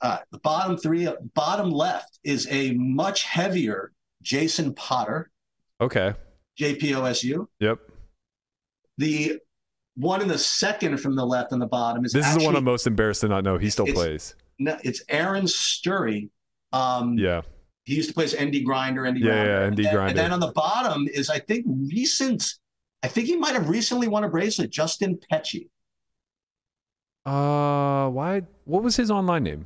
Right. 0.03 0.19
The 0.31 0.39
bottom 0.39 0.77
three, 0.77 1.07
bottom 1.35 1.69
left 1.69 2.19
is 2.23 2.47
a 2.49 2.71
much 2.73 3.23
heavier 3.23 3.91
Jason 4.21 4.73
Potter, 4.73 5.29
Okay. 5.79 6.13
JPOSU. 6.59 7.47
Yep. 7.59 7.79
The 8.97 9.39
one 9.95 10.21
in 10.21 10.27
the 10.27 10.37
second 10.37 10.97
from 10.99 11.15
the 11.15 11.25
left 11.25 11.53
on 11.53 11.59
the 11.59 11.65
bottom 11.67 12.05
is 12.05 12.13
This 12.13 12.25
is 12.27 12.37
the 12.37 12.43
one 12.43 12.55
I'm 12.55 12.63
most 12.63 12.87
embarrassed 12.87 13.21
to 13.21 13.27
not 13.27 13.43
know. 13.43 13.57
He 13.57 13.69
still 13.69 13.87
plays. 13.87 14.35
No, 14.59 14.77
it's 14.83 15.01
Aaron 15.09 15.45
Sturry. 15.45 16.29
Um, 16.71 17.17
Yeah. 17.17 17.41
He 17.83 17.95
used 17.95 18.09
to 18.09 18.13
play 18.13 18.25
as 18.25 18.35
ND 18.39 18.63
Grinder, 18.63 19.09
ND 19.11 19.17
Yeah, 19.17 19.23
Grinder. 19.25 19.45
yeah, 19.49 19.63
and 19.65 19.77
then, 19.77 19.93
Grinder. 19.93 20.09
And 20.09 20.17
then 20.19 20.31
on 20.33 20.39
the 20.39 20.51
bottom 20.51 21.07
is, 21.11 21.29
I 21.31 21.39
think, 21.39 21.65
recent. 21.67 22.43
I 23.01 23.07
think 23.07 23.25
he 23.27 23.35
might 23.35 23.53
have 23.53 23.67
recently 23.69 24.07
won 24.07 24.23
a 24.23 24.29
bracelet. 24.29 24.69
Justin 24.69 25.19
Pechie. 25.31 25.67
Uh, 27.25 28.07
why? 28.09 28.43
What 28.65 28.83
was 28.83 28.95
his 28.95 29.09
online 29.09 29.43
name? 29.43 29.65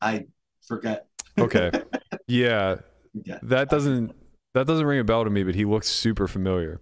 I 0.00 0.26
forget. 0.66 1.06
Okay. 1.38 1.70
yeah, 2.28 2.76
Yeah, 3.24 3.38
that 3.42 3.68
doesn't 3.70 4.14
that 4.54 4.66
doesn't 4.66 4.86
ring 4.86 4.98
a 5.00 5.04
bell 5.04 5.24
to 5.24 5.30
me, 5.30 5.42
but 5.42 5.54
he 5.54 5.64
looks 5.64 5.88
super 5.88 6.26
familiar. 6.28 6.80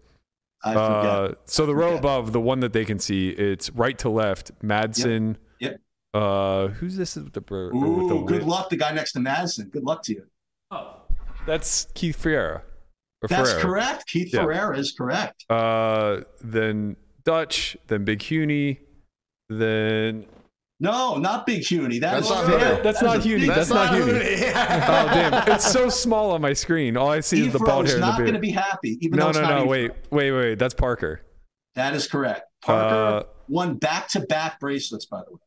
I 0.62 0.72
forget. 0.74 0.84
Uh, 0.86 1.34
so 1.46 1.66
the 1.66 1.74
row 1.74 1.88
forget. 1.88 1.98
above, 2.00 2.32
the 2.32 2.40
one 2.40 2.60
that 2.60 2.72
they 2.72 2.84
can 2.84 2.98
see, 2.98 3.30
it's 3.30 3.70
right 3.70 3.98
to 3.98 4.08
left. 4.08 4.52
Madsen. 4.62 5.36
Yep. 5.60 5.80
Uh, 6.14 6.68
who's 6.68 6.96
this 6.96 7.16
with 7.16 7.32
the 7.32 7.40
br- 7.40 7.70
with 7.72 8.08
the 8.08 8.22
good 8.26 8.38
wit- 8.38 8.44
luck, 8.46 8.70
the 8.70 8.76
guy 8.76 8.92
next 8.92 9.12
to 9.12 9.18
Madsen. 9.18 9.70
Good 9.70 9.82
luck 9.82 10.02
to 10.04 10.12
you. 10.14 10.24
Oh, 10.70 11.02
that's 11.46 11.88
Keith 11.94 12.22
Ferrera. 12.22 12.62
That's 13.28 13.52
Ferrera. 13.54 13.60
correct. 13.60 14.06
Keith 14.06 14.32
Yeah. 14.32 14.40
Ferrera 14.44 14.78
is 14.78 14.92
correct. 14.92 15.44
Uh, 15.50 16.20
then 16.40 16.96
Dutch, 17.24 17.76
then 17.88 18.04
Big 18.04 18.22
Huey, 18.22 18.80
then 19.48 20.26
No, 20.84 21.16
not 21.16 21.46
Big 21.46 21.64
Huey. 21.64 21.98
That 21.98 22.12
That's 22.12 22.28
not 22.28 22.44
fair. 22.44 22.58
Huey. 22.58 22.82
That's 22.82 23.00
not 23.02 23.16
is 23.24 23.26
a 23.26 23.46
That's 23.48 23.70
not 23.70 23.94
Huey. 23.94 24.36
Huey. 24.36 24.48
oh 24.50 24.52
damn, 24.52 25.48
it's 25.48 25.72
so 25.72 25.88
small 25.88 26.32
on 26.32 26.42
my 26.42 26.52
screen. 26.52 26.98
All 26.98 27.08
I 27.08 27.20
see 27.20 27.46
is 27.46 27.54
the 27.54 27.58
Efro's 27.58 27.66
bald 27.66 27.86
hair 27.86 27.94
and 27.94 28.00
not 28.02 28.18
the 28.18 28.24
going 28.24 28.34
to 28.34 28.38
beard. 28.38 28.42
be 28.42 28.50
happy, 28.50 28.98
even 29.00 29.18
No, 29.18 29.30
it's 29.30 29.38
no, 29.38 29.48
no. 29.48 29.64
Efro. 29.64 29.68
Wait, 29.68 29.92
wait, 30.10 30.32
wait. 30.32 30.58
That's 30.58 30.74
Parker. 30.74 31.22
That 31.74 31.94
is 31.94 32.06
correct. 32.06 32.42
Parker 32.62 32.94
Uh, 32.94 33.22
won 33.48 33.76
back-to-back 33.76 34.60
bracelets, 34.60 35.06
by 35.06 35.22
the 35.26 35.32
way. 35.32 35.38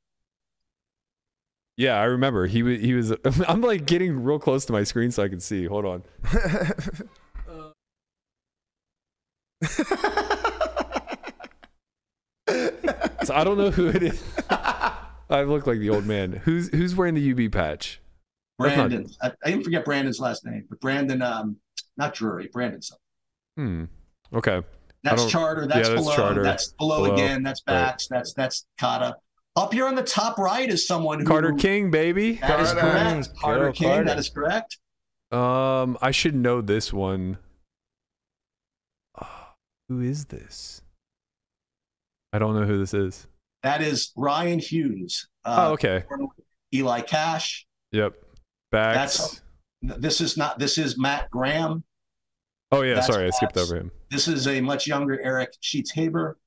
Yeah, 1.78 2.00
I 2.02 2.06
remember. 2.06 2.48
He 2.48 2.64
was. 2.64 2.80
He 2.82 2.96
was. 2.96 3.14
I'm 3.48 3.62
like 3.62 3.86
getting 3.86 4.24
real 4.24 4.40
close 4.40 4.66
to 4.66 4.74
my 4.74 4.84
screen 4.84 5.12
so 5.12 5.22
I 5.22 5.28
can 5.28 5.40
see. 5.40 5.66
Hold 5.66 5.86
on. 5.86 6.04
So 13.24 13.34
I 13.34 13.44
don't 13.44 13.58
know 13.58 13.72
who 13.72 13.88
it 13.88 14.04
is. 14.04 14.24
I 15.30 15.44
look 15.44 15.68
like 15.68 15.80
the 15.80 15.90
old 15.90 16.06
man. 16.06 16.32
Who's 16.34 16.70
Who's 16.70 16.96
wearing 16.96 17.16
the 17.16 17.32
UB 17.48 17.52
patch? 17.52 18.00
That's 18.60 18.76
not- 18.78 18.90
Brandon. 18.90 19.12
I, 19.22 19.32
I 19.46 19.52
didn't 19.52 19.64
forget 19.66 19.86
Brandon's 19.86 20.20
last 20.20 20.46
name, 20.46 20.66
but 20.70 20.80
Brandon, 20.80 21.22
um, 21.22 21.58
not 21.98 22.14
Drury, 22.14 22.50
Brandon. 22.52 22.82
something. 22.82 23.02
Hmm. 23.58 24.36
Okay. 24.36 24.64
That's 25.04 25.30
charter. 25.32 25.68
That's 25.68 25.88
yeah, 25.90 25.96
that's 25.96 26.06
below. 26.06 26.16
Charter. 26.16 26.44
That's 26.44 26.68
below, 26.74 27.04
Below. 27.04 27.14
again. 27.14 27.44
That's 27.44 27.62
Right. 27.68 27.96
That's 28.10 28.34
that's 28.34 28.66
Cada. 28.80 29.16
Up 29.56 29.74
here 29.74 29.88
on 29.88 29.96
the 29.96 30.04
top 30.04 30.38
right 30.38 30.70
is 30.70 30.86
someone 30.86 31.20
who 31.20 31.26
Carter 31.26 31.54
King, 31.54 31.90
baby. 31.92 32.34
That 32.34 32.60
is 32.60 32.74
Carter. 32.74 32.82
correct. 32.82 33.36
Carter 33.40 33.60
Carter. 33.60 33.72
King. 33.74 34.06
That 34.06 34.20
is 34.20 34.30
correct. 34.30 34.78
Um, 35.32 35.98
I 36.02 36.12
should 36.12 36.36
know 36.36 36.62
this 36.62 36.92
one. 36.94 37.38
Ah, 39.20 39.54
who 39.90 40.02
is 40.02 40.26
this? 40.26 40.82
I 42.34 42.40
don't 42.40 42.54
know 42.54 42.66
who 42.66 42.78
this 42.78 42.94
is. 42.94 43.28
That 43.68 43.82
is 43.82 44.12
Ryan 44.16 44.60
Hughes. 44.60 45.28
oh, 45.46 45.52
Uh, 45.52 45.72
okay. 45.74 46.04
Eli 46.74 47.02
Cash. 47.02 47.66
Yep. 47.92 48.14
Backs. 48.72 48.96
That's- 49.18 49.42
This 50.00 50.22
is 50.22 50.38
not. 50.38 50.58
This 50.58 50.78
is 50.78 50.98
Matt 50.98 51.30
Graham. 51.30 51.84
oh 52.72 52.82
yeah, 52.82 52.96
that's 52.96 53.08
sorry, 53.08 53.28
I 53.28 53.30
skipped 53.30 53.58
over 53.58 53.76
him. 53.76 53.92
This 54.10 54.28
is 54.28 54.48
a 54.48 54.60
much 54.62 54.88
younger 54.88 55.20
Eric 55.22 55.52
Sheets 55.62 55.92
Haber. 55.92 56.38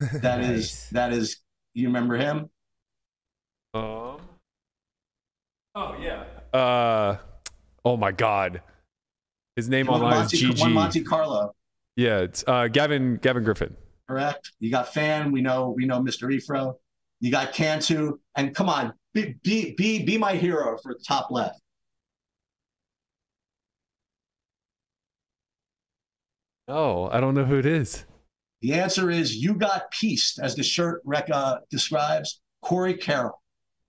That 0.14 0.40
is 0.40 0.50
Nice. 0.50 0.88
that 0.90 1.12
is. 1.12 1.36
You 1.74 1.86
remember 1.88 2.16
him? 2.16 2.48
Um. 3.74 4.18
Oh 5.74 5.96
yeah. 6.00 6.24
Uh. 6.52 7.16
Oh 7.84 7.96
my 7.96 8.12
God. 8.12 8.62
His 9.56 9.68
name 9.68 9.86
One 9.86 10.02
online 10.02 10.24
is 10.24 10.32
GG. 10.32 10.60
one 10.60 10.72
Monte 10.72 11.02
Carlo. 11.04 11.54
Yeah, 11.96 12.20
it's 12.20 12.42
uh 12.46 12.68
Gavin 12.68 13.16
Gavin 13.16 13.44
Griffin. 13.44 13.76
Correct? 14.08 14.52
You 14.60 14.70
got 14.70 14.92
Fan, 14.92 15.32
we 15.32 15.40
know 15.40 15.72
we 15.76 15.86
know 15.86 16.00
Mr. 16.00 16.32
Efro. 16.34 16.74
You 17.20 17.30
got 17.30 17.52
Cantu, 17.52 18.18
and 18.36 18.54
come 18.54 18.68
on, 18.68 18.92
be 19.14 19.36
be 19.42 19.74
be, 19.76 20.02
be 20.02 20.18
my 20.18 20.34
hero 20.34 20.76
for 20.82 20.94
the 20.94 21.04
top 21.06 21.30
left. 21.30 21.60
Oh, 26.68 27.08
I 27.10 27.20
don't 27.20 27.34
know 27.34 27.44
who 27.44 27.58
it 27.58 27.66
is. 27.66 28.04
The 28.62 28.74
answer 28.74 29.10
is 29.10 29.36
you 29.36 29.54
got 29.54 29.90
pieced, 29.90 30.38
as 30.38 30.54
the 30.54 30.62
shirt 30.62 31.02
rec 31.04 31.28
uh, 31.30 31.58
describes. 31.70 32.40
Corey 32.62 32.94
Carroll. 32.94 33.42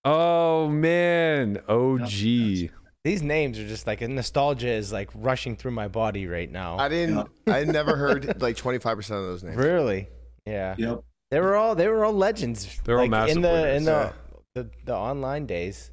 Oh 0.03 0.67
man, 0.67 1.59
OG. 1.67 2.71
These 3.03 3.21
names 3.21 3.59
are 3.59 3.67
just 3.67 3.85
like 3.85 4.01
a 4.01 4.07
nostalgia 4.07 4.69
is 4.69 4.93
like 4.93 5.09
rushing 5.13 5.57
through 5.57 5.71
my 5.71 5.89
body 5.89 6.25
right 6.25 6.49
now. 6.49 6.77
I 6.77 6.87
didn't. 6.87 7.27
I 7.47 7.65
never 7.65 7.97
heard 7.97 8.41
like 8.41 8.55
25 8.55 8.95
percent 8.95 9.19
of 9.19 9.25
those 9.25 9.43
names. 9.43 9.57
really? 9.57 10.07
Yeah. 10.45 10.75
Yep. 10.77 11.03
They 11.29 11.39
were 11.39 11.55
all 11.55 11.75
they 11.75 11.87
were 11.87 12.05
all 12.05 12.13
legends. 12.13 12.79
They're 12.85 12.95
all 12.95 13.01
like, 13.03 13.09
massive 13.09 13.37
in 13.37 13.41
the 13.41 13.49
winners, 13.49 13.77
in 13.77 13.85
the, 13.85 13.91
yeah. 13.91 14.11
the 14.55 14.69
the 14.85 14.95
online 14.95 15.45
days. 15.45 15.91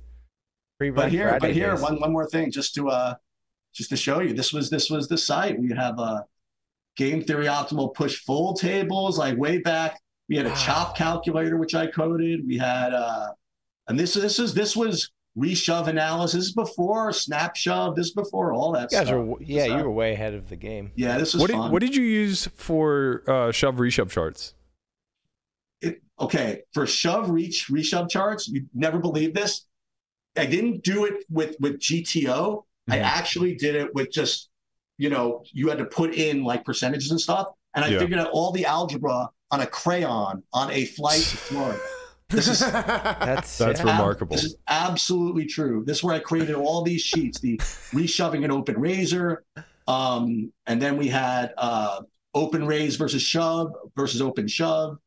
Pre 0.78 0.90
But 0.90 1.10
here, 1.10 1.28
Friday 1.30 1.46
but 1.48 1.54
here, 1.54 1.72
days. 1.72 1.80
one 1.82 1.98
one 2.00 2.12
more 2.12 2.28
thing, 2.28 2.52
just 2.52 2.74
to 2.74 2.88
uh, 2.88 3.14
just 3.74 3.90
to 3.90 3.96
show 3.96 4.20
you, 4.20 4.32
this 4.32 4.52
was 4.52 4.70
this 4.70 4.88
was 4.88 5.08
the 5.08 5.18
site. 5.18 5.58
We 5.58 5.70
have 5.74 5.98
uh, 5.98 6.22
game 6.96 7.24
theory 7.24 7.46
optimal 7.46 7.92
push 7.94 8.18
fold 8.24 8.60
tables, 8.60 9.18
like 9.18 9.36
way 9.36 9.58
back. 9.58 9.98
We 10.28 10.36
had 10.36 10.46
a 10.46 10.54
chop 10.54 10.96
calculator, 10.96 11.56
which 11.56 11.74
I 11.74 11.88
coded. 11.88 12.46
We 12.46 12.56
had, 12.56 12.94
uh, 12.94 13.30
and 13.88 13.98
this 13.98 14.14
this 14.14 14.38
is 14.38 14.54
this 14.54 14.76
was 14.76 15.10
reshove 15.38 15.86
analysis 15.86 16.52
before 16.52 17.12
snap 17.12 17.56
shove. 17.56 17.94
This 17.96 18.12
before 18.12 18.52
all 18.52 18.72
that 18.72 18.90
you 18.90 18.98
guys 18.98 19.06
stuff. 19.08 19.24
were 19.26 19.36
yeah, 19.42 19.66
So, 19.66 19.76
you 19.78 19.84
were 19.84 19.90
way 19.90 20.12
ahead 20.12 20.34
of 20.34 20.48
the 20.48 20.56
game. 20.56 20.90
Yeah, 20.96 21.18
this 21.18 21.34
is 21.34 21.40
What 21.40 21.46
did 21.48 21.56
fun. 21.56 21.70
what 21.70 21.80
did 21.80 21.94
you 21.94 22.02
use 22.04 22.46
for 22.56 23.22
uh, 23.28 23.52
shove 23.52 23.76
reshove 23.76 24.10
charts? 24.10 24.54
it, 25.82 26.02
okay 26.20 26.62
for 26.74 26.86
shove 26.86 27.30
reach 27.30 27.68
reshove 27.70 28.10
charts 28.10 28.46
you 28.48 28.66
never 28.74 28.98
believe 28.98 29.32
this 29.32 29.64
i 30.36 30.44
didn't 30.44 30.84
do 30.84 31.06
it 31.06 31.24
with 31.30 31.56
with 31.58 31.78
gto 31.80 32.64
i 32.90 32.98
Mhm. 32.98 33.02
actually 33.02 33.54
did 33.54 33.74
it 33.74 33.94
with 33.94 34.10
just 34.12 34.50
you 34.98 35.08
know 35.08 35.42
you 35.54 35.70
had 35.70 35.78
to 35.78 35.86
put 35.86 36.14
in 36.14 36.44
like 36.44 36.66
percentages 36.66 37.10
and 37.12 37.18
stuff 37.18 37.46
and 37.74 37.82
i 37.82 37.88
Yeah. 37.88 37.98
figured 38.00 38.18
out 38.20 38.28
all 38.30 38.52
the 38.52 38.66
algebra 38.66 39.30
on 39.50 39.60
a 39.62 39.66
crayon 39.66 40.42
on 40.52 40.70
a 40.70 40.84
flight 40.84 41.22
to 41.22 41.36
florida 41.38 41.80
this 42.30 42.48
is 42.48 42.60
That's 42.70 43.58
That's 43.58 43.80
yeah. 43.80 43.92
remarkable. 43.92 44.36
this 44.36 44.44
is 44.44 44.56
absolutely 44.68 45.46
true. 45.46 45.84
This 45.84 45.98
is 45.98 46.04
where 46.04 46.14
I 46.14 46.20
created 46.20 46.54
all 46.54 46.82
these 46.82 47.02
sheets: 47.02 47.40
the 47.40 47.58
reshoving 47.58 48.44
an 48.44 48.50
open 48.50 48.78
raiser, 48.78 49.44
um, 49.88 50.52
and 50.66 50.80
then 50.80 50.96
we 50.96 51.08
had 51.08 51.52
uh, 51.58 52.00
open 52.34 52.66
raise 52.66 52.96
versus 52.96 53.22
shove 53.22 53.72
versus 53.96 54.22
open 54.22 54.48
shove. 54.48 54.98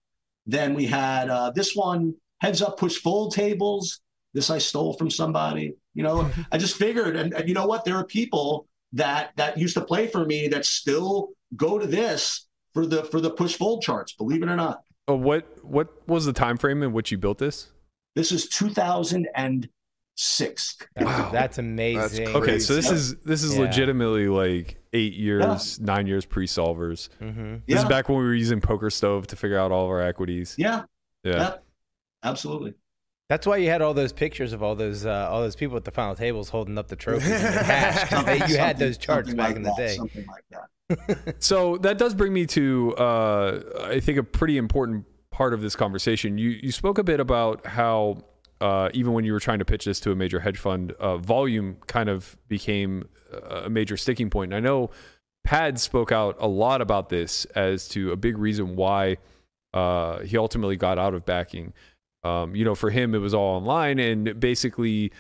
Then 0.46 0.74
we 0.74 0.86
had 0.86 1.30
uh, 1.30 1.52
this 1.52 1.76
one: 1.76 2.16
heads 2.40 2.62
up 2.62 2.78
push 2.78 2.98
fold 2.98 3.34
tables. 3.34 4.02
This 4.34 4.50
I 4.50 4.58
stole 4.58 4.94
from 4.94 5.10
somebody. 5.10 5.76
You 5.94 6.04
know, 6.04 6.30
I 6.52 6.58
just 6.58 6.76
figured, 6.76 7.16
and, 7.16 7.34
and 7.34 7.48
you 7.48 7.54
know 7.54 7.68
what? 7.68 7.86
There 7.86 7.96
are 7.96 8.06
people 8.06 8.68
that 8.94 9.32
that 9.38 9.58
used 9.58 9.76
to 9.76 9.82
play 9.82 10.08
for 10.08 10.26
me 10.26 10.48
that 10.50 10.66
still 10.66 11.30
go 11.56 11.80
to 11.80 11.88
this 11.88 12.48
for 12.74 12.86
the 12.86 13.04
for 13.06 13.22
the 13.22 13.30
push 13.30 13.56
fold 13.56 13.82
charts. 13.84 14.14
Believe 14.14 14.44
it 14.44 14.50
or 14.50 14.56
not. 14.56 14.82
Uh, 15.10 15.16
what 15.16 15.64
what 15.66 16.08
was 16.08 16.26
the 16.26 16.34
time 16.34 16.58
frame 16.58 16.82
in 16.84 16.94
which 16.94 17.12
you 17.12 17.18
built 17.18 17.38
this? 17.38 17.72
This 18.16 18.32
is 18.32 18.48
2006. 18.48 20.78
That's, 20.96 21.06
Wow. 21.06 21.30
that's 21.32 21.58
amazing. 21.58 22.28
Okay, 22.30 22.60
so 22.60 22.76
this 22.76 22.88
Yeah. 22.88 22.94
is 22.94 23.16
this 23.22 23.44
is 23.44 23.56
Yeah. 23.56 23.62
legitimately 23.62 24.28
like 24.30 24.78
eight 24.94 25.14
years, 25.14 25.80
nine 25.80 26.08
years 26.08 26.26
pre 26.26 26.46
solvers. 26.48 27.10
hmm 27.20 27.56
This 27.56 27.62
Yeah. 27.68 27.78
is 27.80 27.86
back 27.86 28.08
when 28.10 28.18
we 28.20 28.24
were 28.24 28.34
using 28.36 28.62
PokerStove 28.62 29.26
to 29.28 29.36
figure 29.36 29.58
out 29.58 29.72
all 29.72 29.86
of 29.86 29.92
our 29.92 30.02
equities. 30.02 30.56
Yeah, 30.58 30.84
Yeah. 31.24 31.36
yeah, 31.38 31.56
absolutely. 32.24 32.76
That's 33.30 33.48
why 33.48 33.58
you 33.58 33.70
had 33.70 33.82
all 33.82 33.94
those 33.96 34.14
pictures 34.14 34.54
of 34.54 34.62
all 34.62 34.76
those 34.76 35.06
uh, 35.06 35.28
all 35.30 35.42
those 35.42 35.56
people 35.56 35.76
at 35.78 35.86
the 35.86 35.92
final 35.92 36.16
tables 36.16 36.50
holding 36.50 36.78
up 36.78 36.88
the 36.88 36.96
trophies 36.96 37.32
and 37.32 37.56
the 37.56 37.60
cash. 37.62 38.10
'cause 38.10 38.26
they- 38.48 38.48
you 38.48 38.58
had 38.58 38.78
those 38.78 38.98
charts 38.98 39.30
back 39.34 39.50
like 39.50 39.56
in 39.58 39.64
the 39.64 39.70
that, 39.70 39.78
day. 39.78 39.96
Something 39.96 40.26
like 40.28 40.44
that. 40.52 40.70
So 41.40 41.78
that 41.78 41.98
does 41.98 42.14
bring 42.14 42.34
me 42.34 42.46
to 42.48 42.96
uh, 42.96 43.60
I 43.86 44.00
think 44.00 44.18
a 44.18 44.24
pretty 44.24 44.58
important 44.58 45.06
part 45.32 45.54
of 45.54 45.62
this 45.62 45.76
conversation. 45.76 46.38
You 46.38 46.50
you 46.50 46.72
spoke 46.72 46.98
a 46.98 47.04
bit 47.04 47.20
about 47.20 47.66
how 47.66 48.24
uh, 48.62 48.90
even 48.94 49.14
when 49.14 49.26
you 49.26 49.34
were 49.34 49.40
trying 49.40 49.60
to 49.60 49.66
pitch 49.66 49.86
this 49.86 50.00
to 50.02 50.12
a 50.12 50.16
major 50.16 50.40
hedge 50.40 50.58
fund, 50.58 50.94
uh, 50.94 51.18
volume 51.18 51.78
kind 51.88 52.10
of 52.10 52.38
became 52.48 53.10
a 53.50 53.70
major 53.70 53.98
sticking 53.98 54.30
point. 54.30 54.54
And 54.54 54.66
I 54.66 54.68
know 54.68 54.92
Pad 55.44 55.80
spoke 55.80 56.12
out 56.12 56.38
a 56.40 56.48
lot 56.48 56.82
about 56.82 57.10
this 57.10 57.46
as 57.56 57.88
to 57.90 58.12
a 58.12 58.16
big 58.16 58.38
reason 58.38 58.76
why 58.76 59.18
uh, 59.74 60.20
he 60.20 60.38
ultimately 60.38 60.78
got 60.78 60.98
out 60.98 61.14
of 61.14 61.26
backing. 61.26 61.74
Um, 62.24 62.56
you 62.56 62.64
know, 62.64 62.76
for 62.76 62.90
him, 62.90 63.14
it 63.14 63.18
was 63.18 63.34
all 63.34 63.58
online, 63.58 64.00
and 64.00 64.40
basically 64.40 65.12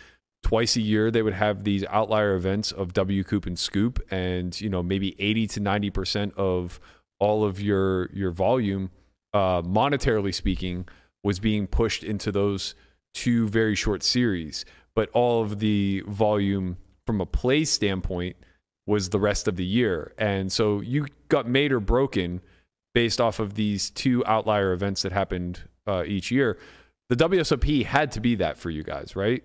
twice 0.43 0.75
a 0.75 0.81
year 0.81 1.09
they 1.09 1.21
would 1.21 1.33
have 1.33 1.63
these 1.63 1.83
outlier 1.89 2.35
events 2.35 2.71
of 2.71 2.93
WCOOP 2.93 3.47
and 3.47 3.57
SCOOP, 3.57 3.99
and 4.11 4.59
you 4.61 4.69
know 4.69 4.83
maybe 4.83 5.15
eighty 5.19 5.47
to 5.47 5.59
ninety 5.59 5.89
percent 5.89 6.33
of 6.37 6.79
all 7.19 7.43
of 7.43 7.59
your 7.59 8.11
your 8.11 8.31
volume, 8.31 8.91
uh, 9.33 9.61
monetarily 9.63 10.33
speaking, 10.33 10.87
was 11.23 11.39
being 11.39 11.65
pushed 11.65 12.03
into 12.03 12.31
those 12.31 12.75
two 13.13 13.47
very 13.47 13.75
short 13.75 14.03
series, 14.03 14.65
but 14.95 15.09
all 15.13 15.41
of 15.41 15.59
the 15.59 16.03
volume 16.07 16.77
from 17.07 17.21
a 17.21 17.25
play 17.25 17.63
standpoint 17.63 18.35
was 18.85 19.09
the 19.09 19.19
rest 19.19 19.47
of 19.47 19.55
the 19.55 19.65
year, 19.65 20.13
and 20.17 20.51
so 20.51 20.81
you 20.81 21.07
got 21.29 21.47
made 21.47 21.71
or 21.71 21.79
broken 21.79 22.41
based 22.93 23.19
off 23.19 23.39
of 23.39 23.55
these 23.55 23.89
two 23.89 24.23
outlier 24.25 24.71
events 24.71 25.01
that 25.01 25.11
happened 25.11 25.61
uh, 25.87 26.03
each 26.05 26.29
year. 26.29 26.59
The 27.09 27.15
WSOP 27.15 27.85
had 27.85 28.11
to 28.11 28.19
be 28.19 28.35
that 28.35 28.57
for 28.57 28.69
you 28.69 28.83
guys, 28.83 29.15
right? 29.15 29.43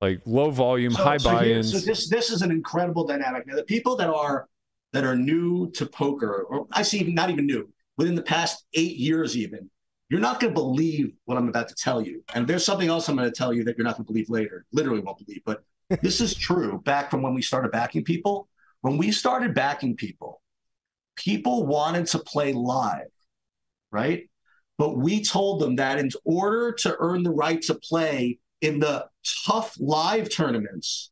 Like 0.00 0.20
low 0.26 0.50
volume, 0.50 0.92
So- 0.92 1.02
high 1.04 1.16
so 1.16 1.32
buy-ins. 1.32 1.72
So 1.72 1.78
this 1.78 2.08
this 2.08 2.30
is 2.30 2.42
an 2.42 2.50
incredible 2.50 3.06
dynamic. 3.06 3.46
Now, 3.46 3.56
the 3.56 3.64
people 3.64 3.96
that 3.96 4.10
are 4.10 4.48
that 4.92 5.04
are 5.04 5.16
new 5.16 5.70
to 5.72 5.86
poker, 5.86 6.46
or 6.48 6.66
I 6.72 6.82
see 6.82 7.02
not 7.04 7.30
even 7.30 7.46
new, 7.46 7.68
within 7.96 8.14
the 8.14 8.22
past 8.22 8.64
eight 8.74 8.96
years, 8.96 9.36
even, 9.36 9.70
you're 10.08 10.20
not 10.20 10.40
going 10.40 10.54
to 10.54 10.60
believe 10.60 11.12
what 11.24 11.36
I'm 11.36 11.48
about 11.48 11.68
to 11.68 11.74
tell 11.74 12.00
you. 12.00 12.22
And 12.34 12.46
there's 12.46 12.64
something 12.64 12.88
else 12.88 13.08
I'm 13.08 13.16
going 13.16 13.30
to 13.30 13.36
tell 13.36 13.52
you 13.52 13.64
that 13.64 13.76
you're 13.76 13.84
not 13.84 13.96
going 13.96 14.06
to 14.06 14.12
believe 14.12 14.30
later. 14.30 14.64
Literally 14.72 15.00
won't 15.00 15.18
believe, 15.24 15.42
but 15.44 15.64
this 16.02 16.20
is 16.20 16.34
true. 16.34 16.80
Back 16.84 17.10
from 17.10 17.22
when 17.22 17.34
we 17.34 17.42
started 17.42 17.72
backing 17.72 18.04
people, 18.04 18.48
when 18.82 18.98
we 18.98 19.10
started 19.10 19.54
backing 19.54 19.96
people, 19.96 20.40
people 21.16 21.66
wanted 21.66 22.06
to 22.08 22.18
play 22.18 22.52
live, 22.52 23.10
right? 23.90 24.28
But 24.78 24.96
we 24.96 25.24
told 25.24 25.60
them 25.60 25.76
that 25.76 25.98
in 25.98 26.10
order 26.24 26.72
to 26.72 26.96
earn 26.98 27.22
the 27.22 27.30
right 27.30 27.60
to 27.62 27.74
play 27.74 28.38
in 28.60 28.78
the 28.78 29.06
tough 29.44 29.76
live 29.78 30.30
tournaments, 30.30 31.10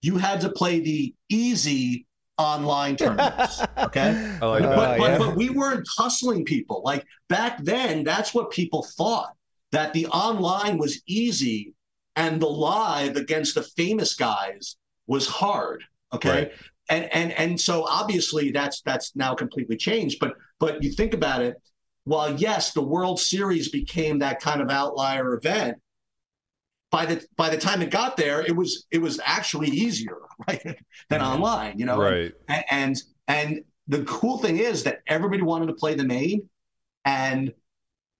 you 0.00 0.16
had 0.18 0.40
to 0.40 0.50
play 0.50 0.80
the 0.80 1.14
easy 1.28 2.06
online 2.38 2.96
tournaments. 2.96 3.62
Okay. 3.78 4.36
I 4.40 4.46
like 4.46 4.62
that. 4.62 4.76
But, 4.76 4.98
but, 4.98 5.10
yeah. 5.10 5.18
but 5.18 5.36
we 5.36 5.50
weren't 5.50 5.86
hustling 5.96 6.44
people. 6.44 6.82
Like 6.84 7.06
back 7.28 7.62
then, 7.62 8.04
that's 8.04 8.34
what 8.34 8.50
people 8.50 8.86
thought 8.96 9.32
that 9.70 9.92
the 9.92 10.06
online 10.06 10.78
was 10.78 11.00
easy 11.06 11.74
and 12.16 12.40
the 12.40 12.48
live 12.48 13.16
against 13.16 13.54
the 13.54 13.62
famous 13.62 14.14
guys 14.14 14.76
was 15.06 15.26
hard. 15.26 15.84
Okay. 16.12 16.30
Right. 16.30 16.52
And 16.90 17.04
and 17.12 17.32
and 17.32 17.60
so 17.60 17.86
obviously 17.88 18.50
that's 18.50 18.82
that's 18.82 19.14
now 19.16 19.34
completely 19.34 19.76
changed. 19.76 20.18
But 20.20 20.34
but 20.58 20.82
you 20.82 20.90
think 20.90 21.14
about 21.14 21.40
it, 21.40 21.56
while 22.04 22.34
yes, 22.34 22.72
the 22.72 22.82
World 22.82 23.20
Series 23.20 23.70
became 23.70 24.18
that 24.18 24.40
kind 24.40 24.60
of 24.60 24.68
outlier 24.68 25.34
event, 25.34 25.78
by 26.92 27.06
the 27.06 27.24
by 27.36 27.48
the 27.48 27.56
time 27.56 27.82
it 27.82 27.90
got 27.90 28.16
there, 28.16 28.42
it 28.42 28.54
was 28.54 28.86
it 28.92 28.98
was 28.98 29.18
actually 29.24 29.68
easier, 29.68 30.18
right, 30.46 30.78
than 31.08 31.20
online. 31.22 31.78
You 31.78 31.86
know, 31.86 31.98
right. 31.98 32.32
and 32.48 32.64
and, 32.70 33.02
and 33.26 33.64
the 33.88 34.04
cool 34.04 34.38
thing 34.38 34.58
is 34.58 34.84
that 34.84 35.00
everybody 35.08 35.42
wanted 35.42 35.66
to 35.66 35.74
play 35.74 35.94
the 35.94 36.04
main, 36.04 36.48
and 37.04 37.52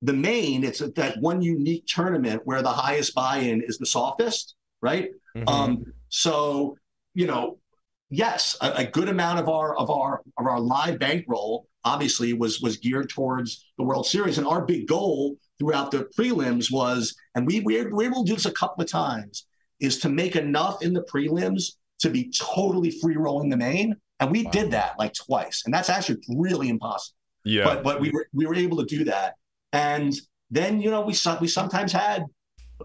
the 0.00 0.14
main 0.14 0.64
it's 0.64 0.80
that 0.80 1.18
one 1.20 1.42
unique 1.42 1.86
tournament 1.86 2.42
where 2.44 2.62
the 2.62 2.72
highest 2.72 3.14
buy-in 3.14 3.62
is 3.62 3.78
the 3.78 3.86
softest, 3.86 4.56
right? 4.80 5.10
Mhm. 5.36 5.48
Um, 5.48 5.84
so 6.08 6.76
you 7.14 7.26
know, 7.26 7.58
yes, 8.08 8.56
a, 8.62 8.72
a 8.72 8.84
good 8.86 9.10
amount 9.10 9.38
of 9.38 9.50
our 9.50 9.76
of 9.76 9.90
our 9.90 10.22
of 10.38 10.46
our 10.46 10.58
live 10.58 10.98
bankroll 10.98 11.68
obviously 11.84 12.32
was 12.32 12.62
was 12.62 12.78
geared 12.78 13.10
towards 13.10 13.66
the 13.76 13.84
World 13.84 14.06
Series, 14.06 14.38
and 14.38 14.46
our 14.46 14.64
big 14.64 14.88
goal 14.88 15.36
throughout 15.62 15.92
the 15.92 16.08
prelims 16.18 16.72
was, 16.72 17.14
and 17.36 17.46
we 17.46 17.60
we 17.60 17.80
were 17.84 18.02
able 18.02 18.24
to 18.24 18.28
do 18.30 18.34
this 18.34 18.46
a 18.46 18.52
couple 18.52 18.82
of 18.82 18.90
times, 18.90 19.46
is 19.78 19.98
to 20.00 20.08
make 20.08 20.34
enough 20.34 20.82
in 20.82 20.92
the 20.92 21.02
prelims 21.02 21.74
to 22.00 22.10
be 22.10 22.32
totally 22.36 22.90
free 22.90 23.16
rolling 23.16 23.48
the 23.48 23.56
main, 23.56 23.94
and 24.18 24.32
we 24.32 24.42
did 24.44 24.72
that 24.72 24.98
like 24.98 25.14
twice, 25.14 25.62
and 25.64 25.72
that's 25.72 25.88
actually 25.88 26.18
really 26.36 26.68
impossible. 26.68 27.16
Yeah. 27.44 27.64
but 27.64 27.84
but 27.84 28.00
we 28.00 28.10
were 28.10 28.26
we 28.32 28.44
were 28.46 28.56
able 28.56 28.76
to 28.78 28.84
do 28.84 29.04
that. 29.04 29.34
And 29.72 30.12
then 30.50 30.80
you 30.80 30.90
know 30.90 31.00
we 31.02 31.14
we 31.40 31.48
sometimes 31.48 31.92
had 31.92 32.24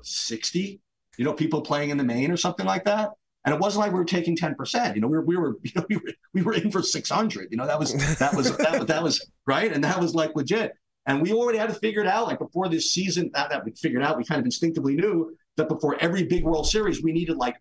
60 0.04 0.80
you 1.18 1.26
know 1.26 1.34
people 1.34 1.62
playing 1.62 1.90
in 1.90 1.98
the 1.98 2.04
main 2.04 2.32
or 2.32 2.38
something 2.38 2.66
like 2.66 2.86
that. 2.86 3.10
And 3.46 3.56
it 3.56 3.62
wasn't 3.62 3.82
like 3.86 3.94
we 3.94 4.00
were 4.00 4.06
taking 4.06 4.36
10% 4.36 4.96
you 4.96 5.02
know 5.02 5.08
we 5.08 5.18
were 5.18 5.26
we 5.26 5.38
were 5.38 5.58
you 5.64 5.72
know 5.76 5.86
we 5.90 5.96
were, 5.98 6.12
we 6.34 6.42
were 6.44 6.54
in 6.54 6.70
for 6.72 6.82
600 6.82 7.48
you 7.52 7.58
know 7.58 7.66
that 7.68 7.80
was 7.80 7.94
that 8.20 8.34
was 8.36 8.56
that, 8.58 8.80
was- 8.80 8.88
that 8.88 9.04
was 9.04 9.26
right? 9.48 9.72
And 9.72 9.84
that 9.84 10.00
was 10.00 10.14
like 10.16 10.32
legit 10.36 10.74
and 11.08 11.22
we 11.22 11.32
already 11.34 11.58
had 11.58 11.70
to 11.70 11.76
figure 11.76 12.02
it 12.02 12.08
out 12.08 12.28
like 12.28 12.38
before 12.40 12.68
this 12.70 12.92
season 12.94 13.32
not 13.34 13.50
that 13.50 13.64
we 13.66 13.72
figured 13.72 14.04
out 14.04 14.18
we 14.18 14.24
kind 14.24 14.40
of 14.40 14.46
instinctively 14.46 14.96
knew 14.96 15.36
that 15.56 15.68
before 15.68 15.98
every 16.00 16.24
big 16.24 16.44
world 16.44 16.68
series 16.68 17.02
we 17.02 17.12
needed 17.12 17.36
like 17.38 17.56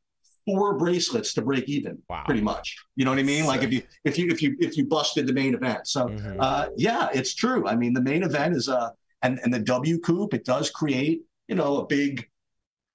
four 0.45 0.77
bracelets 0.79 1.33
to 1.35 1.43
break 1.43 1.69
even 1.69 1.97
Wow. 2.09 2.23
pretty 2.27 2.41
much 2.43 2.77
you 2.97 3.05
know 3.05 3.11
what 3.11 3.19
i 3.19 3.23
mean 3.23 3.47
like 3.47 3.63
if 3.63 3.73
you 3.73 3.83
if 4.05 4.19
you 4.19 4.29
if 4.31 4.43
you 4.43 4.57
if 4.61 4.77
you 4.77 4.87
busted 4.87 5.27
the 5.27 5.33
main 5.33 5.55
event 5.55 5.87
so 5.87 6.09
Mhm. 6.09 6.37
uh, 6.39 6.67
yeah, 6.77 7.09
it's 7.15 7.35
true. 7.35 7.67
I 7.67 7.75
mean, 7.77 7.93
the 7.95 8.03
main 8.03 8.23
event 8.23 8.55
is 8.57 8.69
uh, 8.69 8.91
and 9.23 9.41
and 9.43 9.53
the 9.55 9.61
WCOOP 9.61 10.35
it 10.35 10.45
does 10.45 10.71
create 10.71 11.23
you 11.49 11.55
know 11.55 11.79
a 11.79 11.87
big 11.87 12.29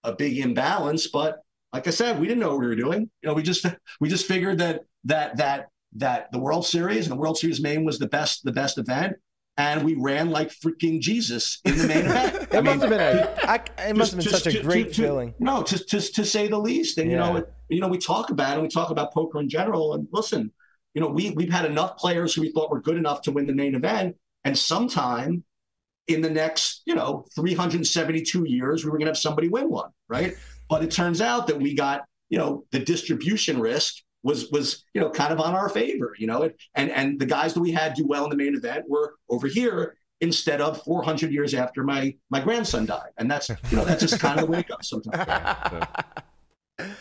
a 0.04 0.14
big 0.14 0.38
imbalance, 0.38 1.08
but 1.08 1.40
like 1.74 1.88
I 1.88 1.92
said, 1.92 2.20
we 2.20 2.28
didn't 2.28 2.40
know 2.40 2.50
what 2.52 2.60
we 2.60 2.68
were 2.68 2.76
doing. 2.76 3.02
You 3.22 3.28
know, 3.30 3.34
we 3.34 3.44
just 3.44 3.66
we 4.00 4.08
just 4.10 4.26
figured 4.28 4.58
that 4.60 4.82
that 5.06 5.38
that 5.38 5.70
that 5.98 6.32
the 6.32 6.40
World 6.40 6.66
Series 6.66 7.06
and 7.08 7.12
the 7.16 7.22
World 7.22 7.38
Series 7.38 7.62
main 7.62 7.84
was 7.84 7.98
the 8.00 8.08
best 8.08 8.44
the 8.44 8.52
best 8.52 8.78
event, 8.78 9.14
and 9.58 9.84
we 9.84 9.96
ran 9.96 10.30
like 10.32 10.50
freaking 10.50 11.00
Jesus 11.02 11.60
in 11.66 11.78
the 11.78 11.88
main 11.88 12.06
event. 12.06 12.48
It 12.54 12.64
must 12.64 12.82
have 12.82 12.90
been 12.90 13.00
a. 13.00 13.36
I, 13.44 13.56
it 13.90 13.96
must 13.96 14.12
have 14.14 14.20
been 14.22 14.30
Just- 14.32 14.44
such 14.44 14.56
a 14.56 14.62
great 14.64 14.90
to- 14.90 14.94
to- 14.96 15.02
feeling. 15.04 15.34
No, 15.40 15.64
just 15.64 15.90
to, 15.90 16.00
to 16.02 16.26
say 16.26 16.48
the 16.48 16.58
least. 16.60 16.98
And 16.98 17.10
you 17.12 17.18
know, 17.18 17.38
it- 17.38 17.54
you 17.70 17.80
know, 17.80 17.88
we 17.88 17.98
talk 17.98 18.30
about 18.32 18.52
it. 18.52 18.54
and 18.56 18.64
We 18.64 18.68
talk 18.70 18.90
about 18.90 19.14
poker 19.14 19.40
in 19.40 19.48
general. 19.50 19.94
And 19.94 20.08
listen, 20.12 20.52
you 20.94 21.02
know, 21.02 21.08
we 21.08 21.30
we've 21.32 21.52
had 21.52 21.66
enough 21.66 21.98
players 21.98 22.34
who 22.34 22.42
we 22.42 22.52
thought 22.52 22.70
were 22.72 22.82
good 22.82 22.98
enough 22.98 23.22
to 23.24 23.32
win 23.32 23.46
the 23.48 23.54
main 23.54 23.76
event, 23.76 24.16
and 24.44 24.58
sometime 24.58 25.44
in 26.08 26.20
the 26.22 26.30
next, 26.30 26.82
you 26.86 26.96
know, 26.96 27.26
372 27.36 28.44
years, 28.46 28.84
we 28.84 28.90
were 28.92 28.98
going 28.98 29.06
to 29.06 29.12
have 29.12 29.18
somebody 29.18 29.48
win 29.48 29.70
one, 29.70 29.92
right? 30.10 30.36
But 30.70 30.84
it 30.84 30.92
turns 30.92 31.22
out 31.22 31.48
that 31.48 31.58
we 31.60 31.74
got, 31.76 32.02
you 32.30 32.38
know, 32.38 32.66
the 32.72 32.80
distribution 32.80 33.60
risk 33.60 33.96
was 34.24 34.50
was 34.52 34.86
you 34.94 35.02
know 35.02 35.10
kind 35.10 35.34
of 35.34 35.40
on 35.40 35.54
our 35.56 35.70
favor, 35.70 36.14
you 36.18 36.28
know, 36.28 36.50
and 36.76 36.92
and 36.92 37.20
the 37.20 37.26
guys 37.26 37.54
that 37.54 37.60
we 37.62 37.72
had 37.72 37.94
do 37.94 38.06
well 38.06 38.24
in 38.26 38.30
the 38.30 38.36
main 38.36 38.56
event 38.56 38.86
were 38.88 39.16
over 39.30 39.48
here 39.48 39.98
instead 40.22 40.62
of 40.62 40.80
400 40.84 41.32
years 41.32 41.54
after 41.56 41.84
my 41.84 42.16
my 42.30 42.40
grandson 42.40 42.86
died, 42.86 43.10
and 43.18 43.30
that's 43.30 43.50
you 43.50 43.78
know 43.78 43.84
that's 43.86 44.02
just 44.02 44.20
kind 44.20 44.40
of 44.40 44.46
the 44.46 44.52
way 44.52 44.60
it 44.60 44.68
goes 44.68 44.88
sometimes. 44.90 45.86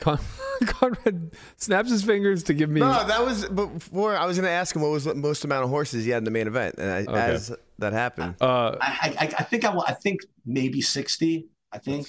Con- 0.00 0.18
Conrad 0.66 1.30
snaps 1.56 1.90
his 1.90 2.02
fingers 2.02 2.42
to 2.44 2.54
give 2.54 2.68
me. 2.68 2.80
No, 2.80 3.06
that 3.06 3.24
was 3.24 3.46
before. 3.48 4.16
I 4.16 4.26
was 4.26 4.36
going 4.36 4.44
to 4.46 4.50
ask 4.50 4.74
him 4.74 4.82
what 4.82 4.90
was 4.90 5.04
the 5.04 5.14
most 5.14 5.44
amount 5.44 5.64
of 5.64 5.70
horses 5.70 6.04
he 6.04 6.10
had 6.10 6.18
in 6.18 6.24
the 6.24 6.30
main 6.30 6.46
event, 6.46 6.76
and 6.78 6.90
I, 6.90 6.98
Okay. 7.00 7.32
as 7.34 7.52
that 7.78 7.92
happened, 7.92 8.34
Uh, 8.40 8.76
I, 8.80 9.14
I, 9.18 9.24
I 9.38 9.42
think 9.44 9.64
I, 9.64 9.72
I 9.86 9.94
think 9.94 10.20
maybe 10.44 10.80
60. 10.80 11.46
I 11.72 11.78
think 11.78 12.08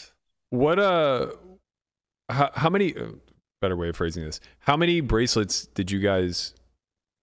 what 0.56 0.80
uh, 0.80 1.28
how, 2.30 2.51
how 2.53 2.70
many? 2.70 2.95
Uh, 2.95 3.08
better 3.62 3.76
way 3.76 3.89
of 3.89 3.95
phrasing 3.95 4.24
this. 4.24 4.39
How 4.60 4.78
many 4.78 5.01
bracelets 5.01 5.66
did 5.68 5.89
you 5.89 5.99
guys 5.99 6.53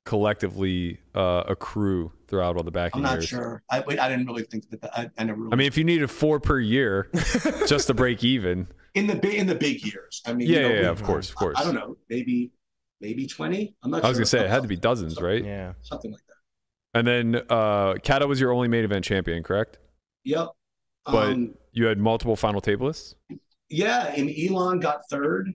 collectively 0.05 0.99
uh, 1.15 1.45
accrue 1.47 2.13
throughout 2.27 2.57
all 2.57 2.63
the 2.63 2.71
backing 2.71 2.99
I'm 2.99 3.03
not 3.03 3.13
years? 3.19 3.29
sure. 3.29 3.63
I, 3.71 3.85
I 3.87 4.09
didn't 4.09 4.27
really 4.27 4.45
think 4.45 4.69
that. 4.71 4.97
I, 4.97 5.11
I 5.19 5.25
never. 5.25 5.41
Really, 5.41 5.53
I 5.53 5.57
mean, 5.57 5.67
if 5.67 5.77
you 5.77 5.85
needed 5.85 6.11
four 6.11 6.41
per 6.41 6.59
year 6.59 7.09
just 7.67 7.87
to 7.89 7.95
break 7.95 8.25
even, 8.25 8.69
in 8.95 9.07
the 9.07 9.15
big 9.15 9.35
in 9.35 9.47
the 9.47 9.55
big 9.55 9.85
years. 9.85 10.23
I 10.27 10.33
mean, 10.33 10.49
yeah, 10.49 10.55
you 10.57 10.63
know, 10.63 10.69
yeah, 10.69 10.75
we- 10.75 10.83
yeah, 10.83 10.91
of 10.91 11.03
course, 11.03 11.31
of 11.31 11.37
course. 11.37 11.57
I, 11.59 11.63
I 11.63 11.65
don't 11.65 11.75
know. 11.75 11.97
Maybe 12.09 12.51
maybe 13.01 13.27
20. 13.27 13.75
I'm 13.83 13.91
not. 13.91 14.05
I 14.05 14.09
was 14.09 14.17
sure. 14.17 14.21
gonna 14.21 14.27
say 14.27 14.45
it 14.45 14.51
had 14.51 14.63
to 14.63 14.69
be 14.69 14.77
dozens, 14.77 15.21
right? 15.21 15.45
Yeah. 15.45 15.75
something 15.83 16.13
like 16.13 16.23
that. 16.27 16.33
And 16.95 17.07
then 17.07 17.43
uh, 17.49 17.95
Cada 18.03 18.27
was 18.27 18.41
your 18.41 18.53
only 18.53 18.69
main 18.69 18.85
event 18.85 19.05
champion, 19.05 19.43
correct? 19.43 19.79
Yep. 20.25 20.49
But- 21.05 21.33
um, 21.33 21.55
You 21.73 21.87
had 21.87 21.99
multiple 21.99 22.37
final 22.37 22.61
table 22.61 22.87
lists 22.87 23.15
yeah, 23.69 24.09
and 24.15 24.29
Ylon 24.29 24.81
got 24.81 25.01
third. 25.11 25.51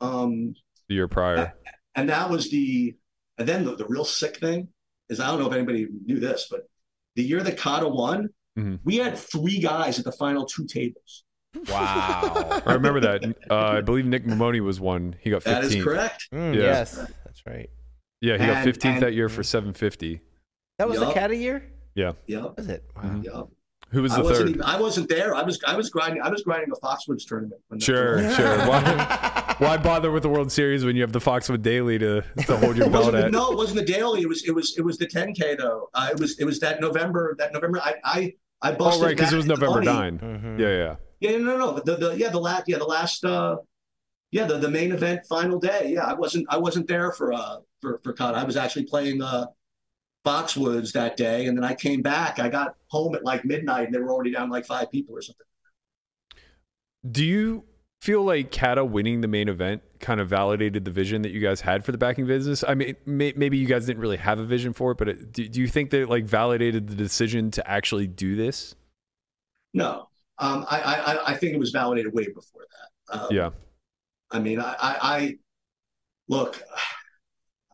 Um, 0.00 0.54
the 0.88 0.94
year 0.96 1.06
prior. 1.08 1.54
and 1.94 2.08
that 2.08 2.28
was 2.28 2.50
the 2.50 2.94
and 3.38 3.48
then 3.48 3.64
the, 3.64 3.76
the 3.76 3.84
real 3.86 4.04
sick 4.04 4.38
thing 4.38 4.68
is 5.08 5.20
I 5.20 5.28
don't 5.28 5.38
know 5.38 5.46
if 5.46 5.52
anybody 5.54 5.86
knew 6.04 6.18
this, 6.18 6.48
but 6.50 6.62
the 7.16 7.22
year 7.22 7.40
that 7.42 7.56
Cada 7.56 7.88
won, 7.88 8.30
Mhm. 8.58 8.80
we 8.84 8.96
had 8.96 9.16
three 9.16 9.60
guys 9.60 9.98
at 10.00 10.04
the 10.04 10.10
final 10.12 10.44
two 10.46 10.66
tables. 10.66 11.24
Wow. 11.68 12.62
I 12.66 12.74
remember 12.74 13.00
that. 13.00 13.24
Uh, 13.50 13.54
I 13.56 13.80
believe 13.80 14.06
Nick 14.06 14.24
Maimone 14.24 14.60
was 14.60 14.80
one. 14.80 15.14
He 15.20 15.30
got 15.30 15.42
15th. 15.42 15.44
That 15.44 15.64
is 15.64 15.82
correct. 15.84 16.28
Mm, 16.32 16.54
Yeah. 16.54 16.60
Yes, 16.62 16.94
that's 17.24 17.42
right. 17.46 17.68
Yeah, 18.20 18.32
he 18.38 18.46
got 18.46 18.64
15th 18.64 18.84
and- 18.94 19.02
that 19.02 19.14
year 19.14 19.28
for 19.28 19.42
750. 19.42 20.20
That 20.78 20.88
was 20.88 20.98
the 20.98 21.06
Yup. 21.06 21.30
year? 21.32 21.72
Yeah. 21.94 22.12
year. 22.26 22.42
Yep. 22.42 22.56
Was 22.56 22.68
it? 22.68 22.84
Wow. 22.96 23.02
Mhm. 23.02 23.24
Yep. 23.24 23.48
Who 23.90 24.02
was 24.02 24.12
I 24.12 24.16
the 24.18 24.22
wasn't 24.22 24.38
third? 24.38 24.48
even, 24.50 24.62
I 24.62 24.80
wasn't 24.80 25.08
there. 25.08 25.34
I 25.34 25.42
was 25.42 25.58
I 25.66 25.76
was 25.76 25.90
grinding 25.90 26.22
I 26.22 26.28
was 26.28 26.42
grinding 26.42 26.70
a 26.70 26.76
Foxwoods 26.86 27.26
tournament. 27.26 27.60
When 27.68 27.78
that- 27.78 27.84
Sure, 27.84 28.30
sure. 28.34 28.58
Why, 28.68 29.54
why 29.58 29.76
bother 29.76 30.10
with 30.12 30.22
the 30.22 30.28
World 30.28 30.52
Series 30.52 30.84
when 30.84 30.94
you 30.96 31.02
have 31.02 31.12
the 31.12 31.20
Foxwood 31.20 31.62
Daily 31.62 31.98
to, 31.98 32.22
to 32.46 32.56
hold 32.58 32.76
your 32.76 32.86
It 32.86 32.92
belt 32.92 33.14
at? 33.14 33.32
no, 33.32 33.50
it 33.52 33.56
wasn't 33.56 33.80
the 33.80 33.92
daily. 33.92 34.22
It 34.22 34.28
was 34.28 34.44
it 34.44 34.52
was 34.52 34.76
it 34.78 34.82
was 34.82 34.96
the 34.98 35.06
10k 35.06 35.58
though. 35.58 35.88
Uh, 35.94 36.08
it 36.12 36.18
was 36.20 36.38
it 36.38 36.44
was 36.44 36.60
that 36.60 36.80
November 36.80 37.34
that 37.38 37.52
November. 37.52 37.80
I 37.80 37.94
I 38.04 38.32
I 38.62 38.72
Oh, 38.72 38.76
busted. 38.76 39.02
right, 39.04 39.16
because 39.16 39.32
it 39.32 39.36
was 39.36 39.46
November 39.46 39.82
money. 39.82 40.16
9. 40.16 40.18
Mhm. 40.18 40.58
Yeah, 40.58 40.68
yeah. 40.68 40.96
Yeah, 41.20 41.38
no, 41.38 41.56
no, 41.56 41.58
no. 41.58 41.80
The, 41.80 41.96
the 41.96 42.16
yeah 42.16 42.28
the 42.30 42.38
last 42.40 42.64
yeah 42.68 42.78
the 42.78 42.84
last 42.84 43.24
uh 43.24 43.56
yeah 44.30 44.44
the, 44.44 44.58
the 44.58 44.70
main 44.70 44.92
event 44.92 45.20
final 45.28 45.58
day. 45.58 45.90
Yeah, 45.94 46.04
I 46.04 46.14
wasn't 46.14 46.46
I 46.48 46.58
wasn't 46.58 46.86
there 46.86 47.10
for 47.12 47.32
uh 47.32 47.56
for 47.80 48.00
for 48.04 48.12
cut. 48.12 48.34
I 48.34 48.44
was 48.44 48.56
actually 48.56 48.84
playing 48.84 49.20
uh 49.20 49.46
Foxwoods 50.24 50.92
that 50.92 51.16
day, 51.16 51.46
and 51.46 51.56
then 51.56 51.64
I 51.64 51.74
came 51.74 52.02
back. 52.02 52.38
I 52.38 52.48
got 52.48 52.74
home 52.88 53.14
at 53.14 53.24
like 53.24 53.44
midnight, 53.44 53.86
and 53.86 53.94
they 53.94 53.98
were 53.98 54.10
already 54.12 54.32
down 54.32 54.50
like 54.50 54.66
five 54.66 54.90
people 54.90 55.16
or 55.16 55.22
something. 55.22 55.46
Do 57.10 57.24
you 57.24 57.64
feel 58.00 58.22
like 58.22 58.50
Cada 58.50 58.84
winning 58.84 59.20
the 59.22 59.28
main 59.28 59.48
event 59.48 59.82
kind 60.00 60.20
of 60.20 60.28
validated 60.28 60.84
the 60.84 60.90
vision 60.90 61.22
that 61.22 61.30
you 61.32 61.40
guys 61.40 61.60
had 61.62 61.84
for 61.84 61.92
the 61.92 61.98
backing 61.98 62.26
business? 62.26 62.62
I 62.66 62.74
mean, 62.74 62.96
may, 63.06 63.32
maybe 63.36 63.56
you 63.56 63.66
guys 63.66 63.86
didn't 63.86 64.00
really 64.02 64.18
have 64.18 64.38
a 64.38 64.44
vision 64.44 64.72
for 64.74 64.92
it, 64.92 64.98
but 64.98 65.08
it, 65.08 65.32
do, 65.32 65.48
do 65.48 65.60
you 65.60 65.68
think 65.68 65.90
that 65.90 66.02
it 66.02 66.08
like 66.08 66.24
validated 66.24 66.88
the 66.88 66.94
decision 66.94 67.50
to 67.52 67.70
actually 67.70 68.06
do 68.06 68.36
this? 68.36 68.74
No, 69.72 70.08
um, 70.38 70.66
I, 70.70 70.80
I 70.80 71.32
I- 71.32 71.36
think 71.36 71.54
it 71.54 71.58
was 71.58 71.70
validated 71.70 72.12
way 72.12 72.26
before 72.26 72.62
that. 73.08 73.18
Um, 73.20 73.28
Yeah. 73.30 73.50
I 74.30 74.38
mean, 74.38 74.60
I, 74.60 74.74
I, 74.78 74.96
I 75.02 75.38
look. 76.28 76.62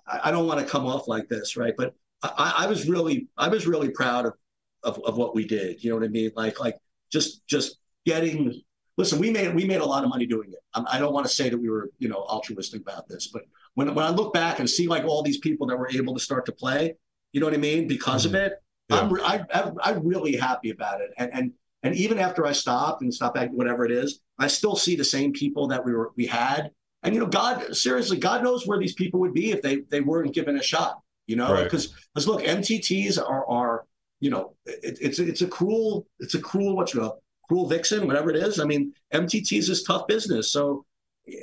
I, 0.07 0.21
I 0.25 0.31
don't 0.31 0.47
want 0.47 0.61
to 0.61 0.67
come 0.67 0.87
off 0.87 1.09
like 1.09 1.29
this, 1.29 1.57
right? 1.57 1.75
But 1.77 1.95
I, 2.37 2.65
I 2.65 2.67
was 2.67 2.89
really, 2.89 3.29
I 3.37 3.49
was 3.49 3.67
really 3.67 3.91
proud 3.91 4.27
of, 4.27 4.35
of 4.83 5.01
of 5.05 5.17
what 5.17 5.35
we 5.35 5.47
did. 5.47 5.83
You 5.83 5.91
know 5.91 5.97
what 5.97 6.05
I 6.05 6.09
mean? 6.09 6.31
Like, 6.37 6.61
like 6.61 6.77
just 7.11 7.47
just 7.47 7.79
getting. 8.05 8.63
Listen, 8.99 9.19
we 9.19 9.31
made 9.31 9.55
we 9.55 9.67
made 9.67 9.83
a 9.83 9.85
lot 9.85 10.05
of 10.05 10.09
money 10.11 10.27
doing 10.27 10.51
it. 10.53 10.59
I'm, 10.73 10.87
I 10.91 10.99
don't 10.99 11.13
want 11.13 11.27
to 11.27 11.33
say 11.33 11.51
that 11.51 11.59
we 11.59 11.69
were, 11.69 11.91
you 11.99 12.09
know, 12.09 12.17
altruistic 12.17 12.81
about 12.81 13.07
this, 13.09 13.27
but 13.27 13.43
when 13.75 13.95
when 13.95 14.05
I 14.07 14.11
look 14.11 14.33
back 14.33 14.59
and 14.59 14.69
see 14.69 14.89
like 14.89 15.05
all 15.05 15.23
these 15.23 15.39
people 15.39 15.67
that 15.67 15.77
were 15.77 15.91
able 15.91 16.15
to 16.15 16.21
start 16.21 16.47
to 16.47 16.53
play, 16.53 16.95
you 17.33 17.41
know 17.41 17.47
what 17.47 17.55
I 17.55 17.59
mean, 17.59 17.87
because 17.87 18.25
of 18.25 18.33
mm-hmm. 18.33 18.47
it, 18.47 18.63
Yeah. 18.89 19.01
I'm 19.01 19.21
I, 19.21 19.45
I, 19.53 19.71
I'm 19.83 20.07
really 20.07 20.35
happy 20.37 20.71
about 20.71 21.01
it. 21.03 21.11
And 21.19 21.31
and 21.33 21.53
and 21.83 21.95
even 21.95 22.19
after 22.19 22.47
I 22.47 22.53
stopped 22.53 23.03
and 23.03 23.13
stopped 23.13 23.37
at 23.37 23.53
whatever 23.53 23.85
it 23.85 23.93
is, 23.93 24.21
I 24.39 24.47
still 24.47 24.77
see 24.77 24.97
the 24.97 25.05
same 25.05 25.33
people 25.33 25.69
that 25.69 25.85
we 25.85 25.93
were 25.93 26.13
we 26.17 26.27
had. 26.27 26.71
And 27.03 27.15
you 27.15 27.21
know, 27.21 27.27
God 27.27 27.77
seriously, 27.77 28.19
God 28.19 28.43
knows 28.43 28.67
where 28.67 28.79
these 28.79 28.95
people 28.95 29.21
would 29.21 29.35
be 29.35 29.51
if 29.53 29.61
they 29.63 29.83
they 29.91 30.01
weren't 30.01 30.35
given 30.35 30.57
a 30.57 30.63
shot. 30.63 31.01
You 31.27 31.37
know, 31.37 31.53
Right. 31.53 31.65
because 31.65 31.95
because 32.15 32.27
look, 32.29 32.43
MTTs 32.43 33.19
are 33.19 33.47
are 33.49 33.85
you 34.21 34.31
know 34.31 34.55
it, 34.65 34.99
it's 35.01 35.19
it's 35.19 35.43
a 35.43 35.47
cruel 35.49 36.07
it's 36.21 36.35
a 36.35 36.41
cruel 36.41 36.77
what 36.77 36.95
you 36.95 37.01
know, 37.01 37.19
cruel 37.49 37.69
vixen 37.69 38.07
whatever 38.07 38.31
it 38.31 38.37
is. 38.37 38.61
I 38.61 38.65
mean, 38.65 38.93
MTTs 39.13 39.69
is 39.69 39.83
tough 39.83 40.07
business. 40.07 40.53
So 40.53 40.85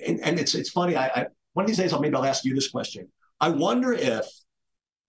and, 0.08 0.20
and 0.22 0.40
it's 0.40 0.56
it's 0.56 0.70
funny. 0.70 0.96
I, 0.96 1.08
I 1.08 1.26
one 1.54 1.66
of 1.66 1.68
these 1.68 1.78
days 1.78 1.94
I'll 1.94 2.00
maybe 2.00 2.16
I'll 2.16 2.26
ask 2.26 2.46
you 2.46 2.56
this 2.56 2.70
question. 2.70 3.08
I 3.40 3.50
wonder 3.50 3.94
if 3.94 4.26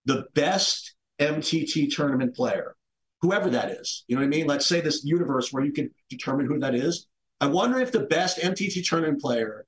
the 0.05 0.25
best 0.35 0.93
MTT 1.19 1.95
tournament 1.95 2.35
player, 2.35 2.75
whoever 3.21 3.49
that 3.49 3.71
is, 3.71 4.03
you 4.07 4.15
know 4.15 4.21
what 4.21 4.27
I 4.27 4.29
mean? 4.29 4.45
Let's 4.45 4.65
say 4.65 4.81
this 4.81 5.03
universe 5.05 5.51
where 5.53 5.63
you 5.63 5.71
can 5.71 5.89
determine 6.09 6.45
who 6.45 6.59
that 6.59 6.75
is. 6.75 7.07
I 7.39 7.47
wonder 7.47 7.79
if 7.79 7.91
the 7.91 8.01
best 8.01 8.37
MTT 8.39 8.87
tournament 8.87 9.21
player 9.21 9.65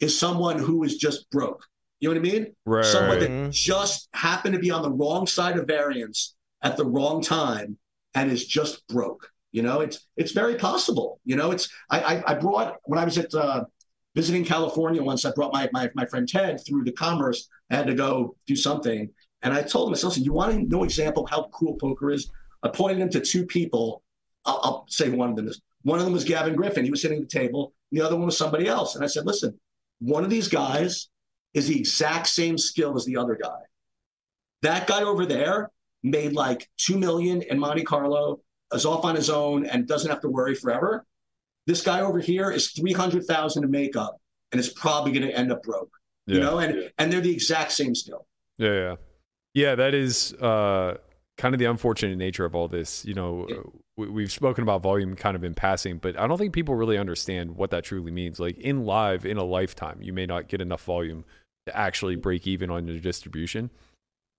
is 0.00 0.18
someone 0.18 0.58
who 0.58 0.82
is 0.82 0.96
just 0.96 1.30
broke. 1.30 1.64
You 2.00 2.08
know 2.08 2.18
what 2.18 2.28
I 2.28 2.32
mean? 2.32 2.54
Right. 2.64 2.84
Someone 2.84 3.18
that 3.20 3.50
just 3.52 4.08
happened 4.14 4.54
to 4.54 4.58
be 4.58 4.70
on 4.70 4.82
the 4.82 4.90
wrong 4.90 5.26
side 5.26 5.58
of 5.58 5.66
variance 5.66 6.34
at 6.62 6.76
the 6.76 6.84
wrong 6.84 7.22
time 7.22 7.76
and 8.14 8.30
is 8.32 8.46
just 8.46 8.86
broke. 8.88 9.30
You 9.52 9.62
know, 9.62 9.80
it's 9.80 10.06
it's 10.16 10.32
very 10.32 10.54
possible. 10.54 11.20
You 11.24 11.36
know, 11.36 11.50
it's 11.50 11.68
I 11.90 12.00
I, 12.00 12.32
I 12.32 12.34
brought 12.34 12.76
when 12.84 12.98
I 12.98 13.04
was 13.04 13.18
at 13.18 13.34
uh, 13.34 13.64
visiting 14.14 14.44
California 14.44 15.02
once. 15.02 15.24
I 15.24 15.32
brought 15.32 15.52
my, 15.52 15.68
my 15.72 15.90
my 15.94 16.06
friend 16.06 16.28
Ted 16.28 16.60
through 16.66 16.84
the 16.84 16.92
commerce. 16.92 17.48
I 17.70 17.76
had 17.76 17.86
to 17.88 17.94
go 17.94 18.36
do 18.46 18.56
something, 18.56 19.10
and 19.42 19.52
I 19.52 19.62
told 19.62 19.88
him, 19.88 19.94
I 19.94 19.96
said, 19.96 20.06
"Listen, 20.08 20.24
you 20.24 20.32
want 20.32 20.52
to 20.52 20.62
know 20.62 20.84
example 20.84 21.26
how 21.26 21.48
cool 21.52 21.74
poker 21.76 22.10
is?" 22.10 22.30
I 22.62 22.68
pointed 22.68 22.98
him 22.98 23.10
to 23.10 23.20
two 23.20 23.44
people. 23.44 24.02
I'll, 24.44 24.60
I'll 24.62 24.86
say 24.88 25.10
one 25.10 25.30
of 25.30 25.36
them 25.36 25.48
is 25.48 25.60
one 25.82 25.98
of 25.98 26.04
them 26.04 26.14
was 26.14 26.24
Gavin 26.24 26.54
Griffin. 26.54 26.84
He 26.84 26.90
was 26.90 27.02
sitting 27.02 27.18
at 27.18 27.28
the 27.28 27.38
table. 27.38 27.74
The 27.90 28.02
other 28.02 28.16
one 28.16 28.26
was 28.26 28.38
somebody 28.38 28.68
else. 28.68 28.94
And 28.94 29.02
I 29.02 29.08
said, 29.08 29.26
"Listen, 29.26 29.58
one 29.98 30.22
of 30.22 30.30
these 30.30 30.48
guys 30.48 31.08
is 31.54 31.68
the 31.68 31.78
exact 31.78 32.26
same 32.26 32.56
skill 32.58 32.96
as 32.96 33.04
the 33.04 33.16
other 33.16 33.36
guy. 33.40 33.58
That 34.62 34.86
guy 34.86 35.02
over 35.02 35.26
there 35.26 35.70
made 36.02 36.32
like 36.32 36.68
two 36.76 36.98
million 36.98 37.42
in 37.42 37.58
Monte 37.58 37.84
Carlo, 37.84 38.40
is 38.72 38.86
off 38.86 39.04
on 39.04 39.16
his 39.16 39.30
own, 39.30 39.66
and 39.66 39.86
doesn't 39.86 40.10
have 40.10 40.20
to 40.20 40.28
worry 40.28 40.54
forever. 40.54 41.04
This 41.66 41.82
guy 41.82 42.00
over 42.00 42.20
here 42.20 42.50
is 42.50 42.70
three 42.70 42.92
hundred 42.92 43.24
thousand 43.24 43.64
in 43.64 43.70
makeup, 43.70 44.16
and 44.52 44.60
is 44.60 44.70
probably 44.70 45.12
going 45.12 45.26
to 45.26 45.36
end 45.36 45.52
up 45.52 45.62
broke. 45.62 45.90
Yeah. 46.26 46.34
You 46.34 46.40
know, 46.40 46.58
and 46.58 46.92
and 46.98 47.12
they're 47.12 47.20
the 47.20 47.32
exact 47.32 47.72
same 47.72 47.94
skill. 47.94 48.26
Yeah, 48.58 48.72
yeah, 48.72 48.96
yeah. 49.54 49.74
That 49.74 49.94
is 49.94 50.34
uh, 50.34 50.98
kind 51.40 51.54
of 51.54 51.58
the 51.58 51.64
unfortunate 51.64 52.18
nature 52.18 52.44
of 52.44 52.54
all 52.54 52.68
this. 52.68 53.02
You 53.06 53.14
know, 53.14 53.46
Yeah. 53.48 53.56
we, 53.96 54.08
we've 54.10 54.30
spoken 54.30 54.62
about 54.62 54.82
volume 54.82 55.16
kind 55.16 55.34
of 55.34 55.42
in 55.42 55.54
passing, 55.54 55.96
but 55.96 56.18
I 56.18 56.26
don't 56.26 56.36
think 56.36 56.52
people 56.52 56.74
really 56.74 56.98
understand 56.98 57.56
what 57.56 57.70
that 57.70 57.82
truly 57.82 58.10
means. 58.10 58.38
Like 58.38 58.58
in 58.58 58.84
live, 58.84 59.24
in 59.24 59.38
a 59.38 59.44
lifetime, 59.44 60.02
you 60.02 60.12
may 60.12 60.26
not 60.26 60.48
get 60.48 60.60
enough 60.60 60.84
volume 60.84 61.24
to 61.66 61.74
actually 61.76 62.14
break 62.16 62.46
even 62.46 62.70
on 62.70 62.86
your 62.86 62.98
distribution. 63.00 63.70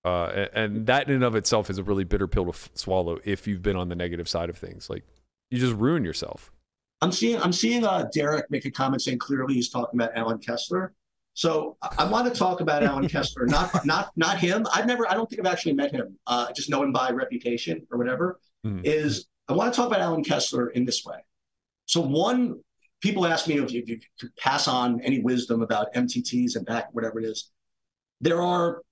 Uh, 0.04 0.46
and 0.52 0.86
that 0.86 1.08
in 1.08 1.14
and 1.16 1.24
of 1.24 1.34
itself 1.34 1.68
is 1.70 1.78
a 1.78 1.82
really 1.82 2.04
bitter 2.04 2.26
pill 2.28 2.44
to 2.44 2.50
f- 2.50 2.70
swallow 2.74 3.18
if 3.24 3.46
you've 3.48 3.62
been 3.62 3.76
on 3.76 3.88
the 3.88 3.94
negative 3.96 4.28
side 4.28 4.48
of 4.48 4.56
things. 4.56 4.88
Like 4.88 5.04
you 5.50 5.58
just 5.58 5.74
ruin 5.74 6.04
yourself. 6.04 6.50
I'm 7.00 7.10
seeing 7.12 7.40
I'm 7.40 7.52
seeing 7.52 7.84
uh, 7.84 8.08
Derek 8.14 8.48
make 8.50 8.64
a 8.64 8.70
comment 8.70 9.02
saying 9.02 9.18
clearly 9.18 9.54
he's 9.54 9.68
talking 9.68 10.00
about 10.00 10.16
Alan 10.16 10.38
Kessler. 10.38 10.92
So 11.34 11.76
I, 11.82 11.94
I 11.98 12.10
want 12.10 12.32
to 12.32 12.38
talk 12.38 12.60
about 12.60 12.82
Alan 12.82 13.08
Kessler, 13.08 13.46
not 13.46 13.70
not 13.86 14.12
not 14.16 14.38
him. 14.38 14.66
I've 14.72 14.86
never, 14.86 15.10
I 15.10 15.14
don't 15.14 15.28
think 15.28 15.40
I've 15.40 15.52
actually 15.52 15.74
met 15.74 15.92
him. 15.92 16.18
Uh, 16.26 16.46
I 16.48 16.52
just 16.52 16.70
know 16.70 16.82
him 16.82 16.92
by 16.92 17.10
reputation 17.10 17.86
or 17.90 17.98
whatever. 17.98 18.38
Mhm. 18.66 18.82
Is 18.84 19.26
I 19.48 19.54
want 19.54 19.72
to 19.72 19.76
talk 19.76 19.88
about 19.88 20.00
Alan 20.00 20.22
Kessler 20.22 20.68
in 20.70 20.84
this 20.84 21.04
way. 21.04 21.18
So 21.86 22.00
one, 22.00 22.60
people 23.00 23.26
ask 23.26 23.48
me 23.48 23.58
if 23.58 23.72
you, 23.72 23.80
if 23.82 23.88
you 23.88 23.98
could 24.20 24.34
pass 24.36 24.68
on 24.68 25.00
any 25.02 25.18
wisdom 25.20 25.62
about 25.62 25.92
MTTs 25.94 26.56
and 26.56 26.64
back 26.64 26.88
whatever 26.92 27.18
it 27.20 27.24
is. 27.24 27.50
There 28.20 28.40
are 28.40 28.82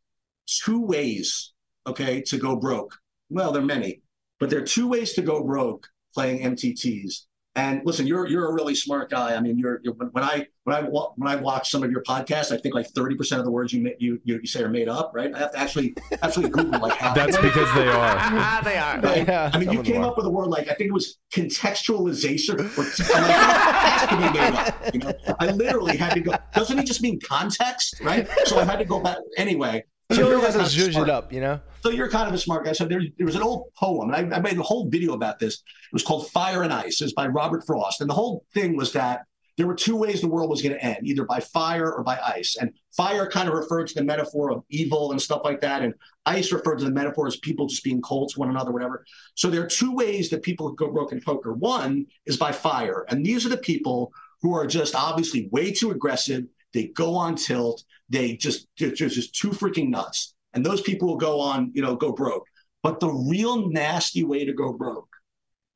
two 0.46 0.80
ways, 0.80 1.52
okay, 1.86 2.20
to 2.22 2.36
go 2.36 2.56
broke. 2.56 2.98
Well, 3.28 3.52
there 3.52 3.62
are 3.62 3.66
many, 3.66 4.02
but 4.40 4.50
there 4.50 4.58
are 4.58 4.64
two 4.66 4.88
ways 4.88 5.12
to 5.14 5.22
go 5.22 5.44
broke 5.44 5.86
playing 6.14 6.40
MTTs. 6.40 7.26
And 7.56 7.82
listen, 7.84 8.06
you're 8.06 8.28
you're 8.28 8.48
a 8.48 8.52
really 8.52 8.76
smart 8.76 9.10
guy. 9.10 9.34
I 9.34 9.40
mean, 9.40 9.58
you're, 9.58 9.80
you're 9.82 9.94
when, 9.94 10.08
when 10.08 10.22
I 10.22 10.46
when 10.62 10.76
I 10.76 10.82
when 10.82 11.28
I 11.28 11.34
watch 11.34 11.68
some 11.68 11.82
of 11.82 11.90
your 11.90 12.02
podcasts, 12.04 12.52
I 12.52 12.58
think 12.58 12.76
like 12.76 12.86
thirty 12.90 13.16
percent 13.16 13.40
of 13.40 13.44
the 13.44 13.50
words 13.50 13.72
you 13.72 13.92
you 13.98 14.20
you, 14.22 14.38
you 14.40 14.46
say 14.46 14.62
are 14.62 14.68
made 14.68 14.88
up, 14.88 15.10
right? 15.14 15.34
I 15.34 15.38
have 15.40 15.52
to 15.52 15.58
actually 15.58 15.96
actually 16.22 16.48
Google 16.48 16.78
like 16.78 16.92
how. 16.92 17.12
That's 17.14 17.36
because 17.36 17.74
they 17.74 17.88
are. 17.88 18.62
they 18.64 18.78
are. 18.78 19.00
Right? 19.00 19.26
Yeah, 19.26 19.50
I 19.52 19.58
mean, 19.58 19.66
some 19.66 19.78
you 19.78 19.82
came 19.82 20.02
up 20.02 20.16
with 20.16 20.26
a 20.26 20.30
word 20.30 20.46
like 20.46 20.68
I 20.68 20.74
think 20.74 20.90
it 20.90 20.92
was 20.92 21.18
contextualization, 21.34 22.60
or 22.60 22.82
like, 22.84 22.96
that 22.96 24.06
has 24.06 24.10
to 24.10 24.16
be 24.16 24.38
made 24.38 24.54
up. 24.54 24.94
You 24.94 25.00
know, 25.00 25.34
I 25.40 25.50
literally 25.50 25.96
had 25.96 26.14
to 26.14 26.20
go. 26.20 26.34
Doesn't 26.54 26.78
it 26.78 26.86
just 26.86 27.02
mean 27.02 27.18
context, 27.18 28.00
right? 28.00 28.28
So 28.44 28.60
I 28.60 28.64
had 28.64 28.78
to 28.78 28.84
go 28.84 29.00
back 29.00 29.18
anyway. 29.36 29.82
So 30.10 30.16
you're 30.28 30.36
always 30.36 30.54
like 30.54 30.62
has 30.62 30.74
to 30.74 30.78
not 30.78 30.86
zhuzh 30.86 30.92
smart. 30.92 31.08
it 31.08 31.10
up, 31.10 31.32
you 31.32 31.40
know? 31.40 31.60
So 31.82 31.90
you're 31.90 32.08
kind 32.08 32.28
of 32.28 32.34
a 32.34 32.38
smart 32.38 32.64
guy. 32.64 32.72
So 32.72 32.84
there, 32.84 33.00
there 33.16 33.26
was 33.26 33.36
an 33.36 33.42
old 33.42 33.72
poem, 33.74 34.12
and 34.12 34.34
I, 34.34 34.36
I 34.36 34.40
made 34.40 34.58
a 34.58 34.62
whole 34.62 34.88
video 34.88 35.14
about 35.14 35.38
this. 35.38 35.54
It 35.54 35.92
was 35.92 36.02
called 36.02 36.28
Fire 36.30 36.62
and 36.62 36.72
Ice. 36.72 37.00
It's 37.00 37.12
by 37.12 37.26
Robert 37.26 37.64
Frost. 37.66 38.00
And 38.00 38.10
the 38.10 38.14
whole 38.14 38.44
thing 38.52 38.76
was 38.76 38.92
that 38.92 39.22
there 39.56 39.66
were 39.66 39.74
two 39.74 39.96
ways 39.96 40.20
the 40.20 40.28
world 40.28 40.48
was 40.48 40.62
going 40.62 40.74
to 40.74 40.82
end, 40.82 41.00
either 41.02 41.24
by 41.24 41.38
fire 41.38 41.92
or 41.92 42.02
by 42.02 42.18
ice. 42.18 42.56
And 42.58 42.72
fire 42.96 43.28
kind 43.28 43.48
of 43.48 43.54
referred 43.54 43.88
to 43.88 43.94
the 43.94 44.02
metaphor 44.02 44.50
of 44.50 44.64
evil 44.70 45.12
and 45.12 45.20
stuff 45.20 45.42
like 45.44 45.60
that. 45.60 45.82
And 45.82 45.92
ice 46.24 46.50
referred 46.50 46.78
to 46.78 46.84
the 46.84 46.90
metaphor 46.90 47.26
as 47.26 47.36
people 47.36 47.66
just 47.66 47.84
being 47.84 48.00
cold 48.00 48.30
to 48.30 48.40
one 48.40 48.48
another, 48.48 48.72
whatever. 48.72 49.04
So 49.34 49.50
there 49.50 49.62
are 49.62 49.66
two 49.66 49.94
ways 49.94 50.30
that 50.30 50.42
people 50.42 50.72
go 50.72 50.90
broke 50.90 51.12
in 51.12 51.20
poker. 51.20 51.52
One 51.52 52.06
is 52.26 52.36
by 52.38 52.52
fire. 52.52 53.04
And 53.10 53.24
these 53.24 53.44
are 53.44 53.50
the 53.50 53.58
people 53.58 54.12
who 54.40 54.54
are 54.54 54.66
just 54.66 54.94
obviously 54.94 55.48
way 55.52 55.72
too 55.72 55.90
aggressive. 55.90 56.44
They 56.72 56.86
go 56.86 57.14
on 57.14 57.36
tilt. 57.36 57.84
They 58.10 58.36
just, 58.36 58.66
they're 58.78 58.90
just, 58.90 59.34
too 59.34 59.50
freaking 59.50 59.88
nuts. 59.88 60.34
And 60.52 60.66
those 60.66 60.82
people 60.82 61.08
will 61.08 61.16
go 61.16 61.40
on, 61.40 61.70
you 61.74 61.82
know, 61.82 61.96
go 61.96 62.12
broke. 62.12 62.46
But 62.82 63.00
the 63.00 63.10
real 63.10 63.68
nasty 63.70 64.24
way 64.24 64.44
to 64.44 64.52
go 64.52 64.72
broke 64.72 65.08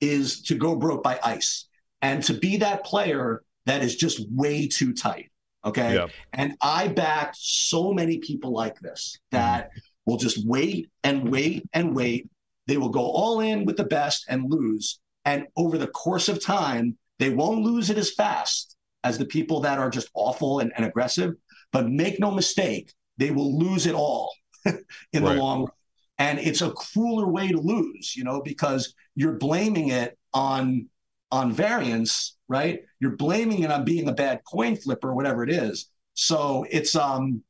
is 0.01 0.43
to 0.43 0.57
go 0.57 0.75
broke 0.75 1.03
by 1.03 1.19
ice 1.23 1.67
and 2.03 2.23
to 2.25 2.35
be 2.35 2.59
that 2.59 2.85
player 2.85 3.43
that 3.67 3.83
is 3.83 3.97
just 3.97 4.27
way 4.31 4.69
too 4.69 4.93
tight. 4.93 5.31
Okay. 5.65 5.95
Yeah. 5.95 6.09
And 6.33 6.57
I 6.61 6.89
backed 6.89 7.37
so 7.39 7.93
many 7.93 8.19
people 8.19 8.53
like 8.53 8.79
this 8.81 9.19
that 9.31 9.69
mm-hmm. 9.69 9.79
will 10.11 10.19
just 10.19 10.47
wait 10.47 10.91
and 11.03 11.31
wait 11.31 11.65
and 11.73 11.95
wait. 11.95 12.29
They 12.67 12.77
will 12.77 12.91
go 12.91 13.01
all 13.01 13.41
in 13.41 13.65
with 13.65 13.77
the 13.77 13.85
best 13.85 14.27
and 14.29 14.51
lose. 14.51 14.99
And 15.25 15.47
over 15.57 15.79
the 15.79 15.87
course 15.87 16.29
of 16.29 16.43
time, 16.43 16.99
they 17.19 17.31
won't 17.31 17.63
lose 17.63 17.91
it 17.91 17.97
as 17.97 18.13
fast 18.13 18.77
as 19.05 19.19
the 19.19 19.25
people 19.25 19.61
that 19.61 19.79
are 19.79 19.91
just 19.91 20.11
awful 20.15 20.61
and, 20.61 20.73
and 20.77 20.85
aggressive. 20.85 21.35
But 21.75 21.91
make 21.91 22.21
no 22.21 22.33
mistake, 22.33 22.95
they 23.19 23.33
will 23.33 23.59
lose 23.59 23.87
it 23.87 23.97
all 23.97 24.33
in 24.67 25.25
Right. 25.25 25.35
the 25.35 25.41
long 25.43 25.61
run. 25.61 25.73
And 26.19 26.39
it's 26.41 26.63
a 26.63 26.71
crueler 26.73 27.29
way 27.29 27.49
to 27.51 27.61
lose, 27.61 28.17
you 28.17 28.25
know, 28.25 28.41
because 28.43 28.95
you're 29.17 29.35
blaming 29.39 29.91
it 29.91 30.19
on 30.33 30.89
on 31.33 31.53
variance, 31.53 32.37
right? 32.49 32.83
You're 33.01 33.17
blaming 33.17 33.65
it 33.65 33.73
on 33.73 33.85
being 33.85 34.09
a 34.09 34.15
bad 34.15 34.43
coin 34.51 34.77
flipper, 34.77 35.15
whatever 35.15 35.45
it 35.45 35.51
is. 35.51 35.91
So 36.15 36.67
it's 36.71 36.97
um 36.97 37.43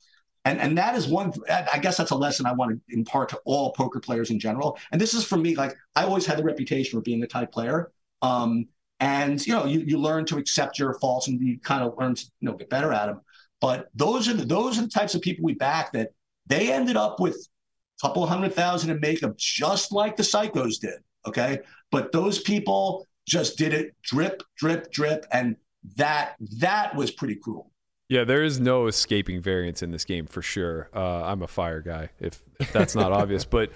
and 0.47 0.61
and 0.61 0.79
that 0.79 0.97
is 0.97 1.09
one 1.09 1.33
I 1.51 1.79
guess 1.79 1.99
that's 1.99 2.11
a 2.13 2.17
lesson 2.17 2.47
I 2.47 2.53
want 2.53 2.73
to 2.89 2.97
impart 2.97 3.31
to 3.31 3.41
all 3.45 3.73
poker 3.73 4.01
players 4.01 4.31
in 4.31 4.41
general. 4.41 4.79
And 4.93 5.01
this 5.01 5.15
is 5.15 5.25
for 5.25 5.37
me, 5.37 5.57
like 5.57 5.75
I 5.97 6.05
always 6.05 6.27
had 6.27 6.39
the 6.39 6.45
reputation 6.45 6.99
for 6.99 7.03
being 7.03 7.23
a 7.23 7.27
tight 7.27 7.53
player. 7.53 7.93
Um 8.23 8.69
and 9.01 9.47
you 9.47 9.55
know, 9.55 9.67
you 9.67 9.81
you 9.81 9.99
learn 9.99 10.25
to 10.27 10.39
accept 10.39 10.79
your 10.79 10.95
faults 11.01 11.29
and 11.29 11.41
you 11.41 11.59
kind 11.61 11.85
of 11.85 11.95
learn 11.99 12.15
to 12.15 12.25
you 12.41 12.49
know 12.51 12.57
get 12.57 12.71
better 12.71 12.93
at 12.93 13.07
them. 13.07 13.21
But 13.65 13.89
those 13.95 14.29
are 14.29 14.35
the 14.35 14.45
those 14.45 14.79
are 14.79 14.83
the 14.83 14.89
types 14.89 15.15
of 15.15 15.23
people 15.23 15.43
we 15.43 15.55
back 15.55 15.91
that 15.93 16.11
they 16.47 16.71
ended 16.71 16.99
up 16.99 17.19
with 17.19 17.35
a 17.35 18.07
couple 18.07 18.27
hundred 18.27 18.53
thousand 18.53 18.91
in 18.91 19.01
makeup, 19.01 19.39
just 19.39 19.91
like 19.91 20.19
the 20.19 20.23
psychos 20.23 20.79
did. 20.79 20.99
Okay. 21.27 21.61
But 21.91 22.13
those 22.13 22.39
people 22.39 23.07
just 23.27 23.57
did 23.57 23.73
it 23.73 23.95
drip, 24.03 24.43
drip, 24.59 24.93
drip. 24.93 25.25
And 25.33 25.57
that 25.97 26.35
that 26.59 26.95
was 26.95 27.11
pretty 27.11 27.37
cruel. 27.37 27.71
Yeah, 28.11 28.25
there 28.25 28.43
is 28.43 28.61
no 28.61 28.87
escaping 28.87 29.41
variance 29.41 29.83
in 29.83 29.93
this 29.93 30.05
game 30.05 30.27
for 30.27 30.43
sure. 30.43 30.91
Uh, 30.95 31.25
I'm 31.25 31.41
a 31.41 31.49
fire 31.49 31.81
guy, 31.81 32.11
if, 32.21 32.43
if 32.61 32.71
that's 32.71 32.95
not 32.95 33.13
obvious. 33.13 33.47
But 33.47 33.73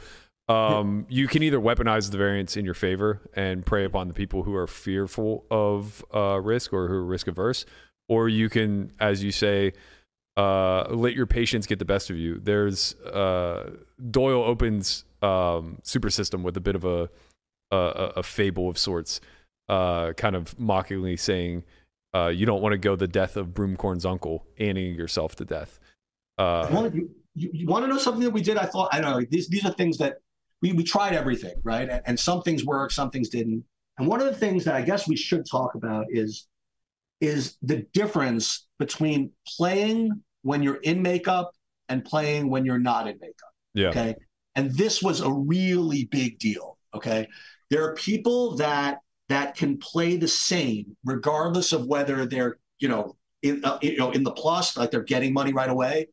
um, 0.50 1.06
you 1.08 1.28
can 1.28 1.42
either 1.42 1.58
weaponize 1.58 2.10
the 2.10 2.18
variance 2.18 2.58
in 2.58 2.66
your 2.66 2.74
favor 2.74 3.22
and 3.32 3.64
prey 3.64 3.84
upon 3.84 4.08
the 4.08 4.14
people 4.14 4.42
who 4.42 4.54
are 4.54 4.66
fearful 4.66 5.46
of 5.50 6.04
uh, 6.14 6.38
risk 6.42 6.74
or 6.74 6.88
who 6.88 6.94
are 6.94 7.04
risk 7.04 7.26
averse, 7.26 7.64
or 8.08 8.28
you 8.28 8.48
can, 8.48 8.92
as 8.98 9.22
you 9.22 9.30
say, 9.30 9.72
uh, 10.36 10.86
let 10.90 11.14
your 11.14 11.26
patience 11.26 11.66
get 11.66 11.78
the 11.78 11.84
best 11.84 12.10
of 12.10 12.16
you. 12.16 12.38
There's 12.38 12.94
uh, 13.00 13.70
Doyle 14.10 14.42
opens 14.42 15.04
um, 15.20 15.78
Super 15.82 16.10
System 16.10 16.42
with 16.42 16.56
a 16.56 16.60
bit 16.60 16.74
of 16.74 16.84
a 16.84 17.10
a, 17.70 18.12
a- 18.16 18.22
fable 18.22 18.68
of 18.68 18.78
sorts, 18.78 19.20
uh, 19.68 20.12
kind 20.14 20.34
of 20.36 20.58
mockingly 20.58 21.16
saying, 21.16 21.64
uh, 22.14 22.28
"You 22.28 22.46
don't 22.46 22.62
want 22.62 22.72
to 22.72 22.78
go 22.78 22.96
the 22.96 23.08
death 23.08 23.36
of 23.36 23.48
Broomcorn's 23.48 24.06
uncle, 24.06 24.46
anteing 24.58 24.96
yourself 24.96 25.36
to 25.36 25.44
death." 25.44 25.80
Uh, 26.38 26.88
you, 26.94 27.10
you, 27.34 27.66
want 27.66 27.84
to 27.84 27.88
know 27.88 27.98
something 27.98 28.22
that 28.22 28.30
we 28.30 28.40
did? 28.40 28.56
I 28.56 28.66
thought 28.66 28.90
I 28.92 29.00
know 29.00 29.16
like, 29.16 29.30
these 29.30 29.48
these 29.48 29.64
are 29.64 29.72
things 29.72 29.98
that 29.98 30.18
we 30.62 30.72
we 30.72 30.84
tried 30.84 31.14
everything 31.14 31.54
right, 31.64 31.88
and, 31.88 32.02
and 32.06 32.20
some 32.20 32.42
things 32.42 32.64
worked, 32.64 32.92
some 32.92 33.10
things 33.10 33.28
didn't. 33.28 33.64
And 33.98 34.06
one 34.06 34.20
of 34.20 34.26
the 34.26 34.34
things 34.34 34.64
that 34.64 34.76
I 34.76 34.82
guess 34.82 35.08
we 35.08 35.16
should 35.16 35.44
talk 35.50 35.74
about 35.74 36.06
is 36.10 36.46
is 37.20 37.56
the 37.62 37.86
difference 37.92 38.66
between 38.78 39.30
playing 39.56 40.22
when 40.42 40.62
you're 40.62 40.76
in 40.76 41.02
makeup 41.02 41.52
and 41.88 42.04
playing 42.04 42.48
when 42.48 42.64
you're 42.64 42.78
not 42.78 43.08
in 43.08 43.18
makeup. 43.20 43.52
yeah, 43.74 43.88
Okay. 43.88 44.14
And 44.54 44.72
this 44.72 45.02
was 45.02 45.20
a 45.20 45.30
really 45.30 46.06
big 46.06 46.38
deal. 46.38 46.78
Okay. 46.94 47.28
There 47.70 47.84
are 47.84 47.94
people 47.94 48.56
that 48.56 48.98
that 49.28 49.56
can 49.56 49.76
play 49.78 50.16
the 50.16 50.28
same 50.28 50.96
regardless 51.04 51.72
of 51.72 51.86
whether 51.86 52.24
they're, 52.24 52.58
you 52.78 52.88
know, 52.88 53.16
in 53.42 53.64
uh, 53.64 53.78
you 53.82 53.96
know, 53.98 54.10
in 54.10 54.22
the 54.24 54.32
plus, 54.32 54.76
like 54.76 54.90
they're 54.90 55.02
getting 55.02 55.32
money 55.32 55.52
right 55.52 55.70
away, 55.70 56.08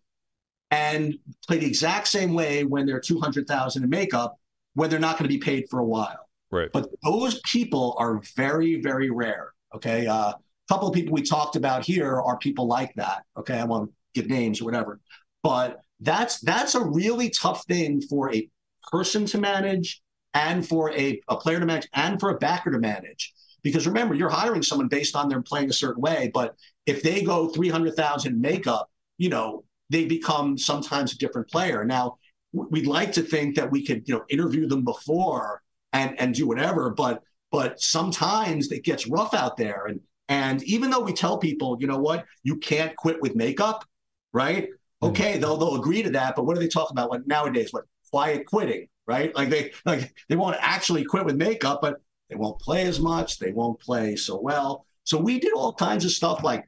and 0.70 1.18
play 1.47 1.58
the 1.58 1.66
exact 1.66 2.08
same 2.08 2.34
way 2.34 2.66
when 2.66 2.86
they're 2.86 2.99
200,000 2.99 3.84
in 3.84 3.89
makeup 3.89 4.38
when 4.74 4.89
they're 4.89 4.99
not 4.99 5.18
going 5.18 5.24
to 5.30 5.34
be 5.34 5.39
paid 5.39 5.66
for 5.70 5.80
a 5.80 5.86
while. 5.86 6.28
right. 6.51 6.70
But 6.72 6.89
those 7.03 7.39
people 7.41 7.95
are 7.97 8.22
very, 8.36 8.82
very 8.82 9.10
rare. 9.10 9.53
Okay. 9.74 10.06
Uh, 10.06 10.34
a 10.68 10.74
couple 10.74 10.88
of 10.88 10.93
people 10.93 11.13
we 11.13 11.22
talked 11.22 11.55
about 11.55 11.86
here 11.86 12.22
are 12.22 12.38
people 12.38 12.68
like 12.68 12.93
that. 12.95 13.24
Okay. 13.38 13.57
I 13.57 13.66
won't 13.66 13.91
give 14.13 14.28
names 14.28 14.61
or 14.61 14.66
whatever. 14.66 14.99
But 15.43 15.82
that's 15.99 16.39
that's 16.39 16.76
a 16.76 16.84
really 16.84 17.30
tough 17.30 17.66
thing 17.66 18.01
for 18.01 18.34
a 18.34 18.49
person 18.91 19.26
to 19.28 19.38
manage 19.38 20.01
and 20.34 20.68
for 20.68 20.91
a, 20.91 21.22
a 21.30 21.38
player 21.38 21.59
to 21.59 21.66
manage 21.66 21.88
and 21.93 22.20
for 22.20 22.30
a 22.30 22.38
backer 22.38 22.72
to 22.72 22.80
manage. 22.80 23.34
Because 23.63 23.88
remember, 23.88 24.13
you're 24.13 24.30
hiring 24.30 24.61
someone 24.61 24.88
based 24.88 25.16
on 25.16 25.30
them 25.30 25.41
playing 25.41 25.70
a 25.70 25.74
certain 25.74 26.01
way. 26.01 26.30
But 26.34 26.55
if 26.86 27.01
they 27.01 27.24
go 27.24 27.47
300,000 27.47 28.39
makeup, 28.39 28.89
you 29.18 29.30
know, 29.30 29.63
they 29.89 30.05
become 30.05 30.57
sometimes 30.57 31.13
a 31.13 31.18
different 31.18 31.49
player. 31.49 31.84
Now, 31.84 32.18
we'd 32.53 32.88
like 32.88 33.11
to 33.13 33.22
think 33.22 33.55
that 33.55 33.72
we 33.72 33.86
could, 33.86 34.07
you 34.07 34.16
know, 34.16 34.26
interview 34.30 34.68
them 34.68 34.84
before 34.84 35.61
and 35.93 36.20
and 36.20 36.34
do 36.36 36.47
whatever, 36.47 36.89
but 36.89 37.24
but 37.51 37.80
sometimes 37.80 38.72
it 38.72 38.84
gets 38.84 39.07
rough 39.07 39.34
out 39.34 39.57
there. 39.57 39.86
And 39.86 40.01
and 40.30 40.64
even 40.64 40.90
though 40.90 41.02
we 41.02 41.14
tell 41.14 41.38
people, 41.38 41.78
you 41.80 41.88
know 41.88 42.00
what, 42.00 42.26
you 42.44 42.58
can't 42.58 42.96
quit 42.96 43.22
with 43.22 43.36
makeup, 43.36 43.86
right? 44.34 44.70
Hmm. 45.02 45.08
Okay, 45.08 45.38
they'll 45.38 45.58
they'll 45.58 45.76
agree 45.76 46.04
to 46.04 46.10
that, 46.12 46.36
but 46.36 46.46
what 46.46 46.56
do 46.56 46.62
they 46.62 46.68
talk 46.68 46.92
about 46.92 47.12
like 47.12 47.26
nowadays? 47.28 47.70
What 47.72 47.86
quiet 48.12 48.46
quitting, 48.46 48.88
right? 49.08 49.36
Like 49.36 49.50
they 49.50 49.72
like 49.86 50.14
they 50.30 50.36
won't 50.36 50.58
actually 50.60 51.04
quit 51.06 51.26
with 51.26 51.36
makeup, 51.36 51.80
but 51.82 51.98
they 52.30 52.36
won't 52.36 52.60
play 52.60 52.86
as 52.86 53.00
much, 53.00 53.40
they 53.40 53.52
won't 53.52 53.80
play 53.80 54.16
so 54.16 54.40
well. 54.40 54.86
So 55.04 55.20
we 55.20 55.40
did 55.40 55.54
all 55.54 55.74
kinds 55.74 56.06
of 56.06 56.12
stuff 56.12 56.44
like 56.44 56.68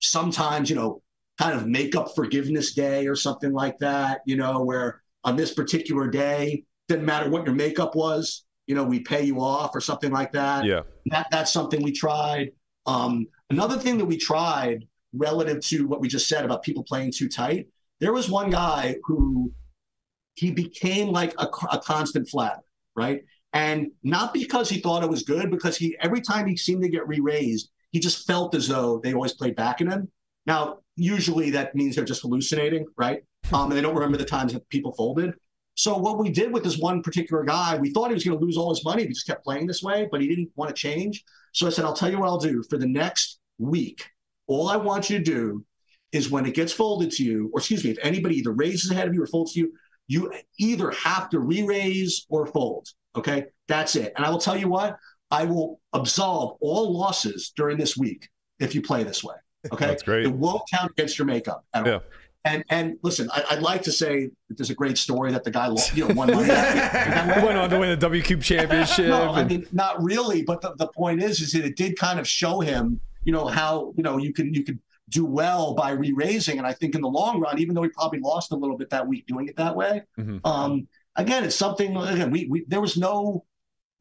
sometimes, 0.00 0.68
you 0.68 0.76
know, 0.76 1.02
kind 1.38 1.56
of 1.58 1.66
makeup 1.66 2.14
forgiveness 2.14 2.74
day 2.74 3.06
or 3.06 3.16
something 3.16 3.52
like 3.52 3.78
that, 3.78 4.20
you 4.26 4.36
know, 4.36 4.62
where 4.62 5.02
on 5.24 5.36
this 5.36 5.54
particular 5.54 6.08
day, 6.08 6.64
didn't 6.88 7.06
matter 7.06 7.30
what 7.30 7.46
your 7.46 7.54
makeup 7.54 7.94
was, 7.94 8.44
you 8.66 8.74
know, 8.74 8.84
we 8.84 9.00
pay 9.00 9.24
you 9.24 9.40
off 9.40 9.74
or 9.74 9.80
something 9.80 10.10
like 10.12 10.32
that. 10.32 10.64
Yeah, 10.64 10.82
That 11.06 11.28
that's 11.30 11.52
something 11.52 11.82
we 11.82 11.92
tried. 11.92 12.50
Um, 12.86 13.26
another 13.50 13.78
thing 13.78 13.98
that 13.98 14.04
we 14.04 14.16
tried 14.16 14.86
relative 15.12 15.60
to 15.66 15.86
what 15.86 16.00
we 16.00 16.08
just 16.08 16.28
said 16.28 16.44
about 16.44 16.62
people 16.62 16.82
playing 16.82 17.12
too 17.12 17.28
tight, 17.28 17.68
there 18.00 18.12
was 18.12 18.28
one 18.28 18.50
guy 18.50 18.96
who 19.04 19.52
he 20.34 20.50
became 20.50 21.08
like 21.08 21.34
a, 21.38 21.48
a 21.70 21.78
constant 21.78 22.28
flat, 22.28 22.60
right? 22.96 23.22
And 23.52 23.92
not 24.02 24.34
because 24.34 24.68
he 24.68 24.80
thought 24.80 25.04
it 25.04 25.08
was 25.08 25.22
good, 25.22 25.50
because 25.50 25.76
he 25.76 25.96
every 26.00 26.20
time 26.20 26.46
he 26.46 26.56
seemed 26.56 26.82
to 26.82 26.88
get 26.88 27.06
re-raised, 27.06 27.70
he 27.92 28.00
just 28.00 28.26
felt 28.26 28.54
as 28.54 28.66
though 28.66 29.00
they 29.02 29.14
always 29.14 29.34
played 29.34 29.54
back 29.54 29.80
in 29.80 29.88
him. 29.88 30.10
Now, 30.46 30.78
usually 30.96 31.50
that 31.50 31.74
means 31.74 31.94
they're 31.94 32.04
just 32.04 32.22
hallucinating, 32.22 32.86
right? 32.96 33.22
Um, 33.52 33.70
and 33.70 33.72
they 33.72 33.80
don't 33.80 33.94
remember 33.94 34.18
the 34.18 34.24
times 34.24 34.52
that 34.52 34.68
people 34.68 34.92
folded. 34.92 35.34
So 35.76 35.96
what 35.96 36.18
we 36.18 36.30
did 36.30 36.52
with 36.52 36.64
this 36.64 36.78
one 36.78 37.02
particular 37.02 37.44
guy, 37.44 37.76
we 37.76 37.90
thought 37.90 38.08
he 38.08 38.14
was 38.14 38.24
going 38.24 38.38
to 38.38 38.44
lose 38.44 38.56
all 38.56 38.70
his 38.70 38.84
money. 38.84 39.02
If 39.02 39.08
he 39.08 39.14
just 39.14 39.26
kept 39.26 39.44
playing 39.44 39.66
this 39.66 39.82
way, 39.82 40.08
but 40.10 40.20
he 40.20 40.28
didn't 40.28 40.50
want 40.56 40.68
to 40.68 40.74
change. 40.74 41.24
So 41.54 41.68
I 41.68 41.70
said, 41.70 41.84
I'll 41.84 41.94
tell 41.94 42.10
you 42.10 42.18
what 42.18 42.28
I'll 42.28 42.38
do 42.38 42.62
for 42.68 42.76
the 42.78 42.86
next 42.86 43.38
week. 43.58 44.04
All 44.48 44.68
I 44.68 44.76
want 44.76 45.08
you 45.08 45.18
to 45.18 45.24
do 45.24 45.64
is 46.12 46.28
when 46.28 46.44
it 46.46 46.54
gets 46.54 46.72
folded 46.72 47.12
to 47.12 47.24
you, 47.24 47.48
or 47.54 47.60
excuse 47.60 47.84
me, 47.84 47.90
if 47.90 47.98
anybody 48.02 48.36
either 48.36 48.50
raises 48.50 48.90
ahead 48.90 49.06
of 49.06 49.14
you 49.14 49.22
or 49.22 49.26
folds 49.26 49.54
to 49.54 49.60
you, 49.60 49.72
you 50.08 50.32
either 50.58 50.90
have 50.90 51.30
to 51.30 51.38
re-raise 51.38 52.26
or 52.28 52.46
fold. 52.46 52.88
Okay, 53.16 53.46
that's 53.68 53.94
it. 53.94 54.12
And 54.16 54.26
I 54.26 54.30
will 54.30 54.38
tell 54.38 54.56
you 54.56 54.68
what, 54.68 54.96
I 55.30 55.44
will 55.44 55.80
absolve 55.92 56.56
all 56.60 56.92
losses 56.92 57.52
during 57.56 57.78
this 57.78 57.96
week 57.96 58.28
if 58.58 58.74
you 58.74 58.82
play 58.82 59.04
this 59.04 59.22
way. 59.22 59.36
Okay, 59.72 59.86
That's 59.86 60.02
great. 60.02 60.26
It 60.26 60.32
won't 60.32 60.62
count 60.70 60.90
against 60.90 61.18
your 61.18 61.26
makeup 61.26 61.64
at 61.72 61.86
Yeah. 61.86 61.92
all. 61.94 62.02
And 62.46 62.62
and 62.68 62.96
listen, 63.02 63.30
I, 63.32 63.42
I'd 63.52 63.62
like 63.62 63.82
to 63.82 63.92
say 63.92 64.26
that 64.48 64.58
there's 64.58 64.68
a 64.70 64.74
great 64.74 64.98
story 64.98 65.32
that 65.32 65.44
the 65.44 65.50
guy 65.50 65.66
lost, 65.66 65.96
you 65.96 66.06
know, 66.06 66.14
won 66.14 66.30
money. 66.34 66.48
Went 66.48 67.56
on 67.58 67.70
to 67.70 67.78
win 67.78 67.98
the 67.98 68.06
WCOOP 68.10 68.42
championship. 68.42 69.06
No, 69.06 69.32
I 69.32 69.44
mean 69.44 69.66
not 69.72 70.02
really. 70.02 70.42
But 70.42 70.60
the, 70.60 70.74
the 70.76 70.88
point 70.88 71.22
is, 71.22 71.40
is 71.40 71.52
that 71.52 71.64
it 71.64 71.76
did 71.76 71.98
kind 71.98 72.20
of 72.20 72.28
show 72.28 72.60
him, 72.60 73.00
you 73.24 73.32
know, 73.32 73.46
how 73.46 73.94
you 73.96 74.02
know 74.02 74.18
you 74.18 74.32
can 74.34 74.52
you 74.52 74.62
can 74.62 74.78
do 75.08 75.24
well 75.24 75.74
by 75.74 75.90
re-raising. 75.92 76.58
And 76.58 76.66
I 76.66 76.72
think 76.74 76.94
in 76.94 77.00
the 77.00 77.08
long 77.08 77.40
run, 77.40 77.58
even 77.58 77.74
though 77.74 77.82
he 77.82 77.88
probably 77.90 78.20
lost 78.20 78.52
a 78.52 78.56
little 78.56 78.76
bit 78.76 78.90
that 78.90 79.06
week 79.06 79.26
doing 79.26 79.48
it 79.48 79.56
that 79.56 79.74
way, 79.76 80.02
Mhm. 80.18 80.40
um, 80.44 80.86
again, 81.16 81.44
it's 81.44 81.56
something. 81.56 81.96
Again, 81.96 82.30
we, 82.30 82.46
we 82.50 82.64
there 82.68 82.80
was 82.80 82.96
no 82.98 83.44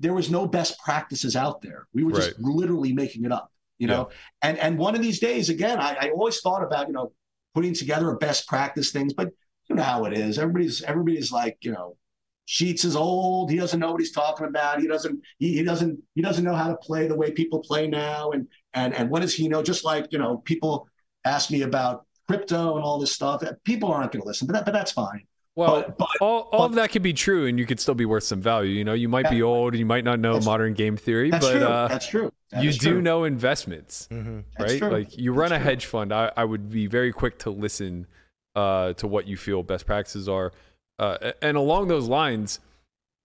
there 0.01 0.13
was 0.13 0.29
no 0.29 0.45
best 0.47 0.77
practices 0.79 1.37
out 1.37 1.61
there. 1.61 1.87
We 1.93 2.03
were 2.03 2.11
just 2.11 2.31
Right. 2.31 2.39
literally 2.41 2.91
making 2.91 3.23
it 3.23 3.31
up, 3.31 3.53
you 3.79 3.87
know. 3.87 4.09
And 4.41 4.57
and 4.57 4.77
one 4.77 4.95
of 4.95 5.01
these 5.01 5.19
days, 5.21 5.47
again, 5.49 5.79
I, 5.79 5.95
I 5.95 6.09
always 6.09 6.41
thought 6.41 6.61
about 6.61 6.87
you 6.87 6.93
know 6.93 7.13
putting 7.53 7.73
together 7.73 8.09
a 8.09 8.17
best 8.17 8.47
practice 8.47 8.91
things, 8.91 9.13
but 9.13 9.29
you 9.69 9.75
know 9.75 9.83
how 9.83 10.05
it 10.05 10.13
is. 10.17 10.37
Everybody's 10.37 10.81
everybody's 10.83 11.31
like 11.31 11.57
you 11.61 11.71
know. 11.71 11.97
Sheets 12.45 12.83
is 12.83 12.97
old. 12.97 13.49
He 13.49 13.55
doesn't 13.55 13.79
know 13.79 13.93
what 13.93 14.01
he's 14.01 14.11
talking 14.11 14.47
about. 14.47 14.81
He 14.81 14.85
doesn't. 14.85 15.21
He, 15.39 15.53
he 15.53 15.63
doesn't. 15.63 15.97
He 16.13 16.21
doesn't 16.21 16.43
know 16.43 16.55
how 16.55 16.67
to 16.67 16.75
play 16.75 17.07
the 17.07 17.15
way 17.15 17.31
people 17.31 17.59
play 17.59 17.87
now. 17.87 18.31
And 18.31 18.49
and 18.73 18.93
and 18.93 19.09
what 19.09 19.21
does 19.21 19.33
he 19.33 19.47
know? 19.47 19.63
Just 19.63 19.85
like 19.85 20.07
you 20.11 20.19
know, 20.19 20.39
people 20.39 20.89
ask 21.23 21.49
me 21.51 21.61
about 21.61 22.05
crypto 22.27 22.75
and 22.75 22.83
all 22.83 22.99
this 22.99 23.13
stuff. 23.13 23.41
People 23.63 23.93
aren't 23.93 24.11
going 24.11 24.21
to 24.21 24.27
listen, 24.27 24.45
but 24.47 24.53
that, 24.55 24.65
but 24.65 24.73
that's 24.73 24.91
fine. 24.91 25.23
well, 25.55 25.83
but, 25.83 25.97
but 25.97 26.07
all, 26.19 26.49
all 26.51 26.65
of 26.65 26.75
that 26.75 26.91
could 26.91 27.01
be 27.01 27.13
true, 27.13 27.45
and 27.45 27.57
you 27.57 27.65
could 27.65 27.79
still 27.79 27.95
be 27.95 28.05
worth 28.05 28.25
some 28.25 28.41
value. 28.41 28.71
You 28.71 28.83
know, 28.83 28.93
you 28.93 29.07
might 29.07 29.29
be 29.29 29.41
old, 29.41 29.75
you 29.75 29.85
might 29.85 30.03
not 30.03 30.19
know 30.19 30.37
modern 30.41 30.73
game 30.73 30.97
theory, 30.97 31.31
that's 31.31 31.45
but 31.45 31.51
true. 31.53 31.65
uh, 31.65 31.87
that's 31.87 32.07
true. 32.07 32.31
That 32.53 32.63
you 32.63 32.71
do 32.71 32.91
true. 32.93 33.01
know 33.01 33.23
investments, 33.23 34.07
Mm-hmm. 34.11 34.39
That's 34.57 34.71
right? 34.73 34.79
true. 34.79 34.89
Like 34.91 35.17
you 35.17 35.33
run 35.33 35.49
That's 35.49 35.61
a 35.61 35.63
true. 35.63 35.71
hedge 35.71 35.85
fund. 35.85 36.13
I, 36.13 36.31
I 36.37 36.43
would 36.45 36.69
be 36.69 36.87
very 36.87 37.11
quick 37.11 37.39
to 37.39 37.49
listen 37.49 38.07
uh, 38.55 38.93
to 38.93 39.07
what 39.07 39.27
you 39.27 39.37
feel 39.37 39.63
best 39.63 39.85
practices 39.85 40.29
are, 40.29 40.51
uh, 40.99 41.31
and 41.41 41.57
along 41.57 41.87
those 41.87 42.07
lines, 42.07 42.59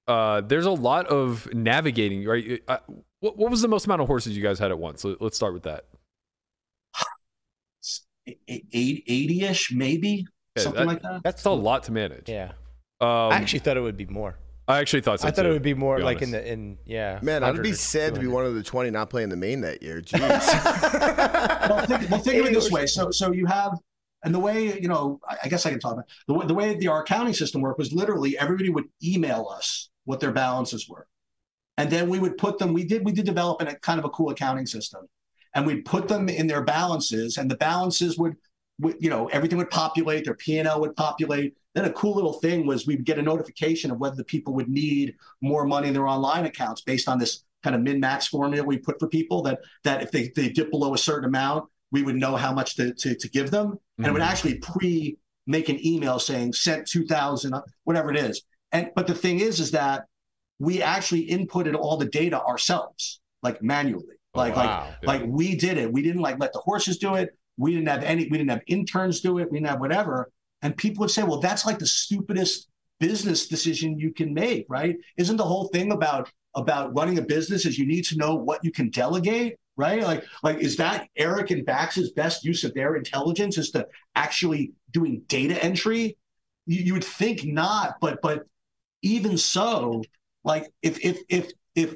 uh, 0.07 0.41
there's 0.41 0.64
a 0.66 0.70
lot 0.70 1.07
of 1.07 1.53
navigating. 1.53 2.24
Right? 2.24 2.62
Uh, 2.66 2.79
what, 3.20 3.37
what 3.37 3.51
was 3.51 3.61
the 3.61 3.68
most 3.68 3.85
amount 3.87 4.01
of 4.01 4.07
horses 4.07 4.37
you 4.37 4.43
guys 4.43 4.59
had 4.59 4.70
at 4.70 4.79
once? 4.79 5.05
Let- 5.05 5.20
Let's 5.20 5.37
start 5.37 5.53
with 5.53 5.64
that. 5.64 5.85
80-ish, 8.49 9.72
maybe 9.72 10.26
Yeah, 10.57 10.62
something 10.62 10.81
that- 10.81 10.87
like 10.87 11.03
that. 11.03 11.22
That's 11.22 11.45
a 11.45 11.51
lot 11.51 11.85
to 11.85 11.93
manage. 11.93 12.29
Yeah. 12.29 12.53
Um, 13.01 13.09
I 13.33 13.37
actually 13.37 13.61
thought 13.61 13.76
it 13.76 13.81
would 13.81 13.97
be 13.97 14.07
more. 14.07 14.37
I 14.69 14.81
actually 14.81 15.01
thought 15.01 15.21
so 15.21 15.29
I 15.29 15.31
thought 15.31 15.43
too, 15.43 15.49
it 15.49 15.53
would 15.53 15.62
be 15.62 15.73
more 15.73 15.97
be 15.97 16.03
like 16.03 16.21
in 16.21 16.31
the 16.31 16.47
in 16.47 16.77
yeah. 16.85 17.19
Man, 17.23 17.43
I'd 17.43 17.62
be 17.62 17.73
sad 17.73 18.14
to 18.14 18.21
be 18.21 18.27
one 18.27 18.45
of 18.45 18.55
the 18.55 18.62
20 18.62 18.91
not 18.91 19.09
playing 19.09 19.31
the 19.31 19.37
main 19.37 19.62
that 19.62 19.83
year. 19.83 20.03
Jeez. 20.03 20.21
well, 21.71 21.87
think, 21.87 22.11
well, 22.11 22.21
think 22.21 22.41
of 22.41 22.47
it 22.47 22.53
this 22.53 22.71
way. 22.71 22.87
So, 22.87 23.11
so 23.11 23.33
you 23.33 23.47
have, 23.47 23.79
and 24.25 24.35
the 24.35 24.39
way 24.39 24.79
you 24.79 24.89
know, 24.89 25.21
I, 25.27 25.39
I 25.45 25.49
guess 25.49 25.64
I 25.64 25.71
can 25.71 25.81
talk 25.81 25.95
about 25.95 26.05
the 26.27 26.35
way 26.35 26.47
the 26.47 26.55
way 26.55 26.77
the 26.77 26.89
our 26.89 27.03
accounting 27.03 27.33
system 27.33 27.62
worked 27.62 27.79
was 27.79 27.95
literally 27.95 28.37
everybody 28.37 28.69
would 28.69 28.85
email 29.03 29.49
us 29.51 29.89
what 30.05 30.21
their 30.21 30.33
balances 30.33 30.87
were, 30.87 31.07
and 31.79 31.89
then 31.91 32.11
we 32.11 32.19
would 32.19 32.37
put 32.37 32.59
them. 32.59 32.75
We 32.75 32.85
did 32.85 33.07
we 33.07 33.12
did 33.12 33.25
develop 33.25 33.62
in 33.62 33.69
a 33.69 33.75
kind 33.79 33.99
of 33.99 34.05
a 34.05 34.11
cool 34.11 34.29
accounting 34.29 34.66
system, 34.66 35.09
and 35.55 35.66
we'd 35.66 35.87
put 35.87 36.09
them 36.09 36.29
in 36.29 36.47
their 36.47 36.62
balances, 36.62 37.39
and 37.39 37.51
the 37.51 37.57
balances 37.57 38.19
would, 38.19 38.37
would 38.81 38.97
you 39.01 39.09
know, 39.09 39.29
everything 39.29 39.57
would 39.57 39.71
populate. 39.71 40.27
Their 40.27 40.35
P 40.35 40.59
and 40.59 40.69
L 40.69 40.81
would 40.83 40.95
populate. 40.95 41.55
Then 41.75 41.85
a 41.85 41.93
cool 41.93 42.14
little 42.14 42.33
thing 42.35 42.66
was 42.66 42.87
we'd 42.87 43.05
get 43.05 43.19
a 43.19 43.23
notification 43.23 43.91
of 43.91 43.99
whether 43.99 44.16
the 44.16 44.25
people 44.25 44.55
would 44.55 44.69
need 44.69 45.14
more 45.41 45.64
money 45.66 45.89
in 45.89 45.95
their 45.95 46.07
online 46.07 46.47
accounts 46.47 46.81
based 46.81 47.09
on 47.09 47.19
this 47.19 47.45
kind 47.62 47.77
of 47.77 47.83
min 47.83 48.01
max 48.01 48.27
formula 48.27 48.64
we 48.64 48.79
put 48.79 48.99
for 48.99 49.09
people 49.09 49.43
that 49.43 49.59
that 49.85 50.03
if 50.03 50.11
they, 50.11 50.31
they 50.35 50.49
dip 50.49 50.71
below 50.71 50.95
a 50.95 50.99
certain 50.99 51.27
amount, 51.29 51.69
we 51.91 52.03
would 52.03 52.16
know 52.16 52.37
how 52.37 52.53
much 52.53 52.77
to, 52.77 52.95
to, 52.95 53.14
to 53.14 53.29
give 53.29 53.51
them. 53.51 53.79
And 53.99 54.07
it 54.07 54.12
would 54.12 54.23
Mhm. 54.23 54.27
actually 54.31 54.55
pre 54.59 55.19
make 55.47 55.69
an 55.69 55.85
email 55.87 56.19
saying 56.19 56.53
sent 56.53 56.87
2000, 56.87 57.55
whatever 57.85 58.11
it 58.11 58.16
is. 58.16 58.43
And 58.73 58.91
but 58.95 59.07
the 59.07 59.14
thing 59.14 59.41
is, 59.41 59.61
is 59.61 59.71
that 59.73 60.05
we 60.59 60.83
actually 60.83 61.29
inputted 61.29 61.75
all 61.75 61.97
the 61.97 62.07
data 62.07 62.41
ourselves, 62.43 63.21
like 63.43 63.62
manually. 63.62 64.16
Oh, 64.35 64.41
Like 64.41 64.57
wow. 64.57 64.95
like 65.03 65.23
like 65.23 65.29
we 65.31 65.55
did 65.57 65.79
it. 65.79 65.93
We 65.93 66.03
didn't 66.03 66.23
like 66.23 66.39
let 66.39 66.53
the 66.53 66.59
horses 66.61 66.99
do 66.99 67.14
it. 67.14 67.31
We 67.57 67.73
didn't 67.75 67.89
have 67.89 68.05
any, 68.05 68.25
we 68.31 68.39
didn't 68.39 68.51
have 68.51 68.62
interns 68.66 69.21
do 69.21 69.39
it. 69.39 69.51
We 69.51 69.59
didn't 69.59 69.71
have 69.71 69.81
whatever. 69.81 70.31
And 70.63 70.77
people 70.77 71.03
would 71.03 71.11
say, 71.11 71.23
well, 71.23 71.41
that's 71.41 71.67
like 71.67 71.79
the 71.79 71.87
stupidest 71.87 72.69
business 73.01 73.47
decision 73.47 73.99
you 73.99 74.13
can 74.13 74.35
make, 74.35 74.67
right? 74.69 74.97
Isn't 75.17 75.37
the 75.37 75.45
whole 75.45 75.69
thing 75.69 75.93
about 75.93 76.31
about 76.55 76.97
running 76.97 77.19
a 77.19 77.23
business 77.23 77.67
is 77.67 77.79
you 77.79 77.87
need 77.87 78.05
to 78.07 78.17
know 78.17 78.35
what 78.35 78.65
you 78.65 78.73
can 78.73 78.91
delegate, 78.91 79.57
right? 79.77 80.03
Like, 80.03 80.25
like 80.43 80.59
is 80.59 80.77
that 80.77 81.09
Eric 81.17 81.51
and 81.51 81.65
Bax's 81.65 82.11
best 82.13 82.45
use 82.45 82.65
of 82.65 82.75
their 82.75 82.97
intelligence 82.97 83.59
is 83.59 83.71
to 83.73 83.87
actually 84.17 84.73
doing 84.91 85.23
data 85.29 85.63
entry? 85.63 86.17
You, 86.67 86.83
you 86.83 86.93
would 86.95 87.05
think 87.05 87.45
not, 87.45 87.97
but 88.01 88.21
but 88.23 88.45
even 89.03 89.39
so, 89.39 90.03
like 90.43 90.73
if 90.83 90.99
if 91.05 91.21
if 91.29 91.53
if 91.75 91.95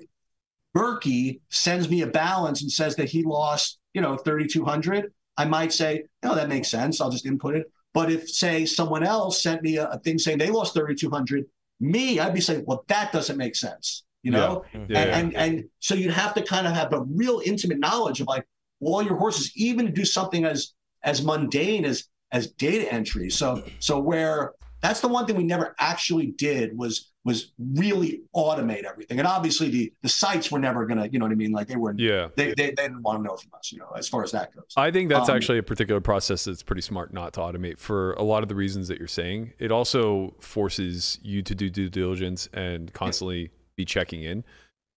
Berkey 0.76 1.40
sends 1.50 1.88
me 1.88 2.02
a 2.02 2.06
balance 2.06 2.62
and 2.62 2.70
says 2.70 2.96
that 2.96 3.08
he 3.08 3.22
lost, 3.24 3.78
you 3.92 4.00
know, 4.00 4.16
3,200, 4.16 5.12
I 5.36 5.44
might 5.44 5.72
say, 5.72 6.04
no, 6.22 6.34
that 6.34 6.48
makes 6.48 6.68
sense. 6.68 7.00
I'll 7.00 7.10
just 7.10 7.26
input 7.26 7.56
it. 7.56 7.70
But 7.94 8.10
if, 8.10 8.28
say, 8.30 8.64
someone 8.64 9.04
else 9.04 9.42
sent 9.42 9.62
me 9.62 9.76
a, 9.76 9.88
a 9.88 9.98
thing 9.98 10.18
saying 10.18 10.38
they 10.38 10.50
lost 10.50 10.74
3,200, 10.74 11.44
me, 11.80 12.20
I'd 12.20 12.34
be 12.34 12.40
saying, 12.40 12.64
well, 12.66 12.84
that 12.88 13.12
doesn't 13.12 13.36
make 13.36 13.56
sense, 13.56 14.04
you 14.22 14.30
know? 14.30 14.64
Yeah, 14.72 14.80
and, 14.80 14.90
yeah. 14.90 15.18
and 15.18 15.36
and 15.36 15.64
so 15.80 15.94
you'd 15.94 16.12
have 16.12 16.34
to 16.34 16.42
kind 16.42 16.66
of 16.66 16.72
have 16.72 16.92
a 16.92 17.02
real 17.02 17.42
intimate 17.44 17.78
knowledge 17.78 18.20
of 18.20 18.28
like 18.28 18.46
all 18.80 19.02
your 19.02 19.16
horses, 19.16 19.52
even 19.56 19.86
to 19.86 19.92
do 19.92 20.04
something 20.04 20.44
as 20.44 20.72
as 21.02 21.22
mundane 21.22 21.84
as 21.84 22.04
as 22.30 22.48
data 22.52 22.90
entry. 22.92 23.30
So 23.30 23.62
so 23.78 23.98
where 23.98 24.52
that's 24.80 25.00
the 25.00 25.08
one 25.08 25.26
thing 25.26 25.36
we 25.36 25.44
never 25.44 25.74
actually 25.78 26.26
did 26.26 26.76
was 26.76 27.11
was 27.24 27.52
really 27.58 28.22
automate 28.34 28.82
everything. 28.84 29.18
And 29.20 29.28
obviously 29.28 29.68
the 29.70 29.92
the 30.02 30.08
sites 30.08 30.50
were 30.50 30.58
never 30.58 30.86
gonna, 30.86 31.06
you 31.06 31.18
know 31.18 31.24
what 31.24 31.32
I 31.32 31.36
mean? 31.36 31.52
Like 31.52 31.68
they 31.68 31.76
were 31.76 31.94
Yeah. 31.96 32.28
they, 32.34 32.48
they, 32.48 32.70
they 32.70 32.70
didn't 32.72 33.02
want 33.02 33.20
to 33.20 33.22
know 33.22 33.36
from 33.36 33.52
us, 33.56 33.70
you 33.70 33.78
know, 33.78 33.90
as 33.96 34.08
far 34.08 34.24
as 34.24 34.32
that 34.32 34.54
goes. 34.54 34.64
I 34.76 34.90
think 34.90 35.08
that's 35.08 35.28
Um, 35.28 35.36
actually 35.36 35.58
a 35.58 35.62
particular 35.62 36.00
process 36.00 36.44
that's 36.44 36.62
pretty 36.64 36.82
smart 36.82 37.12
not 37.12 37.32
to 37.34 37.40
automate 37.40 37.78
for 37.78 38.14
a 38.14 38.22
lot 38.22 38.42
of 38.42 38.48
the 38.48 38.54
reasons 38.56 38.88
that 38.88 38.98
you're 38.98 39.06
saying. 39.06 39.52
It 39.58 39.70
also 39.70 40.34
forces 40.40 41.18
you 41.22 41.42
to 41.42 41.54
do 41.54 41.70
due 41.70 41.88
diligence 41.88 42.48
and 42.52 42.92
constantly 42.92 43.50
be 43.76 43.84
checking 43.84 44.22
in. 44.24 44.42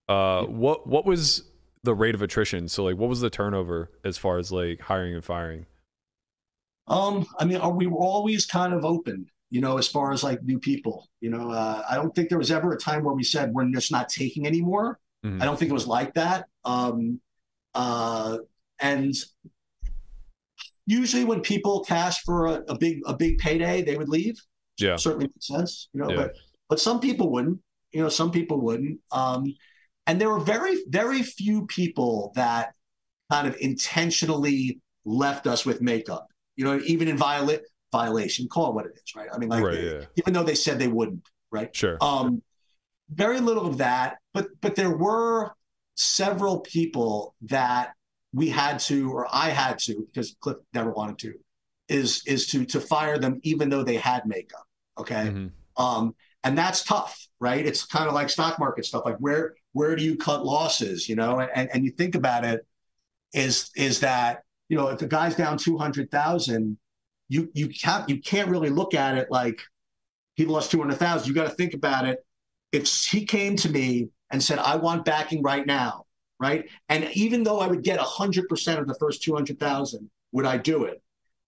Uh, 0.09 0.45
what 0.45 0.88
what 0.88 1.05
was 1.05 1.43
the 1.84 1.93
rate 1.93 2.15
of 2.15 2.21
attrition? 2.23 2.67
So 2.67 2.84
like, 2.84 2.97
what 2.97 3.09
was 3.09 3.21
the 3.21 3.30
turnover 3.30 3.91
as 4.03 4.17
far 4.17 4.39
as 4.39 4.51
like 4.51 4.82
hiring 4.82 5.13
and 5.13 5.23
firing? 5.23 5.67
Um, 6.88 7.26
I 7.39 7.45
mean, 7.45 7.57
are 7.57 7.71
we 7.71 7.88
were 7.88 7.99
always 7.99 8.45
kind 8.45 8.73
of 8.73 8.86
open, 8.86 9.28
you 9.49 9.61
know, 9.61 9.77
as 9.77 9.87
far 9.87 10.11
as 10.11 10.23
like 10.23 10.43
new 10.43 10.59
people. 10.59 11.09
You 11.21 11.29
know, 11.29 11.51
uh, 11.51 11.83
I 11.89 11.95
don't 11.95 12.13
think 12.15 12.29
there 12.29 12.37
was 12.37 12.51
ever 12.51 12.73
a 12.73 12.77
time 12.77 13.03
where 13.03 13.13
we 13.13 13.23
said 13.23 13.53
we're 13.53 13.69
just 13.71 13.91
not 13.91 14.09
taking 14.09 14.45
anymore. 14.47 14.99
Mhm. 15.25 15.41
I 15.41 15.45
don't 15.45 15.57
think 15.57 15.71
it 15.71 15.73
was 15.73 15.87
like 15.87 16.13
that. 16.15 16.45
Um, 16.63 17.19
uh, 17.73 18.37
and 18.79 19.13
usually 20.85 21.25
when 21.25 21.41
people 21.41 21.83
cash 21.83 22.21
for 22.23 22.47
a, 22.47 22.53
a 22.67 22.77
big 22.77 23.01
a 23.05 23.13
big 23.13 23.37
payday, 23.37 23.81
they 23.81 23.97
would 23.97 24.09
leave. 24.09 24.39
Yeah. 24.77 24.97
certainly 24.97 25.27
makes 25.27 25.47
sense, 25.47 25.87
you 25.93 26.01
know. 26.01 26.09
Yeah. 26.09 26.15
But 26.17 26.33
but 26.69 26.79
some 26.79 26.99
people 26.99 27.31
wouldn't. 27.31 27.59
You 27.91 28.01
know, 28.03 28.09
some 28.09 28.31
people 28.31 28.59
wouldn't. 28.59 28.99
Um, 29.11 29.53
and 30.07 30.19
there 30.19 30.29
were 30.29 30.39
very 30.39 30.77
very 30.89 31.23
few 31.23 31.65
people 31.67 32.31
that 32.35 32.73
kind 33.31 33.47
of 33.47 33.55
intentionally 33.59 34.79
left 35.05 35.47
us 35.47 35.65
with 35.65 35.81
makeup. 35.81 36.27
You 36.57 36.65
know, 36.65 36.79
even 36.85 37.07
in 37.07 37.17
viola- 37.17 37.59
violation, 37.99 38.47
call 38.47 38.69
it 38.69 38.75
what 38.75 38.85
it 38.85 38.93
is, 38.95 39.15
right? 39.15 39.29
I 39.33 39.37
mean, 39.37 39.49
like 39.49 39.63
Right, 39.63 39.75
they- 39.75 39.99
yeah. 39.99 40.05
even 40.17 40.33
though 40.33 40.43
they 40.43 40.55
said 40.55 40.79
they 40.79 40.87
wouldn't, 40.89 41.25
right? 41.51 41.73
Sure. 41.75 41.97
Um, 42.01 42.41
very 43.09 43.39
little 43.39 43.65
of 43.67 43.77
that, 43.77 44.17
but 44.33 44.47
but 44.61 44.75
there 44.75 44.95
were 45.05 45.51
several 45.95 46.59
people 46.59 47.35
that 47.43 47.93
we 48.33 48.49
had 48.49 48.79
to, 48.89 48.97
or 49.15 49.27
I 49.31 49.49
had 49.49 49.79
to, 49.85 49.93
because 50.07 50.35
Cliff 50.41 50.57
never 50.73 50.91
wanted 50.91 51.17
to, 51.19 51.33
is 51.87 52.09
is 52.25 52.47
to 52.51 52.65
to 52.73 52.79
fire 52.81 53.17
them 53.17 53.39
even 53.43 53.69
though 53.69 53.83
they 53.83 53.95
had 53.95 54.25
makeup. 54.25 54.65
Okay, 54.97 55.25
Mhm. 55.27 55.51
um, 55.77 56.15
and 56.43 56.57
that's 56.57 56.83
tough, 56.83 57.13
right? 57.39 57.63
It's 57.65 57.85
kind 57.85 58.07
of 58.09 58.13
like 58.13 58.29
stock 58.29 58.59
market 58.59 58.85
stuff. 58.85 59.03
Like 59.05 59.17
where 59.19 59.55
where 59.73 59.95
do 59.95 60.03
you 60.03 60.15
cut 60.17 60.45
losses? 60.45 61.07
You 61.09 61.15
know, 61.15 61.39
and 61.39 61.69
and 61.73 61.85
you 61.85 61.91
think 61.91 62.15
about 62.15 62.43
it, 62.43 62.65
is 63.33 63.69
is 63.75 63.99
that 64.01 64.41
you 64.67 64.75
know, 64.77 64.87
if 64.89 64.97
the 64.99 65.07
guy's 65.07 65.35
down 65.35 65.57
two 65.57 65.77
hundred 65.77 66.09
thousand, 66.09 66.77
you 67.28 67.49
you 67.53 67.69
can't 67.69 68.07
you 68.09 68.21
can't 68.21 68.49
really 68.49 68.69
look 68.69 68.93
at 68.93 69.17
it 69.17 69.30
like 69.30 69.61
he 70.36 70.45
lost 70.45 70.71
two 70.71 70.80
hundred 70.80 70.97
thousand. 70.97 71.28
You 71.28 71.34
got 71.34 71.49
to 71.49 71.55
think 71.55 71.73
about 71.73 72.07
it. 72.07 72.26
If 72.71 72.88
he 72.88 73.26
came 73.26 73.55
to 73.57 73.69
me 73.69 74.09
and 74.32 74.43
said, 74.43 74.59
"I 74.59 74.76
want 74.76 75.05
backing 75.05 75.41
right 75.41 75.65
now," 75.65 76.05
right, 76.39 76.69
and 76.89 77.09
even 77.13 77.43
though 77.43 77.59
I 77.59 77.67
would 77.67 77.84
get 77.84 77.99
hundred 77.99 78.47
percent 78.47 78.80
of 78.80 78.88
the 78.88 78.95
first 78.95 79.23
two 79.23 79.34
hundred 79.34 79.59
thousand, 79.59 80.09
would 80.32 80.45
I 80.45 80.57
do 80.57 80.84
it? 80.86 81.01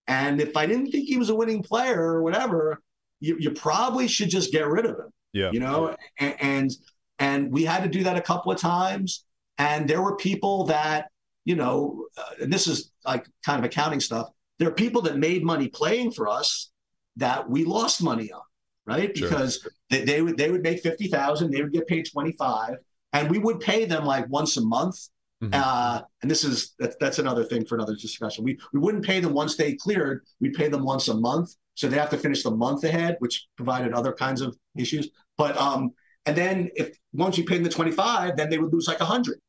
And 0.07 0.39
if 0.39 0.55
I 0.55 0.65
didn't 0.65 0.91
think 0.91 1.07
he 1.07 1.17
was 1.17 1.29
a 1.29 1.35
winning 1.35 1.61
player 1.61 2.01
or 2.01 2.23
whatever, 2.23 2.81
you, 3.19 3.35
you 3.39 3.51
probably 3.51 4.07
should 4.07 4.29
just 4.29 4.51
get 4.51 4.65
rid 4.65 4.85
of 4.85 4.91
him. 4.91 5.11
Yeah. 5.33 5.51
You 5.51 5.59
know, 5.59 5.95
and, 6.17 6.35
and 6.41 6.71
and 7.19 7.51
we 7.51 7.65
had 7.65 7.83
to 7.83 7.89
do 7.89 8.03
that 8.03 8.15
a 8.15 8.21
couple 8.21 8.51
of 8.51 8.57
times. 8.57 9.25
And 9.57 9.89
there 9.89 10.01
were 10.01 10.15
people 10.15 10.65
that, 10.65 11.09
you 11.43 11.55
know, 11.55 12.05
uh, 12.17 12.43
and 12.43 12.53
this 12.53 12.67
is 12.67 12.91
like 13.05 13.27
kind 13.45 13.59
of 13.59 13.65
accounting 13.65 13.99
stuff. 13.99 14.29
There 14.59 14.67
are 14.67 14.73
people 14.73 15.01
that 15.03 15.17
made 15.17 15.43
money 15.43 15.67
playing 15.67 16.11
for 16.11 16.27
us 16.27 16.71
that 17.17 17.49
we 17.49 17.63
lost 17.63 18.01
money 18.01 18.31
on, 18.31 18.41
right? 18.85 19.15
Sure. 19.15 19.27
Because 19.27 19.67
they, 19.89 20.03
they 20.03 20.21
would 20.21 20.37
they 20.37 20.51
would 20.51 20.63
make 20.63 20.81
fifty 20.81 21.07
thousand, 21.07 21.51
they 21.51 21.61
would 21.61 21.73
get 21.73 21.87
paid 21.87 22.07
twenty 22.11 22.33
five, 22.33 22.75
and 23.13 23.29
we 23.29 23.37
would 23.37 23.59
pay 23.59 23.85
them 23.85 24.05
like 24.05 24.27
once 24.29 24.57
a 24.57 24.61
month. 24.61 24.97
Mhm. 25.43 25.53
Uh, 25.53 26.01
and 26.23 26.31
this 26.31 26.43
is 26.43 26.73
that's, 26.79 26.95
that's 26.99 27.19
another 27.19 27.43
thing 27.43 27.63
for 27.63 27.75
another 27.75 27.95
discussion. 27.95 28.43
We 28.43 28.57
we 28.73 28.79
wouldn't 28.79 29.05
pay 29.05 29.19
them 29.19 29.33
once 29.33 29.55
they 29.55 29.73
cleared. 29.73 30.23
We'd 30.39 30.53
pay 30.53 30.67
them 30.67 30.83
once 30.83 31.07
a 31.09 31.13
month, 31.13 31.55
so 31.75 31.87
they 31.87 31.97
have 31.97 32.09
to 32.09 32.17
finish 32.17 32.41
the 32.41 32.51
month 32.51 32.83
ahead, 32.83 33.17
which 33.19 33.47
provided 33.55 33.93
other 33.93 34.13
kinds 34.13 34.41
of 34.41 34.57
issues. 34.75 35.09
But 35.37 35.55
um, 35.57 35.91
and 36.25 36.35
then 36.35 36.69
if 36.75 36.97
once 37.13 37.37
you 37.37 37.43
paid 37.45 37.57
them 37.57 37.65
the 37.65 37.69
twenty 37.69 37.91
five, 37.91 38.35
then 38.35 38.49
they 38.49 38.57
would 38.57 38.73
lose 38.73 38.87
like 38.87 38.99
a 38.99 39.05
hundred. 39.05 39.39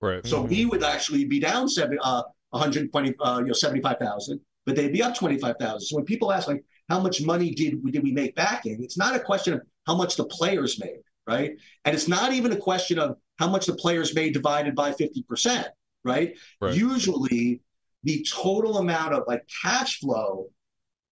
Right. 0.00 0.26
So 0.26 0.42
we 0.42 0.64
would 0.64 0.82
actually 0.84 1.24
be 1.24 1.40
down 1.40 1.68
seven, 1.68 1.98
uh, 2.02 2.22
120, 2.50 3.14
uh, 3.20 3.38
you 3.40 3.46
know, 3.46 3.52
75,000, 3.52 4.40
but 4.68 4.76
they'd 4.76 4.92
be 4.92 5.02
up 5.02 5.14
25,000. 5.14 5.80
So 5.80 5.96
when 5.96 6.04
people 6.04 6.30
ask 6.30 6.46
like, 6.46 6.62
how 6.90 7.00
much 7.00 7.22
money 7.22 7.54
did 7.54 7.82
we, 7.82 7.90
did 7.90 8.02
we 8.02 8.12
make 8.12 8.34
backing? 8.34 8.82
It's 8.82 8.98
not 8.98 9.16
a 9.16 9.18
question 9.18 9.54
of 9.54 9.62
how 9.86 9.96
much 9.96 10.16
the 10.16 10.26
players 10.26 10.78
made, 10.78 11.00
right? 11.26 11.52
And 11.86 11.94
it's 11.94 12.06
not 12.06 12.34
even 12.34 12.52
a 12.52 12.56
question 12.56 12.98
of 12.98 13.16
how 13.38 13.48
much 13.48 13.64
the 13.64 13.74
players 13.74 14.14
made 14.14 14.34
divided 14.34 14.74
by 14.74 14.92
50%, 14.92 15.64
right? 16.04 16.36
Right. 16.60 16.74
Usually 16.74 17.62
the 18.04 18.26
total 18.30 18.76
amount 18.76 19.14
of 19.14 19.22
like 19.26 19.48
cash 19.62 20.00
flow 20.00 20.48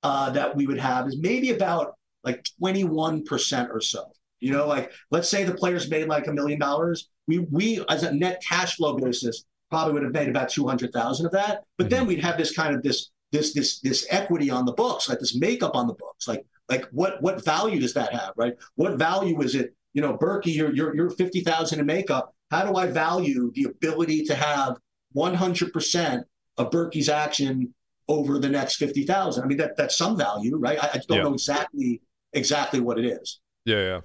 uh, 0.03 0.29
that 0.31 0.55
we 0.55 0.67
would 0.67 0.79
have 0.79 1.09
is 1.09 1.17
maybe 1.19 1.49
about 1.49 1.95
like 2.25 2.47
21% 2.63 3.71
or 3.71 3.81
so. 3.81 4.05
You 4.39 4.53
know, 4.53 4.67
like 4.67 4.93
let's 5.11 5.31
say 5.31 5.45
the 5.45 5.55
players 5.55 5.89
made 5.89 6.09
like 6.09 6.27
a 6.27 6.33
million 6.33 6.59
dollars. 6.59 7.09
We 7.27 7.39
we 7.39 7.83
as 7.89 8.03
a 8.03 8.13
net 8.13 8.43
cash 8.47 8.77
flow 8.77 8.99
basis 8.99 9.45
probably 9.71 9.95
would 9.95 10.03
have 10.03 10.13
made 10.13 10.29
about 10.29 10.51
200,000 10.51 11.25
of 11.25 11.33
that. 11.33 11.65
But 11.79 11.89
then 11.89 12.07
we'd 12.07 12.23
have 12.23 12.37
this 12.37 12.55
kind 12.55 12.75
of 12.75 12.83
this 12.83 13.11
this 13.37 13.53
this 13.55 13.80
this 13.80 14.07
equity 14.11 14.51
on 14.51 14.64
the 14.64 14.72
books, 14.72 15.09
like 15.09 15.18
this 15.20 15.37
makeup 15.37 15.74
on 15.74 15.87
the 15.87 15.95
books. 15.95 16.26
Like 16.26 16.45
like 16.68 16.84
what 16.93 17.20
what 17.22 17.45
value 17.45 17.80
does 17.80 17.95
that 17.95 18.12
have, 18.12 18.32
right? 18.37 18.55
What 18.76 18.99
value 18.99 19.41
is 19.43 19.55
it? 19.55 19.74
You 19.95 20.03
know, 20.03 20.16
Berkey, 20.16 20.55
you're 20.55 20.74
you're 20.74 20.95
you're 20.97 21.11
50,000 21.11 21.80
in 21.80 21.87
makeup. 21.87 22.34
How 22.51 22.64
do 22.64 22.76
I 22.76 22.87
value 22.87 23.51
the 23.55 23.64
ability 23.64 24.24
to 24.24 24.34
have 24.34 24.76
100% 25.16 26.22
of 26.59 26.70
Berkey's 26.70 27.09
action 27.09 27.74
over 28.09 28.39
the 28.39 28.49
next 28.49 28.76
50,000? 28.76 29.43
I 29.43 29.47
mean, 29.47 29.59
that 29.59 29.76
that's 29.76 29.97
some 29.97 30.16
value, 30.16 30.57
right? 30.57 30.78
I, 30.82 30.89
I 30.95 31.01
don't 31.09 31.18
Yeah. 31.18 31.24
know 31.24 31.34
exactly 31.34 32.03
exactly 32.32 32.80
what 32.80 32.99
it 32.99 33.07
is. 33.07 33.41
Yeah, 33.64 33.80
yeah, 33.80 34.01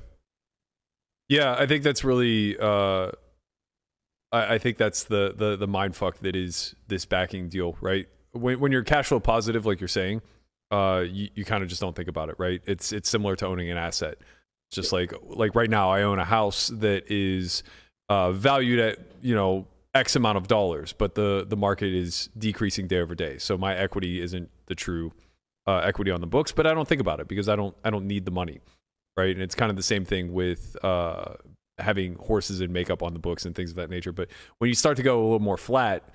yeah. 1.29 1.55
I 1.57 1.65
think 1.65 1.83
that's 1.83 2.03
really. 2.03 2.57
Uh, 2.57 3.11
I, 4.31 4.55
I 4.55 4.57
think 4.57 4.77
that's 4.77 5.03
the 5.03 5.33
the 5.37 5.55
the 5.55 5.67
mind 5.67 5.95
fuck 5.95 6.19
that 6.19 6.35
is 6.35 6.73
this 6.87 7.05
backing 7.05 7.49
deal, 7.49 7.77
right? 7.81 8.07
When 8.33 8.59
when 8.59 8.71
you're 8.71 8.83
cash 8.83 9.07
flow 9.07 9.19
positive, 9.19 9.65
like 9.65 9.79
you're 9.79 9.87
saying, 9.87 10.21
uh, 10.71 11.03
you, 11.07 11.29
you 11.35 11.45
kind 11.45 11.63
of 11.63 11.69
just 11.69 11.81
don't 11.81 11.95
think 11.95 12.07
about 12.07 12.29
it, 12.29 12.35
right? 12.37 12.61
It's 12.65 12.91
it's 12.91 13.09
similar 13.09 13.35
to 13.37 13.47
owning 13.47 13.69
an 13.69 13.77
asset. 13.77 14.17
It's 14.69 14.75
just 14.75 14.91
like 14.91 15.13
like 15.23 15.55
right 15.55 15.69
now, 15.69 15.91
I 15.91 16.03
own 16.03 16.19
a 16.19 16.25
house 16.25 16.67
that 16.67 17.11
is 17.11 17.63
uh, 18.09 18.31
valued 18.31 18.79
at 18.79 18.99
you 19.21 19.35
know 19.35 19.67
X 19.93 20.15
amount 20.15 20.37
of 20.37 20.47
dollars, 20.47 20.93
but 20.93 21.15
the 21.15 21.45
the 21.47 21.57
market 21.57 21.93
is 21.93 22.29
decreasing 22.37 22.87
day 22.87 22.99
over 22.99 23.15
day, 23.15 23.37
so 23.37 23.57
my 23.57 23.75
equity 23.75 24.21
isn't 24.21 24.49
the 24.67 24.75
true 24.75 25.11
uh, 25.67 25.77
equity 25.79 26.11
on 26.11 26.21
the 26.21 26.27
books. 26.27 26.51
But 26.51 26.65
I 26.67 26.73
don't 26.73 26.87
think 26.87 27.01
about 27.01 27.19
it 27.19 27.27
because 27.27 27.49
I 27.49 27.55
don't 27.55 27.75
I 27.83 27.89
don't 27.89 28.07
need 28.07 28.25
the 28.25 28.31
money 28.31 28.61
right? 29.17 29.33
And 29.35 29.41
it's 29.41 29.55
kind 29.55 29.69
of 29.69 29.75
the 29.75 29.83
same 29.83 30.05
thing 30.05 30.33
with 30.33 30.75
uh, 30.83 31.33
having 31.77 32.15
horses 32.15 32.61
and 32.61 32.71
makeup 32.71 33.03
on 33.03 33.13
the 33.13 33.19
books 33.19 33.45
and 33.45 33.55
things 33.55 33.71
of 33.71 33.75
that 33.77 33.89
nature. 33.89 34.11
But 34.11 34.29
when 34.59 34.67
you 34.69 34.75
start 34.75 34.97
to 34.97 35.03
go 35.03 35.19
a 35.19 35.23
little 35.23 35.39
more 35.39 35.57
flat, 35.57 36.09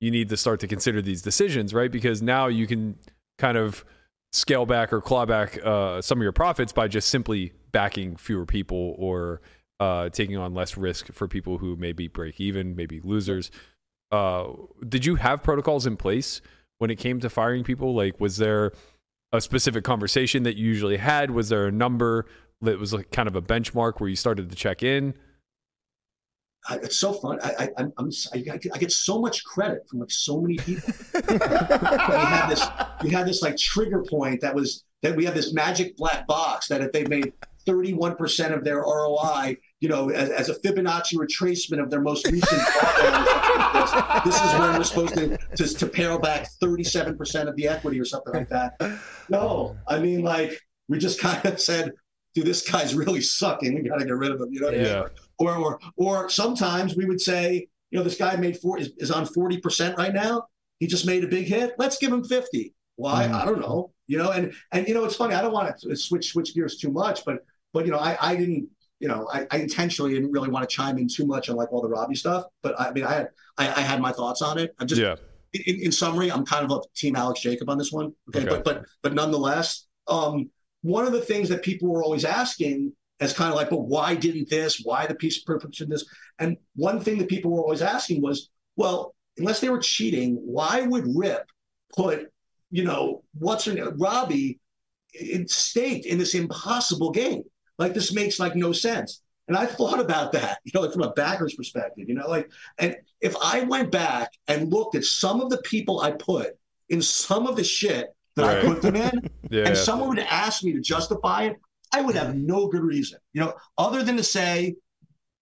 you 0.00 0.10
need 0.10 0.28
to 0.30 0.36
start 0.36 0.60
to 0.60 0.66
consider 0.66 1.02
these 1.02 1.22
decisions, 1.22 1.74
right? 1.74 1.90
Because 1.90 2.22
now 2.22 2.46
you 2.46 2.66
can 2.66 2.96
kind 3.38 3.56
of 3.56 3.84
scale 4.32 4.66
back 4.66 4.92
or 4.92 5.00
claw 5.00 5.26
back 5.26 5.58
uh, 5.64 6.00
some 6.00 6.18
of 6.18 6.22
your 6.22 6.32
profits 6.32 6.72
by 6.72 6.88
just 6.88 7.08
simply 7.08 7.52
backing 7.72 8.16
fewer 8.16 8.46
people 8.46 8.94
or 8.98 9.40
uh, 9.78 10.08
taking 10.10 10.36
on 10.36 10.54
less 10.54 10.76
risk 10.76 11.12
for 11.12 11.26
people 11.26 11.58
who 11.58 11.76
maybe 11.76 12.08
break 12.08 12.40
even, 12.40 12.76
maybe 12.76 13.00
losers. 13.02 13.50
Uh, 14.10 14.48
did 14.88 15.04
you 15.04 15.16
have 15.16 15.42
protocols 15.42 15.86
in 15.86 15.96
place 15.96 16.40
when 16.78 16.90
it 16.90 16.96
came 16.96 17.20
to 17.20 17.30
firing 17.30 17.64
people? 17.64 17.94
Like, 17.94 18.20
was 18.20 18.36
there 18.36 18.72
a 19.32 19.40
specific 19.40 19.84
conversation 19.84 20.42
that 20.42 20.56
you 20.56 20.66
usually 20.66 20.96
had? 20.96 21.30
Was 21.30 21.48
there 21.48 21.66
a 21.66 21.72
number 21.72 22.26
that 22.60 22.78
was 22.78 22.92
like 22.92 23.10
kind 23.10 23.28
of 23.28 23.36
a 23.36 23.42
benchmark 23.42 24.00
where 24.00 24.10
you 24.10 24.16
started 24.16 24.50
to 24.50 24.56
check 24.56 24.82
in? 24.82 25.14
I, 26.70 26.76
it's 26.76 26.98
so 26.98 27.12
fun. 27.12 27.38
I, 27.42 27.52
I, 27.58 27.68
I'm, 27.78 27.92
I'm, 27.98 28.10
I, 28.32 28.38
get- 28.38 28.92
so 28.92 29.20
much 29.20 29.44
credit 29.44 29.88
from 29.88 29.98
like 29.98 30.10
so 30.10 30.40
many 30.40 30.56
people. 30.56 30.92
we 31.14 31.36
had 31.38 32.48
this, 32.48 32.66
we 33.02 33.10
had 33.10 33.26
this 33.26 33.42
like 33.42 33.56
trigger 33.56 34.04
point 34.08 34.40
that 34.40 34.54
was 34.54 34.84
that 35.02 35.16
we 35.16 35.24
have 35.24 35.34
this 35.34 35.52
magic 35.52 35.96
black 35.96 36.26
box 36.26 36.68
that 36.68 36.80
if 36.82 36.92
they 36.92 37.04
made 37.06 37.32
31% 37.66 38.54
of 38.54 38.64
their 38.64 38.78
ROI, 38.80 39.56
you 39.80 39.88
know, 39.88 40.10
as, 40.10 40.28
as 40.30 40.48
a 40.48 40.54
Fibonacci 40.60 41.14
retracement 41.14 41.82
of 41.82 41.90
their 41.90 42.00
most 42.00 42.26
recent, 42.26 42.50
this, 42.50 43.90
this 44.24 44.42
is 44.42 44.58
when 44.58 44.76
we're 44.76 44.84
supposed 44.84 45.14
to, 45.14 45.38
to 45.56 45.74
to 45.74 45.86
pare 45.86 46.18
back 46.18 46.48
37% 46.62 47.48
of 47.48 47.56
the 47.56 47.66
equity 47.68 47.98
or 47.98 48.04
something 48.04 48.34
like 48.34 48.48
that. 48.48 48.80
No, 49.28 49.76
I 49.88 49.98
mean 49.98 50.22
like 50.22 50.60
we 50.88 50.98
just 50.98 51.20
kind 51.20 51.44
of 51.46 51.60
said, 51.60 51.92
dude, 52.34 52.46
this 52.46 52.68
guy's 52.68 52.94
really 52.94 53.20
sucking. 53.20 53.74
We 53.74 53.88
got 53.88 53.98
to 54.00 54.04
get 54.04 54.16
rid 54.16 54.32
of 54.32 54.40
him. 54.40 54.52
You 54.52 54.60
know 54.60 54.66
what 54.66 54.74
I 54.74 54.78
mean? 54.78 54.86
Or 55.40 55.56
or 55.56 55.80
or 55.96 56.28
sometimes 56.28 56.94
we 56.94 57.06
would 57.06 57.20
say, 57.20 57.66
you 57.90 57.98
know, 57.98 58.04
this 58.04 58.16
guy 58.16 58.36
made 58.36 58.58
four 58.58 58.78
is, 58.78 58.92
is 58.98 59.10
on 59.10 59.26
forty 59.26 59.58
percent 59.58 59.96
right 59.98 60.14
now. 60.14 60.44
He 60.78 60.86
just 60.86 61.06
made 61.06 61.24
a 61.24 61.28
big 61.28 61.46
hit. 61.46 61.74
Let's 61.78 61.98
give 61.98 62.12
him 62.12 62.22
fifty. 62.22 62.74
Why? 62.96 63.24
Mm-hmm. 63.24 63.34
I 63.34 63.44
don't 63.46 63.60
know. 63.60 63.92
You 64.06 64.18
know, 64.18 64.30
and 64.30 64.52
and 64.70 64.86
you 64.86 64.94
know, 64.94 65.04
it's 65.04 65.16
funny. 65.16 65.34
I 65.34 65.40
don't 65.40 65.52
want 65.52 65.76
to 65.80 65.96
switch 65.96 66.30
switch 66.32 66.54
gears 66.54 66.76
too 66.76 66.92
much, 66.92 67.24
but 67.24 67.38
but 67.72 67.86
you 67.86 67.90
know, 67.90 67.98
I 67.98 68.16
I 68.20 68.36
didn't. 68.36 68.68
You 68.98 69.08
know, 69.08 69.26
I, 69.32 69.46
I 69.50 69.56
intentionally 69.56 70.12
didn't 70.12 70.30
really 70.30 70.50
want 70.50 70.68
to 70.68 70.76
chime 70.76 70.98
in 70.98 71.08
too 71.08 71.26
much 71.26 71.48
on 71.48 71.56
like 71.56 71.72
all 71.72 71.80
the 71.80 71.88
Robbie 71.88 72.14
stuff, 72.14 72.44
but 72.62 72.78
I 72.78 72.92
mean, 72.92 73.04
I 73.04 73.14
had 73.14 73.28
I, 73.56 73.68
I 73.68 73.80
had 73.80 73.98
my 73.98 74.12
thoughts 74.12 74.42
on 74.42 74.58
it. 74.58 74.74
I'm 74.78 74.86
just 74.86 75.00
yeah. 75.00 75.14
in, 75.54 75.84
in 75.84 75.90
summary, 75.90 76.30
I'm 76.30 76.44
kind 76.44 76.70
of 76.70 76.70
a 76.70 76.80
team 76.94 77.16
Alex 77.16 77.40
Jacob 77.40 77.70
on 77.70 77.78
this 77.78 77.90
one. 77.90 78.12
Okay, 78.28 78.40
Okay. 78.40 78.50
but 78.50 78.62
but 78.62 78.84
but 79.00 79.14
nonetheless, 79.14 79.86
um, 80.06 80.50
one 80.82 81.06
of 81.06 81.12
the 81.12 81.22
things 81.22 81.48
that 81.48 81.62
people 81.62 81.88
were 81.88 82.04
always 82.04 82.26
asking 82.26 82.92
as 83.20 83.32
kind 83.32 83.50
of 83.50 83.56
like, 83.56 83.70
but 83.70 83.82
why 83.82 84.14
didn't 84.14 84.48
this? 84.48 84.80
Why 84.82 85.06
the 85.06 85.14
piece 85.14 85.42
of 85.46 85.64
in 85.80 85.88
this? 85.88 86.06
And 86.38 86.56
one 86.74 87.00
thing 87.00 87.18
that 87.18 87.28
people 87.28 87.50
were 87.50 87.60
always 87.60 87.82
asking 87.82 88.22
was, 88.22 88.48
well, 88.76 89.14
unless 89.36 89.60
they 89.60 89.68
were 89.68 89.78
cheating, 89.78 90.36
why 90.36 90.82
would 90.82 91.04
Rip 91.14 91.46
put, 91.94 92.32
you 92.70 92.84
know, 92.84 93.22
what's 93.38 93.66
her 93.66 93.74
name, 93.74 93.98
Robbie, 93.98 94.58
in 95.18 95.46
staked 95.48 96.06
in 96.06 96.18
this 96.18 96.34
impossible 96.34 97.10
game? 97.10 97.42
Like 97.78 97.94
this 97.94 98.12
makes 98.12 98.38
like 98.38 98.56
no 98.56 98.72
sense. 98.72 99.22
And 99.48 99.56
I 99.56 99.66
thought 99.66 99.98
about 99.98 100.32
that, 100.32 100.60
you 100.64 100.70
know, 100.74 100.82
like 100.82 100.92
from 100.92 101.02
a 101.02 101.12
backer's 101.12 101.54
perspective, 101.54 102.08
you 102.08 102.14
know, 102.14 102.28
like, 102.28 102.50
and 102.78 102.96
if 103.20 103.34
I 103.42 103.62
went 103.62 103.90
back 103.90 104.32
and 104.48 104.72
looked 104.72 104.94
at 104.94 105.04
some 105.04 105.40
of 105.40 105.50
the 105.50 105.58
people 105.62 106.00
I 106.00 106.12
put 106.12 106.52
in 106.88 107.02
some 107.02 107.46
of 107.46 107.56
the 107.56 107.64
shit 107.64 108.14
that 108.36 108.44
I 108.44 108.64
put 108.64 108.80
them 108.80 108.96
in, 108.96 109.28
Yeah. 109.50 109.64
and 109.66 109.76
someone 109.76 110.10
would 110.10 110.20
ask 110.20 110.62
me 110.62 110.72
to 110.74 110.80
justify 110.80 111.44
it, 111.44 111.56
I 111.92 112.00
would 112.02 112.14
have 112.14 112.36
no 112.36 112.68
good 112.68 112.82
reason, 112.82 113.18
you 113.32 113.40
know, 113.40 113.54
other 113.78 114.02
than 114.02 114.16
to 114.16 114.22
say, 114.22 114.76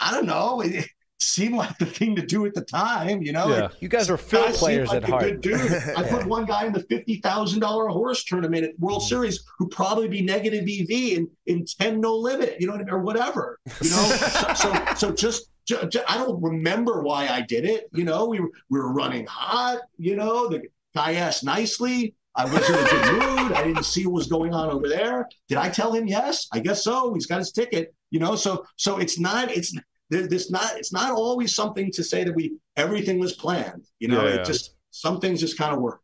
I 0.00 0.12
don't 0.12 0.26
know, 0.26 0.60
it, 0.62 0.86
seemed 1.20 1.56
like 1.56 1.76
the 1.78 1.84
thing 1.84 2.14
to 2.14 2.24
do 2.24 2.46
at 2.46 2.54
the 2.54 2.60
time, 2.64 3.22
you 3.22 3.32
know. 3.32 3.48
Yeah. 3.48 3.62
Like, 3.62 3.82
You 3.82 3.88
guys 3.88 4.08
are 4.08 4.16
guy 4.16 4.22
field 4.22 4.44
seemed 4.46 4.56
players 4.58 4.88
like 4.88 5.02
at 5.02 5.08
a 5.08 5.10
heart. 5.10 5.22
Good 5.24 5.40
dude. 5.40 5.72
I 5.96 6.04
put 6.04 6.24
one 6.36 6.44
guy 6.44 6.64
in 6.66 6.72
the 6.72 6.84
fifty 6.84 7.16
thousand 7.16 7.58
dollar 7.58 7.88
horse 7.88 8.22
tournament 8.22 8.62
at 8.64 8.78
World 8.78 9.02
Mm. 9.02 9.08
Series 9.08 9.44
who'd 9.58 9.72
probably 9.72 10.06
be 10.06 10.22
negative 10.22 10.62
EV 10.62 11.18
in 11.18 11.28
in 11.46 11.64
ten 11.64 12.00
no 12.00 12.14
limit, 12.14 12.56
you 12.60 12.68
know, 12.68 12.74
what 12.74 12.82
I 12.82 12.84
mean, 12.84 12.94
or 12.94 13.02
whatever. 13.02 13.58
You 13.80 13.90
know, 13.90 13.96
so, 14.04 14.54
so 14.54 14.84
so 14.96 15.12
just. 15.12 15.50
ju- 15.66 15.88
ju- 15.88 16.04
I 16.08 16.18
don't 16.18 16.40
remember 16.40 17.02
why 17.02 17.26
I 17.26 17.40
did 17.40 17.64
it. 17.64 17.88
You 17.92 18.04
know, 18.04 18.26
we 18.26 18.38
were 18.38 18.50
we 18.70 18.78
were 18.78 18.92
running 18.92 19.26
hot. 19.26 19.80
You 19.98 20.14
know, 20.14 20.46
the 20.48 20.62
guy 20.94 21.14
asked 21.14 21.42
nicely. 21.42 22.14
I 22.38 22.44
was 22.44 22.68
in 22.68 22.74
a 22.76 22.88
good 22.88 23.12
mood. 23.12 23.52
I 23.52 23.64
didn't 23.64 23.84
see 23.84 24.06
what 24.06 24.14
was 24.14 24.26
going 24.28 24.54
on 24.54 24.70
over 24.70 24.88
there. 24.88 25.28
Did 25.48 25.58
I 25.58 25.68
tell 25.68 25.92
him 25.92 26.06
yes? 26.06 26.46
I 26.52 26.60
guess 26.60 26.84
so. 26.84 27.12
He's 27.12 27.26
got 27.26 27.38
his 27.40 27.52
ticket. 27.52 27.94
You 28.10 28.20
know, 28.20 28.36
so 28.36 28.64
so 28.76 28.98
it's 28.98 29.18
not 29.18 29.50
it's 29.50 29.74
there, 30.10 30.26
there's 30.26 30.50
not 30.50 30.76
it's 30.76 30.92
not 30.92 31.12
always 31.12 31.54
something 31.54 31.90
to 31.92 32.02
say 32.02 32.24
that 32.24 32.34
we 32.34 32.56
everything 32.76 33.18
was 33.18 33.34
planned. 33.34 33.84
You 33.98 34.08
know, 34.08 34.22
Yeah, 34.24 34.30
it 34.34 34.36
yeah. 34.36 34.42
just 34.44 34.76
some 34.90 35.20
things 35.20 35.40
just 35.40 35.58
kind 35.58 35.74
of 35.74 35.80
work. 35.80 36.00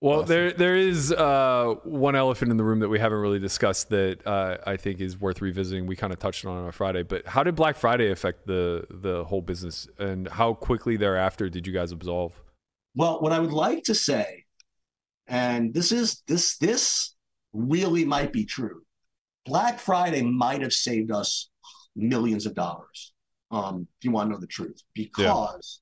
Well, 0.00 0.20
Awesome. 0.20 0.28
there 0.28 0.52
there 0.52 0.76
is 0.76 1.12
uh, 1.12 1.74
one 1.84 2.16
elephant 2.16 2.50
in 2.50 2.56
the 2.58 2.64
room 2.64 2.80
that 2.80 2.88
we 2.88 2.98
haven't 2.98 3.18
really 3.18 3.38
discussed 3.38 3.88
that 3.90 4.26
uh, 4.26 4.58
I 4.66 4.76
think 4.76 5.00
is 5.00 5.18
worth 5.18 5.40
revisiting. 5.42 5.86
We 5.86 5.96
kind 5.96 6.12
of 6.12 6.18
touched 6.18 6.44
on 6.46 6.62
it 6.62 6.66
on 6.66 6.72
Friday, 6.72 7.02
but 7.02 7.26
how 7.26 7.42
did 7.42 7.54
Black 7.54 7.76
Friday 7.76 8.10
affect 8.10 8.46
the 8.46 8.86
the 8.90 9.24
whole 9.24 9.42
business, 9.42 9.86
and 9.98 10.28
how 10.28 10.54
quickly 10.54 10.96
thereafter 10.96 11.48
did 11.48 11.66
you 11.66 11.72
guys 11.72 11.92
absolve? 11.92 12.40
Well, 12.94 13.20
what 13.20 13.32
I 13.32 13.38
would 13.38 13.52
like 13.52 13.84
to 13.84 13.94
say, 13.94 14.45
and 15.28 15.72
this 15.74 15.92
is 15.92 16.22
this 16.26 16.56
this 16.58 17.14
really 17.52 18.04
might 18.04 18.32
be 18.32 18.44
true. 18.44 18.82
Black 19.44 19.78
Friday 19.78 20.22
might 20.22 20.62
have 20.62 20.72
saved 20.72 21.10
us 21.10 21.50
millions 21.94 22.46
of 22.46 22.54
dollars. 22.54 23.12
Um, 23.50 23.86
if 23.98 24.04
you 24.04 24.10
want 24.10 24.28
to 24.28 24.34
know 24.34 24.40
the 24.40 24.46
truth, 24.46 24.82
because 24.94 25.80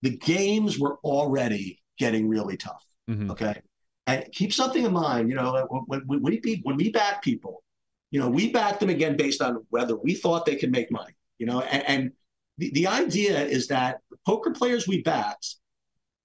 the 0.00 0.16
games 0.16 0.78
were 0.78 0.98
already 1.04 1.80
getting 1.98 2.28
really 2.28 2.56
tough. 2.56 2.84
Mhm. 3.08 3.30
Okay, 3.30 3.60
and 4.06 4.24
keep 4.32 4.52
something 4.52 4.84
in 4.84 4.92
mind. 4.92 5.28
You 5.28 5.36
know, 5.36 5.84
when, 5.86 6.00
when 6.06 6.22
we 6.22 6.60
when 6.62 6.76
we 6.76 6.90
back 6.90 7.22
people, 7.22 7.62
you 8.10 8.20
know, 8.20 8.28
we 8.28 8.50
back 8.50 8.80
them 8.80 8.88
again 8.90 9.16
based 9.16 9.42
on 9.42 9.64
whether 9.70 9.96
we 9.96 10.14
thought 10.14 10.46
they 10.46 10.56
could 10.56 10.72
make 10.72 10.90
money. 10.90 11.12
You 11.38 11.46
know, 11.46 11.60
and, 11.60 11.82
and 11.88 12.12
the, 12.58 12.70
the 12.72 12.86
idea 12.86 13.42
is 13.44 13.68
that 13.68 13.98
the 14.10 14.16
poker 14.26 14.50
players 14.52 14.86
we 14.88 15.02
backed. 15.02 15.56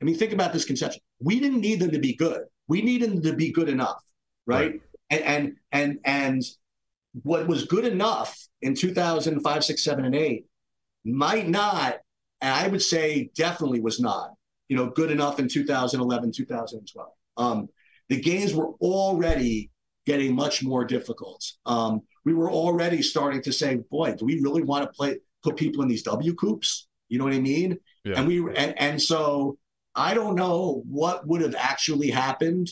I 0.02 0.06
mean, 0.06 0.16
think 0.16 0.34
about 0.34 0.54
this 0.54 0.66
conception. 0.66 1.02
We 1.20 1.40
didn't 1.40 1.62
need 1.62 1.80
them 1.80 1.92
to 1.92 2.00
be 2.00 2.16
good. 2.16 2.42
We 2.68 2.82
needed 2.82 3.12
them 3.12 3.22
to 3.24 3.34
be 3.34 3.52
good 3.52 3.70
enough, 3.70 4.02
right? 4.46 4.80
And 5.10 5.24
and 5.24 5.56
and 5.72 6.00
and 6.06 6.44
what 7.24 7.48
was 7.48 7.66
good 7.66 7.86
enough 7.86 8.38
in 8.62 8.76
2005, 8.76 9.64
6, 9.64 9.84
7, 9.84 10.06
and 10.06 10.16
8 10.16 10.46
might 11.06 11.48
not, 11.48 11.98
and 12.42 12.54
I 12.54 12.68
would 12.68 12.82
say 12.82 13.32
definitely 13.36 13.80
was 13.80 14.00
not, 14.00 14.32
you 14.68 14.76
know, 14.76 14.88
good 14.88 15.10
enough 15.10 15.40
in 15.40 15.48
2011, 15.48 16.32
2012. 16.34 17.10
Um, 17.38 17.70
the 18.10 18.20
games 18.22 18.54
were 18.54 18.74
already 18.82 19.72
getting 20.06 20.36
much 20.36 20.64
more 20.64 20.86
difficult. 20.86 21.44
Um, 21.66 22.02
we 22.26 22.34
were 22.34 22.52
already 22.52 23.02
starting 23.02 23.42
to 23.44 23.54
say, 23.54 23.78
boy, 23.90 24.14
do 24.14 24.26
we 24.26 24.40
really 24.42 24.64
want 24.64 24.84
to 24.84 24.90
play 24.96 25.18
put 25.44 25.58
people 25.58 25.82
in 25.82 25.88
these 25.88 26.04
WCOOPs? 26.04 26.84
You 27.10 27.20
know 27.20 27.26
what 27.26 27.34
I 27.34 27.40
mean? 27.40 27.78
Yeah. 28.04 28.16
And 28.18 28.28
we 28.28 28.40
and, 28.56 28.80
and 28.80 29.02
so 29.02 29.58
I 29.98 30.14
don't 30.14 30.36
know 30.36 30.84
what 30.88 31.28
would 31.28 31.42
have 31.42 31.56
actually 31.58 32.12
happened 32.12 32.70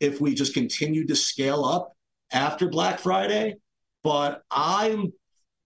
if 0.00 0.20
we 0.20 0.34
just 0.34 0.52
continued 0.52 1.08
to 1.08 1.16
scale 1.16 1.64
up 1.64 1.96
after 2.32 2.68
Black 2.68 2.98
Friday, 2.98 3.56
but 4.02 4.42
I'm 4.50 5.12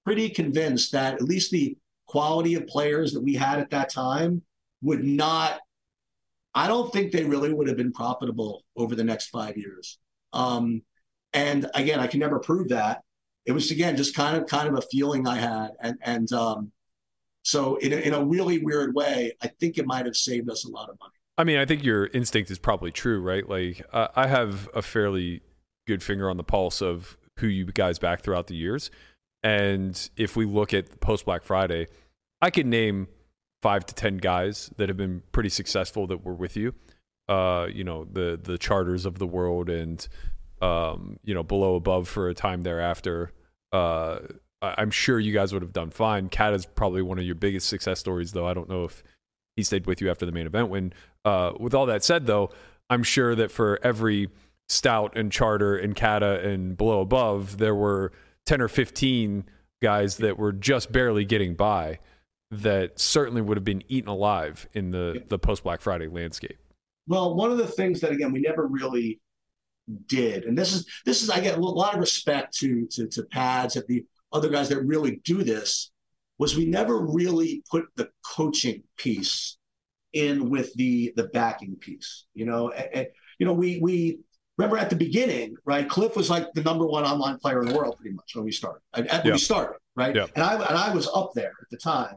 pretty 0.05 0.29
convinced 0.29 0.93
that 0.93 1.15
at 1.15 1.23
least 1.23 1.51
the 1.51 1.77
quality 2.07 2.55
of 2.55 2.67
players 2.67 3.13
that 3.13 3.23
we 3.23 3.35
had 3.35 3.59
at 3.59 3.71
that 3.71 3.91
time 3.91 4.43
would 4.83 5.03
not 5.03 5.61
I 6.55 6.67
don't 6.67 6.93
think 6.93 7.13
they 7.13 7.25
really 7.25 7.53
would 7.53 7.69
have 7.69 7.77
been 7.77 7.93
profitable 7.93 8.65
over 8.75 8.97
the 8.97 9.05
next 9.05 9.29
five 9.29 9.57
years. 9.57 9.99
Um, 10.33 10.83
and 11.33 11.71
again, 11.75 12.01
I 12.01 12.07
can 12.07 12.21
never 12.21 12.41
prove 12.41 12.71
that. 12.71 13.03
It 13.47 13.53
was 13.53 13.71
again 13.71 13.97
just 13.97 14.15
kind 14.15 14.37
of 14.37 14.49
kind 14.49 14.69
of 14.69 14.75
a 14.75 14.87
feeling 14.91 15.27
I 15.27 15.37
had, 15.37 15.71
and 15.81 15.99
and 16.03 16.33
um, 16.33 16.73
so 17.49 17.77
in 17.77 17.95
a, 17.95 17.97
in 17.97 18.13
a 18.13 18.23
really 18.23 18.59
weird 18.59 18.95
way, 18.95 19.33
I 19.43 19.49
think 19.49 19.79
it 19.79 19.87
might 19.87 20.05
have 20.05 20.17
saved 20.17 20.51
us 20.51 20.67
a 20.67 20.69
lot 20.69 20.91
of 20.91 20.99
money. 21.01 21.15
I 21.39 21.45
mean, 21.45 21.57
I 21.57 21.65
think 21.65 21.83
your 21.83 22.09
instinct 22.09 22.51
is 22.51 22.59
probably 22.59 22.93
true, 22.93 23.23
right? 23.23 23.49
Like, 23.49 23.87
uh, 23.91 24.09
I 24.15 24.27
have 24.27 24.69
a 24.75 24.83
fairly 24.83 25.41
good 25.87 26.03
finger 26.03 26.29
on 26.29 26.37
the 26.37 26.45
pulse 26.45 26.83
of 26.83 27.17
who 27.39 27.47
you 27.47 27.65
guys 27.65 27.99
back 27.99 28.21
throughout 28.21 28.49
the 28.49 28.55
years. 28.55 28.91
And 29.43 30.11
if 30.15 30.37
we 30.37 30.45
look 30.45 30.75
at 30.75 31.01
post 31.01 31.25
Black 31.25 31.43
Friday, 31.43 31.87
I 32.43 32.51
could 32.51 32.67
name 32.67 33.09
five 33.63 33.87
to 33.87 33.95
10 33.95 34.19
guys 34.19 34.71
that 34.77 34.91
have 34.91 34.99
been 34.99 35.23
pretty 35.33 35.49
successful 35.49 36.07
that 36.09 36.23
were 36.23 36.35
with 36.35 36.55
you. 36.55 36.75
Uh, 37.31 37.67
you 37.73 37.83
know, 37.83 38.05
the, 38.05 38.39
the 38.43 38.59
charters 38.59 39.07
of 39.07 39.19
the 39.19 39.27
world 39.27 39.71
and, 39.71 40.07
um, 40.61 41.19
you 41.25 41.33
know, 41.33 41.43
below 41.43 41.77
above 41.77 42.09
for 42.09 42.29
a 42.29 42.35
time 42.35 42.63
thereafter. 42.63 43.33
Uh, 43.73 44.19
I'm 44.61 44.91
sure 44.91 45.19
you 45.19 45.33
guys 45.33 45.53
would 45.53 45.63
have 45.63 45.73
done 45.73 45.91
fine. 45.91 46.29
Cada 46.29 46.55
is 46.55 46.67
probably 46.67 47.03
one 47.03 47.19
of 47.19 47.25
your 47.25 47.35
biggest 47.35 47.69
success 47.69 48.01
stories, 48.01 48.33
though. 48.33 48.47
I 48.47 48.55
don't 48.55 48.69
know 48.69 48.85
if 48.85 49.03
he 49.57 49.63
stayed 49.63 49.87
with 49.87 50.01
you 50.01 50.11
after 50.11 50.27
the 50.27 50.33
main 50.33 50.47
event 50.47 50.69
win. 50.69 50.93
Uh, 51.25 51.53
with 51.59 51.75
all 51.75 51.87
that 51.87 52.03
said, 52.03 52.27
though, 52.27 52.51
I'm 52.91 53.03
sure 53.03 53.35
that 53.35 53.51
for 53.51 53.79
every 53.83 54.29
stout 54.69 55.17
and 55.17 55.31
charter 55.31 55.77
and 55.77 55.95
Cada 55.95 56.41
and 56.41 56.77
below 56.77 57.01
above, 57.01 57.59
there 57.59 57.75
were 57.75 58.13
10 58.47 58.61
or 58.61 58.69
15 58.69 59.45
guys 59.81 60.17
that 60.17 60.39
were 60.39 60.53
just 60.53 60.91
barely 60.91 61.25
getting 61.25 61.55
by 61.55 61.99
that 62.51 62.99
certainly 62.99 63.43
would 63.43 63.57
have 63.57 63.65
been 63.65 63.83
eaten 63.89 64.09
alive 64.09 64.69
in 64.73 64.91
the, 64.91 65.23
the 65.29 65.39
post 65.39 65.63
Black 65.63 65.81
Friday 65.81 66.09
landscape. 66.09 66.59
Well, 67.07 67.35
one 67.35 67.51
of 67.51 67.59
the 67.59 67.67
things 67.67 68.01
that 68.01 68.13
again 68.13 68.33
we 68.33 68.41
never 68.41 68.67
really 68.67 69.21
did, 70.07 70.45
and 70.45 70.57
this 70.57 70.75
is 70.75 70.87
this 71.07 71.23
is 71.23 71.31
I 71.31 71.41
get 71.41 71.57
a 71.57 71.61
lot 71.61 71.95
of 71.95 72.01
respect 72.01 72.57
to 72.59 72.87
to, 72.87 73.07
to 73.07 73.23
Pads 73.25 73.77
at 73.77 73.87
the 73.87 74.05
other 74.33 74.49
guys 74.49 74.69
that 74.69 74.83
really 74.83 75.21
do 75.25 75.43
this, 75.43 75.91
was 76.39 76.57
we 76.57 76.67
never 76.67 76.99
really 76.99 77.63
put 77.71 77.87
the 77.97 78.11
coaching 78.25 78.83
piece 78.97 79.57
in 80.13 80.51
with 80.51 80.73
the 80.75 81.13
the 81.17 81.25
backing 81.25 81.77
piece. 81.77 82.27
You 82.35 82.47
know, 82.47 82.71
and, 82.71 82.89
and, 82.95 83.07
you 83.39 83.47
know 83.47 83.53
we 83.53 83.79
we 83.81 84.19
remember 84.57 84.77
at 84.77 84.91
the 84.91 84.97
beginning, 84.97 85.57
right? 85.65 85.89
Cliff 85.89 86.17
was 86.17 86.29
like 86.29 86.53
the 86.55 86.63
number 86.63 86.87
one 86.87 87.05
online 87.05 87.39
player 87.39 87.63
in 87.63 87.69
the 87.69 87.75
world 87.77 87.97
pretty 87.97 88.15
much 88.15 88.35
when 88.35 88.45
we 88.45 88.53
started. 88.53 88.81
At, 88.95 89.07
at- 89.07 89.25
when 89.25 89.35
we 89.35 89.39
started, 89.39 89.79
right? 89.97 90.15
Yeah. 90.15 90.27
And 90.35 90.45
I 90.45 90.55
and 90.55 90.77
I 90.77 90.95
was 90.95 91.09
up 91.15 91.33
there 91.35 91.53
at 91.63 91.71
the 91.71 91.77
time. 91.77 92.17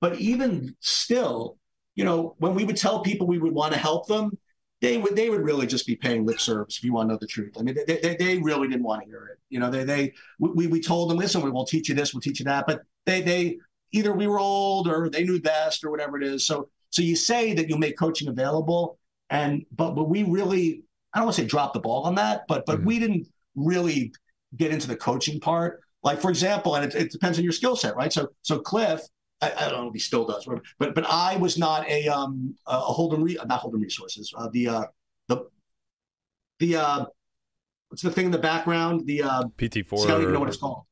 But 0.00 0.16
even 0.20 0.76
still, 0.80 1.56
you 1.94 2.04
know, 2.04 2.34
when 2.38 2.54
we 2.54 2.64
would 2.64 2.76
tell 2.76 3.00
people 3.00 3.26
we 3.26 3.38
would 3.38 3.54
want 3.54 3.72
to 3.72 3.78
help 3.78 4.06
them, 4.06 4.36
they 4.80 4.98
would 4.98 5.16
they 5.16 5.30
would 5.30 5.40
really 5.40 5.66
just 5.66 5.86
be 5.86 5.96
paying 5.96 6.26
lip 6.26 6.40
service 6.40 6.76
if 6.78 6.84
you 6.84 6.92
want 6.92 7.08
to 7.08 7.14
know 7.14 7.18
the 7.18 7.26
truth. 7.26 7.54
I 7.58 7.62
mean, 7.62 7.74
they, 7.86 7.96
they, 7.96 8.16
they 8.16 8.38
really 8.38 8.68
didn't 8.68 8.82
want 8.82 9.02
to 9.02 9.08
hear 9.08 9.26
it. 9.32 9.38
You 9.48 9.58
know, 9.58 9.70
they 9.70 9.84
they 9.84 10.12
we, 10.38 10.66
we 10.66 10.80
told 10.80 11.10
them, 11.10 11.18
listen, 11.18 11.42
we 11.42 11.50
will 11.50 11.64
teach 11.64 11.88
you 11.88 11.94
this, 11.94 12.12
we'll 12.12 12.20
teach 12.20 12.40
you 12.40 12.44
that, 12.44 12.66
but 12.66 12.82
they 13.06 13.22
they 13.22 13.58
either 13.92 14.12
we 14.12 14.26
were 14.26 14.38
old 14.38 14.88
or 14.88 15.08
they 15.08 15.24
knew 15.24 15.40
best 15.40 15.84
or 15.84 15.90
whatever 15.90 16.16
it 16.20 16.24
is. 16.24 16.46
So 16.46 16.68
so 16.90 17.02
you 17.02 17.16
say 17.16 17.54
that 17.54 17.68
you'll 17.68 17.78
make 17.78 17.98
coaching 17.98 18.28
available, 18.28 18.98
and 19.30 19.64
but 19.74 19.92
but 19.92 20.08
we 20.10 20.22
really 20.24 20.82
I 21.14 21.18
don't 21.18 21.26
want 21.26 21.36
to 21.36 21.42
say 21.42 21.48
drop 21.48 21.72
the 21.72 21.80
ball 21.80 22.02
on 22.04 22.14
that, 22.16 22.42
but 22.46 22.66
but 22.66 22.80
Mhm. 22.80 22.84
we 22.84 22.98
didn't 22.98 23.26
really 23.54 24.12
get 24.56 24.72
into 24.72 24.88
the 24.88 24.96
coaching 24.96 25.40
part. 25.40 25.80
Like 26.02 26.20
for 26.20 26.28
example, 26.30 26.76
and 26.76 26.84
it, 26.84 26.94
it 26.94 27.10
depends 27.10 27.38
on 27.38 27.44
your 27.44 27.52
skill 27.52 27.76
set, 27.76 27.96
right? 27.96 28.12
So 28.12 28.28
so 28.42 28.58
Cliff, 28.58 29.00
I, 29.40 29.52
I 29.52 29.68
don't 29.68 29.82
know 29.82 29.88
if 29.88 29.92
he 29.94 29.98
still 29.98 30.24
does, 30.26 30.46
but 30.78 30.94
but 30.94 31.04
I 31.06 31.36
was 31.36 31.58
not 31.58 31.88
a 31.88 32.08
um 32.08 32.54
a 32.66 32.78
Hold'em 32.80 33.22
Re- 33.22 33.38
not 33.46 33.60
Hold'em 33.62 33.82
Resources, 33.82 34.32
uh, 34.36 34.48
the 34.52 34.68
uh 34.68 34.84
the 35.28 35.46
the 36.58 36.76
uh 36.76 37.04
what's 37.88 38.02
the 38.02 38.10
thing 38.10 38.26
in 38.26 38.30
the 38.30 38.38
background? 38.38 39.06
The 39.06 39.22
uh 39.22 39.42
PT4 39.58 40.04
I 40.04 40.08
don't 40.08 40.22
even 40.22 40.32
know 40.34 40.40
what 40.40 40.48
it's 40.48 40.56
called. 40.58 40.84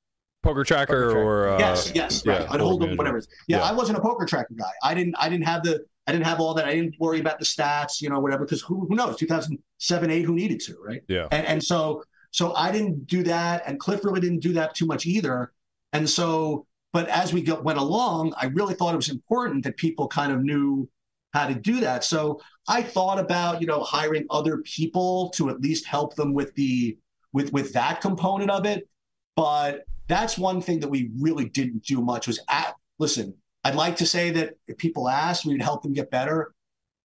poker 0.43 0.63
tracker 0.65 0.93
Poker 1.09 1.13
tracker. 1.13 1.25
or 1.25 1.49
uh, 1.49 1.59
yes, 1.59 1.93
yes, 1.95 2.23
yeah, 2.27 2.33
right. 2.33 2.43
I'd 2.51 2.61
Hold'em 2.61 2.61
hold 2.61 2.83
them, 2.83 2.97
whatever. 2.97 3.17
it 3.17 3.21
is. 3.21 3.29
Yeah, 3.49 3.59
Yeah. 3.59 3.63
I 3.65 3.73
wasn't 3.73 3.99
a 3.99 4.01
poker 4.03 4.27
tracker 4.27 4.55
guy. 4.59 4.71
I 4.83 4.93
didn't. 4.95 5.15
I 5.19 5.29
didn't 5.29 5.47
have 5.47 5.63
the. 5.63 5.85
I 6.07 6.13
didn't 6.13 6.27
have 6.27 6.39
all 6.39 6.53
that. 6.53 6.67
I 6.67 6.75
didn't 6.75 6.97
worry 7.01 7.19
about 7.19 7.39
the 7.39 7.47
stats, 7.47 8.03
you 8.03 8.11
know, 8.11 8.21
whatever. 8.21 8.45
Because 8.45 8.61
who, 8.61 8.87
who 8.87 8.95
knows? 8.95 9.17
2007, 9.17 10.11
eight, 10.11 10.23
who 10.27 10.35
needed 10.35 10.61
to, 10.67 10.77
right? 10.87 11.01
Yeah. 11.09 11.29
And 11.31 11.47
and 11.47 11.65
so 11.65 12.05
so 12.31 12.53
I 12.55 12.71
didn't 12.73 13.07
do 13.07 13.23
that, 13.23 13.63
and 13.67 13.81
Cliff 13.81 14.05
really 14.05 14.21
didn't 14.21 14.41
do 14.41 14.53
that 14.55 14.75
too 14.75 14.85
much 14.85 15.07
either. 15.07 15.53
And 15.95 16.11
so, 16.11 16.67
but 16.95 17.09
as 17.09 17.35
we 17.35 17.43
went 17.43 17.79
along, 17.79 18.33
I 18.39 18.47
really 18.47 18.73
thought 18.73 18.95
it 18.95 18.97
was 18.97 19.11
important 19.11 19.65
that 19.65 19.77
people 19.77 20.09
kind 20.09 20.33
of 20.33 20.43
knew 20.43 20.89
how 21.35 21.47
to 21.47 21.55
do 21.55 21.81
that. 21.81 22.05
So 22.05 22.41
I 22.67 22.83
thought 22.83 23.19
about 23.19 23.61
you 23.61 23.67
know 23.67 23.81
hiring 23.81 24.25
other 24.31 24.59
people 24.59 25.29
to 25.37 25.51
at 25.51 25.61
least 25.61 25.85
help 25.85 26.15
them 26.15 26.33
with 26.33 26.55
the 26.55 26.97
with 27.35 27.53
with 27.53 27.75
that 27.75 28.01
component 28.01 28.51
of 28.51 28.65
it. 28.65 28.89
But 29.37 29.85
that's 30.09 30.37
one 30.39 30.61
thing 30.61 30.81
that 30.81 30.89
we 30.89 31.11
really 31.19 31.49
didn't 31.49 31.85
do 31.85 32.01
much 32.01 32.27
was 32.27 32.39
at 32.49 32.75
listen 32.99 33.35
i'd 33.65 33.75
like 33.75 33.97
to 33.97 34.07
say 34.07 34.31
that 34.31 34.55
if 34.69 34.77
people 34.77 35.09
asked 35.09 35.47
we'd 35.47 35.63
help 35.63 35.83
them 35.83 35.93
get 35.93 36.11
better 36.11 36.55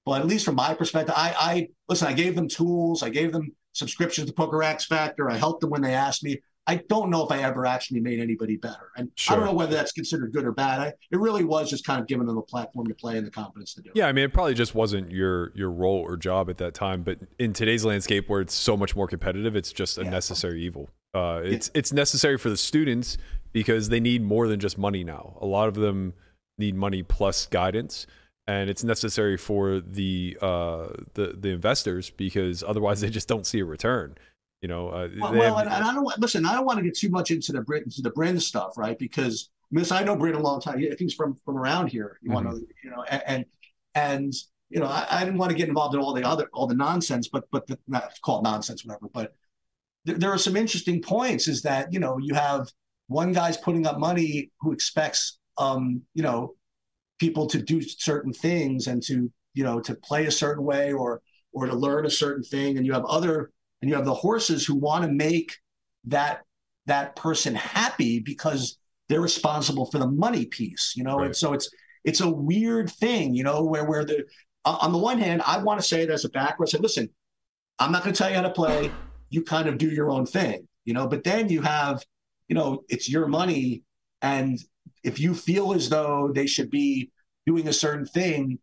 but 0.05 0.21
at 0.21 0.27
least 0.27 0.45
from 0.45 0.55
my 0.55 0.73
perspective 0.73 1.13
i 1.17 1.33
i 1.39 1.67
listen 1.87 2.07
i 2.07 2.13
gave 2.13 2.35
them 2.35 2.47
tools 2.47 3.03
i 3.03 3.09
gave 3.09 3.31
them 3.31 3.49
subscriptions 3.73 4.27
to 4.27 4.33
PokerXFactor 4.33 5.31
i 5.31 5.37
helped 5.37 5.61
them 5.61 5.69
when 5.69 5.81
they 5.81 5.93
asked 5.93 6.23
me 6.23 6.39
i 6.69 6.75
don't 6.89 7.09
know 7.09 7.25
if 7.25 7.31
i 7.31 7.39
ever 7.43 7.65
actually 7.65 7.99
made 7.99 8.19
anybody 8.19 8.55
better 8.57 8.91
and 8.97 9.09
i 9.29 9.35
don't 9.35 9.45
know 9.45 9.53
whether 9.53 9.73
that's 9.73 9.91
considered 9.91 10.31
good 10.33 10.45
or 10.45 10.51
bad 10.51 10.79
I, 10.79 10.87
it 11.11 11.19
really 11.19 11.43
was 11.43 11.69
just 11.69 11.85
kind 11.85 11.99
of 12.01 12.07
giving 12.07 12.25
them 12.27 12.37
a 12.37 12.41
platform 12.41 12.87
to 12.87 12.93
play 12.95 13.17
and 13.17 13.25
the 13.25 13.31
confidence 13.31 13.73
to 13.75 13.81
do 13.81 13.89
it 13.89 13.95
Yeah, 13.95 14.07
I 14.07 14.11
mean, 14.13 14.25
it 14.25 14.33
probably 14.33 14.53
just 14.53 14.73
wasn't 14.75 15.11
your 15.11 15.51
your 15.55 15.71
role 15.71 15.99
or 15.99 16.15
job 16.17 16.49
at 16.49 16.57
that 16.59 16.73
time. 16.73 17.03
But 17.03 17.19
in 17.37 17.53
today's 17.53 17.83
landscape, 17.85 18.29
where 18.29 18.41
it's 18.41 18.53
so 18.53 18.77
much 18.77 18.95
more 18.95 19.07
competitive, 19.07 19.55
it's 19.55 19.71
just 19.73 19.97
a 19.97 20.03
Yeah. 20.03 20.09
necessary 20.11 20.61
evil. 20.63 20.89
Uh, 21.13 21.41
it's 21.43 21.71
it's 21.73 21.91
necessary 21.91 22.37
for 22.37 22.49
the 22.49 22.57
students 22.57 23.17
because 23.51 23.89
they 23.89 23.99
need 23.99 24.21
more 24.23 24.47
than 24.47 24.59
just 24.59 24.77
money 24.77 25.03
now. 25.03 25.37
A 25.41 25.45
lot 25.45 25.67
of 25.67 25.75
them 25.75 26.13
need 26.57 26.75
money 26.75 27.01
plus 27.03 27.45
guidance, 27.47 28.05
and 28.47 28.69
it's 28.69 28.83
necessary 28.83 29.37
for 29.37 29.79
the 29.79 30.37
uh, 30.41 30.89
the 31.15 31.35
the 31.39 31.49
investors 31.49 32.09
because 32.11 32.63
otherwise 32.63 33.01
they 33.01 33.09
just 33.09 33.27
don't 33.27 33.45
see 33.45 33.59
a 33.59 33.65
return. 33.65 34.15
You 34.61 34.67
know, 34.67 34.89
uh, 34.89 35.09
Well, 35.17 35.33
well 35.33 35.57
have- 35.57 35.67
and, 35.67 35.85
I 35.85 35.93
don't 35.93 36.03
want, 36.03 36.19
listen. 36.19 36.45
I 36.45 36.53
don't 36.53 36.65
want 36.65 36.79
to 36.79 36.83
get 36.83 36.97
too 36.97 37.09
much 37.09 37.31
into 37.31 37.53
the 37.53 37.61
Brit 37.61 37.83
into 37.83 38.01
the 38.01 38.09
Bryn 38.09 38.39
stuff, 38.39 38.77
right? 38.77 38.97
Because 38.99 39.49
Miss, 39.71 39.91
I 39.91 40.03
know 40.03 40.15
Bryn 40.15 40.35
a 40.35 40.39
long 40.39 40.59
time. 40.59 40.83
He's 40.97 41.13
from 41.13 41.35
from 41.45 41.57
around 41.57 41.87
here. 41.87 42.19
You 42.21 42.31
want 42.31 42.49
to, 42.49 42.55
you 42.83 42.89
know, 42.89 43.03
and 43.03 43.45
and, 43.95 44.33
you 44.69 44.79
know, 44.79 44.85
I, 44.85 45.07
I, 45.09 45.23
didn't 45.23 45.39
want 45.39 45.51
to 45.51 45.57
get 45.57 45.67
involved 45.67 45.95
in 45.95 46.01
all 46.01 46.13
the 46.13 46.23
other 46.23 46.49
all 46.53 46.67
the 46.67 46.75
nonsense, 46.75 47.27
but 47.27 47.45
but 47.51 47.67
the, 47.67 47.77
not 47.87 48.11
call 48.21 48.39
it 48.39 48.43
nonsense, 48.43 48.85
whatever. 48.85 49.07
But 49.13 49.33
th- 50.05 50.17
there 50.17 50.31
are 50.31 50.37
some 50.37 50.57
interesting 50.57 51.01
points. 51.01 51.47
Is 51.47 51.61
that 51.61 51.93
you 51.93 51.99
know 51.99 52.17
you 52.17 52.33
have 52.33 52.69
one 53.07 53.31
guy's 53.31 53.57
putting 53.57 53.87
up 53.87 53.97
money 53.97 54.51
who 54.59 54.71
expects 54.73 55.39
um, 55.57 56.01
you 56.13 56.23
know 56.23 56.55
people 57.19 57.47
to 57.47 57.61
do 57.61 57.81
certain 57.81 58.33
things 58.33 58.87
and 58.87 59.01
to 59.03 59.31
you 59.53 59.63
know 59.63 59.79
to 59.81 59.95
play 59.95 60.25
a 60.25 60.31
certain 60.31 60.63
way 60.63 60.91
or 60.91 61.21
or 61.53 61.65
to 61.65 61.75
learn 61.75 62.05
a 62.05 62.11
certain 62.11 62.43
thing, 62.43 62.77
and 62.77 62.85
you 62.85 62.93
have 62.93 63.05
other 63.05 63.51
and 63.81 63.89
you 63.89 63.95
have 63.95 64.05
the 64.05 64.13
horses 64.13 64.65
who 64.65 64.75
want 64.75 65.03
to 65.05 65.11
make 65.11 65.57
that 66.05 66.41
that 66.85 67.15
person 67.15 67.53
happy 67.55 68.19
because 68.19 68.77
they're 69.07 69.21
responsible 69.21 69.85
for 69.85 69.99
the 69.99 70.07
money 70.07 70.45
piece, 70.45 70.93
you 70.95 71.03
know, 71.03 71.17
right. 71.17 71.27
and 71.27 71.35
so 71.35 71.53
it's 71.53 71.69
it's 72.03 72.21
a 72.21 72.29
weird 72.29 72.89
thing, 72.89 73.33
you 73.33 73.43
know, 73.43 73.63
where 73.63 73.85
where 73.85 74.05
the 74.05 74.25
on 74.65 74.91
the 74.91 74.97
one 74.97 75.19
hand, 75.19 75.41
I 75.45 75.57
want 75.59 75.79
to 75.79 75.85
say 75.85 76.01
it 76.01 76.09
as 76.09 76.25
a 76.25 76.29
backer, 76.29 76.63
I 76.63 76.65
say, 76.65 76.77
listen, 76.79 77.09
I'm 77.79 77.91
not 77.91 78.03
going 78.03 78.13
to 78.13 78.17
tell 78.17 78.29
you 78.29 78.35
how 78.35 78.41
to 78.41 78.49
play. 78.49 78.91
You 79.29 79.43
kind 79.43 79.67
of 79.67 79.77
do 79.77 79.87
your 79.87 80.09
own 80.09 80.25
thing, 80.25 80.67
you 80.85 80.93
know. 80.93 81.07
But 81.07 81.23
then 81.23 81.49
you 81.49 81.61
have, 81.61 82.03
you 82.47 82.55
know, 82.55 82.83
it's 82.89 83.09
your 83.09 83.27
money, 83.27 83.83
and 84.21 84.59
if 85.03 85.19
you 85.19 85.33
feel 85.33 85.73
as 85.73 85.89
though 85.89 86.31
they 86.33 86.45
should 86.45 86.69
be 86.69 87.11
doing 87.45 87.67
a 87.67 87.73
certain 87.73 88.05
thing, 88.05 88.59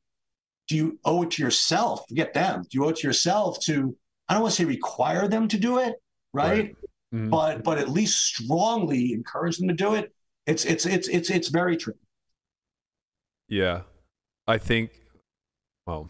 do 0.68 0.76
you 0.76 0.98
owe 1.04 1.22
it 1.22 1.32
to 1.32 1.42
yourself? 1.42 2.04
Forget 2.08 2.34
them. 2.34 2.62
Do 2.62 2.68
you 2.72 2.84
owe 2.84 2.90
it 2.90 2.96
to 2.96 3.06
yourself 3.06 3.58
to? 3.64 3.96
I 4.28 4.34
don't 4.34 4.42
want 4.42 4.54
to 4.54 4.62
say 4.62 4.64
require 4.64 5.28
them 5.28 5.48
to 5.48 5.58
do 5.58 5.78
it, 5.78 5.94
right? 6.32 6.50
right. 6.50 6.76
Mm-hmm. 7.14 7.30
But 7.30 7.62
but 7.62 7.78
at 7.78 7.88
least 7.88 8.24
strongly 8.24 9.12
encourage 9.12 9.58
them 9.58 9.68
to 9.68 9.74
do 9.74 9.94
it. 9.94 10.12
It's 10.46 10.64
it's 10.64 10.86
it's 10.86 11.08
it's 11.08 11.30
it's 11.30 11.48
very 11.48 11.76
true. 11.76 11.94
Yeah, 13.48 13.82
I 14.46 14.58
think 14.58 14.90
well, 15.86 16.08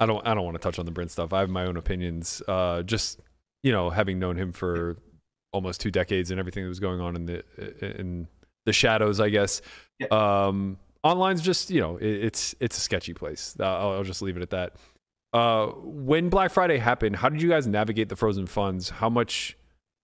I 0.00 0.06
don't 0.06 0.26
I 0.26 0.34
don't 0.34 0.44
want 0.44 0.56
to 0.56 0.62
touch 0.62 0.78
on 0.78 0.84
the 0.84 0.92
Brent 0.92 1.10
stuff. 1.10 1.32
I 1.32 1.40
have 1.40 1.50
my 1.50 1.64
own 1.64 1.76
opinions. 1.76 2.42
Uh, 2.46 2.82
just 2.82 3.20
you 3.62 3.72
know, 3.72 3.90
having 3.90 4.18
known 4.18 4.36
him 4.36 4.52
for 4.52 4.96
almost 5.52 5.80
two 5.80 5.90
decades 5.90 6.30
and 6.30 6.38
everything 6.38 6.62
that 6.62 6.68
was 6.68 6.80
going 6.80 7.00
on 7.00 7.16
in 7.16 7.26
the 7.26 7.98
in 7.98 8.28
the 8.66 8.72
shadows, 8.72 9.20
I 9.20 9.30
guess. 9.30 9.62
Yeah. 9.98 10.08
Um, 10.10 10.78
online's 11.04 11.40
just 11.40 11.70
you 11.70 11.80
know 11.80 11.96
it, 11.96 12.24
it's 12.24 12.54
it's 12.60 12.76
a 12.76 12.80
sketchy 12.80 13.14
place. 13.14 13.56
I'll, 13.60 13.92
I'll 13.92 14.04
just 14.04 14.22
leave 14.22 14.36
it 14.36 14.42
at 14.42 14.50
that. 14.50 14.74
Uh, 15.32 15.66
when 15.82 16.28
Black 16.28 16.50
Friday 16.50 16.78
happened, 16.78 17.16
how 17.16 17.28
did 17.28 17.42
you 17.42 17.48
guys 17.48 17.66
navigate 17.66 18.08
the 18.08 18.16
frozen 18.16 18.46
funds? 18.46 18.88
How 18.90 19.10
much 19.10 19.56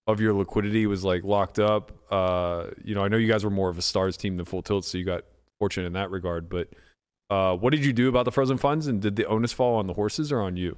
of 0.06 0.20
your 0.20 0.34
liquidity 0.34 0.86
was 0.86 1.04
like 1.04 1.24
locked 1.24 1.58
up? 1.58 1.92
Uh, 2.10 2.66
you 2.84 2.94
know, 2.94 3.02
I 3.02 3.08
know 3.08 3.16
you 3.16 3.28
guys 3.28 3.44
were 3.44 3.50
more 3.50 3.70
of 3.70 3.78
a 3.78 3.82
stars 3.82 4.16
team 4.16 4.36
than 4.36 4.44
full 4.44 4.62
tilt, 4.62 4.84
so 4.84 4.98
you 4.98 5.04
got 5.04 5.24
fortunate 5.58 5.86
in 5.86 5.94
that 5.94 6.10
regard. 6.10 6.48
But 6.48 6.68
uh, 7.30 7.56
what 7.56 7.70
did 7.70 7.84
you 7.84 7.92
do 7.92 8.08
about 8.08 8.26
the 8.26 8.32
frozen 8.32 8.58
funds, 8.58 8.86
and 8.86 9.00
did 9.00 9.16
the 9.16 9.26
onus 9.26 9.52
fall 9.52 9.76
on 9.76 9.86
the 9.86 9.94
horses 9.94 10.30
or 10.30 10.40
on 10.40 10.56
you? 10.56 10.76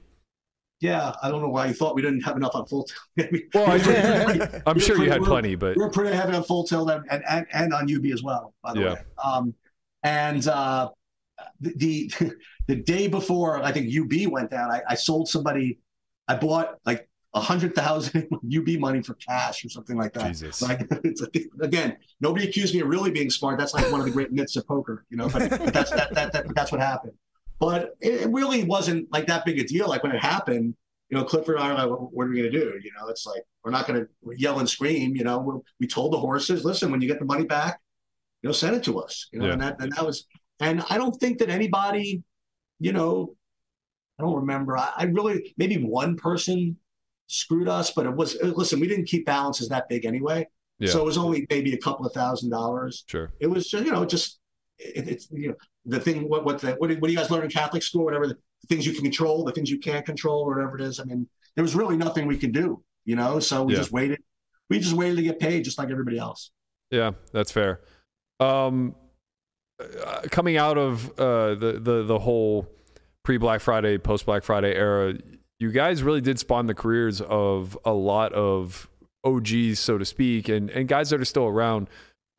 Yeah, 0.81 1.14
I 1.23 1.31
don't 1.31 1.40
know 1.40 1.48
why 1.48 1.66
you 1.66 1.74
thought 1.74 1.94
we 1.94 2.02
didn't 2.02 2.20
have 2.20 2.36
enough 2.36 2.55
on 2.55 2.66
full 2.66 2.85
tilt. 2.85 3.32
well, 3.55 3.70
I 3.70 4.60
am 4.66 4.78
sure 4.78 5.02
you 5.02 5.10
had 5.10 5.23
plenty, 5.23 5.55
but 5.55 5.77
we're 5.77 5.90
pretty 5.90 6.14
heavy 6.14 6.35
on 6.35 6.44
full 6.44 6.64
tilt 6.64 6.90
and, 6.90 7.24
and, 7.28 7.47
and 7.52 7.73
on 7.73 7.93
UB 7.93 8.05
as 8.06 8.23
well, 8.23 8.52
by 8.62 8.74
the 8.74 8.81
yeah. 8.81 8.93
way. 8.93 9.01
Um, 9.24 9.55
and 10.02 10.47
uh, 10.47 10.90
the, 11.60 12.10
the 12.18 12.32
the 12.66 12.76
day 12.76 13.09
before 13.09 13.62
I 13.62 13.72
think 13.72 13.93
UB 13.94 14.30
went 14.30 14.51
down, 14.51 14.70
I, 14.70 14.82
I 14.88 14.94
sold 14.94 15.28
somebody. 15.28 15.78
I 16.28 16.36
bought 16.36 16.78
like 16.84 17.09
a 17.34 17.40
hundred 17.40 17.74
thousand 17.74 18.28
UB 18.56 18.80
money 18.80 19.02
for 19.02 19.14
cash 19.14 19.64
or 19.64 19.68
something 19.68 19.97
like 19.97 20.12
that. 20.14 20.28
Jesus. 20.28 20.62
Like 20.62 20.86
it's 21.05 21.22
a, 21.22 21.28
again, 21.60 21.97
nobody 22.20 22.48
accused 22.48 22.74
me 22.74 22.80
of 22.80 22.88
really 22.88 23.10
being 23.10 23.30
smart. 23.30 23.59
That's 23.59 23.74
like 23.74 23.90
one 23.93 24.01
of 24.01 24.06
the 24.06 24.12
great 24.12 24.32
myths 24.32 24.56
of 24.56 24.66
poker, 24.66 25.05
you 25.10 25.16
know. 25.16 25.28
But, 25.28 25.51
but 25.51 25.60
that's 25.72 25.90
that, 25.90 26.14
that, 26.14 26.32
that 26.32 26.55
that's 26.55 26.72
what 26.72 26.80
happened. 26.80 27.12
But 27.59 27.94
it 28.01 28.28
really 28.30 28.64
wasn't 28.64 29.10
like 29.12 29.26
that 29.28 29.44
big 29.44 29.59
a 29.59 29.64
deal. 29.64 29.88
Like 29.88 30.02
when 30.02 30.12
it 30.12 30.20
happened, 30.20 30.74
you 31.09 31.16
know, 31.16 31.24
Clifford 31.24 31.56
and 31.56 31.64
I 31.64 31.70
are 31.70 31.86
like, 31.86 31.88
what 31.88 32.26
are 32.26 32.30
we 32.30 32.36
going 32.36 32.51
to 32.51 32.59
do? 32.59 32.78
You 32.82 32.90
know, 32.98 33.09
it's 33.09 33.26
like 33.26 33.43
we're 33.64 33.70
not 33.70 33.86
going 33.86 34.01
to 34.01 34.09
yell 34.36 34.59
and 34.59 34.68
scream. 34.68 35.14
You 35.14 35.24
know, 35.24 35.38
we 35.38 35.55
we 35.80 35.86
told 35.86 36.12
the 36.12 36.18
horses, 36.18 36.64
listen, 36.64 36.90
when 36.90 37.01
you 37.01 37.09
get 37.09 37.18
the 37.18 37.24
money 37.24 37.44
back, 37.44 37.80
you 38.43 38.48
know, 38.48 38.52
send 38.52 38.76
it 38.76 38.84
to 38.84 38.98
us. 38.98 39.28
You 39.32 39.40
know, 39.40 39.47
yeah. 39.47 39.52
and 39.52 39.62
that 39.62 39.80
and 39.80 39.93
that 39.93 40.05
was, 40.05 40.26
and 40.60 40.82
I 40.90 40.98
don't 40.98 41.14
think 41.20 41.38
that 41.38 41.51
anybody, 41.51 42.22
you 42.78 42.93
know, 42.93 43.35
I 44.19 44.23
don't 44.23 44.36
remember. 44.36 44.77
I, 44.77 44.93
I 44.97 45.05
really 45.05 45.55
maybe 45.57 45.77
one 45.77 46.16
person 46.16 46.77
screwed 47.27 47.69
us, 47.69 47.90
but 47.90 48.07
it 48.07 48.15
was 48.15 48.36
listen, 48.43 48.81
we 48.81 48.89
didn't 48.89 49.07
keep 49.07 49.27
balances 49.27 49.69
that 49.69 49.89
big 49.89 50.05
anyway. 50.05 50.47
Yeah. 50.78 50.90
So 50.90 51.01
it 51.01 51.05
was 51.05 51.19
only 51.19 51.47
maybe 51.48 51.73
a 51.73 51.78
couple 51.78 52.07
of 52.07 52.12
thousand 52.12 52.51
dollars. 52.51 53.05
Sure. 53.07 53.32
It 53.40 53.47
was 53.47 53.69
just, 53.69 53.85
you 53.85 53.93
know, 53.93 54.05
just 54.05 54.39
it, 54.78 55.09
it's 55.09 55.28
you 55.31 55.48
know 55.48 55.55
the 55.85 56.01
thing 56.01 56.28
what 56.28 56.44
what 56.44 56.61
the 56.61 56.73
what 56.73 56.89
do, 56.89 56.97
what 56.98 57.09
do 57.09 57.12
you 57.12 57.19
guys 57.19 57.31
learn 57.31 57.44
in 57.44 57.51
Catholic 57.51 57.82
school 57.82 58.05
whatever 58.05 58.27
the 58.27 58.36
things 58.69 58.86
you 58.86 58.93
can 58.93 59.03
control 59.03 59.44
the 59.44 59.53
things 59.53 59.70
you 59.70 59.78
can't 59.78 60.05
control 60.05 60.47
whatever 60.47 60.77
it 60.77 60.82
is 60.82 61.01
I 61.01 61.05
mean 61.05 61.28
there 61.55 61.62
was 61.62 61.74
really 61.74 61.97
nothing 61.97 62.27
we 62.27 62.36
could 62.36 62.53
do 62.53 62.82
you 63.05 63.16
know 63.16 63.39
so 63.39 63.62
we 63.62 63.73
yeah. 63.73 63.78
just 63.78 63.93
waited 63.93 64.19
we 64.69 64.78
just 64.78 64.94
waited 64.94 65.16
to 65.16 65.23
get 65.23 65.39
paid 65.39 65.65
just 65.65 65.78
like 65.78 65.90
everybody 65.90 66.19
else 66.19 66.51
yeah 66.90 67.12
that's 67.32 67.53
fair 67.53 67.81
um 68.40 68.94
uh, 69.81 70.23
coming 70.31 70.57
out 70.57 70.78
of 70.78 71.11
uh 71.19 71.55
the 71.55 71.78
the 71.81 72.03
the 72.03 72.19
whole 72.19 72.66
pre 73.23 73.36
Black 73.36 73.61
Friday 73.61 73.98
post 73.98 74.27
Black 74.27 74.43
Friday 74.43 74.74
era 74.74 75.15
you 75.59 75.73
guys 75.73 76.03
really 76.03 76.20
did 76.20 76.39
spawn 76.39 76.66
the 76.66 76.74
careers 76.74 77.20
of 77.20 77.78
a 77.85 77.93
lot 77.93 78.32
of 78.32 78.89
OGs, 79.24 79.78
so 79.78 79.98
to 79.98 80.05
speak, 80.05 80.48
and, 80.48 80.70
and 80.70 80.89
guys 80.89 81.11
that 81.11 81.20
are 81.20 81.24
still 81.24 81.47
around. 81.47 81.89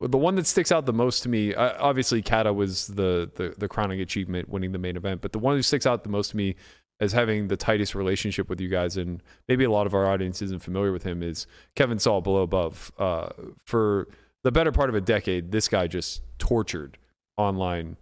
The 0.00 0.18
one 0.18 0.36
that 0.36 0.46
sticks 0.46 0.70
out 0.70 0.86
the 0.86 0.92
most 0.92 1.24
to 1.24 1.28
me, 1.28 1.54
uh, 1.54 1.74
obviously, 1.80 2.22
Cada 2.22 2.52
was 2.52 2.86
the, 2.86 3.28
the 3.34 3.54
the 3.58 3.66
crowning 3.66 4.00
achievement, 4.00 4.48
winning 4.48 4.70
the 4.70 4.78
main 4.78 4.96
event. 4.96 5.20
But 5.20 5.32
the 5.32 5.40
one 5.40 5.56
who 5.56 5.62
sticks 5.62 5.86
out 5.86 6.04
the 6.04 6.08
most 6.08 6.30
to 6.30 6.36
me 6.36 6.54
as 7.00 7.12
having 7.12 7.48
the 7.48 7.56
tightest 7.56 7.96
relationship 7.96 8.48
with 8.48 8.60
you 8.60 8.68
guys, 8.68 8.96
and 8.96 9.20
maybe 9.48 9.64
a 9.64 9.70
lot 9.70 9.88
of 9.88 9.94
our 9.94 10.06
audience 10.06 10.40
isn't 10.40 10.62
familiar 10.62 10.92
with 10.92 11.02
him, 11.02 11.20
is 11.20 11.48
Kevin 11.74 11.98
Saul 11.98 12.20
below 12.20 12.42
above. 12.42 12.92
Uh, 12.96 13.30
for 13.64 14.06
the 14.44 14.52
better 14.52 14.70
part 14.70 14.88
of 14.88 14.94
a 14.94 15.00
decade, 15.00 15.50
this 15.50 15.66
guy 15.66 15.88
just 15.88 16.22
tortured 16.38 16.96
online 17.38 17.96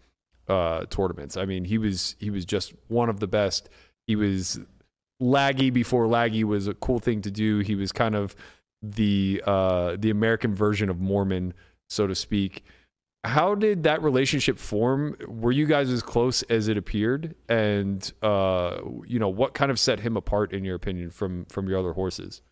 uh, 0.48 0.86
tournaments. 0.86 1.36
I 1.36 1.44
mean, 1.44 1.64
he 1.64 1.78
was 1.78 2.16
he 2.18 2.30
was 2.30 2.44
just 2.44 2.74
one 2.88 3.08
of 3.08 3.20
the 3.20 3.26
best. 3.26 3.68
He 4.06 4.16
was 4.16 4.58
laggy 5.22 5.72
before 5.72 6.06
laggy 6.06 6.44
was 6.44 6.66
a 6.66 6.74
cool 6.74 6.98
thing 6.98 7.22
to 7.22 7.30
do. 7.30 7.60
He 7.60 7.74
was 7.74 7.92
kind 7.92 8.14
of 8.14 8.34
the 8.82 9.42
uh, 9.46 9.96
the 9.98 10.10
American 10.10 10.54
version 10.54 10.88
of 10.88 10.96
Moorman, 10.96 11.52
so 11.88 12.06
to 12.06 12.14
speak. 12.14 12.64
How 13.24 13.56
did 13.56 13.82
that 13.82 14.02
relationship 14.02 14.56
form? 14.56 15.16
Were 15.26 15.50
you 15.50 15.66
guys 15.66 15.90
as 15.90 16.00
close 16.00 16.42
as 16.44 16.68
it 16.68 16.76
appeared? 16.76 17.34
And 17.48 18.12
uh, 18.22 18.78
you 19.04 19.18
know, 19.18 19.28
what 19.28 19.52
kind 19.54 19.70
of 19.70 19.80
set 19.80 20.00
him 20.00 20.16
apart, 20.16 20.52
in 20.52 20.64
your 20.64 20.76
opinion, 20.76 21.10
from 21.10 21.44
from 21.46 21.68
your 21.68 21.78
other 21.78 21.92
horses? 21.92 22.42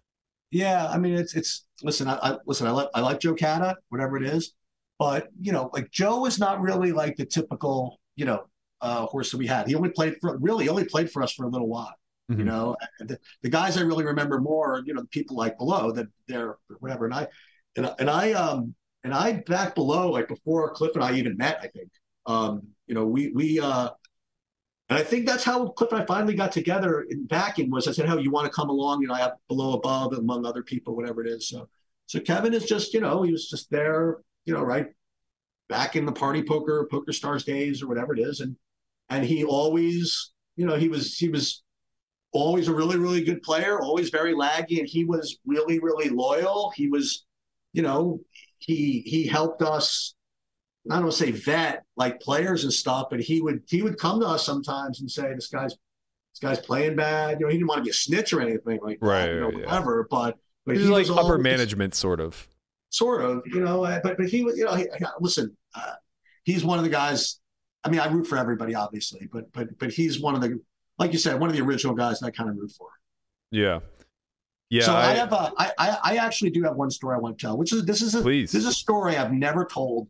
Yeah, 0.51 0.89
I 0.89 0.99
mean, 0.99 1.15
it's 1.15 1.35
it's 1.35 1.65
listen, 1.83 2.09
I, 2.09 2.15
I 2.17 2.37
listen, 2.47 2.67
I 2.67 2.71
like 2.71 2.89
I 2.95 3.01
like 3.01 3.21
Joe 3.21 3.35
Cada, 3.35 3.77
whatever 3.89 4.17
it 4.17 4.25
is, 4.25 4.53
but 4.99 5.29
you 5.41 5.53
know, 5.53 5.71
like 5.73 5.91
Joe 5.91 6.27
is 6.27 6.39
not 6.39 6.61
really 6.61 6.93
like 6.93 7.17
the 7.17 7.27
typical, 7.27 8.01
you 8.17 8.25
know, 8.25 8.45
uh, 8.81 9.07
horse 9.07 9.31
that 9.31 9.39
we 9.39 9.47
had. 9.47 9.67
He 9.67 9.75
only 9.75 9.91
played 9.91 10.17
for 10.21 10.37
really 10.39 10.69
only 10.69 10.85
played 10.85 11.11
for 11.11 11.23
us 11.23 11.33
for 11.33 11.45
a 11.45 11.49
little 11.49 11.69
while. 11.69 11.95
Mm-hmm. 12.31 12.41
You 12.41 12.47
know, 12.47 12.77
the, 13.01 13.19
the, 13.43 13.51
guys 13.51 13.77
I 13.77 13.83
really 13.83 14.05
remember 14.05 14.41
more, 14.41 14.83
you 14.87 14.95
know, 14.95 15.03
the 15.03 15.09
people 15.09 15.37
like 15.37 15.59
below 15.59 15.93
that 15.93 16.07
they're 16.27 16.57
whatever. 16.79 17.05
And 17.05 17.15
I, 17.15 17.29
and, 17.77 17.95
and 17.99 18.09
I, 18.09 18.33
um, 18.33 18.75
and 19.03 19.13
I 19.13 19.33
back 19.33 19.75
below, 19.75 20.11
like 20.11 20.29
before 20.29 20.73
Cliff 20.73 20.95
and 20.95 21.05
I 21.05 21.15
even 21.17 21.37
met, 21.37 21.59
I 21.63 21.69
think, 21.69 21.91
um, 22.25 22.63
you 22.87 22.95
know, 22.95 23.05
we, 23.07 23.29
we, 23.33 23.61
uh, 23.61 23.91
and 24.89 24.99
I 24.99 25.03
think 25.03 25.27
that's 25.27 25.45
how 25.45 25.69
Cliff 25.69 25.93
and 25.93 26.03
I 26.03 26.07
finally 26.07 26.35
got 26.35 26.53
together 26.53 27.07
in 27.09 27.27
backing 27.27 27.71
was 27.71 27.89
I 27.89 27.93
said, 27.93 28.07
"How 28.07 28.19
you 28.19 28.31
want 28.31 28.45
to 28.45 28.53
come 28.53 28.69
along? 28.69 29.01
You 29.01 29.09
know, 29.09 29.15
I 29.15 29.21
have 29.21 29.33
below 29.49 29.73
above 29.73 30.13
among 30.13 30.45
other 30.45 30.63
people, 30.63 30.95
whatever 30.95 31.25
it 31.25 31.31
is." 31.31 31.49
So, 31.49 31.69
so 32.05 32.21
Kevin 32.21 32.53
is 32.53 32.67
just, 32.67 32.93
you 32.93 33.01
know, 33.01 33.23
he 33.23 33.33
was 33.33 33.49
just 33.49 33.71
there, 33.71 34.19
you 34.45 34.55
know, 34.55 34.63
right 34.63 34.87
back 35.69 35.97
in 35.97 36.07
the 36.07 36.13
party 36.13 36.43
poker, 36.43 36.87
poker 36.91 37.13
stars 37.13 37.45
days 37.45 37.83
or 37.83 37.89
whatever 37.89 38.15
it 38.15 38.21
is. 38.21 38.41
And, 38.41 38.57
and 39.09 39.25
he 39.25 39.45
always, 39.45 40.33
you 40.57 40.67
know, 40.67 40.77
he 40.77 40.89
was, 40.89 41.17
he 41.17 41.29
was 41.29 41.63
always 42.35 42.69
a 42.69 42.75
really, 42.75 42.99
really 42.99 43.23
good 43.23 43.43
player, 43.43 43.81
always 43.81 44.11
very 44.11 44.35
laggy, 44.35 44.79
and 44.79 44.89
he 44.89 45.05
was 45.05 45.39
really, 45.47 45.79
really 45.79 46.11
loyal. 46.11 46.73
He 46.77 46.89
was, 46.89 47.25
you 47.73 47.83
know, 47.83 48.21
he 48.59 49.03
he 49.07 49.27
helped 49.27 49.63
us. 49.63 50.15
I 50.91 50.97
don't 50.97 51.05
want 51.05 51.17
to 51.17 51.25
say 51.25 51.31
vet 51.31 51.85
like 51.97 52.21
players 52.21 52.65
and 52.65 52.73
stuff, 52.73 53.07
but 53.11 53.21
he 53.21 53.41
would 53.41 53.63
he 53.69 53.83
would 53.83 53.99
come 53.99 54.21
to 54.21 54.27
us 54.27 54.45
sometimes 54.45 55.01
and 55.01 55.11
say, 55.11 55.33
"This 55.35 55.49
guy's 55.49 55.71
this 55.71 56.41
guy's 56.41 56.59
playing 56.59 56.97
bad." 56.97 57.41
You 57.41 57.47
know, 57.47 57.51
he 57.51 57.57
didn't 57.57 57.69
want 57.69 57.79
to 57.79 57.85
be 57.85 57.91
a 57.91 57.95
snitch 57.95 58.33
or 58.33 58.41
anything 58.41 58.81
like 58.83 58.99
right, 59.01 59.27
that, 59.27 59.35
you 59.35 59.41
know, 59.41 59.51
yeah. 59.51 59.59
whatever. 59.61 60.07
But 60.11 60.37
but 60.67 60.77
he 60.77 60.83
was 60.83 60.91
like 60.91 61.09
upper 61.11 61.39
management, 61.39 61.95
sort 61.95 62.21
of. 62.21 62.49
Sort 62.95 63.25
of, 63.25 63.43
you 63.47 63.61
know. 63.61 63.85
Uh, 63.85 63.99
but 64.05 64.17
but 64.17 64.29
he 64.29 64.45
was, 64.45 64.57
you 64.57 64.65
know, 64.65 64.75
he, 64.77 64.87
listen, 65.21 65.57
uh, 65.75 65.95
he's 66.45 66.65
one 66.65 66.79
of 66.79 66.85
the 66.85 66.91
guys. 66.91 67.41
I 67.83 67.91
mean, 67.91 67.99
I 67.99 68.07
root 68.07 68.27
for 68.29 68.39
everybody, 68.39 68.77
obviously, 68.77 69.29
but 69.33 69.53
but 69.53 69.77
but 69.81 69.93
he's 69.93 70.21
one 70.21 70.37
of 70.37 70.41
the 70.41 70.61
like 70.99 71.13
you 71.13 71.19
said, 71.19 71.41
one 71.41 71.51
of 71.51 71.57
the 71.57 71.63
original 71.63 71.95
guys 71.95 72.21
that 72.21 72.27
I 72.27 72.31
kind 72.31 72.49
of 72.49 72.57
root 72.57 72.71
for. 72.79 72.87
Yeah. 73.51 73.81
Yeah. 74.71 74.85
So 74.85 74.95
I, 74.95 75.11
I 75.11 75.15
have 75.15 75.33
a, 75.33 75.53
I, 75.59 75.73
I 75.79 76.17
actually 76.17 76.51
do 76.51 76.63
have 76.63 76.77
one 76.77 76.91
story 76.91 77.17
I 77.17 77.19
want 77.19 77.37
to 77.37 77.47
tell, 77.47 77.59
which 77.59 77.73
is 77.73 77.85
this 77.85 78.01
is 78.01 78.15
a 78.15 78.23
please. 78.23 78.53
this 78.53 78.63
is 78.63 78.69
a 78.69 78.73
story 78.73 79.17
I've 79.17 79.33
never 79.33 79.65
told. 79.65 80.09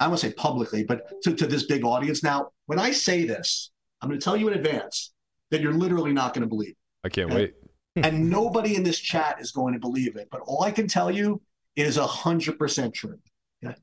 I 0.00 0.08
won't 0.08 0.18
say 0.18 0.32
publicly, 0.32 0.82
but 0.82 1.22
to, 1.22 1.34
to 1.34 1.46
this 1.46 1.66
big 1.66 1.84
audience. 1.84 2.24
Now, 2.24 2.50
when 2.66 2.80
I 2.80 2.90
say 2.90 3.24
this, 3.24 3.70
I'm 4.02 4.08
going 4.08 4.18
to 4.18 4.24
tell 4.24 4.36
you 4.36 4.48
in 4.48 4.54
advance 4.54 5.12
that 5.52 5.60
you're 5.60 5.72
literally 5.72 6.12
not 6.12 6.34
going 6.34 6.42
to 6.42 6.48
believe. 6.48 6.74
I 7.04 7.08
can't 7.08 7.30
Okay. 7.30 7.36
wait. 7.36 7.54
and 8.04 8.28
nobody 8.38 8.74
in 8.74 8.82
this 8.82 8.98
chat 8.98 9.40
is 9.40 9.52
going 9.52 9.72
to 9.74 9.78
believe 9.78 10.16
it. 10.16 10.28
But 10.32 10.40
all 10.46 10.64
I 10.64 10.72
can 10.72 10.88
tell 10.88 11.12
you 11.12 11.40
is 11.76 11.96
a 11.96 12.06
hundred 12.06 12.58
percent 12.58 12.94
true. 12.94 13.18
Okay. 13.64 13.74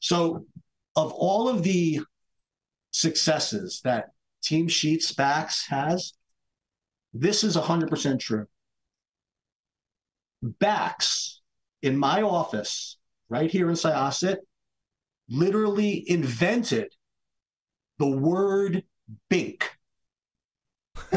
So, 0.00 0.46
of 0.96 1.12
all 1.12 1.48
of 1.48 1.62
the 1.62 2.00
successes 2.90 3.80
that 3.84 4.10
Team 4.42 4.68
Sheets 4.68 5.12
Bax 5.12 5.66
has, 5.68 6.14
this 7.12 7.44
is 7.44 7.56
a 7.56 7.62
hundred 7.62 7.90
percent 7.90 8.20
true. 8.20 8.46
Bax 10.42 11.40
in 11.82 11.96
my 11.96 12.22
office, 12.22 12.98
right 13.28 13.50
here 13.50 13.68
in 13.68 13.74
Syosset, 13.74 14.38
literally 15.28 16.08
invented 16.08 16.92
the 17.98 18.08
word 18.08 18.84
bink. 19.28 19.70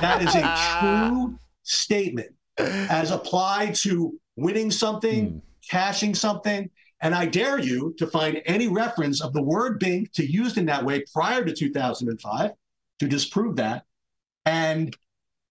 That 0.00 0.22
is 0.22 0.34
a 0.34 0.80
true 0.80 1.38
statement 1.62 2.30
as 2.58 3.10
applied 3.10 3.74
to 3.76 4.18
winning 4.40 4.70
something, 4.70 5.28
Hmm. 5.28 5.38
cashing 5.68 6.14
something. 6.14 6.70
And 7.02 7.14
I 7.14 7.26
dare 7.26 7.58
you 7.58 7.94
to 7.98 8.06
find 8.06 8.42
any 8.44 8.68
reference 8.68 9.22
of 9.22 9.32
the 9.32 9.42
word 9.42 9.78
bink 9.78 10.12
to 10.12 10.24
used 10.24 10.58
in 10.58 10.66
that 10.66 10.84
way 10.84 11.04
prior 11.12 11.44
to 11.44 11.52
2005 11.54 12.50
to 12.98 13.08
disprove 13.08 13.56
that. 13.56 13.84
And 14.44 14.94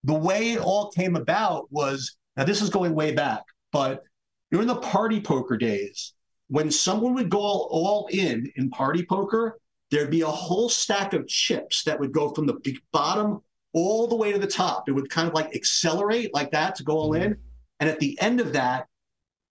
the 0.03 0.13
way 0.13 0.51
it 0.51 0.59
all 0.59 0.91
came 0.91 1.15
about 1.15 1.71
was 1.71 2.15
now 2.37 2.43
this 2.43 2.61
is 2.61 2.69
going 2.69 2.93
way 2.93 3.11
back, 3.13 3.43
but 3.71 4.03
during 4.51 4.67
the 4.67 4.75
party 4.75 5.19
poker 5.19 5.57
days, 5.57 6.13
when 6.47 6.71
someone 6.71 7.13
would 7.15 7.29
go 7.29 7.39
all, 7.39 7.67
all 7.71 8.07
in 8.11 8.51
in 8.55 8.69
party 8.69 9.05
poker, 9.05 9.59
there'd 9.91 10.09
be 10.11 10.21
a 10.21 10.27
whole 10.27 10.69
stack 10.69 11.13
of 11.13 11.27
chips 11.27 11.83
that 11.83 11.99
would 11.99 12.11
go 12.11 12.29
from 12.29 12.45
the 12.45 12.77
bottom 12.91 13.41
all 13.73 14.07
the 14.07 14.15
way 14.15 14.31
to 14.31 14.39
the 14.39 14.47
top. 14.47 14.87
It 14.87 14.93
would 14.93 15.09
kind 15.09 15.27
of 15.27 15.33
like 15.33 15.55
accelerate 15.55 16.33
like 16.33 16.51
that 16.51 16.75
to 16.75 16.83
go 16.83 16.97
all 16.97 17.13
in. 17.13 17.37
And 17.79 17.89
at 17.89 17.99
the 17.99 18.19
end 18.21 18.39
of 18.39 18.53
that, 18.53 18.87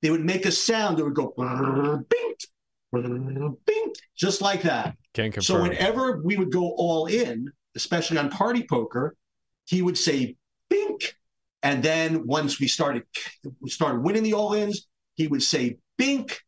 they 0.03 0.11
would 0.11 0.25
make 0.25 0.47
a 0.47 0.53
sound 0.53 0.97
that 0.97 1.05
would 1.05 1.15
go 1.15 1.35
bink, 2.09 2.39
bink, 3.67 3.97
just 4.17 4.41
like 4.41 4.63
that. 4.63 4.97
Can't 5.15 5.33
confirm. 5.35 5.57
So 5.57 5.63
whenever 5.63 6.21
we 6.23 6.37
would 6.37 6.53
go 6.53 6.71
all 6.77 7.07
in, 7.07 7.51
especially 7.75 8.19
on 8.19 8.31
party 8.31 8.65
poker, 8.69 9.17
he 9.67 9.83
would 9.83 9.99
say 9.99 10.37
bink. 10.69 11.15
And 11.63 11.83
then 11.83 12.27
once 12.27 12.61
we 12.61 12.69
started 12.69 13.03
we 13.61 13.71
started 13.71 14.03
winning 14.03 14.23
the 14.23 14.35
all-ins, 14.35 14.87
he 15.17 15.27
would 15.27 15.43
say 15.43 15.79
bink. 15.97 16.41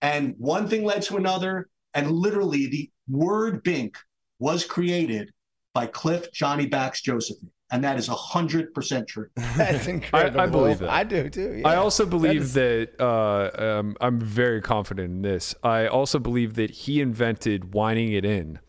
And 0.00 0.34
one 0.38 0.68
thing 0.68 0.84
led 0.84 1.02
to 1.02 1.16
another. 1.16 1.68
And 1.94 2.10
literally 2.12 2.68
the 2.68 2.90
word 3.08 3.62
bink 3.62 3.98
was 4.38 4.64
created 4.64 5.32
by 5.74 5.86
Cliff 5.86 6.32
Johnny 6.32 6.66
Backs 6.66 7.02
Josephy. 7.02 7.48
And 7.72 7.82
that 7.84 7.98
is 7.98 8.06
hundred 8.06 8.74
percent 8.74 9.08
true. 9.08 9.28
That's 9.56 9.86
incredible. 9.86 10.40
I 10.40 10.46
believe 10.46 10.78
that. 10.80 10.90
I 10.90 11.04
do 11.04 11.30
too. 11.30 11.62
I 11.64 11.76
also 11.76 12.04
believe 12.04 12.42
is- 12.42 12.52
that 12.52 12.90
uh, 13.00 13.50
um, 13.78 13.96
I'm 14.00 14.20
very 14.20 14.60
confident 14.60 15.10
in 15.10 15.22
this. 15.22 15.54
I 15.62 15.86
also 15.86 16.18
believe 16.18 16.54
that 16.54 16.70
he 16.70 17.00
invented 17.00 17.72
whining 17.72 18.12
it 18.12 18.26
in, 18.26 18.60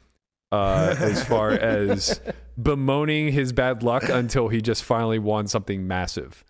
uh, 0.53 0.95
as 0.99 1.21
far 1.25 1.51
as 1.51 2.21
bemoaning 2.61 3.33
his 3.33 3.51
bad 3.51 3.83
luck 3.83 4.07
until 4.07 4.47
he 4.47 4.61
just 4.61 4.83
finally 4.83 5.19
won 5.19 5.47
something 5.47 5.85
massive. 5.85 6.45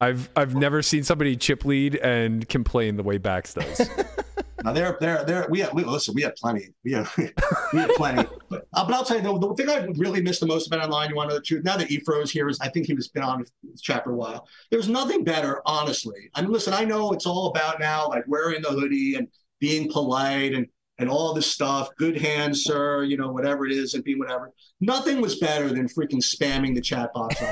I've 0.00 0.30
I've 0.34 0.54
never 0.54 0.80
seen 0.80 1.02
somebody 1.04 1.36
chip 1.36 1.64
lead 1.64 1.96
and 1.96 2.48
complain 2.48 2.96
the 2.96 3.02
way 3.02 3.18
Bax 3.18 3.52
does. 3.52 3.88
Now 4.64 4.72
there, 4.72 4.96
there, 5.00 5.24
there. 5.24 5.46
We 5.48 5.60
had, 5.60 5.72
we 5.72 5.84
listen. 5.84 6.14
We 6.14 6.22
had 6.22 6.34
plenty. 6.36 6.68
We 6.84 6.92
had, 6.92 7.08
we 7.16 7.78
had 7.78 7.90
plenty. 7.90 8.28
But, 8.48 8.66
uh, 8.72 8.84
but 8.84 8.94
I'll 8.94 9.04
tell 9.04 9.16
you, 9.18 9.22
the, 9.22 9.38
the 9.38 9.54
thing 9.54 9.70
I 9.70 9.86
really 9.96 10.20
miss 10.20 10.40
the 10.40 10.46
most 10.46 10.66
about 10.66 10.82
online. 10.84 11.10
You 11.10 11.16
want 11.16 11.30
to 11.30 11.34
know 11.34 11.38
the 11.38 11.44
truth? 11.44 11.64
Now 11.64 11.76
that 11.76 11.88
Efro 11.88 12.22
is 12.22 12.30
here, 12.30 12.48
is 12.48 12.58
I 12.60 12.68
think 12.68 12.86
he 12.86 12.94
was 12.94 13.08
been 13.08 13.22
on 13.22 13.44
this 13.62 13.80
chat 13.80 14.04
for 14.04 14.12
a 14.12 14.16
while. 14.16 14.48
There's 14.70 14.88
nothing 14.88 15.24
better, 15.24 15.62
honestly. 15.66 16.30
I 16.34 16.42
mean, 16.42 16.50
listen. 16.50 16.74
I 16.74 16.84
know 16.84 17.12
it's 17.12 17.26
all 17.26 17.48
about 17.48 17.78
now, 17.78 18.08
like 18.08 18.24
wearing 18.26 18.62
the 18.62 18.70
hoodie 18.70 19.14
and 19.14 19.28
being 19.60 19.90
polite 19.90 20.54
and 20.54 20.66
and 20.98 21.08
all 21.08 21.32
this 21.32 21.46
stuff. 21.46 21.88
Good 21.96 22.20
hands, 22.20 22.64
sir. 22.64 23.04
You 23.04 23.16
know, 23.16 23.30
whatever 23.30 23.64
it 23.66 23.72
is, 23.72 23.94
and 23.94 24.02
being 24.02 24.18
whatever. 24.18 24.52
Nothing 24.80 25.20
was 25.20 25.38
better 25.38 25.68
than 25.68 25.86
freaking 25.86 26.22
spamming 26.22 26.74
the 26.74 26.80
chat 26.80 27.12
box. 27.12 27.36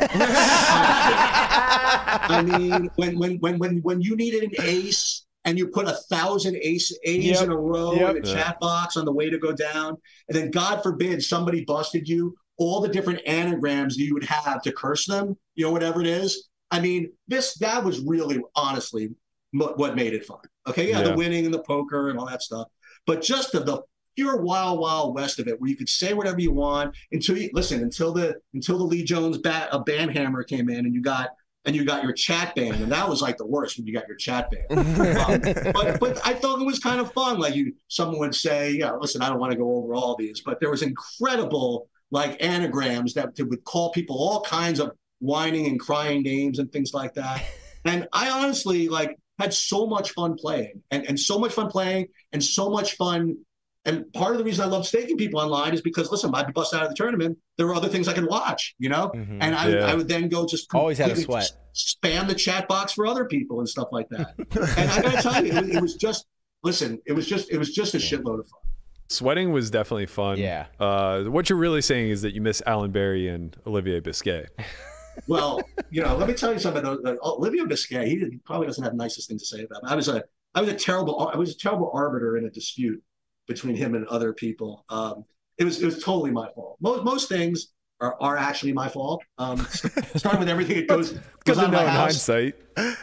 I 2.29 2.43
mean, 2.43 2.91
when 2.97 3.17
when 3.19 3.37
when 3.39 3.59
when 3.59 3.79
when 3.79 4.01
you 4.01 4.17
needed 4.17 4.43
an 4.43 4.51
ace 4.63 5.26
and 5.47 5.57
you 5.57 5.69
put 5.69 5.87
a 5.89 5.93
thousand 6.11 6.57
ace 6.57 6.93
A's 7.05 7.25
Yep. 7.25 7.45
in 7.45 7.51
a 7.53 7.57
row 7.57 7.93
Yep. 7.95 8.17
in 8.17 8.23
the 8.23 8.29
Yeah. 8.29 8.35
chat 8.35 8.61
box 8.61 8.97
on 8.97 9.05
the 9.07 9.13
way 9.13 9.31
to 9.31 9.39
go 9.39 9.53
down, 9.53 9.97
and 10.29 10.37
then 10.37 10.51
God 10.51 10.83
forbid 10.83 11.23
somebody 11.23 11.65
busted 11.65 12.07
you, 12.09 12.37
all 12.59 12.81
the 12.81 12.89
different 12.89 13.21
anagrams 13.27 13.97
you 13.97 14.13
would 14.15 14.25
have 14.25 14.61
to 14.63 14.73
curse 14.73 15.07
them, 15.07 15.37
you 15.55 15.65
know, 15.65 15.71
whatever 15.73 16.01
it 16.01 16.07
is. 16.07 16.49
I 16.71 16.81
mean, 16.81 17.13
this 17.29 17.55
that 17.59 17.83
was 17.85 18.01
really 18.01 18.43
honestly 18.55 19.15
what 19.53 19.95
made 19.97 20.13
it 20.13 20.27
fun. 20.27 20.41
Okay, 20.67 20.91
yeah, 20.91 20.99
Yeah. 20.99 21.09
the 21.11 21.17
winning 21.17 21.45
and 21.47 21.55
the 21.55 21.63
poker 21.63 22.11
and 22.11 22.19
all 22.19 22.27
that 22.27 22.43
stuff, 22.43 22.67
but 23.07 23.23
just 23.23 23.53
the, 23.53 23.61
the 23.61 23.83
pure 24.17 24.43
wild, 24.43 24.81
wild 24.81 25.15
west 25.15 25.39
of 25.39 25.47
it, 25.47 25.61
where 25.61 25.71
you 25.71 25.77
could 25.77 25.89
say 25.89 26.13
whatever 26.13 26.41
you 26.41 26.53
want 26.53 26.95
until 27.13 27.37
you 27.39 27.49
listen 27.53 27.83
until 27.83 28.13
the 28.13 28.35
until 28.55 28.79
the 28.79 28.85
Lee 28.85 29.05
Jones 29.05 29.39
bat 29.39 29.69
a 29.73 29.79
band 29.81 30.11
hammer 30.17 30.43
came 30.43 30.69
in 30.69 30.87
and 30.87 30.95
you 30.95 31.01
got 31.03 31.31
and 31.67 31.75
you 31.75 31.85
got 31.85 32.03
your 32.05 32.13
chat 32.13 32.55
band, 32.55 32.77
and 32.77 32.91
that 32.93 33.09
was 33.09 33.21
like 33.21 33.37
the 33.37 33.47
worst 33.47 33.77
when 33.77 33.87
you 33.87 33.93
got 33.93 34.07
your 34.07 34.17
chat 34.17 34.51
band. 34.51 34.67
Um, 35.17 35.41
but 35.73 35.99
but 36.01 36.27
I 36.27 36.35
thought 36.35 36.61
it 36.61 36.65
was 36.65 36.79
kind 36.79 37.01
of 37.01 37.13
fun. 37.13 37.39
Like 37.39 37.55
you, 37.55 37.75
someone 37.89 38.19
would 38.21 38.35
say, 38.35 38.73
"Yeah, 38.73 38.93
listen, 38.93 39.23
I 39.23 39.29
don't 39.29 39.41
want 39.41 39.53
to 39.53 39.59
go 39.59 39.77
over 39.77 39.95
all 39.95 40.17
these," 40.17 40.41
but 40.41 40.61
there 40.61 40.71
was 40.71 40.83
incredible 40.83 41.89
like 42.11 42.43
anagrams 42.43 43.15
that 43.15 43.31
would 43.39 43.65
call 43.65 43.91
people 43.91 44.17
all 44.17 44.41
kinds 44.43 44.79
of 44.79 44.93
whining 45.19 45.67
and 45.67 45.81
crying 45.81 46.23
names 46.23 46.59
and 46.59 46.71
things 46.71 46.95
like 46.95 47.15
that. 47.15 47.43
And 47.85 48.07
I 48.13 48.31
honestly 48.31 48.89
like 48.89 49.17
had 49.39 49.53
so 49.53 49.87
much 49.87 50.13
fun 50.13 50.37
playing, 50.37 50.83
and 50.91 51.07
and 51.07 51.19
so 51.19 51.39
much 51.39 51.53
fun 51.53 51.69
playing, 51.69 52.09
and 52.33 52.43
so 52.43 52.71
much 52.71 52.97
fun. 52.97 53.39
And 53.87 54.13
part 54.13 54.33
of 54.33 54.39
the 54.39 54.45
reason 54.45 54.65
I 54.65 54.69
love 54.69 54.87
staking 54.87 55.17
people 55.17 55.41
online 55.41 55.73
is 55.73 55.81
because 55.81 56.11
listen, 56.11 56.35
I'd 56.35 56.47
be 56.47 56.53
busted 56.53 56.79
out 56.79 56.83
of 56.85 56.91
the 56.91 56.97
tournament. 56.97 57.39
There 57.57 57.67
were 57.67 57.75
other 57.75 57.89
things 57.89 58.09
I 58.09 58.13
could 58.13 58.27
watch, 58.27 58.75
you 58.79 58.89
know, 58.89 59.09
Mhm. 59.15 59.39
and 59.41 59.55
I, 59.55 59.69
Yeah. 59.69 59.87
I 59.87 59.95
would 59.95 60.09
then 60.09 60.29
go 60.29 60.45
just 60.47 60.67
Always 60.75 60.99
had 60.99 61.11
a 61.11 61.15
completely 61.15 61.43
sweat. 61.45 61.53
spam 61.75 62.27
the 62.29 62.35
chat 62.35 62.69
box 62.69 62.93
for 62.93 63.07
other 63.07 63.25
people 63.25 63.61
and 63.61 63.69
stuff 63.69 63.89
like 63.93 64.09
that. 64.11 64.35
and 64.77 64.91
I 64.91 65.03
gotta 65.03 65.23
tell 65.23 65.45
you, 65.47 65.53
it, 65.53 65.63
was- 65.65 65.75
it 65.77 65.81
was 65.83 65.95
just 65.95 66.27
listen, 66.65 67.01
it 67.07 67.13
was 67.13 67.27
just 67.27 67.51
it 67.51 67.59
was 67.59 67.73
just 67.73 67.95
a 67.95 67.99
shitload 67.99 68.41
of 68.41 68.49
fun. 68.49 68.61
Sweating 69.09 69.53
was 69.53 69.71
definitely 69.71 70.07
fun. 70.07 70.37
Yeah. 70.39 70.67
Uh, 70.81 71.23
what 71.25 71.49
you're 71.49 71.59
really 71.59 71.81
saying 71.81 72.11
is 72.11 72.23
that 72.23 72.35
you 72.35 72.41
miss 72.41 72.61
Allen 72.67 72.91
Bari 72.91 73.29
and 73.29 73.57
Olivier 73.67 74.01
Busquet. 74.01 74.47
Well, 75.27 75.63
you 75.91 76.03
know, 76.03 76.15
let 76.15 76.29
me 76.29 76.35
tell 76.35 76.53
you 76.53 76.59
something. 76.59 76.83
though, 76.83 76.99
that 77.03 77.17
Olivier 77.23 77.65
Busquet, 77.65 78.05
he, 78.07 78.17
he 78.19 78.39
probably 78.45 78.67
doesn't 78.67 78.85
have 78.85 78.93
the 78.93 78.99
nicest 78.99 79.29
thing 79.29 79.39
to 79.39 79.47
say 79.47 79.63
about 79.65 79.83
me. 79.83 79.89
I 79.91 79.95
was 79.95 80.09
a 80.09 80.23
I 80.55 80.61
was 80.61 80.69
a 80.69 80.75
terrible 80.75 81.31
I 81.33 81.39
was 81.39 81.53
a 81.55 81.57
terrible 81.57 81.91
arbiter 81.95 82.37
in 82.37 82.45
a 82.45 82.51
dispute 82.51 83.03
between 83.47 83.77
him 83.77 83.95
and 83.95 84.07
other 84.09 84.33
people. 84.33 84.85
Um, 84.89 85.25
it 85.59 85.65
was 85.65 85.81
it 85.83 85.87
was 85.87 86.03
totally 86.03 86.31
my 86.31 86.49
fault. 86.55 86.77
Most 86.81 87.05
most 87.05 87.29
things 87.29 87.69
are, 88.01 88.17
are 88.21 88.37
actually 88.37 88.73
my 88.73 88.89
fault. 88.89 89.23
Um, 89.39 89.59
starting 90.17 90.41
with 90.41 90.49
everything 90.49 90.77
that 90.79 90.89
goes 90.89 91.13
goes 91.45 91.59
on 91.59 91.71
my 91.71 91.87
house. 91.87 92.27
hindsight. 92.27 92.55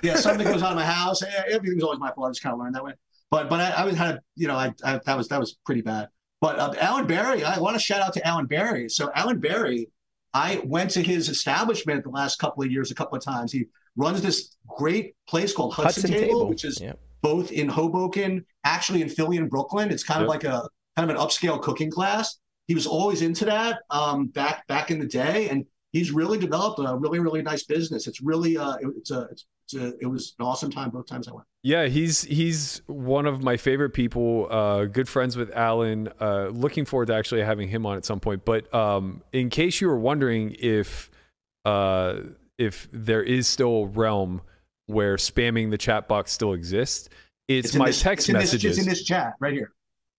yeah, 0.04 0.16
something 0.16 0.46
goes 0.46 0.62
on 0.62 0.72
in 0.74 0.78
my 0.78 0.86
house. 0.86 1.24
eh, 1.24 1.28
Everything's 1.50 1.84
always 1.84 2.00
my 2.00 2.12
fault. 2.12 2.28
I 2.28 2.32
just 2.32 2.44
kind 2.44 2.54
of 2.54 2.60
learned 2.60 2.76
that 2.76 2.84
way. 2.84 2.94
But 3.32 3.50
but 3.50 3.60
I, 3.60 3.70
I 3.72 3.86
was 3.86 3.96
had 3.96 4.20
you 4.36 4.48
know 4.48 4.56
I, 4.56 4.72
I 4.84 5.00
that 5.06 5.18
was 5.18 5.28
that 5.30 5.40
was 5.40 5.58
pretty 5.66 5.82
bad. 5.82 6.10
But 6.42 6.60
uh, 6.60 6.74
Allen 6.80 7.08
Bari, 7.08 7.44
I 7.44 7.58
want 7.60 7.76
to 7.76 7.80
shout 7.80 8.02
out 8.02 8.14
to 8.14 8.28
Allen 8.28 8.46
Bari. 8.48 8.90
So 8.90 9.10
Allen 9.16 9.40
Bari, 9.40 9.88
I 10.34 10.62
went 10.66 10.92
to 10.92 11.02
his 11.02 11.30
establishment 11.30 12.04
the 12.04 12.10
last 12.10 12.38
couple 12.38 12.64
of 12.64 12.70
years 12.72 12.92
a 12.92 12.96
couple 12.96 13.18
of 13.18 13.24
times. 13.24 13.52
He 13.52 13.66
runs 13.96 14.22
this 14.22 14.56
great 14.68 15.16
place 15.28 15.54
called 15.54 15.74
Hudson, 15.74 16.02
Hudson 16.04 16.12
Table, 16.12 16.28
Table, 16.28 16.50
which 16.50 16.66
is 16.66 16.82
Yep. 16.82 17.00
Both 17.24 17.52
in 17.52 17.68
Hoboken, 17.70 18.46
actually 18.66 19.02
in 19.02 19.10
Philly 19.10 19.38
and 19.38 19.50
Brooklyn. 19.50 19.90
It's 19.90 20.04
kind 20.04 20.22
of 20.22 20.28
like 20.30 20.44
a 20.44 20.68
kind 20.96 21.10
of 21.10 21.16
an 21.16 21.22
upscale 21.22 21.60
cooking 21.60 21.90
class. 21.90 22.38
He 22.68 22.76
was 22.76 22.86
always 22.86 23.22
into 23.24 23.46
that 23.46 23.80
um, 23.90 24.28
back 24.28 24.68
back 24.68 24.92
in 24.92 25.00
the 25.00 25.08
day, 25.08 25.50
and 25.50 25.66
he's 25.92 26.12
really 26.12 26.38
developed 26.38 26.80
a 26.80 26.96
really 26.96 27.20
really 27.20 27.42
nice 27.42 27.64
business. 27.64 28.06
It's 28.08 28.22
really 28.22 28.58
uh, 28.58 28.76
it- 28.76 28.94
it's 28.98 29.10
a 29.12 29.22
it's, 29.32 29.46
it's 29.66 29.74
a 29.82 29.94
it 30.02 30.06
was 30.06 30.36
an 30.38 30.46
awesome 30.46 30.70
time 30.70 30.90
both 30.92 31.08
times 31.08 31.28
I 31.28 31.32
went. 31.32 31.48
Yeah, 31.64 31.86
he's 31.88 32.24
he's 32.24 32.82
one 32.88 33.26
of 33.26 33.42
my 33.42 33.56
favorite 33.58 33.92
people. 33.92 34.48
Uh, 34.52 34.86
good 34.86 35.08
friends 35.08 35.38
with 35.38 35.50
Allen. 35.56 36.10
Uh, 36.20 36.48
looking 36.52 36.84
forward 36.86 37.06
to 37.08 37.16
actually 37.16 37.42
having 37.42 37.70
him 37.70 37.86
on 37.86 37.96
at 37.98 38.04
some 38.06 38.20
point. 38.20 38.44
But 38.46 38.72
um, 38.74 39.24
in 39.32 39.50
case 39.50 39.80
you 39.82 39.88
were 39.88 39.98
wondering 39.98 40.56
if 40.60 41.10
uh, 41.66 42.16
if 42.58 42.90
there 42.92 43.24
is 43.24 43.48
still 43.48 43.84
a 43.84 43.88
realm 43.88 44.42
where 44.94 45.18
spamming 45.18 45.70
the 45.72 45.78
chat 45.78 46.08
box 46.08 46.32
still 46.32 46.54
exists, 46.54 47.10
it's, 47.48 47.74
in 47.74 47.80
my 47.80 47.88
this- 47.88 48.02
text 48.02 48.26
it's 48.26 48.30
in 48.30 48.36
this- 48.36 48.44
messages. 48.54 48.78
it's 48.78 48.86
in 48.88 48.90
this 48.90 49.04
chat 49.04 49.34
right 49.40 49.54
here. 49.54 49.72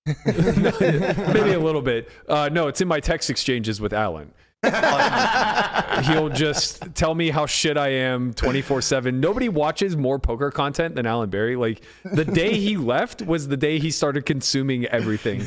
Maybe 0.26 1.52
a 1.52 1.58
little 1.58 1.80
bit. 1.80 2.10
Uh, 2.28 2.50
no, 2.52 2.68
it's 2.68 2.80
in 2.82 2.88
my 2.88 3.00
text 3.00 3.30
exchanges 3.30 3.80
with 3.80 3.92
Allen. 3.94 4.32
He'll 6.04 6.30
just 6.30 6.94
tell 6.94 7.14
me 7.14 7.30
how 7.30 7.44
shit 7.46 7.76
I 7.76 7.88
am 7.88 8.32
24 8.34 8.80
7. 8.82 9.20
Nobody 9.20 9.48
watches 9.48 9.96
more 9.96 10.18
poker 10.18 10.50
content 10.50 10.94
than 10.94 11.06
Allen 11.06 11.30
Bari. 11.30 11.56
Like, 11.56 11.82
the 12.04 12.24
day 12.24 12.58
he 12.58 12.76
left 12.92 13.22
was 13.22 13.48
the 13.48 13.56
day 13.56 13.78
he 13.78 13.90
started 13.90 14.24
consuming 14.26 14.86
everything, 14.86 15.40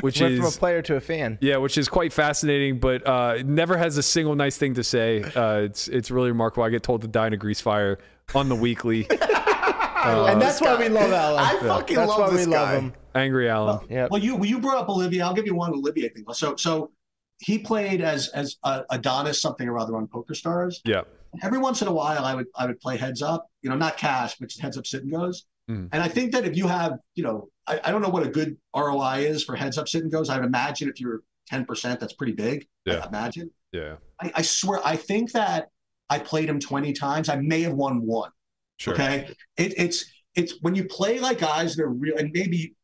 which 0.00 0.20
Went 0.20 0.36
from 0.38 0.46
a 0.46 0.50
player 0.50 0.82
to 0.82 0.96
a 0.96 1.00
fan. 1.00 1.38
Yeah, 1.40 1.56
which 1.58 1.78
is 1.78 1.88
quite 1.88 2.12
fascinating, 2.12 2.78
but 2.80 3.06
uh, 3.06 3.42
never 3.44 3.76
has 3.76 3.96
a 3.96 4.02
single 4.02 4.34
nice 4.34 4.56
thing 4.56 4.74
to 4.74 4.84
say. 4.84 5.22
Uh, 5.22 5.58
it's 5.60 5.86
it's 5.88 6.10
really 6.10 6.30
remarkable. 6.30 6.64
I 6.64 6.70
get 6.70 6.82
told 6.82 7.02
to 7.02 7.08
die 7.08 7.28
in 7.28 7.32
a 7.32 7.36
grease 7.36 7.60
fire 7.60 7.98
on 8.34 8.48
the 8.48 8.54
weekly. 8.54 9.06
and 9.10 10.40
that's 10.40 10.60
why 10.60 10.76
we 10.76 10.88
love 10.88 11.12
Allen. 11.12 11.44
I 11.44 11.58
fucking 11.60 11.96
that's 11.96 12.08
love 12.08 12.18
why 12.20 12.30
this 12.30 12.46
we 12.46 12.52
guy. 12.52 12.72
love 12.72 12.82
him. 12.82 12.92
Angry 13.14 13.48
Allen. 13.48 13.86
Yeah. 13.90 14.08
Well, 14.10 14.22
you 14.22 14.42
you 14.44 14.58
brought 14.58 14.78
up 14.78 14.88
Olivier. 14.88 15.22
I'll 15.22 15.34
give 15.34 15.46
you 15.46 15.54
one 15.54 15.72
Olivier 15.72 16.08
thing. 16.08 16.24
So 16.32 16.56
so 16.56 16.92
he 17.38 17.58
played 17.58 18.00
as 18.00 18.28
as 18.28 18.56
uh, 18.64 18.82
Adonis 18.90 19.40
something 19.40 19.68
or 19.68 19.78
other 19.78 19.96
on 19.96 20.06
Poker 20.06 20.34
Stars. 20.34 20.80
Yeah. 20.84 21.02
Every 21.42 21.58
once 21.58 21.82
in 21.82 21.88
a 21.88 21.92
while, 21.92 22.24
I 22.24 22.34
would 22.34 22.46
I 22.54 22.66
would 22.66 22.80
play 22.80 22.96
heads 22.96 23.22
up. 23.22 23.46
You 23.62 23.70
know, 23.70 23.76
not 23.76 23.96
cash, 23.96 24.36
but 24.38 24.48
just 24.48 24.60
heads 24.60 24.78
up 24.78 24.86
sit 24.86 25.02
and 25.02 25.12
goes. 25.12 25.44
Mm. 25.70 25.88
And 25.92 26.02
I 26.02 26.08
think 26.08 26.32
that 26.32 26.46
if 26.46 26.56
you 26.56 26.66
have, 26.66 26.98
you 27.14 27.22
know, 27.22 27.48
I, 27.66 27.80
I 27.84 27.90
don't 27.90 28.00
know 28.00 28.08
what 28.08 28.26
a 28.26 28.30
good 28.30 28.56
ROI 28.74 29.26
is 29.26 29.44
for 29.44 29.54
heads 29.54 29.76
up 29.76 29.88
sit 29.88 30.02
and 30.02 30.10
goes. 30.10 30.30
I'd 30.30 30.44
imagine 30.44 30.88
if 30.88 31.00
you're 31.00 31.22
ten 31.46 31.64
percent, 31.64 32.00
that's 32.00 32.14
pretty 32.14 32.32
big. 32.32 32.66
Yeah. 32.86 33.00
I 33.04 33.08
imagine. 33.08 33.50
Yeah. 33.72 33.96
I, 34.20 34.32
I 34.36 34.42
swear, 34.42 34.80
I 34.84 34.96
think 34.96 35.32
that 35.32 35.68
I 36.10 36.18
played 36.18 36.48
him 36.48 36.60
twenty 36.60 36.92
times. 36.92 37.28
I 37.28 37.36
may 37.36 37.62
have 37.62 37.74
won 37.74 38.02
one. 38.06 38.30
Sure. 38.78 38.94
Okay, 38.94 39.34
it, 39.56 39.74
it's 39.76 40.04
it's 40.34 40.54
when 40.62 40.74
you 40.74 40.84
play 40.84 41.18
like 41.18 41.38
guys 41.38 41.76
that 41.76 41.82
are 41.82 41.90
real, 41.90 42.16
and 42.16 42.30
maybe 42.32 42.74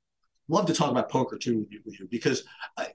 love 0.48 0.66
to 0.66 0.74
talk 0.74 0.90
about 0.90 1.10
poker 1.10 1.38
too 1.38 1.60
with 1.60 1.72
you, 1.72 1.80
with 1.84 1.98
you 2.00 2.08
because 2.10 2.44
I, 2.76 2.88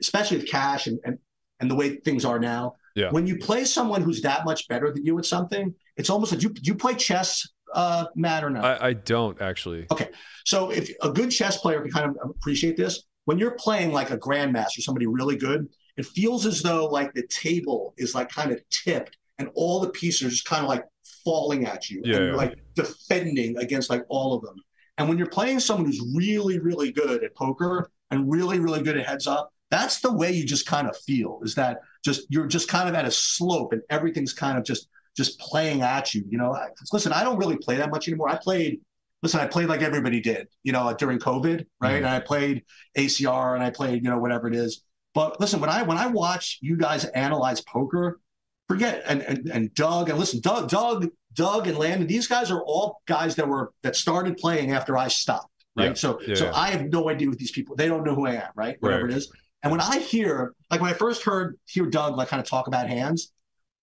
especially 0.00 0.38
with 0.38 0.48
cash 0.48 0.86
and, 0.86 0.98
and 1.04 1.18
and 1.60 1.70
the 1.70 1.74
way 1.74 1.96
things 1.96 2.24
are 2.24 2.38
now. 2.38 2.74
Yeah. 2.94 3.10
When 3.10 3.26
you 3.26 3.38
play 3.38 3.64
someone 3.64 4.02
who's 4.02 4.22
that 4.22 4.44
much 4.44 4.68
better 4.68 4.92
than 4.92 5.04
you 5.04 5.18
at 5.18 5.24
something, 5.24 5.74
it's 5.96 6.10
almost 6.10 6.32
like 6.32 6.42
you 6.42 6.50
do 6.50 6.60
you 6.62 6.76
play 6.76 6.94
chess, 6.94 7.48
uh, 7.74 8.06
Matt 8.14 8.44
or 8.44 8.50
no? 8.50 8.60
I, 8.60 8.88
I 8.88 8.92
don't 8.92 9.40
actually. 9.42 9.86
Okay, 9.90 10.10
so 10.44 10.70
if 10.70 10.90
a 11.02 11.10
good 11.10 11.30
chess 11.30 11.56
player 11.56 11.80
can 11.80 11.90
kind 11.90 12.10
of 12.10 12.30
appreciate 12.30 12.76
this, 12.76 13.04
when 13.24 13.38
you're 13.38 13.56
playing 13.56 13.92
like 13.92 14.10
a 14.10 14.18
grandmaster, 14.18 14.80
somebody 14.80 15.06
really 15.06 15.36
good, 15.36 15.68
it 15.96 16.06
feels 16.06 16.46
as 16.46 16.62
though 16.62 16.86
like 16.86 17.12
the 17.14 17.26
table 17.26 17.94
is 17.96 18.14
like 18.14 18.28
kind 18.28 18.52
of 18.52 18.60
tipped 18.68 19.16
and 19.38 19.48
all 19.54 19.80
the 19.80 19.90
pieces 19.90 20.22
are 20.22 20.30
just 20.30 20.46
kind 20.46 20.62
of 20.62 20.68
like 20.68 20.84
falling 21.24 21.66
at 21.66 21.90
you. 21.90 22.02
Yeah, 22.04 22.16
and 22.16 22.24
you're 22.24 22.32
yeah. 22.32 22.36
like 22.36 22.58
defending 22.74 23.56
against 23.58 23.90
like 23.90 24.04
all 24.08 24.34
of 24.34 24.42
them. 24.42 24.56
And 24.98 25.08
when 25.08 25.18
you're 25.18 25.26
playing 25.26 25.60
someone 25.60 25.86
who's 25.86 26.02
really, 26.14 26.60
really 26.60 26.92
good 26.92 27.24
at 27.24 27.34
poker 27.34 27.90
and 28.10 28.30
really, 28.30 28.60
really 28.60 28.82
good 28.82 28.96
at 28.96 29.06
heads 29.06 29.26
up, 29.26 29.50
that's 29.70 30.00
the 30.00 30.12
way 30.12 30.30
you 30.30 30.44
just 30.44 30.66
kind 30.66 30.88
of 30.88 30.96
feel 30.98 31.40
is 31.42 31.54
that 31.56 31.78
just 32.04 32.26
you're 32.28 32.46
just 32.46 32.68
kind 32.68 32.88
of 32.88 32.94
at 32.94 33.04
a 33.04 33.10
slope 33.10 33.72
and 33.72 33.82
everything's 33.90 34.32
kind 34.32 34.56
of 34.56 34.64
just 34.64 34.88
just 35.16 35.38
playing 35.40 35.82
at 35.82 36.14
you. 36.14 36.24
You 36.28 36.38
know, 36.38 36.54
I, 36.54 36.68
listen, 36.92 37.12
I 37.12 37.24
don't 37.24 37.38
really 37.38 37.56
play 37.56 37.76
that 37.76 37.90
much 37.90 38.06
anymore. 38.08 38.28
I 38.28 38.36
played 38.36 38.80
listen, 39.22 39.40
I 39.40 39.46
played 39.46 39.68
like 39.68 39.80
everybody 39.80 40.20
did, 40.20 40.48
you 40.64 40.72
know, 40.72 40.94
during 40.96 41.18
COVID, 41.18 41.64
right? 41.80 41.94
Mhm. 41.94 41.96
And 41.96 42.06
I 42.06 42.20
played 42.20 42.62
ACR 42.96 43.54
and 43.54 43.64
I 43.64 43.70
played, 43.70 44.04
you 44.04 44.10
know, 44.10 44.18
whatever 44.18 44.46
it 44.46 44.54
is. 44.54 44.84
But 45.14 45.40
listen, 45.40 45.60
when 45.60 45.70
I 45.70 45.82
when 45.82 45.96
I 45.96 46.06
watch 46.06 46.58
you 46.60 46.76
guys 46.76 47.04
analyze 47.06 47.60
poker, 47.62 48.20
forget 48.68 49.02
and 49.06 49.22
and, 49.22 49.48
and 49.48 49.74
Doug 49.74 50.08
and 50.10 50.18
listen, 50.18 50.40
Doug, 50.40 50.68
Doug, 50.68 51.08
Doug 51.34 51.66
and 51.66 51.78
Landon, 51.78 52.06
these 52.06 52.26
guys 52.26 52.50
are 52.50 52.62
all 52.62 53.00
guys 53.06 53.36
that 53.36 53.48
were 53.48 53.72
that 53.82 53.96
started 53.96 54.36
playing 54.36 54.72
after 54.72 54.96
I 54.96 55.08
stopped. 55.08 55.50
Right. 55.76 55.88
Yeah. 55.88 55.94
So 55.94 56.20
Yeah, 56.26 56.34
so. 56.34 56.52
I 56.54 56.70
have 56.70 56.84
no 56.90 57.08
idea 57.10 57.28
what 57.28 57.38
these 57.38 57.50
people 57.50 57.76
they 57.76 57.88
don't 57.88 58.04
know 58.04 58.14
who 58.14 58.26
I 58.26 58.34
am, 58.34 58.50
right? 58.54 58.76
Whatever 58.80 59.04
Right. 59.04 59.12
it 59.12 59.16
is. 59.16 59.32
And 59.62 59.70
when 59.70 59.80
I 59.80 59.98
hear, 59.98 60.54
like 60.70 60.80
when 60.82 60.90
I 60.90 60.94
first 60.94 61.22
heard 61.22 61.58
hear 61.66 61.86
Doug 61.86 62.16
like 62.16 62.28
kind 62.28 62.40
of 62.40 62.46
talk 62.46 62.66
about 62.66 62.86
hands, 62.88 63.32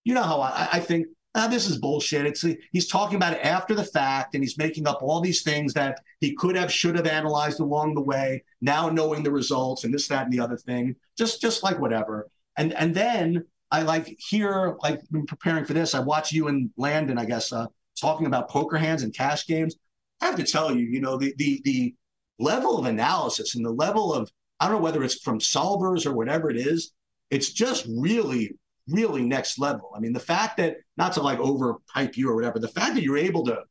you 0.04 0.14
know 0.14 0.24
how 0.24 0.40
I, 0.40 0.70
I 0.74 0.80
think 0.80 1.08
ah, 1.36 1.48
this 1.48 1.70
is 1.70 1.78
bullshit. 1.78 2.26
It's 2.26 2.46
he's 2.72 2.88
talking 2.88 3.16
about 3.16 3.34
it 3.34 3.46
after 3.46 3.74
the 3.74 3.84
fact, 3.84 4.36
and 4.36 4.44
he's 4.44 4.58
making 4.58 4.88
up 4.88 5.00
all 5.02 5.22
these 5.22 5.44
things 5.44 5.74
that 5.74 6.00
he 6.20 6.34
could 6.36 6.56
have, 6.56 6.72
should 6.72 6.96
have 6.96 7.08
analyzed 7.08 7.60
along 7.60 7.96
the 7.96 8.02
way. 8.02 8.44
Now 8.62 8.90
knowing 8.90 9.24
the 9.24 9.32
results 9.32 9.84
and 9.84 9.94
this, 9.94 10.08
that, 10.10 10.26
and 10.26 10.34
the 10.34 10.40
other 10.40 10.58
thing, 10.58 10.96
just 11.18 11.42
just 11.42 11.64
like 11.64 11.80
whatever. 11.80 12.30
And 12.58 12.74
and 12.74 12.94
then 12.94 13.46
I 13.72 13.84
like 13.84 14.18
hear 14.20 14.78
like 14.84 15.00
when 15.10 15.26
preparing 15.26 15.66
for 15.66 15.74
this, 15.74 15.96
I 15.96 16.00
watch 16.00 16.32
you 16.32 16.50
and 16.50 16.70
Landon, 16.78 17.18
I 17.18 17.26
guess, 17.26 17.54
uh, 17.54 17.68
talking 18.00 18.28
about 18.28 18.50
poker 18.50 18.78
hands 18.78 19.04
and 19.04 19.16
cash 19.16 19.48
games. 19.48 19.76
I 20.22 20.26
have 20.26 20.36
to 20.36 20.44
tell 20.44 20.76
you, 20.76 20.86
you 20.86 21.00
know, 21.00 21.18
the 21.18 21.34
the 21.38 21.62
the 21.64 21.96
level 22.38 22.78
of 22.78 22.86
analysis 22.86 23.56
and 23.56 23.66
the 23.66 23.72
level 23.72 24.14
of 24.14 24.30
I 24.60 24.68
don't 24.68 24.76
know 24.76 24.82
whether 24.82 25.04
it's 25.04 25.22
from 25.22 25.40
solvers 25.40 26.06
or 26.06 26.14
whatever 26.14 26.50
it 26.50 26.58
is. 26.58 26.92
It's 27.30 27.52
just 27.52 27.88
really, 27.90 28.52
really 28.90 29.24
next 29.24 29.58
level. 29.58 29.92
I 29.96 30.00
mean, 30.00 30.14
the 30.14 30.20
fact 30.20 30.58
that 30.58 30.78
not 30.98 31.14
to 31.14 31.22
like 31.22 31.40
overhype 31.40 32.18
you 32.18 32.30
or 32.30 32.36
whatever, 32.36 32.60
the 32.60 32.68
fact 32.68 32.96
that 32.96 33.04
you're 33.04 33.18
able 33.18 33.46
to 33.46 33.64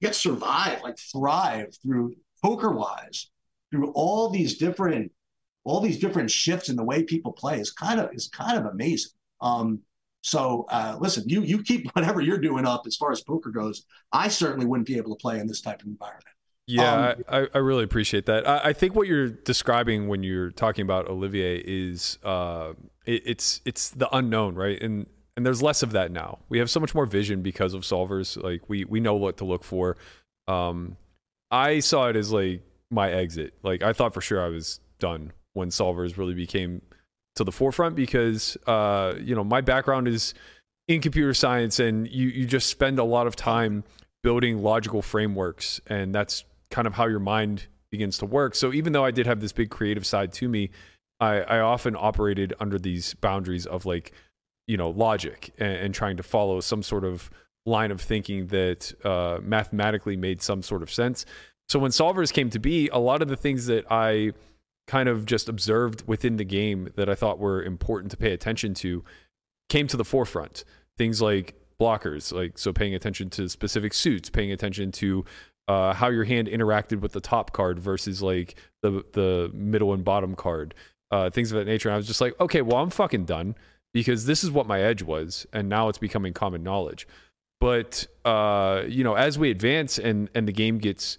get 0.00 0.14
survive, 0.14 0.80
like 0.82 0.96
thrive 0.98 1.76
through 1.82 2.14
poker 2.42 2.70
wise, 2.70 3.30
through 3.70 3.90
all 3.92 4.30
these 4.30 4.56
different, 4.58 5.12
all 5.64 5.80
these 5.80 5.98
different 5.98 6.30
shifts 6.30 6.68
in 6.68 6.76
the 6.76 6.84
way 6.84 7.02
people 7.02 7.32
play 7.32 7.60
is 7.60 7.70
kind 7.70 8.00
of 8.00 8.10
is 8.14 8.28
kind 8.28 8.56
of 8.56 8.66
amazing. 8.66 9.10
Um, 9.40 9.80
so 10.22 10.66
uh, 10.70 10.96
listen, 11.00 11.28
you 11.28 11.42
you 11.42 11.62
keep 11.62 11.86
whatever 11.94 12.20
you're 12.20 12.38
doing 12.40 12.66
up 12.66 12.82
as 12.86 12.96
far 12.96 13.12
as 13.12 13.22
poker 13.22 13.50
goes. 13.50 13.84
I 14.12 14.28
certainly 14.28 14.66
wouldn't 14.66 14.86
be 14.86 14.96
able 14.96 15.16
to 15.16 15.20
play 15.20 15.38
in 15.40 15.46
this 15.46 15.60
type 15.60 15.80
of 15.82 15.86
environment. 15.88 16.24
Yeah, 16.66 17.14
Um, 17.14 17.24
I, 17.28 17.48
I- 17.54 17.58
really 17.58 17.82
appreciate 17.84 18.26
that. 18.26 18.48
I, 18.48 18.68
I 18.68 18.72
think 18.72 18.94
what 18.94 19.08
you're 19.08 19.28
describing 19.28 20.06
when 20.08 20.22
you're 20.22 20.50
talking 20.50 20.82
about 20.82 21.08
Olivier 21.08 21.56
is 21.64 22.18
uh, 22.22 22.74
it, 23.06 23.22
it's 23.26 23.60
it's 23.64 23.90
the 23.90 24.08
unknown, 24.16 24.54
right? 24.54 24.80
And 24.80 25.06
and 25.36 25.44
there's 25.44 25.62
less 25.62 25.82
of 25.82 25.92
that 25.92 26.12
now. 26.12 26.38
We 26.48 26.58
have 26.58 26.70
so 26.70 26.78
much 26.78 26.94
more 26.94 27.06
vision 27.06 27.42
because 27.42 27.74
of 27.74 27.82
solvers. 27.82 28.40
Like 28.40 28.68
we 28.68 28.84
we 28.84 29.00
know 29.00 29.14
what 29.14 29.36
to 29.38 29.44
look 29.44 29.64
for. 29.64 29.96
Um, 30.46 30.96
I 31.50 31.80
saw 31.80 32.08
it 32.08 32.16
as 32.16 32.32
like 32.32 32.62
my 32.90 33.10
exit. 33.10 33.54
Like 33.62 33.82
I 33.82 33.92
thought 33.92 34.14
for 34.14 34.20
sure 34.20 34.40
I 34.44 34.48
was 34.48 34.80
done 35.00 35.32
when 35.54 35.70
solvers 35.70 36.16
really 36.16 36.34
became 36.34 36.82
to 37.40 37.44
the 37.44 37.52
forefront 37.52 37.96
because 37.96 38.56
uh, 38.66 39.14
you 39.18 39.34
know 39.34 39.44
my 39.44 39.60
background 39.60 40.06
is 40.06 40.34
in 40.88 41.00
computer 41.00 41.34
science, 41.34 41.80
and 41.80 42.08
you 42.08 42.28
you 42.28 42.46
just 42.46 42.68
spend 42.68 42.98
a 42.98 43.04
lot 43.04 43.26
of 43.26 43.34
time 43.34 43.84
building 44.22 44.62
logical 44.62 45.02
frameworks, 45.02 45.80
and 45.86 46.14
that's 46.14 46.44
kind 46.70 46.86
of 46.86 46.94
how 46.94 47.06
your 47.06 47.18
mind 47.18 47.66
begins 47.90 48.18
to 48.18 48.26
work. 48.26 48.54
So 48.54 48.72
even 48.72 48.92
though 48.92 49.04
I 49.04 49.10
did 49.10 49.26
have 49.26 49.40
this 49.40 49.52
big 49.52 49.70
creative 49.70 50.06
side 50.06 50.32
to 50.34 50.48
me, 50.48 50.70
I, 51.18 51.40
I 51.40 51.60
often 51.60 51.96
operated 51.98 52.54
under 52.60 52.78
these 52.78 53.14
boundaries 53.14 53.66
of 53.66 53.84
like, 53.84 54.12
you 54.66 54.76
know, 54.76 54.90
logic 54.90 55.52
and, 55.58 55.72
and 55.72 55.94
trying 55.94 56.16
to 56.16 56.22
follow 56.22 56.60
some 56.60 56.82
sort 56.82 57.04
of 57.04 57.30
line 57.66 57.90
of 57.90 58.00
thinking 58.00 58.46
that 58.48 58.92
uh, 59.04 59.38
mathematically 59.42 60.16
made 60.16 60.40
some 60.42 60.62
sort 60.62 60.82
of 60.82 60.90
sense. 60.90 61.26
So 61.68 61.78
when 61.78 61.90
solvers 61.90 62.32
came 62.32 62.50
to 62.50 62.58
be, 62.58 62.88
a 62.88 62.98
lot 62.98 63.22
of 63.22 63.28
the 63.28 63.36
things 63.36 63.66
that 63.66 63.84
I 63.90 64.32
kind 64.90 65.08
of 65.08 65.24
just 65.24 65.48
observed 65.48 66.02
within 66.08 66.36
the 66.36 66.44
game 66.44 66.90
that 66.96 67.08
I 67.08 67.14
thought 67.14 67.38
were 67.38 67.62
important 67.62 68.10
to 68.10 68.16
pay 68.16 68.32
attention 68.32 68.74
to 68.74 69.04
came 69.68 69.86
to 69.86 69.96
the 69.96 70.04
forefront. 70.04 70.64
Things 70.98 71.22
like 71.22 71.54
blockers, 71.80 72.32
like 72.32 72.58
so 72.58 72.72
paying 72.72 72.92
attention 72.92 73.30
to 73.30 73.48
specific 73.48 73.94
suits, 73.94 74.30
paying 74.30 74.50
attention 74.50 74.90
to 74.90 75.24
uh, 75.68 75.94
how 75.94 76.08
your 76.08 76.24
hand 76.24 76.48
interacted 76.48 77.00
with 77.00 77.12
the 77.12 77.20
top 77.20 77.52
card 77.52 77.78
versus 77.78 78.20
like 78.20 78.56
the 78.82 79.04
the 79.12 79.52
middle 79.54 79.92
and 79.92 80.04
bottom 80.04 80.34
card, 80.34 80.74
uh, 81.12 81.30
things 81.30 81.52
of 81.52 81.58
that 81.58 81.66
nature. 81.66 81.88
And 81.88 81.94
I 81.94 81.96
was 81.96 82.08
just 82.08 82.20
like, 82.20 82.38
okay, 82.40 82.60
well, 82.60 82.78
I'm 82.78 82.90
fucking 82.90 83.26
done 83.26 83.54
because 83.94 84.26
this 84.26 84.42
is 84.42 84.50
what 84.50 84.66
my 84.66 84.80
edge 84.80 85.04
was, 85.04 85.46
and 85.52 85.68
now 85.68 85.88
it's 85.88 85.98
becoming 85.98 86.32
common 86.32 86.64
knowledge. 86.64 87.06
But 87.60 88.08
uh, 88.24 88.82
you 88.88 89.04
know, 89.04 89.14
as 89.14 89.38
we 89.38 89.52
advance 89.52 90.00
and 90.00 90.28
and 90.34 90.48
the 90.48 90.52
game 90.52 90.78
gets 90.78 91.16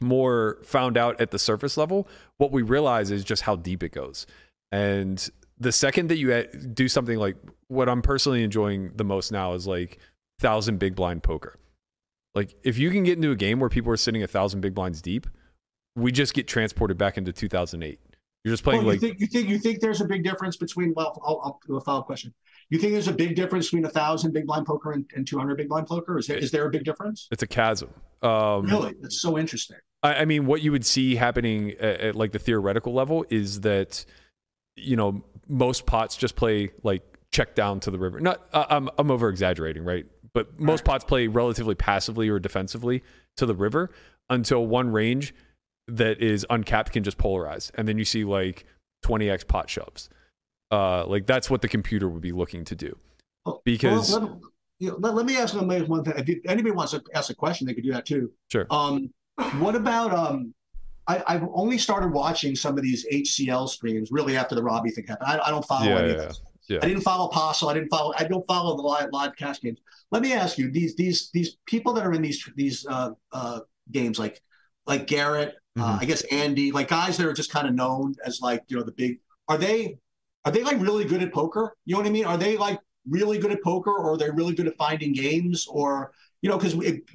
more 0.00 0.58
found 0.62 0.96
out 0.96 1.20
at 1.20 1.30
the 1.30 1.38
surface 1.38 1.76
level, 1.76 2.08
what 2.36 2.52
we 2.52 2.62
realize 2.62 3.10
is 3.10 3.24
just 3.24 3.42
how 3.42 3.56
deep 3.56 3.82
it 3.82 3.92
goes. 3.92 4.26
And 4.70 5.28
the 5.58 5.72
second 5.72 6.08
that 6.08 6.18
you 6.18 6.44
do 6.72 6.88
something 6.88 7.18
like 7.18 7.36
what 7.68 7.88
I'm 7.88 8.02
personally 8.02 8.42
enjoying 8.42 8.92
the 8.94 9.04
most 9.04 9.32
now 9.32 9.54
is 9.54 9.66
like 9.66 9.98
thousand 10.38 10.78
big 10.78 10.94
blind 10.94 11.22
poker. 11.22 11.58
Like 12.34 12.54
if 12.62 12.78
you 12.78 12.90
can 12.90 13.02
get 13.02 13.16
into 13.16 13.30
a 13.30 13.36
game 13.36 13.58
where 13.60 13.68
people 13.68 13.92
are 13.92 13.96
sitting 13.96 14.22
a 14.22 14.26
thousand 14.26 14.60
big 14.60 14.74
blinds 14.74 15.02
deep, 15.02 15.26
we 15.96 16.12
just 16.12 16.34
get 16.34 16.46
transported 16.46 16.96
back 16.96 17.18
into 17.18 17.32
2008. 17.32 17.98
You're 18.44 18.52
just 18.52 18.62
playing 18.62 18.84
Well, 18.84 18.94
like 18.94 19.02
you 19.02 19.08
think 19.08 19.20
you 19.20 19.26
think 19.26 19.48
you 19.48 19.58
think 19.58 19.80
there's 19.80 20.00
a 20.00 20.04
big 20.04 20.22
difference 20.22 20.56
between 20.56 20.94
well, 20.94 21.20
I'll, 21.24 21.40
I'll 21.44 21.60
do 21.66 21.76
a 21.76 21.80
follow 21.80 22.00
up 22.00 22.06
question. 22.06 22.32
You 22.70 22.78
think 22.78 22.92
there's 22.92 23.08
a 23.08 23.12
big 23.12 23.34
difference 23.34 23.66
between 23.66 23.84
a 23.84 23.90
thousand 23.90 24.32
big 24.32 24.46
blind 24.46 24.66
poker 24.66 24.92
and, 24.92 25.04
and 25.16 25.26
200 25.26 25.56
big 25.56 25.68
blind 25.68 25.86
poker? 25.86 26.18
Is 26.18 26.28
there 26.28 26.38
is 26.38 26.50
there 26.50 26.66
a 26.66 26.70
big 26.70 26.84
difference? 26.84 27.26
it's 27.32 27.42
a 27.42 27.46
chasm. 27.46 27.90
Um, 28.22 28.66
Really, 28.66 28.94
that's 29.00 29.20
so 29.20 29.38
interesting. 29.38 29.78
I, 30.02 30.14
I 30.16 30.24
mean, 30.24 30.46
what 30.46 30.62
you 30.62 30.72
would 30.72 30.84
see 30.84 31.16
happening 31.16 31.72
at, 31.72 32.00
at 32.00 32.14
like 32.16 32.32
the 32.32 32.38
theoretical 32.38 32.92
level 32.92 33.24
is 33.30 33.60
that, 33.62 34.04
you 34.76 34.96
know, 34.96 35.24
most 35.48 35.86
pots 35.86 36.16
just 36.16 36.36
play 36.36 36.70
like 36.82 37.02
check 37.32 37.54
down 37.54 37.80
to 37.80 37.90
the 37.90 37.98
river. 37.98 38.20
Not, 38.20 38.46
uh, 38.52 38.66
I'm 38.70 38.88
I'm 38.98 39.10
over 39.10 39.28
exaggerating, 39.28 39.84
right? 39.84 40.06
But 40.32 40.60
most 40.60 40.84
pots 40.84 41.04
play 41.04 41.26
relatively 41.26 41.74
passively 41.74 42.28
or 42.28 42.38
defensively 42.38 43.02
to 43.36 43.46
the 43.46 43.54
river 43.54 43.90
until 44.30 44.66
one 44.66 44.90
range 44.90 45.34
that 45.88 46.20
is 46.22 46.46
uncapped 46.50 46.92
can 46.92 47.02
just 47.02 47.18
polarize, 47.18 47.70
and 47.74 47.88
then 47.88 47.98
you 47.98 48.04
see 48.04 48.24
like 48.24 48.66
20x 49.04 49.46
pot 49.48 49.70
shoves. 49.70 50.10
Uh, 50.70 51.06
like 51.06 51.26
that's 51.26 51.48
what 51.48 51.62
the 51.62 51.68
computer 51.68 52.08
would 52.08 52.20
be 52.20 52.32
looking 52.32 52.64
to 52.64 52.74
do. 52.74 52.96
Because- 53.64 54.12
well, 54.12 54.20
let, 54.20 54.40
you 54.80 54.90
know, 54.90 54.96
let, 55.00 55.14
let 55.14 55.26
me 55.26 55.36
ask 55.36 55.54
them 55.54 55.68
one 55.88 56.04
thing. 56.04 56.14
If 56.16 56.38
anybody 56.44 56.72
wants 56.72 56.92
to 56.92 57.02
ask 57.14 57.30
a 57.30 57.34
question, 57.34 57.66
they 57.66 57.74
could 57.74 57.84
do 57.84 57.92
that 57.92 58.04
too. 58.04 58.30
Sure. 58.52 58.66
Um, 58.70 59.10
what 59.58 59.74
about 59.74 60.12
um? 60.12 60.54
I, 61.06 61.22
I've 61.26 61.44
only 61.54 61.78
started 61.78 62.12
watching 62.12 62.54
some 62.54 62.76
of 62.76 62.82
these 62.84 63.06
HCL 63.10 63.68
streams 63.70 64.10
really 64.12 64.36
after 64.36 64.54
the 64.54 64.62
Robbie 64.62 64.90
thing 64.90 65.06
happened. 65.06 65.28
I, 65.30 65.38
I 65.46 65.50
don't 65.50 65.64
follow 65.64 65.86
Yeah, 65.86 65.98
any 66.00 66.08
yeah, 66.08 66.14
of 66.14 66.28
this. 66.28 66.40
yeah. 66.68 66.78
I 66.82 66.86
didn't 66.86 67.00
follow 67.02 67.28
Apostle. 67.28 67.70
I 67.70 67.74
didn't 67.74 67.88
follow. 67.88 68.12
I 68.18 68.24
don't 68.24 68.46
follow 68.46 68.76
the 68.76 68.82
live 68.82 69.08
live 69.12 69.34
cash 69.36 69.60
games. 69.62 69.78
Let 70.10 70.22
me 70.22 70.32
ask 70.34 70.58
you: 70.58 70.70
these 70.70 70.96
these 70.96 71.30
these 71.32 71.56
people 71.66 71.94
that 71.94 72.04
are 72.06 72.12
in 72.12 72.20
these 72.22 72.46
these 72.56 72.84
uh, 72.86 73.10
uh, 73.32 73.60
games, 73.90 74.18
like 74.18 74.42
like 74.86 75.06
Garrett, 75.06 75.54
uh, 75.78 75.96
Mhm. 75.96 76.02
I 76.02 76.04
guess 76.04 76.22
Andy, 76.32 76.72
like 76.72 76.88
guys 76.88 77.16
that 77.16 77.26
are 77.26 77.32
just 77.32 77.50
kind 77.50 77.66
of 77.66 77.74
known 77.74 78.14
as 78.24 78.40
like 78.42 78.64
you 78.68 78.76
know 78.76 78.82
the 78.82 78.92
big. 78.92 79.18
Are 79.48 79.56
they 79.56 79.96
are 80.44 80.52
they 80.52 80.62
like 80.62 80.78
really 80.80 81.04
good 81.06 81.22
at 81.22 81.32
poker? 81.32 81.74
You 81.86 81.94
know 81.94 82.00
what 82.00 82.06
I 82.08 82.10
mean? 82.10 82.26
Are 82.26 82.36
they 82.36 82.58
like 82.58 82.80
really 83.08 83.38
good 83.38 83.52
at 83.52 83.62
poker, 83.62 83.90
or 83.92 84.12
are 84.12 84.16
they 84.18 84.28
really 84.30 84.54
good 84.54 84.66
at 84.66 84.76
finding 84.76 85.14
games, 85.14 85.66
or 85.70 86.12
you 86.42 86.48
know? 86.50 86.58
Because 86.58 86.74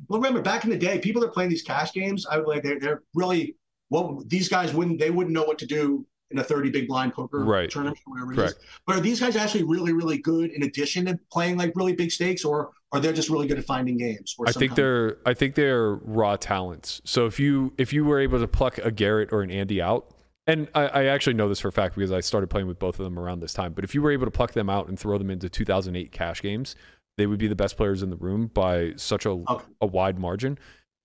remember 0.09 0.41
back 0.41 0.63
in 0.63 0.69
the 0.69 0.77
day, 0.77 0.99
people 0.99 1.21
that 1.21 1.29
are 1.29 1.31
playing 1.31 1.49
these 1.49 1.63
cash 1.63 1.93
games, 1.93 2.25
I 2.29 2.37
would 2.37 2.47
like 2.47 2.63
they're 2.63 2.79
they're 2.79 3.03
really 3.13 3.55
well. 3.89 4.23
These 4.27 4.49
guys 4.49 4.73
wouldn't 4.73 4.99
they 4.99 5.09
wouldn't 5.09 5.33
know 5.33 5.43
what 5.43 5.57
to 5.59 5.65
do 5.65 6.05
in 6.31 6.39
a 6.39 6.43
thirty 6.43 6.69
big 6.69 6.87
blind 6.87 7.13
poker 7.13 7.43
Right. 7.43 7.69
tournament, 7.69 7.99
or 8.07 8.13
whatever 8.13 8.31
it 8.33 8.35
is. 8.39 8.53
Correct. 8.53 8.65
But 8.87 8.95
are 8.97 9.01
these 9.01 9.19
guys 9.19 9.35
actually 9.35 9.63
really, 9.63 9.93
really 9.93 10.17
good 10.17 10.51
in 10.51 10.63
addition 10.63 11.05
to 11.05 11.19
playing 11.31 11.57
like 11.57 11.73
really 11.75 11.93
big 11.93 12.11
stakes, 12.11 12.43
or 12.43 12.71
are 12.91 12.99
they 12.99 13.11
just 13.13 13.29
really 13.29 13.47
good 13.47 13.59
at 13.59 13.65
finding 13.65 13.97
games? 13.97 14.35
Or 14.37 14.47
I 14.47 14.51
think 14.51 14.75
they're 14.75 15.17
I 15.25 15.33
think 15.33 15.55
they're 15.55 15.95
raw 15.95 16.35
talents. 16.37 17.01
So 17.05 17.25
if 17.25 17.39
you 17.39 17.73
if 17.77 17.93
you 17.93 18.03
were 18.05 18.19
able 18.19 18.39
to 18.39 18.47
pluck 18.47 18.77
a 18.79 18.91
Garrett 18.91 19.31
or 19.31 19.41
an 19.41 19.51
Andy 19.51 19.81
out, 19.81 20.11
and 20.47 20.67
I, 20.73 20.87
I 20.87 21.05
actually 21.05 21.35
know 21.35 21.47
this 21.47 21.59
for 21.59 21.67
a 21.69 21.71
fact 21.71 21.95
because 21.95 22.11
I 22.11 22.19
started 22.19 22.47
playing 22.47 22.67
with 22.67 22.79
both 22.79 22.99
of 22.99 23.03
them 23.03 23.17
around 23.19 23.39
this 23.39 23.53
time. 23.53 23.73
But 23.73 23.83
if 23.83 23.93
you 23.95 24.01
were 24.01 24.11
able 24.11 24.25
to 24.25 24.31
pluck 24.31 24.53
them 24.53 24.69
out 24.69 24.87
and 24.87 24.99
throw 24.99 25.17
them 25.17 25.29
into 25.29 25.49
2008 25.49 26.11
cash 26.11 26.41
games, 26.41 26.75
they 27.17 27.25
would 27.27 27.39
be 27.39 27.47
the 27.47 27.55
best 27.55 27.77
players 27.77 28.01
in 28.03 28.09
the 28.09 28.15
room 28.15 28.47
by 28.47 28.93
such 28.95 29.25
a 29.25 29.29
Okay. 29.31 29.63
a 29.81 29.85
wide 29.85 30.19
margin. 30.19 30.57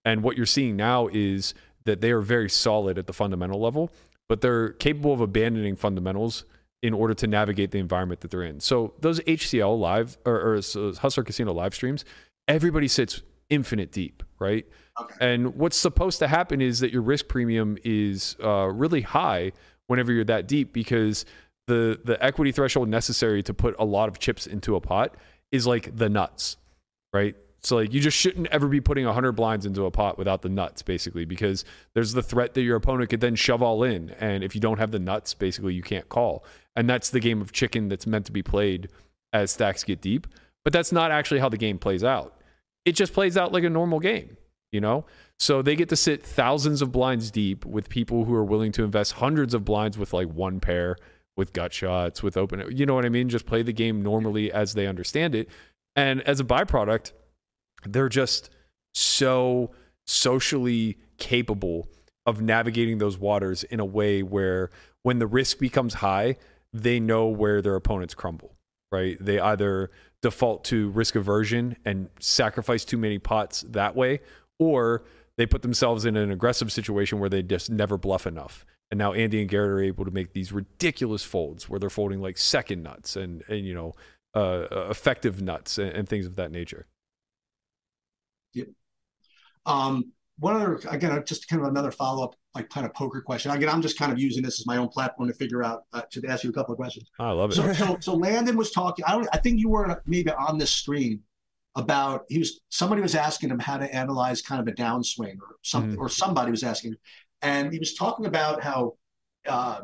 And 0.04 0.22
what 0.22 0.36
you're 0.36 0.46
seeing 0.46 0.76
now 0.76 1.08
is 1.12 1.54
that 1.84 2.00
they 2.00 2.10
are 2.10 2.20
very 2.20 2.48
solid 2.48 2.98
at 2.98 3.06
the 3.06 3.12
fundamental 3.12 3.60
level, 3.60 3.90
but 4.28 4.40
they're 4.40 4.70
capable 4.70 5.12
of 5.12 5.20
abandoning 5.20 5.76
fundamentals 5.76 6.44
in 6.82 6.94
order 6.94 7.12
to 7.12 7.26
navigate 7.26 7.72
the 7.72 7.78
environment 7.78 8.20
that 8.20 8.30
they're 8.30 8.42
in. 8.42 8.60
So 8.60 8.94
those 9.00 9.20
HCL 9.20 9.78
live 9.78 10.16
or, 10.24 10.54
or 10.54 10.62
so 10.62 10.94
Hustler 10.94 11.24
Casino 11.24 11.52
live 11.52 11.74
streams, 11.74 12.04
everybody 12.46 12.86
sits 12.88 13.20
infinite 13.50 13.90
deep, 13.90 14.22
right? 14.38 14.64
Okay. 15.00 15.14
And 15.20 15.56
what's 15.56 15.76
supposed 15.76 16.18
to 16.20 16.28
happen 16.28 16.60
is 16.60 16.80
that 16.80 16.92
your 16.92 17.02
risk 17.02 17.26
premium 17.28 17.78
is 17.84 18.36
uh, 18.42 18.68
really 18.68 19.00
high 19.00 19.52
whenever 19.88 20.12
you're 20.12 20.24
that 20.24 20.46
deep 20.46 20.72
because 20.72 21.24
the 21.66 21.98
the 22.04 22.22
equity 22.24 22.52
threshold 22.52 22.88
necessary 22.88 23.42
to 23.42 23.52
put 23.54 23.74
a 23.78 23.84
lot 23.84 24.08
of 24.08 24.18
chips 24.18 24.46
into 24.46 24.76
a 24.76 24.80
pot 24.80 25.14
is 25.52 25.66
like 25.66 25.96
the 25.96 26.08
nuts, 26.08 26.56
right? 27.12 27.36
So 27.62 27.76
like 27.76 27.92
you 27.92 28.00
just 28.00 28.16
shouldn't 28.16 28.46
ever 28.48 28.68
be 28.68 28.80
putting 28.80 29.04
100 29.04 29.32
blinds 29.32 29.66
into 29.66 29.84
a 29.84 29.90
pot 29.90 30.16
without 30.16 30.42
the 30.42 30.48
nuts 30.48 30.82
basically 30.82 31.24
because 31.24 31.64
there's 31.94 32.12
the 32.12 32.22
threat 32.22 32.54
that 32.54 32.62
your 32.62 32.76
opponent 32.76 33.10
could 33.10 33.20
then 33.20 33.34
shove 33.34 33.62
all 33.62 33.82
in 33.82 34.10
and 34.20 34.44
if 34.44 34.54
you 34.54 34.60
don't 34.60 34.78
have 34.78 34.92
the 34.92 34.98
nuts 34.98 35.34
basically 35.34 35.74
you 35.74 35.82
can't 35.82 36.08
call. 36.08 36.44
And 36.76 36.88
that's 36.88 37.10
the 37.10 37.20
game 37.20 37.40
of 37.40 37.52
chicken 37.52 37.88
that's 37.88 38.06
meant 38.06 38.26
to 38.26 38.32
be 38.32 38.42
played 38.42 38.88
as 39.32 39.50
stacks 39.50 39.84
get 39.84 40.00
deep, 40.00 40.26
but 40.64 40.72
that's 40.72 40.92
not 40.92 41.10
actually 41.10 41.40
how 41.40 41.48
the 41.48 41.56
game 41.56 41.78
plays 41.78 42.04
out. 42.04 42.36
It 42.84 42.92
just 42.92 43.12
plays 43.12 43.36
out 43.36 43.52
like 43.52 43.64
a 43.64 43.70
normal 43.70 44.00
game, 44.00 44.36
you 44.70 44.80
know? 44.80 45.04
So 45.40 45.60
they 45.60 45.76
get 45.76 45.88
to 45.90 45.96
sit 45.96 46.24
thousands 46.24 46.80
of 46.80 46.92
blinds 46.92 47.30
deep 47.30 47.64
with 47.64 47.88
people 47.88 48.24
who 48.24 48.34
are 48.34 48.44
willing 48.44 48.72
to 48.72 48.84
invest 48.84 49.14
hundreds 49.14 49.54
of 49.54 49.64
blinds 49.64 49.98
with 49.98 50.12
like 50.12 50.28
one 50.28 50.60
pair, 50.60 50.96
with 51.38 51.52
gut 51.52 51.72
shots, 51.72 52.22
with 52.22 52.36
open, 52.36 52.64
you 52.76 52.84
know 52.84 52.94
what 52.94 53.06
I 53.06 53.08
mean? 53.08 53.28
Just 53.28 53.46
play 53.46 53.62
the 53.62 53.72
game 53.72 54.02
normally 54.02 54.52
as 54.52 54.74
they 54.74 54.86
understand 54.86 55.34
it. 55.34 55.48
And 55.96 56.20
as 56.22 56.40
a 56.40 56.44
byproduct, 56.44 57.12
they're 57.84 58.08
just 58.08 58.50
so 58.92 59.70
socially 60.06 60.98
capable 61.16 61.88
of 62.26 62.42
navigating 62.42 62.98
those 62.98 63.16
waters 63.16 63.62
in 63.64 63.78
a 63.78 63.84
way 63.84 64.22
where 64.22 64.68
when 65.04 65.20
the 65.20 65.26
risk 65.26 65.58
becomes 65.58 65.94
high, 65.94 66.36
they 66.72 66.98
know 66.98 67.28
where 67.28 67.62
their 67.62 67.76
opponents 67.76 68.14
crumble, 68.14 68.56
right? 68.90 69.16
They 69.20 69.38
either 69.38 69.90
default 70.20 70.64
to 70.64 70.90
risk 70.90 71.14
aversion 71.14 71.76
and 71.84 72.08
sacrifice 72.18 72.84
too 72.84 72.98
many 72.98 73.18
pots 73.18 73.62
that 73.68 73.94
way, 73.94 74.20
or 74.58 75.04
they 75.36 75.46
put 75.46 75.62
themselves 75.62 76.04
in 76.04 76.16
an 76.16 76.32
aggressive 76.32 76.72
situation 76.72 77.20
where 77.20 77.30
they 77.30 77.42
just 77.42 77.70
never 77.70 77.96
bluff 77.96 78.26
enough. 78.26 78.66
And 78.90 78.98
now 78.98 79.12
Andy 79.12 79.40
and 79.40 79.50
Garrett 79.50 79.70
are 79.70 79.80
able 79.80 80.04
to 80.06 80.10
make 80.10 80.32
these 80.32 80.50
ridiculous 80.50 81.22
folds 81.22 81.68
where 81.68 81.78
they're 81.78 81.90
folding 81.90 82.20
like 82.22 82.38
second 82.38 82.82
nuts 82.82 83.16
and, 83.16 83.42
and 83.48 83.66
you 83.66 83.74
know, 83.74 83.94
uh, 84.34 84.66
effective 84.88 85.42
nuts 85.42 85.78
and, 85.78 85.90
and 85.90 86.08
things 86.08 86.26
of 86.26 86.36
that 86.36 86.50
nature. 86.50 86.86
Um, 89.66 90.12
one 90.38 90.56
other, 90.56 90.80
again, 90.88 91.22
just 91.26 91.48
kind 91.48 91.60
of 91.60 91.68
another 91.68 91.90
follow 91.90 92.24
up, 92.24 92.36
like 92.54 92.70
kind 92.70 92.86
of 92.86 92.94
poker 92.94 93.20
question. 93.20 93.50
Again, 93.50 93.68
I'm 93.68 93.82
just 93.82 93.98
kind 93.98 94.12
of 94.12 94.18
using 94.18 94.42
this 94.42 94.60
as 94.60 94.66
my 94.66 94.76
own 94.78 94.88
platform 94.88 95.28
to 95.28 95.34
figure 95.34 95.62
out, 95.62 95.82
uh, 95.92 96.02
to 96.12 96.26
ask 96.26 96.44
you 96.44 96.50
a 96.50 96.52
couple 96.52 96.72
of 96.72 96.78
questions. 96.78 97.10
I 97.18 97.32
love 97.32 97.50
it. 97.50 97.54
So, 97.54 97.72
so, 97.74 97.96
so 98.00 98.14
Landon 98.14 98.56
was 98.56 98.70
talking. 98.70 99.04
I 99.04 99.12
don't. 99.12 99.28
I 99.32 99.38
think 99.38 99.58
you 99.58 99.68
were 99.68 100.00
maybe 100.06 100.30
on 100.30 100.56
this 100.56 100.70
stream 100.70 101.20
about 101.74 102.24
he 102.28 102.38
was 102.38 102.60
somebody 102.70 103.02
was 103.02 103.14
asking 103.14 103.50
him 103.50 103.58
how 103.58 103.76
to 103.76 103.94
analyze 103.94 104.40
kind 104.40 104.60
of 104.60 104.68
a 104.68 104.72
downswing 104.76 105.36
or 105.40 105.56
something, 105.62 105.96
Mhm. 105.96 106.00
or 106.00 106.08
somebody 106.08 106.50
was 106.50 106.62
asking, 106.62 106.94
and 107.42 107.72
he 107.72 107.78
was 107.78 107.94
talking 107.94 108.26
about 108.26 108.62
how 108.62 108.94
uh, 109.46 109.80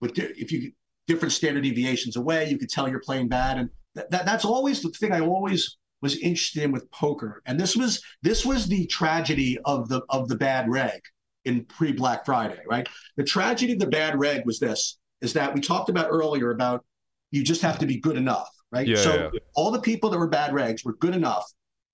with 0.00 0.14
di- 0.14 0.32
if 0.36 0.52
you 0.52 0.72
different 1.06 1.32
standard 1.32 1.62
deviations 1.62 2.16
away, 2.16 2.48
you 2.48 2.58
could 2.58 2.70
tell 2.70 2.88
you're 2.88 3.00
playing 3.00 3.28
bad, 3.28 3.58
and 3.58 3.70
that, 3.94 4.10
that 4.10 4.26
that's 4.26 4.44
always 4.44 4.82
the 4.82 4.90
thing 4.90 5.12
I 5.12 5.20
always 5.20 5.76
was 6.02 6.16
interested 6.18 6.62
in 6.62 6.72
with 6.72 6.90
poker. 6.90 7.42
And 7.46 7.58
this 7.58 7.76
was 7.76 8.02
this 8.22 8.44
was 8.44 8.66
the 8.66 8.86
tragedy 8.86 9.58
of 9.64 9.88
the 9.88 10.02
of 10.10 10.28
the 10.28 10.36
bad 10.36 10.68
reg 10.68 11.00
in 11.44 11.64
pre 11.64 11.92
Black 11.92 12.24
Friday, 12.24 12.60
right? 12.68 12.88
The 13.16 13.24
tragedy 13.24 13.74
of 13.74 13.78
the 13.78 13.86
bad 13.86 14.18
reg 14.18 14.46
was 14.46 14.58
this: 14.58 14.98
is 15.20 15.32
that 15.34 15.54
we 15.54 15.60
talked 15.60 15.88
about 15.88 16.08
earlier 16.10 16.50
about 16.50 16.84
you 17.30 17.42
just 17.42 17.62
have 17.62 17.78
to 17.80 17.86
be 17.86 17.98
good 17.98 18.16
enough, 18.16 18.48
right? 18.70 18.86
Yeah, 18.86 18.96
so 18.96 19.30
yeah. 19.32 19.40
all 19.54 19.70
the 19.70 19.80
people 19.80 20.10
that 20.10 20.18
were 20.18 20.28
bad 20.28 20.52
regs 20.52 20.84
were 20.84 20.96
good 20.96 21.14
enough, 21.14 21.44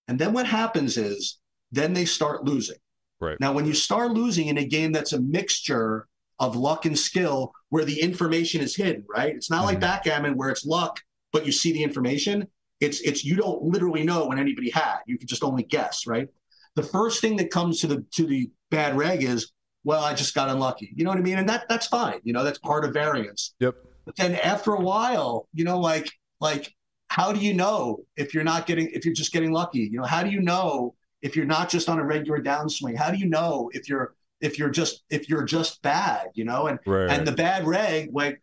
and 0.09 0.19
then 0.19 0.33
what 0.33 0.47
happens 0.47 0.97
is 0.97 1.39
then 1.73 1.93
they 1.93 2.05
start 2.05 2.45
losing. 2.45 2.77
Right. 3.21 3.39
Now, 3.39 3.53
when 3.53 3.67
you 3.67 3.75
start 3.75 4.13
losing 4.13 4.47
in 4.49 4.59
a 4.59 4.65
game 4.65 4.93
that's 4.93 5.13
a 5.13 5.21
mixture 5.21 6.07
of 6.39 6.57
luck 6.57 6.87
and 6.87 6.99
skill, 6.99 7.53
where 7.69 7.85
the 7.85 8.01
information 8.01 8.63
is 8.63 8.75
hidden, 8.75 9.05
right? 9.09 9.35
It's 9.35 9.51
not 9.51 9.65
like 9.65 9.77
Mhm. 9.77 9.83
backgammon 9.83 10.37
where 10.37 10.49
it's 10.49 10.65
luck, 10.65 11.01
but 11.33 11.45
you 11.45 11.53
see 11.53 11.73
the 11.73 11.83
information. 11.83 12.49
It's 12.81 13.01
it's 13.03 13.23
you 13.25 13.37
don't 13.37 13.63
literally 13.63 14.03
know 14.05 14.27
when 14.27 14.39
anybody 14.39 14.71
had. 14.71 15.01
You 15.07 15.19
can 15.19 15.29
just 15.29 15.45
only 15.45 15.65
guess, 15.65 16.07
right? 16.07 16.29
The 16.77 16.83
first 16.83 17.21
thing 17.21 17.37
that 17.37 17.51
comes 17.51 17.81
to 17.81 17.87
the 17.87 18.05
to 18.13 18.27
the 18.27 18.51
bad 18.71 18.97
reg 18.97 19.23
is, 19.23 19.53
well, 19.85 20.03
I 20.03 20.15
just 20.15 20.35
got 20.35 20.49
unlucky. 20.49 20.93
You 20.97 21.05
know 21.05 21.11
what 21.11 21.19
I 21.19 21.23
mean? 21.23 21.39
And 21.39 21.49
that 21.49 21.69
that's 21.69 21.87
fine. 21.87 22.21
You 22.25 22.33
know, 22.33 22.43
that's 22.43 22.59
part 22.59 22.87
of 22.87 22.95
variance. 22.95 23.55
Yep. 23.61 23.77
But 24.07 24.17
then 24.17 24.35
after 24.37 24.73
a 24.73 24.81
while, 24.81 25.47
you 25.53 25.65
know, 25.65 25.79
like 25.79 26.11
like 26.41 26.75
how 27.09 27.33
do 27.33 27.41
you 27.41 27.53
know 27.53 27.99
if 28.17 28.33
you're 28.33 28.45
not 28.45 28.67
getting 28.67 28.89
if 28.93 29.05
you're 29.05 29.15
just 29.15 29.33
getting 29.33 29.53
lucky? 29.53 29.81
You 29.81 29.99
know, 29.99 30.07
how 30.07 30.23
do 30.23 30.31
you 30.31 30.41
know 30.41 30.95
if 31.23 31.37
you're 31.37 31.47
not 31.47 31.69
just 31.69 31.89
on 31.89 31.99
a 31.99 32.05
regular 32.05 32.41
downswing? 32.41 32.97
How 32.97 33.11
do 33.11 33.19
you 33.19 33.27
know 33.27 33.71
if 33.73 33.89
you're 33.89 34.15
if 34.41 34.59
you're 34.59 34.71
just 34.71 35.05
if 35.11 35.29
you're 35.29 35.45
just 35.45 35.83
bad? 35.83 36.29
You 36.35 36.45
know, 36.45 36.67
and 36.67 36.79
Right. 36.87 37.11
and 37.11 37.27
the 37.27 37.33
bad 37.33 37.67
reg 37.67 38.11
like 38.13 38.41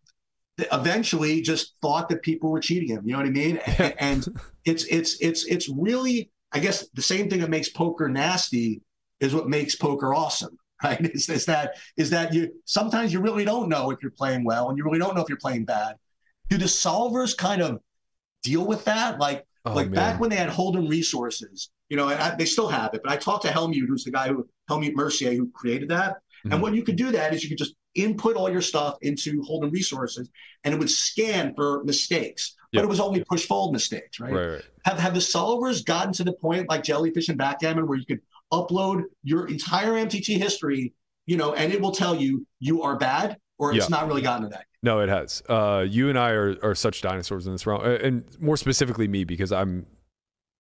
eventually 0.72 1.42
just 1.42 1.76
thought 1.82 2.10
that 2.10 2.22
people 2.22 2.52
were 2.52 2.60
cheating 2.60 2.90
him. 2.90 3.04
You 3.06 3.14
know 3.14 3.20
what 3.20 3.28
I 3.28 3.32
mean? 3.32 3.60
And, 3.80 3.96
and 4.00 4.28
it's 4.66 4.86
it's 4.86 5.18
it's 5.22 5.46
it's 5.46 5.70
really 5.70 6.32
I 6.52 6.60
guess 6.60 6.88
the 6.94 7.02
same 7.02 7.30
thing 7.30 7.42
that 7.42 7.50
makes 7.50 7.70
poker 7.70 8.10
nasty 8.10 8.82
is 9.20 9.34
what 9.34 9.48
makes 9.50 9.76
poker 9.76 10.14
awesome. 10.14 10.58
Right? 10.84 11.02
Is, 11.16 11.28
is 11.28 11.46
that 11.48 11.74
is 11.98 12.12
that 12.12 12.36
you 12.36 12.52
sometimes 12.66 13.12
you 13.12 13.20
really 13.20 13.44
don't 13.44 13.68
know 13.68 13.90
if 13.90 13.98
you're 14.04 14.12
playing 14.12 14.44
well 14.44 14.70
and 14.70 14.78
you 14.78 14.84
really 14.84 15.00
don't 15.00 15.16
know 15.16 15.24
if 15.24 15.28
you're 15.30 15.40
playing 15.40 15.66
bad. 15.66 15.96
Do 16.50 16.58
the 16.60 16.66
solvers 16.66 17.36
kind 17.36 17.64
of 17.64 17.80
deal 18.44 18.64
with 18.64 18.86
that? 18.86 19.18
Like 19.20 19.44
Oh, 19.72 19.76
like 19.76 19.88
man. 19.90 19.96
back 19.96 20.20
when 20.20 20.30
they 20.30 20.36
had 20.36 20.50
Hold'em 20.50 20.90
resources, 20.90 21.70
you 21.90 21.98
know, 21.98 22.08
I, 22.10 22.36
they 22.36 22.46
still 22.46 22.68
have 22.68 22.94
it. 22.94 23.02
But 23.04 23.12
I 23.12 23.18
talked 23.18 23.44
to 23.44 23.52
Helmut, 23.52 23.88
who's 23.88 24.04
the 24.04 24.12
guy 24.12 24.28
who 24.30 24.48
Helmut 24.68 24.96
Melcher, 24.96 25.34
who 25.34 25.50
created 25.52 25.90
that. 25.90 26.18
Mhm. 26.46 26.54
And 26.54 26.62
what 26.62 26.74
you 26.76 26.84
could 26.84 26.96
do 26.96 27.12
that 27.12 27.34
is 27.34 27.44
you 27.44 27.50
could 27.50 27.58
just 27.58 27.74
input 27.96 28.36
all 28.36 28.50
your 28.50 28.62
stuff 28.62 28.98
into 29.02 29.42
Hold'em 29.42 29.72
resources, 29.72 30.30
and 30.64 30.74
it 30.74 30.78
would 30.80 30.90
scan 30.90 31.54
for 31.56 31.84
mistakes. 31.84 32.56
Yep. 32.72 32.82
But 32.82 32.86
it 32.86 32.90
was 32.90 33.00
only 33.00 33.24
push 33.24 33.46
fold 33.48 33.74
mistakes, 33.74 34.20
right? 34.20 34.32
right, 34.34 34.46
right. 34.48 34.62
Have 34.86 35.00
have 35.00 35.14
the 35.14 35.20
solvers 35.22 35.84
gotten 35.84 36.14
to 36.14 36.24
the 36.24 36.34
point 36.34 36.70
like 36.70 36.84
Jellyfish 36.84 37.30
and 37.30 37.38
Backgammon 37.38 37.88
where 37.88 37.98
you 37.98 38.06
could 38.06 38.20
upload 38.54 39.04
your 39.24 39.48
entire 39.48 39.94
MTT 39.94 40.38
history, 40.38 40.94
you 41.26 41.38
know, 41.38 41.54
and 41.54 41.74
it 41.74 41.82
will 41.82 41.92
tell 41.92 42.16
you 42.16 42.46
you 42.60 42.84
are 42.84 42.98
bad, 42.98 43.38
or 43.58 43.74
it's 43.74 43.90
Yeah. 43.90 43.98
not 43.98 44.08
really 44.08 44.22
gotten 44.22 44.44
to 44.44 44.50
that. 44.50 44.66
No, 44.84 45.00
it 45.00 45.10
has. 45.10 45.42
Uh, 45.50 45.86
you 45.88 46.10
and 46.10 46.18
I 46.20 46.32
are, 46.32 46.56
are 46.64 46.76
such 46.76 47.02
dinosaurs 47.02 47.46
in 47.48 47.52
this 47.54 47.66
realm, 47.66 47.84
and 47.84 48.24
more 48.40 48.58
specifically 48.58 49.08
me 49.08 49.24
because 49.24 49.52
I'm 49.52 49.86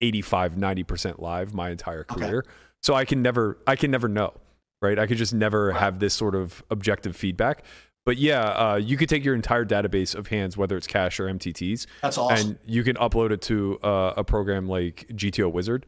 85, 0.01 0.55
90% 0.55 1.19
live 1.19 1.53
my 1.53 1.69
entire 1.69 2.05
Okay. 2.09 2.25
career. 2.27 2.45
So 2.81 2.93
I 2.93 3.05
can 3.05 3.21
never, 3.21 3.57
I 3.67 3.75
can 3.75 3.91
never 3.91 4.07
know, 4.07 4.33
right? 4.81 4.97
I 4.99 5.07
could 5.07 5.17
just 5.17 5.33
never 5.33 5.71
have 5.71 5.99
this 5.99 6.13
sort 6.13 6.35
of 6.35 6.63
objective 6.69 7.15
feedback. 7.15 7.63
But 8.05 8.17
yeah, 8.17 8.41
uh, 8.43 8.75
you 8.75 8.95
could 8.95 9.09
take 9.09 9.25
your 9.25 9.35
entire 9.35 9.65
database 9.65 10.15
of 10.15 10.27
hands, 10.27 10.55
whether 10.55 10.77
it's 10.77 10.87
cash 10.87 11.19
or 11.19 11.25
MTTs, 11.27 11.85
That's 12.01 12.17
awesome. 12.17 12.49
and 12.51 12.59
you 12.65 12.83
can 12.83 12.95
upload 12.95 13.31
it 13.31 13.41
to 13.43 13.77
uh, 13.83 14.13
a 14.15 14.23
program 14.23 14.67
like 14.69 15.07
GTO 15.11 15.51
Wizard. 15.51 15.85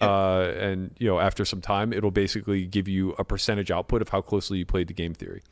Yep. 0.00 0.08
Uh, 0.08 0.40
and 0.58 0.90
you 0.98 1.06
know, 1.08 1.18
after 1.18 1.44
some 1.44 1.60
time, 1.60 1.92
it'll 1.92 2.10
basically 2.12 2.64
give 2.66 2.88
you 2.88 3.10
a 3.18 3.24
percentage 3.24 3.70
output 3.70 4.00
of 4.00 4.08
how 4.10 4.20
closely 4.22 4.58
you 4.58 4.64
played 4.64 4.86
the 4.88 4.94
game 4.94 5.12
theory. 5.12 5.42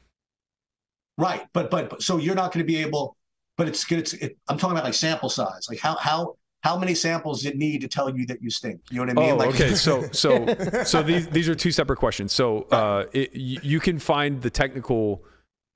Right, 1.18 1.46
but 1.52 1.70
but, 1.70 1.90
but 1.90 2.02
so 2.02 2.18
you're 2.18 2.34
not 2.34 2.52
going 2.52 2.64
to 2.64 2.66
be 2.66 2.76
able. 2.78 3.16
But 3.56 3.68
it's 3.68 3.90
it's. 3.90 4.12
It, 4.14 4.36
I'm 4.48 4.58
talking 4.58 4.76
about 4.76 4.84
like 4.84 4.94
sample 4.94 5.30
size. 5.30 5.66
Like 5.68 5.78
how 5.78 5.96
how 5.96 6.36
how 6.62 6.76
many 6.76 6.94
samples 6.94 7.44
it 7.46 7.56
need 7.56 7.80
to 7.82 7.88
tell 7.88 8.14
you 8.14 8.26
that 8.26 8.42
you 8.42 8.50
stink? 8.50 8.80
You 8.90 8.96
know 8.96 9.12
what 9.12 9.18
I 9.18 9.22
mean? 9.22 9.30
Oh, 9.30 9.36
like, 9.36 9.48
okay. 9.50 9.74
So, 9.74 10.02
so, 10.12 10.46
so 10.84 11.02
these 11.02 11.28
these 11.28 11.48
are 11.48 11.54
two 11.54 11.70
separate 11.70 11.98
questions. 11.98 12.32
So, 12.32 12.62
uh, 12.64 13.06
it, 13.12 13.34
you 13.34 13.80
can 13.80 13.98
find 13.98 14.42
the 14.42 14.50
technical 14.50 15.24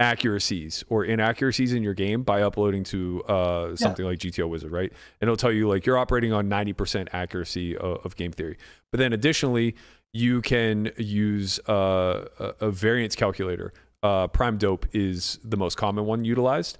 accuracies 0.00 0.82
or 0.88 1.04
inaccuracies 1.04 1.72
in 1.74 1.82
your 1.82 1.94
game 1.94 2.22
by 2.22 2.42
uploading 2.42 2.82
to 2.82 3.22
uh, 3.24 3.76
something 3.76 4.04
like 4.04 4.18
GTO 4.18 4.48
Wizard, 4.48 4.72
right? 4.72 4.90
And 5.20 5.28
it'll 5.28 5.36
tell 5.36 5.52
you 5.52 5.68
like 5.68 5.86
you're 5.86 5.98
operating 5.98 6.32
on 6.32 6.48
90% 6.48 7.08
accuracy 7.12 7.76
of, 7.76 8.04
of 8.04 8.16
game 8.16 8.32
theory. 8.32 8.56
But 8.90 8.98
then 8.98 9.12
additionally, 9.12 9.76
you 10.12 10.40
can 10.40 10.90
use 10.96 11.60
uh, 11.68 12.26
a, 12.38 12.66
a 12.66 12.70
variance 12.70 13.14
calculator. 13.14 13.72
Uh, 14.02 14.26
Prime 14.28 14.56
Dope 14.58 14.86
is 14.92 15.38
the 15.44 15.56
most 15.56 15.76
common 15.76 16.06
one 16.06 16.24
utilized, 16.24 16.78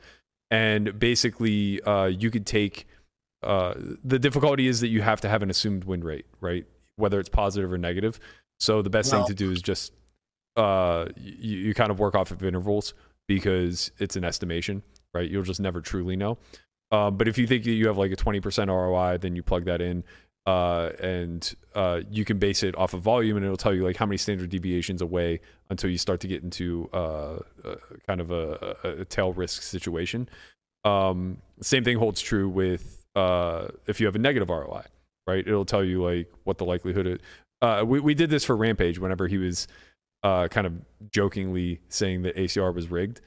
and 0.51 0.99
basically, 0.99 1.81
uh, 1.83 2.07
you 2.07 2.31
could 2.31 2.47
take 2.47 2.87
uh, 3.43 3.75
the 4.05 4.19
difficulty 4.19 4.67
is 4.67 4.81
that 4.81 4.89
you 4.89 5.03
have 5.03 5.21
to 5.23 5.29
have 5.29 5.43
an 5.43 5.51
assumed 5.51 5.85
win 5.85 6.03
rate, 6.05 6.27
right? 6.41 6.67
Whether 6.97 7.19
it's 7.21 7.29
positive 7.31 7.73
or 7.73 7.79
negative. 7.79 8.21
So 8.59 8.83
the 8.83 8.91
best 8.91 9.13
Well- 9.13 9.23
thing 9.23 9.29
to 9.29 9.35
do 9.35 9.51
is 9.51 9.63
just 9.63 9.93
uh, 10.57 11.07
you, 11.17 11.59
you 11.59 11.75
kind 11.75 11.91
of 11.91 11.99
work 11.99 12.15
off 12.15 12.31
of 12.31 12.43
intervals 12.43 12.93
because 13.29 13.93
it's 13.99 14.17
an 14.17 14.25
estimation, 14.25 14.83
right? 15.15 15.31
You'll 15.31 15.45
just 15.45 15.61
never 15.61 15.81
truly 15.81 16.17
know. 16.17 16.39
Um, 16.91 17.17
but 17.17 17.29
if 17.29 17.39
you 17.39 17.47
think 17.47 17.65
that 17.65 17.71
you 17.71 17.87
have 17.87 17.97
like 17.97 18.11
a 18.11 18.17
20% 18.17 18.69
ROI, 18.69 19.19
then 19.19 19.37
you 19.37 19.43
plug 19.45 19.65
that 19.67 19.81
in 19.81 20.03
uh, 20.47 20.91
and 21.01 21.55
uh, 21.75 22.01
you 22.11 22.25
can 22.25 22.39
base 22.39 22.63
it 22.63 22.77
off 22.77 22.95
of 22.95 23.03
volume 23.03 23.37
and 23.37 23.45
it'll 23.45 23.57
tell 23.57 23.75
you 23.75 23.85
like 23.85 23.97
how 23.97 24.07
many 24.07 24.17
standard 24.17 24.51
deviations 24.51 25.03
away 25.03 25.41
until 25.69 25.91
you 25.91 25.99
start 25.99 26.21
to 26.21 26.27
get 26.27 26.43
into 26.43 26.89
uh, 26.93 27.39
uh, 27.65 27.77
kind 28.07 28.21
of 28.21 28.31
a, 28.31 28.77
a, 28.83 28.89
a 29.01 29.05
tail 29.05 29.33
risk 29.33 29.63
situation. 29.63 30.29
Um, 30.85 31.39
same 31.61 31.85
thing 31.85 31.99
holds 31.99 32.23
true 32.23 32.49
with 32.49 33.07
uh, 33.15 33.69
if 33.87 34.01
you 34.01 34.07
have 34.07 34.17
a 34.17 34.19
negative 34.19 34.49
ROI, 34.49 34.85
right? 35.27 35.47
It'll 35.47 35.67
tell 35.67 35.85
you 35.85 36.03
like 36.03 36.31
what 36.45 36.59
the 36.59 36.65
likelihood 36.65 37.07
is. 37.07 37.19
Uh, 37.61 37.85
we, 37.87 38.01
we 38.01 38.15
did 38.15 38.31
this 38.31 38.45
for 38.45 38.57
Rampage 38.57 38.99
whenever 38.99 39.29
he 39.29 39.37
was 39.37 39.69
kind 40.23 40.67
of 40.67 40.73
jokingly 41.13 41.81
saying 41.91 42.23
that 42.23 42.35
ACR 42.37 42.75
was 42.75 42.91
rigged. 42.91 43.21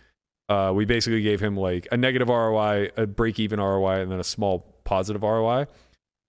We 0.74 0.86
basically 0.86 1.22
gave 1.22 1.40
him 1.40 1.56
like 1.56 1.88
a 1.92 1.98
negative 1.98 2.30
ROI, 2.30 2.90
a 2.98 3.06
break 3.06 3.40
even 3.40 3.60
ROI, 3.60 4.02
and 4.02 4.12
then 4.12 4.20
a 4.20 4.24
small 4.24 4.74
positive 4.84 5.22
ROI. 5.22 5.68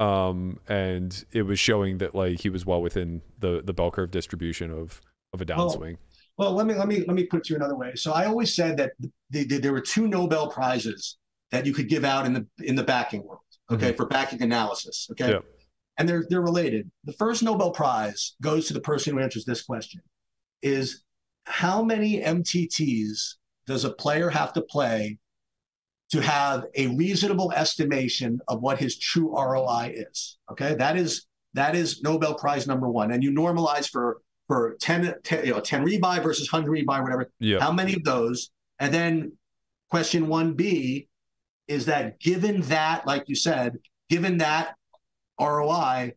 Um, 0.00 0.58
and 0.68 1.24
it 1.32 1.42
was 1.42 1.58
showing 1.60 1.98
that 1.98 2.14
like 2.14 2.40
he 2.40 2.50
was 2.50 2.66
well 2.66 2.82
within 2.82 3.22
the 3.38 3.62
the 3.64 3.72
bell 3.72 3.90
curve 3.90 4.10
distribution 4.10 4.70
of 4.70 5.00
of 5.32 5.40
a 5.40 5.44
downswing. 5.44 5.98
Well, 6.36 6.52
let 6.52 6.66
me 6.66 6.74
let 6.74 6.88
me 6.88 7.04
let 7.06 7.14
me 7.14 7.24
put 7.26 7.38
it 7.38 7.44
to 7.44 7.50
you 7.54 7.56
another 7.56 7.76
way. 7.76 7.92
So 7.94 8.12
I 8.12 8.26
always 8.26 8.52
said 8.54 8.76
that 8.78 8.92
the, 8.98 9.44
the, 9.44 9.58
there 9.58 9.72
were 9.72 9.80
two 9.80 10.08
Nobel 10.08 10.50
prizes 10.50 11.16
that 11.52 11.64
you 11.64 11.72
could 11.72 11.88
give 11.88 12.04
out 12.04 12.26
in 12.26 12.32
the 12.32 12.46
in 12.62 12.74
the 12.74 12.82
backing 12.82 13.24
world. 13.24 13.40
Okay, 13.70 13.92
for 13.92 14.04
backing 14.06 14.42
analysis. 14.42 15.08
Okay, 15.12 15.30
Yep. 15.30 15.44
and 15.98 16.08
they're 16.08 16.24
they're 16.28 16.42
related. 16.42 16.90
The 17.04 17.14
first 17.14 17.42
Nobel 17.42 17.70
Prize 17.70 18.34
goes 18.42 18.66
to 18.66 18.74
the 18.74 18.80
person 18.80 19.14
who 19.14 19.22
answers 19.22 19.44
this 19.44 19.62
question: 19.62 20.00
Is 20.60 21.02
how 21.46 21.82
many 21.82 22.20
MTTs 22.20 23.36
does 23.66 23.84
a 23.84 23.90
player 23.90 24.28
have 24.28 24.52
to 24.54 24.60
play 24.62 25.18
to 26.10 26.20
have 26.20 26.64
a 26.74 26.88
reasonable 26.88 27.52
estimation 27.52 28.40
of 28.48 28.60
what 28.60 28.78
his 28.78 28.98
true 28.98 29.34
ROI 29.36 29.94
is? 30.10 30.38
Okay, 30.50 30.74
that 30.74 30.96
is 30.96 31.26
that 31.54 31.74
is 31.74 32.02
Nobel 32.02 32.34
Prize 32.34 32.66
number 32.66 32.88
one, 32.88 33.12
and 33.12 33.22
you 33.22 33.30
normalize 33.30 33.88
for 33.88 34.20
for 34.46 34.76
10, 34.80 35.14
10 35.22 35.46
you 35.46 35.52
know 35.52 35.60
10 35.60 35.86
rebuy 35.86 36.22
versus 36.22 36.52
100 36.52 36.70
rebuy 36.86 37.02
whatever 37.02 37.30
Yeah. 37.38 37.60
how 37.60 37.72
many 37.72 37.94
of 37.94 38.04
those 38.04 38.50
and 38.78 38.92
then 38.92 39.32
question 39.90 40.26
1b 40.26 41.08
is 41.66 41.86
that 41.86 42.20
given 42.20 42.60
that 42.62 43.06
like 43.06 43.24
you 43.26 43.36
said 43.36 43.78
given 44.10 44.36
that 44.38 44.74
roi 45.40 46.12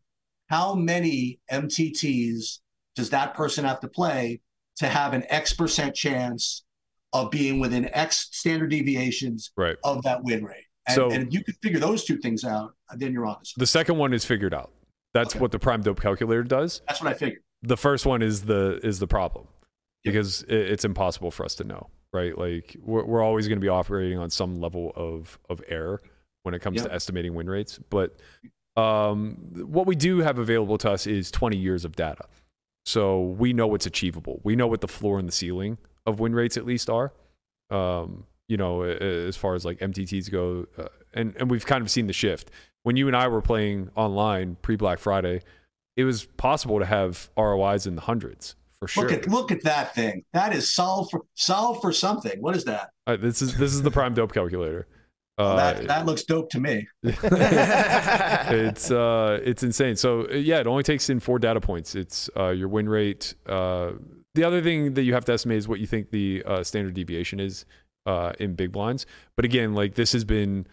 how 0.47 0.73
many 0.75 1.39
mtts 1.49 2.59
does 2.95 3.09
that 3.11 3.33
person 3.33 3.63
have 3.63 3.79
to 3.79 3.87
play 3.87 4.41
to 4.77 4.87
have 4.87 5.13
an 5.13 5.23
x 5.29 5.53
percent 5.53 5.95
chance 5.95 6.65
of 7.13 7.31
being 7.31 7.59
within 7.59 7.89
x 7.93 8.29
standard 8.31 8.69
deviations 8.69 9.51
Right. 9.55 9.77
of 9.83 10.03
that 10.03 10.23
win 10.23 10.43
rate 10.43 10.65
and, 10.87 10.95
So- 10.95 11.09
and 11.11 11.27
if 11.27 11.33
you 11.33 11.43
can 11.43 11.53
figure 11.61 11.79
those 11.79 12.03
two 12.03 12.17
things 12.17 12.43
out 12.43 12.73
then 12.95 13.11
you're 13.13 13.25
on. 13.25 13.37
The 13.57 13.67
second 13.67 13.97
one 13.97 14.13
is 14.13 14.23
figured 14.25 14.53
out. 14.53 14.71
That's 15.13 15.33
Okay. 15.35 15.39
what 15.41 15.51
the 15.51 15.59
prime 15.59 15.81
dope 15.81 15.99
calculator 16.01 16.43
does. 16.43 16.81
that's 16.87 17.01
what 17.01 17.11
i 17.11 17.13
figured 17.13 17.41
the 17.63 17.77
first 17.77 18.05
one 18.05 18.21
is 18.21 18.43
the 18.43 18.79
is 18.83 18.99
the 18.99 19.07
problem 19.07 19.47
because 20.03 20.43
it, 20.43 20.53
it's 20.53 20.85
impossible 20.85 21.31
for 21.31 21.43
us 21.43 21.55
to 21.55 21.63
know 21.63 21.89
right 22.13 22.37
like 22.37 22.75
we're, 22.81 23.03
we're 23.03 23.23
always 23.23 23.47
going 23.47 23.57
to 23.57 23.61
be 23.63 23.67
operating 23.69 24.17
on 24.19 24.29
some 24.29 24.55
level 24.59 24.91
of 24.95 25.39
of 25.49 25.61
error 25.67 26.01
when 26.43 26.53
it 26.53 26.59
comes 26.61 26.77
Yep. 26.77 26.85
to 26.87 26.93
estimating 26.93 27.33
win 27.33 27.49
rates 27.49 27.79
but 27.89 28.15
um, 28.75 29.37
what 29.65 29.87
we 29.87 29.95
do 29.95 30.19
have 30.19 30.37
available 30.37 30.77
to 30.79 30.91
us 30.91 31.07
is 31.07 31.31
20 31.31 31.57
years 31.57 31.83
of 31.83 31.95
data 31.95 32.25
so 32.85 33.21
we 33.21 33.51
know 33.53 33.65
what's 33.67 33.87
achievable 33.87 34.39
we 34.43 34.55
know 34.55 34.67
what 34.67 34.81
the 34.81 34.87
floor 34.87 35.17
and 35.17 35.27
the 35.27 35.31
ceiling 35.33 35.77
of 36.07 36.19
win 36.19 36.33
rates 36.33 36.57
at 36.57 36.65
least 36.65 36.89
are 36.89 37.13
um, 37.69 38.23
you 38.47 38.57
know 38.57 38.81
as 38.81 39.37
far 39.37 39.53
as 39.53 39.63
like 39.63 39.77
mtts 39.79 40.31
go 40.31 40.65
uh, 40.79 40.87
and 41.13 41.35
and 41.37 41.51
we've 41.51 41.65
kind 41.67 41.83
of 41.83 41.91
seen 41.91 42.07
the 42.07 42.13
shift 42.13 42.49
when 42.83 42.95
you 42.95 43.05
and 43.07 43.15
i 43.15 43.27
were 43.27 43.41
playing 43.41 43.89
online 43.95 44.57
pre 44.63 44.75
black 44.75 44.97
friday 44.97 45.41
it 45.95 46.03
was 46.03 46.25
possible 46.25 46.79
to 46.79 46.85
have 46.85 47.29
ROIs 47.37 47.85
in 47.85 47.95
the 47.95 48.01
hundreds 48.01 48.55
for 48.79 48.87
sure. 48.87 49.03
look 49.03 49.11
at 49.11 49.27
look 49.27 49.51
at 49.51 49.63
that 49.63 49.93
thing 49.93 50.23
that 50.33 50.55
is 50.55 50.73
solve 50.73 51.09
for 51.09 51.21
solve 51.33 51.81
for 51.81 51.91
something 51.91 52.39
what 52.41 52.55
is 52.55 52.63
that 52.65 52.91
Uh, 53.05 53.17
this 53.17 53.41
is 53.41 53.57
this 53.57 53.73
is 53.73 53.81
the 53.81 53.91
prime 53.91 54.13
dope 54.13 54.33
calculator. 54.33 54.87
Uh, 55.39 55.55
that, 55.55 55.87
that 55.87 56.05
looks 56.07 56.23
dope 56.23 56.49
to 56.49 56.59
me 56.59 56.87
it's 57.03 58.89
uh 58.89 59.39
it's 59.43 59.61
insane. 59.61 59.95
So 59.95 60.27
uh, 60.31 60.33
yeah, 60.33 60.59
it 60.59 60.65
only 60.65 60.81
takes 60.81 61.11
in 61.11 61.19
four 61.19 61.37
data 61.37 61.61
points. 61.61 61.93
It's 61.93 62.27
uh, 62.35 62.49
your 62.49 62.69
win 62.69 62.89
rate. 62.89 63.35
The 64.37 64.43
other 64.43 64.61
thing 64.61 64.93
that 64.93 65.01
you 65.01 65.15
have 65.15 65.25
to 65.25 65.33
estimate 65.33 65.57
is 65.57 65.67
what 65.67 65.79
you 65.79 65.87
think 65.87 66.11
the 66.11 66.43
uh, 66.45 66.63
standard 66.63 66.93
deviation 66.93 67.39
is 67.39 67.65
uh, 68.05 68.33
in 68.39 68.53
big 68.53 68.71
blinds. 68.71 69.07
But 69.35 69.45
again, 69.45 69.73
like 69.73 69.95
this 69.95 70.11
has 70.11 70.25
been 70.25 70.67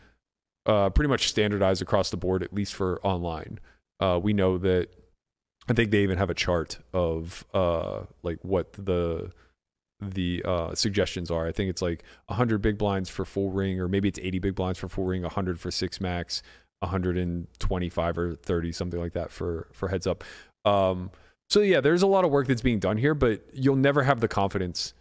uh, 0.66 0.90
pretty 0.90 1.08
much 1.08 1.30
standardized 1.30 1.80
across 1.80 2.10
the 2.10 2.18
board, 2.18 2.42
at 2.42 2.52
least 2.52 2.74
for 2.74 3.00
online. 3.02 3.58
Uh, 4.00 4.20
we 4.22 4.34
know 4.34 4.58
that. 4.58 4.88
I 5.66 5.72
think 5.72 5.92
they 5.92 6.02
even 6.02 6.18
have 6.18 6.28
a 6.28 6.34
chart 6.34 6.76
of 6.92 7.46
uh, 7.54 8.00
like 8.22 8.38
what 8.42 8.74
the 8.74 9.32
the 9.98 10.42
uh, 10.44 10.74
suggestions 10.74 11.30
are. 11.30 11.46
I 11.46 11.52
think 11.52 11.70
it's 11.70 11.80
like 11.80 12.04
100 12.26 12.60
big 12.60 12.76
blinds 12.76 13.08
for 13.08 13.24
full 13.24 13.50
ring, 13.50 13.80
or 13.80 13.88
maybe 13.88 14.08
it's 14.08 14.18
80 14.18 14.40
big 14.40 14.54
blinds 14.56 14.78
for 14.78 14.90
full 14.90 15.06
ring, 15.06 15.22
100 15.22 15.58
for 15.58 15.70
six 15.70 16.02
max, 16.02 16.42
125 16.80 18.18
or 18.18 18.34
30, 18.34 18.72
something 18.72 19.00
like 19.00 19.14
that 19.14 19.30
for 19.30 19.68
for 19.72 19.88
heads 19.88 20.06
up. 20.06 20.22
Um, 20.66 21.10
so 21.48 21.60
yeah, 21.60 21.80
there's 21.80 22.02
a 22.02 22.06
lot 22.06 22.24
of 22.24 22.30
work 22.30 22.46
that's 22.48 22.62
being 22.62 22.78
done 22.78 22.96
here, 22.96 23.14
but 23.14 23.44
you'll 23.52 23.76
never 23.76 24.02
have 24.02 24.20
the 24.20 24.28
confidence 24.28 24.94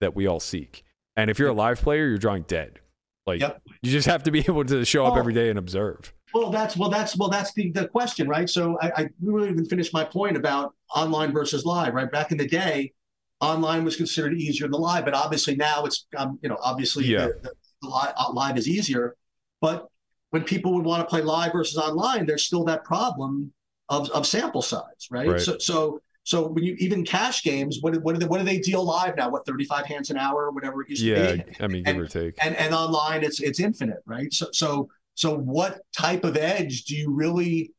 that 0.00 0.14
we 0.14 0.26
all 0.26 0.40
seek. 0.40 0.84
And 1.16 1.30
if 1.30 1.38
you're 1.38 1.48
a 1.48 1.52
live 1.54 1.80
player, 1.80 2.06
you're 2.08 2.18
drawing 2.18 2.42
dead. 2.42 2.78
Like 3.26 3.40
Yep. 3.40 3.62
you 3.82 3.90
just 3.92 4.06
have 4.06 4.22
to 4.24 4.30
be 4.30 4.38
able 4.48 4.64
to 4.64 4.84
show 4.84 5.04
up 5.06 5.14
Oh. 5.14 5.18
every 5.18 5.34
day 5.34 5.50
and 5.50 5.58
observe. 5.58 6.12
Well, 6.34 6.50
that's 6.50 6.76
well, 6.76 6.90
that's 6.90 7.16
well, 7.16 7.28
that's 7.30 7.52
the, 7.54 7.70
the 7.72 7.88
question, 7.88 8.28
right? 8.28 8.48
So 8.48 8.78
I, 8.80 8.92
I 8.96 9.08
really 9.22 9.48
even 9.50 9.64
finished 9.64 9.92
my 9.94 10.04
point 10.04 10.36
about 10.36 10.74
online 10.94 11.32
versus 11.32 11.64
live, 11.64 11.94
right? 11.94 12.10
Back 12.10 12.32
in 12.32 12.38
the 12.38 12.46
day, 12.46 12.92
online 13.40 13.84
was 13.84 13.96
considered 13.96 14.34
easier 14.34 14.68
than 14.68 14.80
live, 14.80 15.04
but 15.04 15.14
obviously 15.14 15.56
now 15.56 15.84
it's, 15.84 16.06
um, 16.16 16.38
you 16.42 16.48
know, 16.48 16.58
obviously 16.62 17.06
Yeah. 17.06 17.28
the, 17.42 17.52
the 17.82 17.88
live, 17.88 18.12
uh, 18.16 18.30
live 18.32 18.56
is 18.58 18.68
easier. 18.68 19.16
But 19.60 19.86
when 20.30 20.44
people 20.44 20.74
would 20.74 20.84
want 20.84 21.00
to 21.02 21.06
play 21.06 21.22
live 21.22 21.52
versus 21.52 21.78
online, 21.78 22.26
there's 22.26 22.44
still 22.44 22.64
that 22.64 22.84
problem 22.84 23.52
of, 23.88 24.10
of 24.10 24.26
sample 24.26 24.62
size, 24.62 25.08
right? 25.10 25.28
Right. 25.28 25.40
So 25.40 25.58
so 25.58 26.00
so 26.24 26.46
when 26.48 26.62
you 26.64 26.74
even 26.78 27.04
cash 27.04 27.42
games, 27.42 27.78
what 27.80 27.94
do- 27.94 28.00
what 28.00 28.12
do 28.14 28.18
they 28.20 28.26
what 28.26 28.38
do 28.38 28.44
they 28.44 28.58
deal 28.58 28.84
live 28.84 29.16
now? 29.16 29.30
What 29.30 29.46
35 29.46 29.86
hands 29.86 30.10
an 30.10 30.18
hour, 30.18 30.46
or 30.46 30.50
whatever 30.50 30.82
it 30.82 30.90
used 30.90 31.02
Yeah, 31.02 31.32
to 31.32 31.36
be? 31.38 31.44
Yeah, 31.58 31.64
I 31.64 31.68
mean, 31.68 31.84
give 31.84 31.98
or 31.98 32.06
take. 32.06 32.34
and 32.44 32.54
and 32.56 32.74
online 32.74 33.24
it's 33.24 33.40
it's 33.40 33.60
infinite 33.60 34.02
right 34.06 34.32
so 34.32 34.46
so 34.52 34.88
so 35.14 35.36
what 35.36 35.80
type 35.96 36.24
of 36.24 36.36
edge 36.36 36.84
do 36.84 36.94
you 36.96 37.12
really 37.12 37.72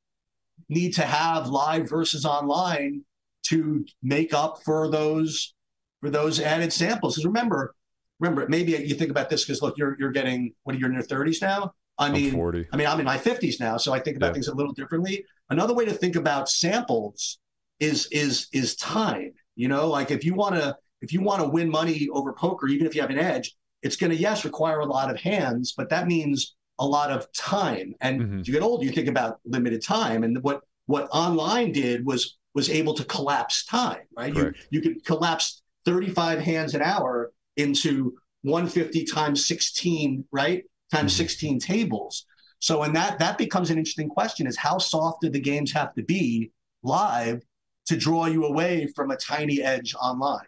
need 0.67 0.93
to 0.95 1.03
have 1.03 1.47
live 1.49 1.89
versus 1.89 2.25
online 2.25 3.01
to 3.43 3.85
make 4.03 4.33
up 4.33 4.59
for 4.63 4.89
those 4.89 5.53
for 6.01 6.09
those 6.09 6.39
added 6.39 6.71
samples 6.73 7.15
because 7.15 7.25
remember 7.25 7.75
remember 8.19 8.47
maybe 8.49 8.71
you 8.73 8.93
think 8.95 9.09
about 9.11 9.29
this 9.29 9.45
because 9.45 9.61
look 9.61 9.77
you're 9.77 9.95
you're 9.99 10.11
getting 10.11 10.53
what 10.63 10.75
are 10.75 10.79
you're 10.79 10.89
in 10.89 10.93
your 10.93 11.03
30s 11.03 11.41
now 11.41 11.73
i 11.97 12.09
mean 12.11 12.31
40. 12.33 12.67
I 12.71 12.77
mean, 12.77 12.87
I'm 12.87 12.99
in 12.99 13.05
my 13.05 13.17
50s 13.17 13.59
now, 13.59 13.77
so 13.77 13.93
I 13.93 13.99
think 13.99 14.17
about 14.17 14.27
Yeah. 14.27 14.33
things 14.33 14.47
a 14.47 14.53
little 14.55 14.73
differently. 14.73 15.25
Another 15.49 15.73
way 15.73 15.85
to 15.85 15.93
think 15.93 16.15
about 16.15 16.49
samples 16.49 17.39
is 17.79 18.07
is 18.11 18.47
is 18.53 18.75
time. 18.75 19.31
You 19.55 19.67
know, 19.67 19.87
like 19.89 20.11
if 20.11 20.23
you 20.23 20.33
want 20.35 20.55
to 20.55 20.75
if 21.01 21.13
you 21.13 21.21
want 21.21 21.41
to 21.41 21.47
win 21.47 21.69
money 21.69 22.07
over 22.11 22.33
poker, 22.33 22.67
even 22.67 22.85
if 22.85 22.93
you 22.95 23.01
have 23.01 23.09
an 23.09 23.19
edge, 23.19 23.55
it's 23.81 23.95
going 23.95 24.11
to 24.11 24.17
yes 24.17 24.45
require 24.45 24.79
a 24.79 24.85
lot 24.85 25.09
of 25.09 25.17
hands, 25.19 25.73
but 25.75 25.89
that 25.89 26.07
means 26.07 26.55
a 26.77 26.85
lot 26.85 27.09
of 27.11 27.31
time. 27.33 27.93
And 28.01 28.21
Mhm. 28.21 28.39
as 28.41 28.47
you 28.47 28.53
get 28.53 28.63
older, 28.63 28.85
you 28.85 28.91
think 28.91 29.07
about 29.07 29.39
limited 29.45 29.83
time. 29.83 30.23
And 30.23 30.41
what 30.43 30.61
what 30.85 31.07
online 31.11 31.71
did 31.71 32.05
was 32.05 32.37
was 32.53 32.69
able 32.69 32.93
to 32.95 33.03
collapse 33.05 33.65
time, 33.65 34.05
right? 34.17 34.35
You 34.35 34.43
Correct. 34.43 34.67
you 34.71 34.81
could 34.81 35.03
collapse 35.05 35.61
35 35.85 36.39
hands 36.39 36.75
an 36.75 36.81
hour 36.81 37.31
into 37.57 38.17
150 38.41 39.03
times 39.05 39.45
16, 39.47 40.25
right? 40.31 40.63
Times 40.91 41.13
Mhm. 41.13 41.17
16 41.17 41.59
tables. 41.59 42.25
So 42.59 42.83
and 42.83 42.95
that 42.95 43.19
that 43.19 43.37
becomes 43.37 43.69
an 43.69 43.77
interesting 43.77 44.09
question 44.09 44.47
is 44.47 44.57
how 44.57 44.77
soft 44.77 45.21
do 45.21 45.29
the 45.29 45.39
games 45.39 45.71
have 45.71 45.93
to 45.95 46.03
be 46.03 46.51
live 46.83 47.43
to 47.87 47.97
draw 47.97 48.25
you 48.25 48.45
away 48.45 48.87
from 48.95 49.11
a 49.11 49.17
tiny 49.17 49.61
edge 49.61 49.95
online? 49.95 50.45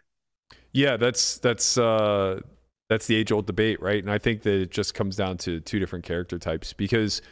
Yeah, 0.72 0.96
that's 0.96 1.38
that's 1.38 1.76
uh 1.78 2.40
that's 2.88 3.06
the 3.06 3.16
age 3.16 3.32
old 3.32 3.46
debate, 3.46 3.80
right? 3.80 4.02
And 4.02 4.12
I 4.12 4.18
think 4.18 4.42
that 4.42 4.60
it 4.60 4.70
just 4.70 4.94
comes 4.94 5.16
down 5.16 5.38
to 5.38 5.60
two 5.60 5.78
different 5.78 6.04
character 6.04 6.38
types 6.38 6.72
because 6.72 7.22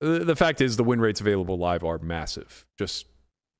the, 0.00 0.20
the 0.20 0.36
fact 0.36 0.60
is 0.60 0.76
the 0.76 0.84
win 0.84 1.00
rates 1.00 1.20
available 1.20 1.56
live 1.56 1.84
are 1.84 1.98
massive. 1.98 2.66
Just 2.78 3.06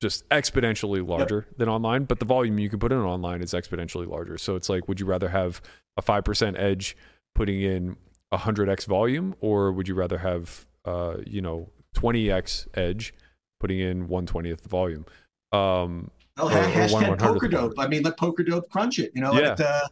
just 0.00 0.28
exponentially 0.28 1.06
larger 1.06 1.46
than 1.56 1.68
online, 1.68 2.04
but 2.04 2.20
the 2.20 2.24
volume 2.24 2.58
you 2.58 2.70
can 2.70 2.78
put 2.78 2.92
in 2.92 2.98
online 2.98 3.42
is 3.42 3.52
exponentially 3.52 4.06
larger. 4.06 4.38
So 4.38 4.54
it's 4.54 4.68
like 4.68 4.88
would 4.88 5.00
you 5.00 5.06
rather 5.06 5.28
have 5.28 5.60
a 5.96 6.02
5% 6.02 6.58
edge 6.58 6.96
putting 7.34 7.60
in 7.62 7.96
100x 8.32 8.86
volume 8.86 9.34
or 9.40 9.72
would 9.72 9.88
you 9.88 9.94
rather 9.94 10.18
have 10.18 10.66
uh 10.84 11.16
you 11.26 11.40
know 11.40 11.70
20x 11.96 12.66
edge 12.74 13.14
putting 13.60 13.78
in 13.80 14.08
120th 14.08 14.60
the 14.62 14.68
volume? 14.68 15.04
Um 15.52 16.10
Oh, 16.40 16.46
Or- 16.46 16.52
or 16.52 16.62
hashtag 16.66 17.16
100th 17.16 17.18
poker 17.18 17.48
dope. 17.48 17.74
I 17.78 17.88
mean, 17.88 18.04
let 18.04 18.16
poker 18.16 18.44
dope 18.44 18.70
crunch 18.70 19.00
it. 19.00 19.10
You 19.14 19.22
know, 19.22 19.32
Yeah. 19.32 19.56
Uh, 19.58 19.88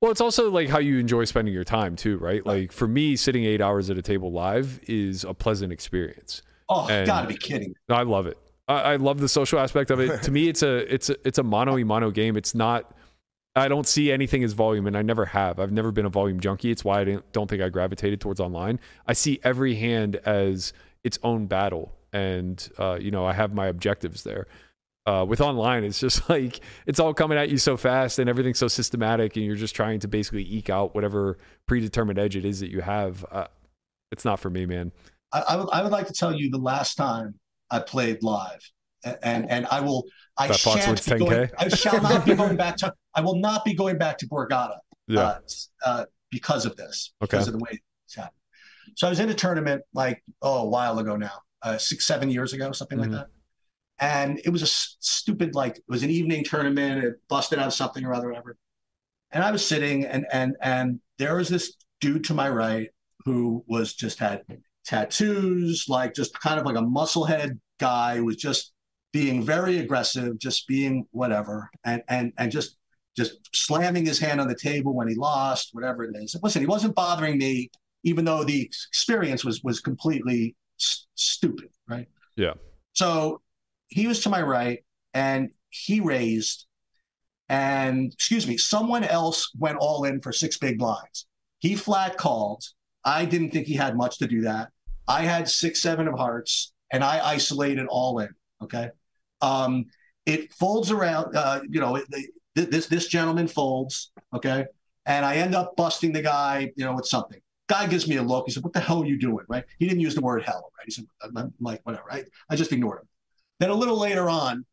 Well, 0.00 0.10
it's 0.10 0.22
also 0.22 0.50
like 0.50 0.70
how 0.70 0.78
you 0.78 0.98
enjoy 0.98 1.24
spending 1.26 1.52
your 1.52 1.64
time 1.64 1.96
too, 1.96 2.16
right? 2.16 2.44
Like 2.46 2.72
for 2.72 2.88
me, 2.88 3.14
sitting 3.16 3.44
eight 3.44 3.60
hours 3.60 3.90
at 3.90 3.98
a 3.98 4.02
table 4.02 4.32
live 4.32 4.80
is 4.88 5.24
a 5.24 5.34
pleasant 5.34 5.70
experience. 5.72 6.40
oh, 6.70 6.88
And- 6.88 7.06
gotta 7.06 7.26
be 7.28 7.36
kidding. 7.36 7.74
I 7.90 8.04
love 8.04 8.26
it. 8.26 8.38
I, 8.68 8.92
I 8.92 8.96
love 8.96 9.18
the 9.20 9.28
social 9.28 9.58
aspect 9.58 9.90
of 9.90 10.00
it. 10.00 10.22
to 10.22 10.30
me, 10.30 10.48
it's 10.48 10.62
a 10.62 10.90
it's 10.94 11.10
a 11.10 11.16
it's 11.26 11.38
a 11.38 11.42
mono 11.42 11.76
mono 11.84 12.10
game. 12.10 12.36
It's 12.38 12.54
not. 12.54 12.94
I 13.56 13.68
don't 13.68 13.86
see 13.86 14.12
anything 14.12 14.44
as 14.44 14.52
volume, 14.52 14.86
and 14.86 14.96
I 14.96 15.02
never 15.02 15.26
have. 15.26 15.58
I've 15.58 15.72
never 15.72 15.90
been 15.90 16.06
a 16.06 16.10
volume 16.10 16.38
junkie. 16.38 16.70
It's 16.70 16.84
why 16.84 17.00
I 17.00 17.18
don't 17.32 17.50
think 17.50 17.60
I 17.60 17.68
gravitated 17.68 18.20
towards 18.20 18.38
online. 18.38 18.78
I 19.06 19.12
see 19.12 19.40
every 19.42 19.74
hand 19.74 20.16
as 20.24 20.72
its 21.02 21.18
own 21.22 21.46
battle, 21.46 21.92
and 22.12 22.68
uh, 22.78 22.98
you 23.00 23.10
know 23.10 23.26
I 23.26 23.32
have 23.32 23.52
my 23.52 23.66
objectives 23.66 24.22
there. 24.22 24.46
Uh, 25.06 25.24
with 25.26 25.40
online, 25.40 25.82
it's 25.82 25.98
just 25.98 26.28
like 26.28 26.60
it's 26.86 27.00
all 27.00 27.12
coming 27.12 27.38
at 27.38 27.48
you 27.48 27.58
so 27.58 27.76
fast, 27.76 28.20
and 28.20 28.30
everything's 28.30 28.58
so 28.58 28.68
systematic, 28.68 29.36
and 29.36 29.44
you're 29.44 29.56
just 29.56 29.74
trying 29.74 29.98
to 30.00 30.08
basically 30.08 30.44
eke 30.44 30.70
out 30.70 30.94
whatever 30.94 31.36
predetermined 31.66 32.18
edge 32.18 32.36
it 32.36 32.44
is 32.44 32.60
that 32.60 32.70
you 32.70 32.80
have. 32.80 33.24
Uh, 33.32 33.46
it's 34.12 34.24
not 34.24 34.38
for 34.38 34.50
me, 34.50 34.64
man. 34.64 34.92
I, 35.32 35.40
I 35.40 35.56
would 35.56 35.70
I 35.72 35.82
would 35.82 35.92
like 35.92 36.06
to 36.06 36.12
tell 36.12 36.34
you 36.34 36.50
the 36.50 36.58
last 36.58 36.94
time 36.94 37.34
I 37.70 37.80
played 37.80 38.22
live, 38.22 38.60
and 39.22 39.50
and 39.50 39.66
I 39.70 39.80
will 39.80 40.04
I 40.38 40.48
That 40.48 40.56
shan't 40.56 41.04
be 41.04 41.18
going, 41.18 41.30
10K? 41.32 41.50
I 41.58 41.68
shall 41.68 42.00
not 42.02 42.24
be 42.24 42.34
going 42.34 42.56
back 42.56 42.76
to 42.78 42.92
I 43.14 43.20
will 43.20 43.36
not 43.36 43.64
be 43.64 43.74
going 43.74 43.98
back 43.98 44.18
to 44.18 44.26
Borgata 44.28 44.76
Yeah. 45.08 45.20
uh, 45.20 45.40
uh, 45.84 46.04
because 46.30 46.66
of 46.66 46.76
this 46.76 47.12
Okay. 47.22 47.30
because 47.36 47.48
of 47.48 47.52
the 47.54 47.58
way 47.58 47.80
it's 48.06 48.14
happened. 48.14 48.34
So 48.96 49.06
I 49.06 49.10
was 49.10 49.20
in 49.20 49.28
a 49.30 49.34
tournament 49.34 49.82
like 49.94 50.22
oh 50.42 50.62
a 50.62 50.68
while 50.68 50.98
ago 50.98 51.16
now, 51.16 51.40
uh, 51.62 51.78
six 51.78 52.06
seven 52.06 52.30
years 52.30 52.52
ago 52.52 52.72
something 52.72 52.98
Mhm. 52.98 53.02
like 53.02 53.10
that, 53.12 53.26
and 53.98 54.40
it 54.44 54.50
was 54.50 54.62
a 54.62 54.64
s- 54.66 54.96
stupid 55.00 55.54
like 55.54 55.76
it 55.78 55.84
was 55.88 56.02
an 56.02 56.10
evening 56.10 56.44
tournament. 56.44 57.04
It 57.04 57.14
busted 57.28 57.58
out 57.58 57.72
something 57.72 58.04
or 58.04 58.12
other, 58.14 58.28
whatever. 58.28 58.56
And 59.32 59.42
I 59.44 59.50
was 59.52 59.66
sitting, 59.66 60.04
and 60.06 60.26
and 60.32 60.56
and 60.60 61.00
there 61.18 61.36
was 61.36 61.48
this 61.48 61.74
dude 62.00 62.24
to 62.24 62.34
my 62.34 62.48
right 62.48 62.88
who 63.24 63.62
was 63.68 63.92
just 63.94 64.18
had 64.18 64.42
tattoos, 64.84 65.86
like 65.88 66.14
just 66.14 66.38
kind 66.40 66.58
of 66.58 66.66
like 66.66 66.76
a 66.76 66.80
musclehead 66.82 67.58
guy 67.78 68.16
who 68.16 68.24
was 68.24 68.36
just 68.36 68.72
being 69.12 69.42
very 69.42 69.78
aggressive, 69.78 70.38
just 70.38 70.66
being 70.68 71.06
whatever, 71.10 71.70
and 71.84 72.02
and 72.08 72.32
and 72.38 72.52
just 72.52 72.76
just 73.16 73.38
slamming 73.54 74.06
his 74.06 74.18
hand 74.18 74.40
on 74.40 74.48
the 74.48 74.54
table 74.54 74.94
when 74.94 75.08
he 75.08 75.14
lost, 75.14 75.70
whatever 75.72 76.04
it 76.04 76.14
is. 76.16 76.36
Listen, 76.42 76.62
he 76.62 76.66
wasn't 76.66 76.94
bothering 76.94 77.38
me, 77.38 77.70
even 78.04 78.24
though 78.24 78.44
the 78.44 78.62
experience 78.62 79.44
was 79.44 79.62
was 79.62 79.80
completely 79.80 80.54
stupid, 80.76 81.68
right? 81.88 82.08
Yeah. 82.36 82.54
So 82.92 83.40
he 83.88 84.06
was 84.06 84.22
to 84.22 84.28
my 84.28 84.42
right, 84.42 84.84
and 85.14 85.50
he 85.70 86.00
raised, 86.00 86.66
and 87.48 88.12
excuse 88.12 88.46
me, 88.46 88.56
someone 88.56 89.04
else 89.04 89.50
went 89.58 89.78
all 89.78 90.04
in 90.04 90.20
for 90.20 90.32
six 90.32 90.58
big 90.58 90.78
blinds. 90.78 91.26
He 91.58 91.74
flat 91.76 92.16
called. 92.16 92.62
I 93.04 93.24
didn't 93.24 93.50
think 93.50 93.66
he 93.66 93.74
had 93.74 93.96
much 93.96 94.18
to 94.18 94.26
do 94.26 94.42
that. 94.42 94.68
I 95.08 95.22
had 95.22 95.48
six, 95.48 95.82
seven 95.82 96.06
of 96.06 96.18
hearts, 96.18 96.72
and 96.92 97.02
I 97.02 97.20
isolated 97.24 97.86
all 97.88 98.20
in. 98.20 98.28
Okay. 98.62 98.90
Um, 99.42 99.86
it 100.26 100.52
folds 100.52 100.90
around, 100.90 101.34
uh, 101.36 101.60
you 101.68 101.80
know, 101.80 102.00
this 102.54 102.86
this 102.86 103.06
gentleman 103.08 103.48
folds, 103.48 104.12
okay, 104.34 104.66
and 105.06 105.24
I 105.24 105.36
end 105.36 105.54
up 105.54 105.76
busting 105.76 106.12
the 106.12 106.22
guy, 106.22 106.72
you 106.76 106.84
know, 106.84 106.94
with 106.94 107.06
something. 107.06 107.40
Guy 107.68 107.86
gives 107.86 108.08
me 108.08 108.16
a 108.16 108.22
look. 108.22 108.46
He 108.46 108.52
said, 108.52 108.64
"What 108.64 108.72
the 108.72 108.80
hell 108.80 109.02
are 109.02 109.06
you 109.06 109.18
doing?" 109.18 109.44
Right? 109.48 109.64
He 109.78 109.86
didn't 109.86 110.00
use 110.00 110.14
the 110.14 110.20
word 110.20 110.42
hell, 110.42 110.72
right? 110.78 110.84
He 110.84 110.90
said, 110.90 111.06
"I'm 111.22 111.54
like 111.60 111.80
whatever." 111.84 112.04
Right? 112.08 112.26
I 112.48 112.56
just 112.56 112.72
ignored 112.72 113.00
him. 113.00 113.08
Then 113.60 113.70
a 113.70 113.74
little 113.74 113.98
later 113.98 114.28
on, 114.28 114.64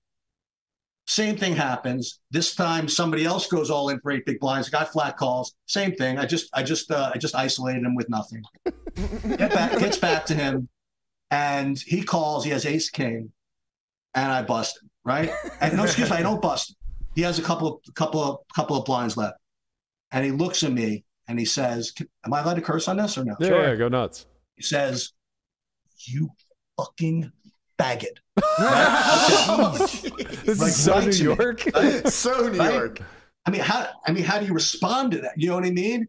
same 1.08 1.38
thing 1.38 1.56
happens. 1.56 2.20
This 2.32 2.54
time, 2.54 2.90
somebody 2.90 3.24
else 3.24 3.48
goes 3.48 3.70
all 3.70 3.90
in 3.90 4.00
for 4.02 4.12
eight 4.12 4.26
big 4.26 4.40
blinds. 4.40 4.70
Guy 4.70 4.84
flat 4.84 5.16
calls. 5.16 5.54
Same 5.66 5.94
thing. 5.96 6.18
I 6.18 6.26
just, 6.26 6.50
I 6.54 6.64
just, 6.64 6.92
uh, 6.92 7.12
I 7.14 7.18
just 7.18 7.34
isolated 7.34 7.84
him 7.84 7.96
with 7.96 8.10
nothing. 8.10 8.44
Get 8.66 9.52
back, 9.52 9.78
gets 9.80 9.98
back 9.98 10.26
to 10.26 10.36
him, 10.36 10.68
and 11.32 11.80
he 11.80 12.04
calls. 12.04 12.44
He 12.44 12.52
has 12.52 12.66
ace 12.66 12.90
king, 12.90 13.32
and 14.16 14.32
I 14.32 14.42
bust 14.44 14.80
him. 14.82 14.90
Right? 15.06 15.32
And 15.62 15.78
no, 15.78 15.84
excuse 15.84 16.10
me, 16.10 16.18
I 16.18 16.22
don't 16.22 16.42
bust 16.42 16.72
him. 16.72 16.76
He 17.16 17.22
has 17.24 17.40
a 17.40 17.42
couple 17.42 17.82
of, 17.88 17.94
couple 17.96 18.22
of, 18.22 18.38
couple 18.56 18.78
of 18.78 18.86
blinds 18.86 19.18
left, 19.18 19.36
and 20.12 20.24
he 20.26 20.32
looks 20.32 20.64
at 20.64 20.72
me 20.72 21.04
and 21.28 21.40
he 21.40 21.46
says, 21.46 21.94
"Am 22.26 22.34
I 22.34 22.42
allowed 22.42 22.56
to 22.56 22.62
curse 22.62 22.88
on 22.88 22.98
this 22.98 23.18
or 23.18 23.24
no?" 23.26 23.36
Yeah, 23.40 23.70
yeah, 23.70 23.76
go 23.76 23.88
nuts. 23.88 24.26
He 24.56 24.62
says, 24.64 25.14
"You 26.06 26.30
fucking 26.78 27.32
faggot." 27.80 28.18
This 30.48 30.60
Like, 30.60 30.70
is 30.70 30.84
so 30.84 30.94
right 30.94 31.06
New 31.06 31.12
to 31.12 31.24
me. 31.24 31.36
York. 31.36 31.62
so 32.10 32.48
New 32.50 32.60
Right? 32.60 32.74
York. 32.74 33.02
I 33.46 33.52
mean, 33.52 33.62
how 33.62 33.88
I 34.06 34.12
mean, 34.12 34.24
how 34.24 34.40
do 34.40 34.46
you 34.46 34.54
respond 34.54 35.12
to 35.14 35.20
that? 35.20 35.34
You 35.38 35.50
know 35.50 35.56
what 35.56 35.66
I 35.66 35.72
mean? 35.72 36.08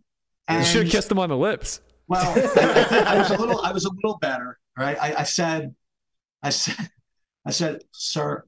You 0.50 0.64
should 0.64 0.84
have 0.84 0.92
kissed 0.92 1.10
him 1.10 1.18
on 1.18 1.28
the 1.30 1.36
lips. 1.36 1.80
Well, 2.06 2.22
I, 2.56 3.14
I 3.14 3.18
was 3.18 3.30
a 3.30 3.36
little, 3.38 3.60
I 3.62 3.72
was 3.72 3.84
a 3.84 3.90
little 3.90 4.16
better, 4.18 4.58
right? 4.78 4.96
I, 5.00 5.14
I 5.16 5.22
said, 5.24 5.74
I 6.42 6.50
said, 6.50 6.88
I 7.46 7.50
said, 7.50 7.82
sir, 7.92 8.44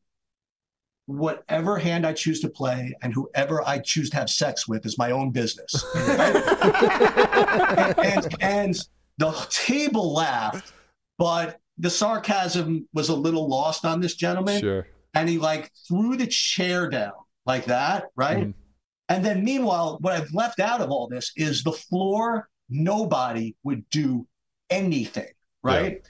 whatever 1.06 1.78
hand 1.78 2.06
I 2.06 2.12
choose 2.12 2.40
to 2.40 2.48
play 2.48 2.94
and 3.02 3.12
whoever 3.12 3.66
I 3.66 3.78
choose 3.78 4.10
to 4.10 4.16
have 4.16 4.30
sex 4.30 4.68
with 4.68 4.86
is 4.86 4.98
my 4.98 5.10
own 5.10 5.30
business. 5.30 5.84
and, 5.96 7.98
and, 7.98 8.36
and 8.40 8.78
the 9.18 9.32
table 9.50 10.12
laughed, 10.12 10.72
but 11.18 11.58
the 11.78 11.90
sarcasm 11.90 12.86
was 12.92 13.08
a 13.08 13.14
little 13.14 13.48
lost 13.48 13.84
on 13.84 14.00
this 14.00 14.14
gentleman 14.14 14.60
Sure. 14.60 14.86
and 15.14 15.28
he 15.28 15.38
like 15.38 15.70
threw 15.88 16.16
the 16.16 16.26
chair 16.26 16.88
down 16.88 17.12
like 17.46 17.64
that, 17.66 18.04
right? 18.16 18.48
Mhm. 18.48 18.54
And 19.08 19.24
then 19.24 19.42
meanwhile, 19.42 19.98
what 20.00 20.12
I've 20.12 20.32
left 20.32 20.60
out 20.60 20.80
of 20.80 20.90
all 20.90 21.08
this 21.08 21.32
is 21.36 21.64
the 21.64 21.72
floor, 21.72 22.48
nobody 22.68 23.56
would 23.64 23.88
do 23.90 24.26
anything, 24.68 25.26
right? 25.64 26.00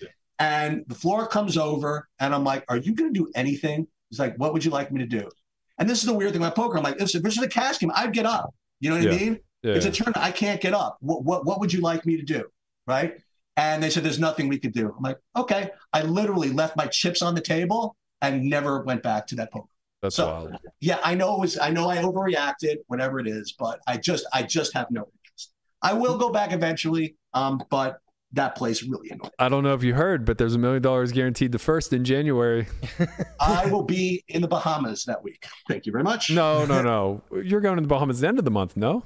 And 0.40 0.84
the 0.88 0.94
floor 0.94 1.26
comes 1.28 1.56
over 1.56 2.08
and 2.18 2.34
I'm 2.34 2.42
like, 2.42 2.64
Are 2.68 2.78
you 2.78 2.94
gonna 2.94 3.12
do 3.12 3.30
anything? 3.36 3.86
He's 4.08 4.18
like, 4.18 4.34
What 4.38 4.52
would 4.52 4.64
you 4.64 4.70
like 4.72 4.90
me 4.90 4.98
to 5.00 5.06
do? 5.06 5.28
And 5.78 5.88
this 5.88 6.00
is 6.00 6.06
the 6.06 6.14
weird 6.14 6.32
thing 6.32 6.42
about 6.42 6.56
poker. 6.56 6.76
I'm 6.76 6.82
like, 6.82 7.00
if 7.00 7.12
this 7.12 7.38
is 7.38 7.42
a 7.42 7.48
cash 7.48 7.78
game, 7.78 7.92
I'd 7.94 8.12
get 8.12 8.26
up. 8.26 8.54
You 8.80 8.90
know 8.90 8.96
what 8.96 9.06
I 9.06 9.16
mean? 9.16 9.40
Yeah. 9.62 9.74
It's 9.74 9.86
a 9.86 9.90
turn. 9.90 10.12
I 10.16 10.30
can't 10.30 10.60
get 10.60 10.74
up. 10.74 10.96
What, 11.00 11.24
what 11.24 11.44
what 11.44 11.60
would 11.60 11.72
you 11.72 11.80
like 11.80 12.04
me 12.06 12.16
to 12.16 12.22
do? 12.22 12.44
Right? 12.86 13.14
And 13.56 13.82
they 13.82 13.90
said 13.90 14.02
there's 14.02 14.18
nothing 14.18 14.48
we 14.48 14.58
could 14.58 14.72
do. 14.72 14.94
I'm 14.96 15.02
like, 15.02 15.18
okay. 15.36 15.70
I 15.92 16.02
literally 16.02 16.50
left 16.50 16.76
my 16.76 16.86
chips 16.86 17.20
on 17.20 17.34
the 17.34 17.40
table 17.40 17.96
and 18.22 18.44
never 18.44 18.82
went 18.82 19.02
back 19.02 19.26
to 19.28 19.34
that 19.36 19.52
poker. 19.52 19.68
That's 20.02 20.16
so- 20.16 20.26
wild. 20.26 20.56
Yeah, 20.80 20.98
I 21.04 21.14
know 21.14 21.34
it 21.36 21.40
was 21.40 21.58
I 21.58 21.70
know 21.70 21.90
I 21.90 21.98
overreacted, 21.98 22.76
whatever 22.86 23.20
it 23.20 23.26
is, 23.26 23.54
but 23.58 23.80
I 23.86 23.98
just 23.98 24.26
I 24.32 24.42
just 24.42 24.72
have 24.72 24.90
no 24.90 25.02
interest. 25.02 25.52
I 25.82 25.92
will 25.92 26.16
go 26.16 26.30
back 26.30 26.52
eventually, 26.52 27.16
um, 27.34 27.62
but 27.70 27.98
that 28.32 28.54
place 28.54 28.82
really 28.82 29.10
annoyed. 29.10 29.32
I 29.38 29.48
don't 29.48 29.64
know 29.64 29.74
if 29.74 29.82
you 29.82 29.94
heard, 29.94 30.24
but 30.24 30.38
there's 30.38 30.54
a 30.54 30.58
million 30.58 30.82
dollars 30.82 31.12
guaranteed 31.12 31.52
the 31.52 31.58
first 31.58 31.92
in 31.92 32.04
January. 32.04 32.66
I 33.40 33.66
will 33.66 33.82
be 33.82 34.24
in 34.28 34.40
the 34.40 34.48
Bahamas 34.48 35.04
that 35.04 35.22
week. 35.22 35.44
Thank 35.68 35.86
you 35.86 35.92
very 35.92 36.04
much. 36.04 36.30
No, 36.30 36.64
no, 36.64 36.82
no. 37.30 37.42
You're 37.42 37.60
going 37.60 37.76
to 37.76 37.82
the 37.82 37.88
Bahamas 37.88 38.18
at 38.18 38.20
the 38.22 38.28
end 38.28 38.38
of 38.38 38.44
the 38.44 38.50
month, 38.50 38.76
no? 38.76 39.04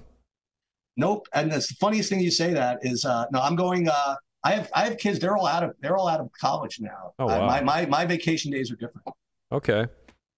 Nope. 0.97 1.27
And 1.33 1.51
the 1.51 1.61
funniest 1.81 2.09
thing 2.09 2.21
you 2.21 2.31
say 2.31 2.53
that 2.53 2.79
is 2.83 3.05
uh 3.05 3.25
no, 3.33 3.41
I'm 3.41 3.57
going 3.57 3.89
uh 3.89 4.17
I 4.45 4.53
have 4.53 4.71
I 4.75 4.85
have 4.85 4.99
kids, 4.99 5.19
they're 5.19 5.37
all 5.37 5.47
out 5.47 5.65
of 5.65 5.75
they're 5.81 5.97
all 5.97 6.09
out 6.09 6.21
of 6.21 6.31
college 6.39 6.79
now. 6.81 7.15
Oh, 7.19 7.27
wow. 7.27 7.47
my, 7.47 7.63
my 7.63 7.87
my 7.87 8.05
vacation 8.05 8.53
days 8.53 8.71
are 8.71 8.77
different. 8.77 9.07
Okay. 9.51 9.87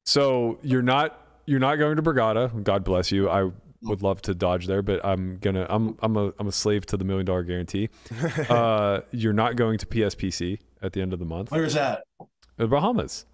So 0.06 0.58
you're 0.62 0.82
not 0.82 1.20
you're 1.44 1.60
not 1.60 1.76
going 1.76 1.96
to 1.96 2.02
Borgata. 2.02 2.62
God 2.62 2.84
bless 2.84 3.12
you. 3.12 3.28
I 3.28 3.50
would 3.82 4.02
love 4.02 4.22
to 4.22 4.34
dodge 4.34 4.66
there, 4.66 4.82
but 4.82 5.04
I'm 5.04 5.38
gonna 5.38 5.66
I'm 5.68 5.96
I'm 6.00 6.16
a 6.16 6.32
I'm 6.38 6.46
a 6.48 6.52
slave 6.52 6.86
to 6.86 6.96
the 6.96 7.04
million 7.04 7.26
dollar 7.26 7.42
guarantee. 7.42 7.88
uh, 8.48 9.00
you're 9.10 9.32
not 9.32 9.56
going 9.56 9.78
to 9.78 9.86
PSPC 9.86 10.58
at 10.82 10.92
the 10.92 11.00
end 11.00 11.12
of 11.12 11.18
the 11.18 11.24
month. 11.24 11.50
Where 11.50 11.64
is 11.64 11.74
that? 11.74 12.04
The 12.56 12.66
Bahamas. 12.66 13.26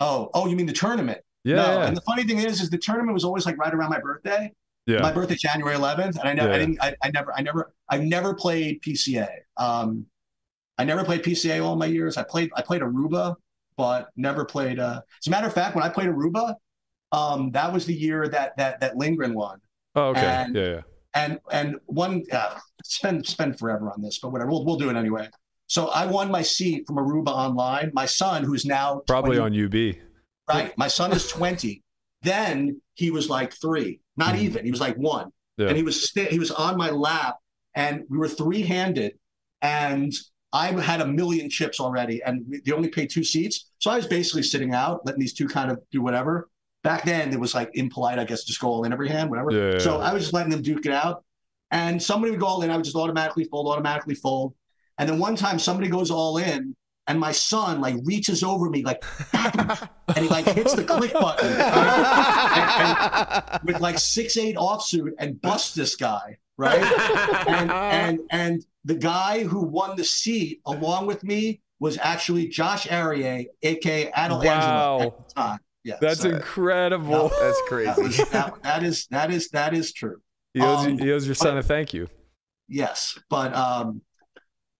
Oh, 0.00 0.30
oh, 0.34 0.46
you 0.46 0.56
mean 0.56 0.66
the 0.66 0.72
tournament? 0.72 1.18
Yeah, 1.44 1.56
no. 1.56 1.62
yeah. 1.62 1.86
And 1.86 1.96
the 1.96 2.00
funny 2.02 2.24
thing 2.24 2.38
is, 2.38 2.60
is 2.60 2.70
the 2.70 2.78
tournament 2.78 3.14
was 3.14 3.24
always 3.24 3.46
like 3.46 3.56
right 3.56 3.72
around 3.72 3.90
my 3.90 4.00
birthday. 4.00 4.52
yeah. 4.86 5.00
My 5.00 5.12
birthday 5.12 5.36
January 5.36 5.76
11th, 5.76 6.18
and 6.18 6.28
I 6.28 6.34
never, 6.34 6.48
Yeah. 6.48 6.54
I 6.54 6.58
didn't, 6.58 6.82
I, 6.82 6.94
I 7.02 7.10
never, 7.12 7.32
I 7.34 7.42
never, 7.42 7.72
I've 7.88 8.02
never 8.02 8.34
played 8.34 8.82
PCA. 8.82 9.28
Um, 9.56 10.06
I 10.76 10.84
never 10.84 11.04
played 11.04 11.22
PCA 11.22 11.64
all 11.64 11.76
my 11.76 11.86
years. 11.86 12.16
I 12.16 12.24
played, 12.24 12.50
I 12.54 12.62
played 12.62 12.82
Aruba, 12.82 13.36
but 13.76 14.08
never 14.16 14.44
played. 14.44 14.78
Uh, 14.78 15.00
as 15.22 15.26
a 15.26 15.30
matter 15.30 15.46
of 15.46 15.54
fact, 15.54 15.74
when 15.74 15.84
I 15.84 15.88
played 15.88 16.08
Aruba, 16.08 16.56
um, 17.12 17.50
that 17.52 17.72
was 17.72 17.86
the 17.86 17.94
year 17.94 18.28
that 18.28 18.56
that 18.56 18.80
that 18.80 18.96
Lindgren 18.96 19.32
won. 19.32 19.60
Oh, 19.96 20.08
okay. 20.10 20.20
and- 20.20 20.54
yeah, 20.54 20.62
yeah. 20.68 20.80
and 21.14 21.38
and 21.50 21.76
one 21.86 22.22
uh, 22.32 22.58
spend 22.84 23.26
spend 23.26 23.58
forever 23.58 23.90
on 23.90 24.00
this, 24.02 24.18
but 24.20 24.30
whatever. 24.32 24.50
We'll 24.50 24.64
we'll 24.64 24.76
do 24.76 24.88
it 24.90 24.96
anyway. 24.96 25.28
So 25.68 25.88
I 25.88 26.06
won 26.06 26.30
my 26.30 26.42
seat 26.42 26.84
from 26.86 26.96
Aruba 26.96 27.28
online. 27.28 27.90
My 27.92 28.06
son, 28.06 28.44
who's 28.44 28.64
now 28.64 29.02
Probably 29.08 29.36
20 29.38 29.58
on 29.58 29.64
UB. 29.66 29.96
right. 30.48 30.76
My 30.78 30.86
son 30.88 31.10
is 31.12 31.26
twenty. 31.28 31.82
then 32.22 32.80
he 32.94 33.10
was 33.10 33.28
like 33.28 33.52
three, 33.52 34.00
not 34.16 34.34
Mhm. 34.34 34.38
even. 34.40 34.64
He 34.64 34.70
was 34.70 34.80
like 34.80 34.96
one, 34.96 35.30
Yeah. 35.58 35.68
and 35.68 35.76
he 35.76 35.82
was 35.82 36.08
sta- 36.08 36.28
he 36.30 36.38
was 36.38 36.50
on 36.50 36.76
my 36.76 36.90
lap, 36.90 37.36
and 37.74 38.04
we 38.08 38.18
were 38.18 38.28
three 38.28 38.62
handed, 38.62 39.12
and 39.62 40.12
I 40.52 40.68
had 40.80 41.00
a 41.00 41.06
million 41.06 41.50
chips 41.50 41.78
already, 41.78 42.22
and 42.22 42.44
they 42.64 42.72
only 42.72 42.88
paid 42.88 43.10
two 43.10 43.22
seats, 43.24 43.70
so 43.78 43.90
I 43.90 43.96
was 43.96 44.06
basically 44.06 44.42
sitting 44.42 44.72
out, 44.72 45.04
letting 45.04 45.20
these 45.20 45.34
two 45.34 45.46
kind 45.46 45.70
of 45.70 45.78
do 45.92 46.00
whatever. 46.02 46.48
Back 46.86 47.04
then, 47.04 47.32
it 47.32 47.40
was 47.40 47.52
like 47.52 47.70
impolite, 47.74 48.20
I 48.20 48.24
guess, 48.24 48.44
just 48.44 48.60
go 48.60 48.68
all 48.68 48.84
in 48.84 48.92
every 48.92 49.08
hand, 49.08 49.28
whatever. 49.28 49.50
Yeah, 49.50 49.78
So. 49.78 49.98
I 50.00 50.12
was 50.12 50.22
just 50.22 50.32
letting 50.32 50.50
them 50.52 50.62
duke 50.62 50.86
it 50.86 50.92
out. 50.92 51.24
And 51.72 52.00
somebody 52.00 52.30
would 52.30 52.38
go 52.38 52.46
all 52.46 52.62
in, 52.62 52.70
I 52.70 52.76
would 52.76 52.84
just 52.84 52.94
automatically 52.94 53.42
fold, 53.44 53.66
automatically 53.66 54.14
fold. 54.14 54.54
And 54.98 55.08
then 55.08 55.18
one 55.18 55.34
time 55.34 55.58
somebody 55.58 55.88
goes 55.88 56.12
all 56.12 56.38
in, 56.38 56.76
and 57.08 57.18
my 57.18 57.32
son 57.32 57.80
like 57.80 57.96
reaches 58.04 58.44
over 58.44 58.70
me, 58.70 58.84
like, 58.84 59.04
and 59.32 60.18
he 60.18 60.28
like 60.28 60.44
hits 60.44 60.74
the 60.74 60.84
click 60.84 61.12
button 61.12 61.56
right? 61.58 62.78
And- 62.78 63.50
and 63.58 63.60
with 63.64 63.80
like 63.80 63.98
six 63.98 64.36
eight 64.36 64.54
offsuit 64.56 65.10
and 65.18 65.40
busts 65.42 65.74
this 65.74 65.96
guy, 65.96 66.36
right? 66.56 66.82
And 67.48 67.70
and 67.72 68.20
and 68.30 68.66
the 68.84 68.94
guy 68.94 69.42
who 69.44 69.60
won 69.60 69.96
the 69.96 70.04
seat 70.04 70.60
along 70.66 71.06
with 71.06 71.24
me 71.24 71.60
was 71.80 71.98
actually 71.98 72.46
Josh 72.48 72.86
Arieh, 72.86 73.46
aka 73.62 74.10
Adel 74.16 74.38
Wow. 74.40 74.98
Angelo 74.98 75.06
at 75.08 75.28
the 75.28 75.34
time. 75.34 75.58
Yeah, 75.86 75.98
That's 76.00 76.22
so 76.22 76.30
incredible. 76.30 77.28
That's 77.28 77.40
that 77.40 77.64
crazy. 77.68 78.02
was- 78.02 78.16
that- 78.30 78.60
that 78.64 78.82
is 78.82 79.06
that 79.12 79.30
is 79.30 79.48
that 79.50 79.72
is 79.72 79.92
true. 79.92 80.16
He 80.52 80.60
owes, 80.60 80.84
Um, 80.86 80.98
he 80.98 81.12
owes 81.12 81.26
your 81.26 81.36
son 81.36 81.56
a 81.58 81.62
thank 81.62 81.94
you. 81.94 82.08
Yes, 82.66 83.16
but 83.30 83.54
um, 83.54 84.00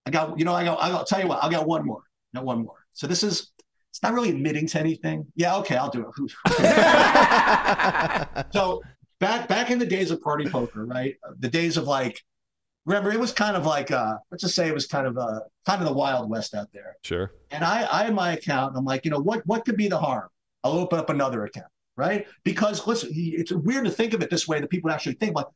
I 0.05 0.11
got 0.11 0.37
you 0.37 0.43
know 0.43 0.53
I 0.53 0.65
got 0.65 0.77
I'll 0.81 1.05
tell 1.05 1.21
you 1.21 1.27
what 1.27 1.41
I 1.41 1.49
got 1.49 1.65
one 1.65 1.85
more. 1.85 2.01
I 2.35 2.39
got 2.39 2.45
one 2.45 2.63
more. 2.65 2.75
So 2.91 3.07
this 3.07 3.23
is 3.23 3.53
it's 3.91 4.03
not 4.03 4.11
really 4.13 4.31
admitting 4.31 4.67
to 4.67 4.79
anything. 4.81 5.25
Yeah, 5.35 5.55
okay, 5.59 5.77
I'll 5.77 5.89
do 5.89 6.01
it. 6.05 6.31
so 8.53 8.81
back 9.21 9.47
back 9.47 9.71
in 9.71 9.79
the 9.79 9.85
days 9.85 10.11
of 10.11 10.21
party 10.21 10.49
poker, 10.49 10.85
right? 10.85 11.15
The 11.39 11.47
days 11.47 11.77
of 11.77 11.85
like 11.85 12.21
remember 12.85 13.13
it 13.13 13.19
was 13.19 13.31
kind 13.31 13.55
of 13.55 13.65
like 13.65 13.91
uh 13.91 14.15
let's 14.29 14.43
just 14.43 14.55
say 14.55 14.67
it 14.67 14.73
was 14.73 14.87
kind 14.87 15.07
of 15.07 15.17
uh 15.17 15.39
kind 15.65 15.81
of 15.81 15.87
the 15.87 15.93
wild 15.93 16.29
west 16.29 16.53
out 16.53 16.67
there. 16.73 16.97
Sure. 17.03 17.31
And 17.51 17.63
I 17.63 17.87
I 17.89 18.03
had 18.03 18.13
my 18.13 18.33
account 18.33 18.71
and 18.71 18.77
I'm 18.79 18.83
like, 18.85 19.05
you 19.05 19.11
know, 19.11 19.19
what 19.19 19.41
what 19.47 19.63
could 19.63 19.77
be 19.77 19.87
the 19.87 19.99
harm? 19.99 20.27
I'll 20.67 20.79
open 20.79 20.99
up 20.99 21.09
another 21.09 21.45
account, 21.45 21.67
right? 21.95 22.25
Because 22.43 22.85
listen, 22.85 23.09
it's 23.13 23.51
weird 23.51 23.85
to 23.85 23.91
think 23.91 24.13
of 24.13 24.21
it 24.21 24.29
this 24.29 24.47
way 24.47 24.59
that 24.59 24.69
people 24.69 24.91
actually 24.91 25.13
think 25.13 25.35
like, 25.35 25.47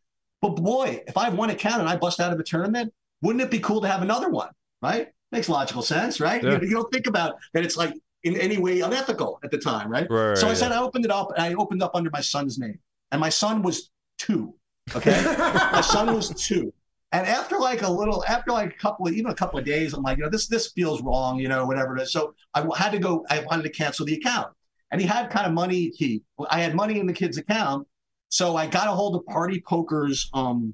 but 0.41 0.55
boy, 0.55 1.01
if 1.07 1.17
I 1.17 1.25
have 1.25 1.35
one 1.35 1.49
account 1.49 1.81
and 1.81 1.89
I 1.89 1.95
bust 1.95 2.19
out 2.19 2.33
of 2.33 2.39
a 2.39 2.43
tournament, 2.43 2.93
wouldn't 3.21 3.43
it 3.43 3.51
be 3.51 3.59
cool 3.59 3.81
to 3.81 3.87
have 3.87 4.01
another 4.01 4.29
one? 4.29 4.49
Right? 4.81 5.09
Makes 5.31 5.49
logical 5.49 5.81
sense, 5.81 6.19
right? 6.19 6.43
Yeah. 6.43 6.59
You, 6.59 6.69
you 6.69 6.75
don't 6.75 6.91
think 6.91 7.07
about 7.07 7.35
that 7.53 7.63
it's 7.63 7.77
like 7.77 7.93
in 8.23 8.35
any 8.37 8.57
way 8.57 8.81
unethical 8.81 9.39
at 9.43 9.51
the 9.51 9.57
time, 9.57 9.89
right? 9.89 10.07
Right. 10.09 10.37
So 10.37 10.47
I 10.47 10.53
said 10.53 10.71
yeah. 10.71 10.79
I 10.79 10.83
opened 10.83 11.05
it 11.05 11.11
up 11.11 11.31
and 11.35 11.43
I 11.43 11.53
opened 11.53 11.81
up 11.83 11.91
under 11.95 12.09
my 12.11 12.21
son's 12.21 12.57
name. 12.57 12.79
And 13.11 13.19
my 13.19 13.29
son 13.29 13.61
was 13.61 13.89
two. 14.17 14.55
Okay. 14.95 15.21
my 15.71 15.81
son 15.81 16.13
was 16.13 16.29
two. 16.29 16.73
And 17.13 17.27
after 17.27 17.57
like 17.59 17.81
a 17.81 17.91
little, 17.91 18.23
after 18.25 18.51
like 18.51 18.73
a 18.73 18.77
couple 18.77 19.07
of, 19.07 19.13
even 19.13 19.31
a 19.31 19.35
couple 19.35 19.59
of 19.59 19.65
days, 19.65 19.93
I'm 19.93 20.01
like, 20.01 20.17
you 20.17 20.23
know, 20.23 20.29
this 20.29 20.47
this 20.47 20.71
feels 20.71 21.01
wrong, 21.01 21.39
you 21.39 21.49
know, 21.49 21.65
whatever 21.65 21.97
it 21.97 22.01
is. 22.01 22.13
So 22.13 22.33
I 22.53 22.65
had 22.77 22.91
to 22.93 22.99
go, 22.99 23.25
I 23.29 23.39
wanted 23.39 23.63
to 23.63 23.69
cancel 23.69 24.05
the 24.05 24.15
account. 24.15 24.47
And 24.91 24.99
he 24.99 25.07
had 25.07 25.29
kind 25.29 25.47
of 25.47 25.53
money, 25.53 25.91
he 25.95 26.21
I 26.49 26.61
had 26.61 26.75
money 26.75 26.99
in 26.99 27.05
the 27.05 27.13
kid's 27.13 27.37
account. 27.37 27.87
So 28.29 28.55
I 28.55 28.67
got 28.67 28.87
a 28.87 28.91
hold 28.91 29.15
of 29.15 29.25
Party 29.25 29.61
Poker's 29.67 30.29
um 30.33 30.73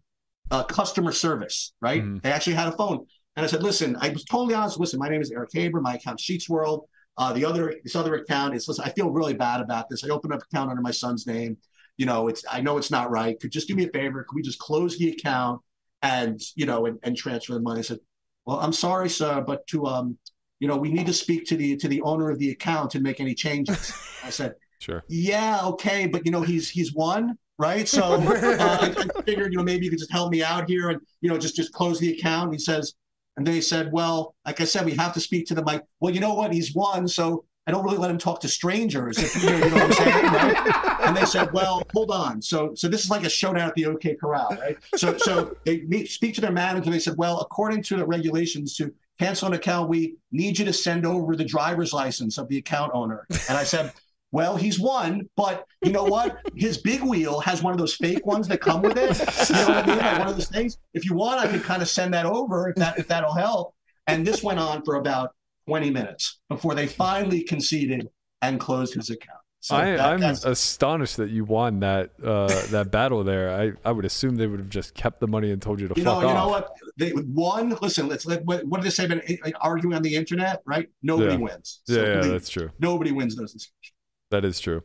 uh, 0.49 0.63
customer 0.63 1.11
service, 1.11 1.73
right? 1.81 2.01
Mhm. 2.01 2.21
They 2.21 2.31
actually 2.31 2.53
had 2.53 2.67
a 2.69 2.71
phone. 2.71 3.05
And 3.35 3.45
I 3.45 3.47
said, 3.47 3.61
listen, 3.61 3.95
I 3.99 4.09
was 4.09 4.23
totally 4.23 4.55
honest. 4.55 4.79
Listen, 4.79 4.99
my 4.99 5.09
name 5.09 5.21
is 5.21 5.29
Eric 5.31 5.49
Haber. 5.53 5.81
My 5.81 5.95
account 5.95 6.19
Sheets 6.19 6.49
World. 6.49 6.87
Uh, 7.17 7.33
the 7.33 7.43
other 7.45 7.75
this 7.83 7.95
other 7.95 8.15
account 8.15 8.55
is 8.55 8.67
listen, 8.67 8.85
I 8.85 8.91
feel 8.91 9.09
really 9.09 9.33
bad 9.33 9.61
about 9.61 9.89
this. 9.89 10.03
I 10.03 10.09
opened 10.09 10.33
up 10.33 10.41
an 10.41 10.47
account 10.51 10.69
under 10.69 10.81
my 10.81 10.91
son's 10.91 11.25
name. 11.27 11.57
You 11.97 12.05
know, 12.05 12.27
it's 12.27 12.43
I 12.49 12.61
know 12.61 12.77
it's 12.77 12.91
not 12.91 13.09
right. 13.11 13.39
Could 13.39 13.51
just 13.51 13.67
do 13.67 13.75
me 13.75 13.85
a 13.85 13.89
favor. 13.89 14.23
Could 14.27 14.35
we 14.35 14.41
just 14.41 14.59
close 14.59 14.97
the 14.97 15.09
account 15.09 15.61
and 16.01 16.39
you 16.55 16.65
know 16.65 16.85
and, 16.85 16.99
and 17.03 17.17
transfer 17.17 17.53
the 17.53 17.59
money? 17.59 17.79
I 17.79 17.83
said, 17.83 17.99
Well, 18.45 18.59
I'm 18.59 18.73
sorry, 18.73 19.09
sir, 19.09 19.43
but 19.45 19.65
to 19.67 19.85
um, 19.87 20.17
you 20.59 20.67
know, 20.67 20.77
we 20.77 20.91
need 20.91 21.05
to 21.07 21.13
speak 21.13 21.45
to 21.47 21.57
the 21.57 21.75
to 21.77 21.87
the 21.87 22.01
owner 22.01 22.29
of 22.29 22.39
the 22.39 22.51
account 22.51 22.95
and 22.95 23.03
make 23.03 23.19
any 23.19 23.35
changes. 23.35 23.93
I 24.23 24.29
said, 24.29 24.55
Sure. 24.79 25.03
yeah, 25.07 25.61
okay, 25.63 26.05
but 26.05 26.25
you 26.25 26.31
know 26.31 26.41
he's 26.41 26.69
he's 26.69 26.93
won, 26.93 27.37
right? 27.57 27.87
So 27.87 28.03
uh, 28.03 28.77
I, 28.81 28.95
I 29.17 29.21
figured 29.23 29.51
you 29.51 29.57
know 29.57 29.63
maybe 29.63 29.85
you 29.85 29.91
could 29.91 29.99
just 29.99 30.11
help 30.11 30.31
me 30.31 30.43
out 30.43 30.69
here 30.69 30.89
and 30.89 30.99
you 31.21 31.29
know 31.29 31.37
just 31.37 31.55
just 31.55 31.73
close 31.73 31.99
the 31.99 32.13
account. 32.13 32.53
He 32.53 32.59
says, 32.59 32.93
and 33.37 33.45
they 33.45 33.61
said, 33.61 33.91
well, 33.91 34.35
like 34.45 34.61
I 34.61 34.65
said, 34.65 34.85
we 34.85 34.93
have 34.95 35.13
to 35.13 35.19
speak 35.19 35.45
to 35.47 35.55
them. 35.55 35.65
Like, 35.65 35.83
well, 35.99 36.13
you 36.13 36.19
know 36.19 36.33
what? 36.33 36.53
He's 36.53 36.73
won, 36.73 37.07
so 37.07 37.45
I 37.67 37.71
don't 37.71 37.83
really 37.83 37.97
let 37.97 38.09
him 38.09 38.17
talk 38.17 38.39
to 38.41 38.47
strangers. 38.47 39.17
If, 39.17 39.43
you, 39.43 39.49
know, 39.49 39.57
you 39.57 39.69
know 39.69 39.75
what 39.75 39.83
I'm 39.83 39.91
saying, 39.91 40.25
right? 40.25 40.99
And 41.01 41.17
they 41.17 41.25
said, 41.25 41.51
well, 41.51 41.83
hold 41.93 42.11
on. 42.11 42.41
So 42.41 42.73
so 42.75 42.87
this 42.87 43.03
is 43.03 43.09
like 43.09 43.23
a 43.25 43.29
showdown 43.29 43.67
at 43.67 43.75
the 43.75 43.87
OK 43.87 44.15
Corral, 44.15 44.57
right? 44.59 44.77
So 44.95 45.17
so 45.17 45.55
they 45.65 45.81
meet, 45.81 46.09
speak 46.09 46.33
to 46.35 46.41
their 46.41 46.51
manager. 46.51 46.89
They 46.89 46.99
said, 46.99 47.17
well, 47.17 47.39
according 47.41 47.83
to 47.83 47.97
the 47.97 48.05
regulations 48.05 48.75
to 48.77 48.93
cancel 49.19 49.47
an 49.47 49.53
account, 49.53 49.89
we 49.89 50.15
need 50.31 50.59
you 50.59 50.65
to 50.65 50.73
send 50.73 51.05
over 51.05 51.35
the 51.35 51.45
driver's 51.45 51.93
license 51.93 52.37
of 52.37 52.47
the 52.47 52.57
account 52.57 52.91
owner. 52.93 53.25
And 53.49 53.57
I 53.57 53.63
said. 53.63 53.93
Well, 54.33 54.57
he's 54.57 54.77
won, 54.77 55.29
but 55.37 55.65
you 55.81 55.93
know 55.93 56.03
what? 56.03 56.39
His 56.53 56.77
big 56.77 57.01
wheel 57.01 57.39
has 57.39 57.63
one 57.63 57.71
of 57.71 57.79
those 57.79 57.95
fake 57.95 58.25
ones 58.25 58.45
that 58.49 58.59
come 58.59 58.81
with 58.81 58.97
it. 58.97 59.17
You 59.49 59.55
know 59.55 59.67
what 59.69 59.77
I 59.77 59.85
mean? 59.87 59.97
Like 59.97 60.19
one 60.19 60.27
of 60.27 60.35
those 60.35 60.49
things. 60.49 60.77
If 60.93 61.05
you 61.05 61.15
want, 61.15 61.39
I 61.39 61.47
could 61.47 61.63
kind 61.63 61.81
of 61.81 61.87
send 61.87 62.13
that 62.13 62.25
over 62.25 62.69
if 62.69 62.75
that 62.75 62.99
if 62.99 63.07
that'll 63.07 63.33
help. 63.33 63.73
And 64.05 64.27
this 64.27 64.43
went 64.43 64.59
on 64.59 64.83
for 64.83 64.95
about 64.95 65.31
20 65.67 65.91
minutes 65.91 66.39
before 66.49 66.75
they 66.75 66.87
finally 66.87 67.41
conceded 67.41 68.09
and 68.41 68.59
closed 68.59 68.95
his 68.95 69.09
account. 69.09 69.36
So 69.59 69.75
I, 69.75 69.85
that- 69.97 70.19
that's- 70.19 70.45
astonished 70.45 71.17
that 71.17 71.29
you 71.29 71.43
won 71.43 71.79
that 71.81 72.11
uh, 72.23 72.47
that 72.69 72.91
battle 72.91 73.23
there. 73.23 73.49
I, 73.59 73.89
I 73.89 73.91
would 73.91 74.05
assume 74.05 74.35
they 74.35 74.47
would 74.47 74.59
have 74.59 74.69
just 74.69 74.93
kept 74.93 75.19
the 75.19 75.27
money 75.27 75.51
and 75.51 75.61
told 75.61 75.79
you 75.81 75.87
to 75.87 75.93
you 75.97 76.03
know, 76.03 76.19
fuck 76.21 76.29
you 76.29 76.33
know 76.33 76.47
what? 76.47 76.75
They 76.97 77.11
won. 77.15 77.75
Listen, 77.81 78.07
let's 78.07 78.25
let. 78.25 78.45
What, 78.45 78.63
what 78.65 78.81
did 78.81 78.85
they 78.85 78.91
say 78.91 79.05
about 79.05 79.19
uh, 79.29 79.51
arguing 79.61 79.95
on 79.95 80.03
the 80.03 80.15
internet? 80.15 80.61
Right? 80.65 80.89
Nobody 81.01 81.31
Yeah. 81.33 81.37
wins. 81.37 81.81
Yeah, 81.87 81.95
So 81.95 82.01
yeah, 82.01 82.15
believe 82.17 82.31
that's 82.33 82.49
true. 82.49 82.69
Nobody 82.79 83.11
wins 83.11 83.35
those 83.35 83.53
discussions. 83.53 83.93
That 84.31 84.45
is 84.45 84.59
true. 84.59 84.83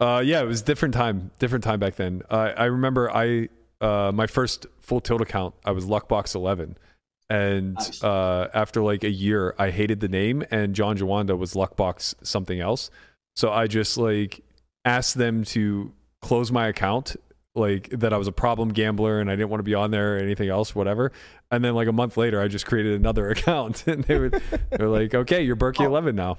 Uh, 0.00 0.22
yeah, 0.24 0.40
it 0.42 0.46
was 0.46 0.60
different 0.62 0.92
time, 0.92 1.30
different 1.38 1.62
time 1.62 1.78
back 1.78 1.94
then. 1.96 2.22
Uh, 2.28 2.52
I 2.56 2.64
remember 2.64 3.10
I 3.10 3.48
uh, 3.80 4.10
my 4.12 4.26
first 4.26 4.66
full 4.80 5.00
tilt 5.00 5.20
account. 5.20 5.54
I 5.64 5.70
was 5.70 5.84
Luckbox 5.86 6.34
Eleven, 6.34 6.76
and 7.30 7.74
Nice. 7.74 8.02
uh, 8.02 8.48
after 8.52 8.82
like 8.82 9.04
a 9.04 9.10
year, 9.10 9.54
I 9.58 9.70
hated 9.70 10.00
the 10.00 10.08
name, 10.08 10.42
and 10.50 10.74
John 10.74 10.98
Jawanda 10.98 11.38
was 11.38 11.54
Luckbox 11.54 12.14
something 12.22 12.58
else. 12.60 12.90
So 13.36 13.52
I 13.52 13.66
just 13.66 13.96
like 13.96 14.42
asked 14.84 15.16
them 15.16 15.44
to 15.44 15.92
close 16.22 16.52
my 16.52 16.68
account, 16.68 17.16
like 17.54 17.88
that 17.90 18.12
I 18.12 18.16
was 18.16 18.28
a 18.28 18.32
problem 18.32 18.70
gambler 18.70 19.20
and 19.20 19.30
I 19.30 19.36
didn't 19.36 19.50
want 19.50 19.60
to 19.60 19.64
be 19.64 19.74
on 19.74 19.90
there 19.90 20.16
or 20.16 20.18
anything 20.18 20.48
else, 20.48 20.74
whatever. 20.74 21.12
And 21.50 21.64
then 21.64 21.74
like 21.74 21.88
a 21.88 21.92
month 21.92 22.16
later, 22.16 22.40
I 22.40 22.48
just 22.48 22.66
created 22.66 22.94
another 22.94 23.28
account, 23.30 23.86
and 23.86 24.04
they 24.04 24.18
would 24.18 24.42
they're 24.70 24.88
like, 24.88 25.14
okay, 25.14 25.42
you're 25.42 25.56
Berkey. 25.56 25.84
Eleven 25.84 26.16
now. 26.16 26.38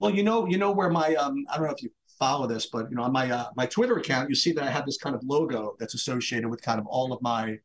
Well, 0.00 0.10
you 0.10 0.22
know, 0.22 0.46
you 0.46 0.58
know 0.58 0.72
where 0.72 0.90
my 0.90 1.14
um, 1.14 1.46
I 1.50 1.56
don't 1.56 1.66
know 1.66 1.72
if 1.72 1.82
you 1.82 1.90
follow 2.18 2.46
this, 2.46 2.66
but 2.66 2.90
you 2.90 2.96
know, 2.96 3.02
on 3.02 3.12
my 3.12 3.30
uh, 3.30 3.46
my 3.56 3.66
Twitter 3.66 3.96
account, 3.96 4.28
you 4.28 4.34
see 4.34 4.52
that 4.52 4.64
I 4.64 4.70
have 4.70 4.86
this 4.86 4.98
kind 4.98 5.14
of 5.14 5.22
logo 5.24 5.76
that's 5.78 5.94
associated 5.94 6.48
with 6.48 6.62
kind 6.62 6.78
of 6.78 6.86
all 6.86 7.12
of 7.12 7.22
my 7.22 7.58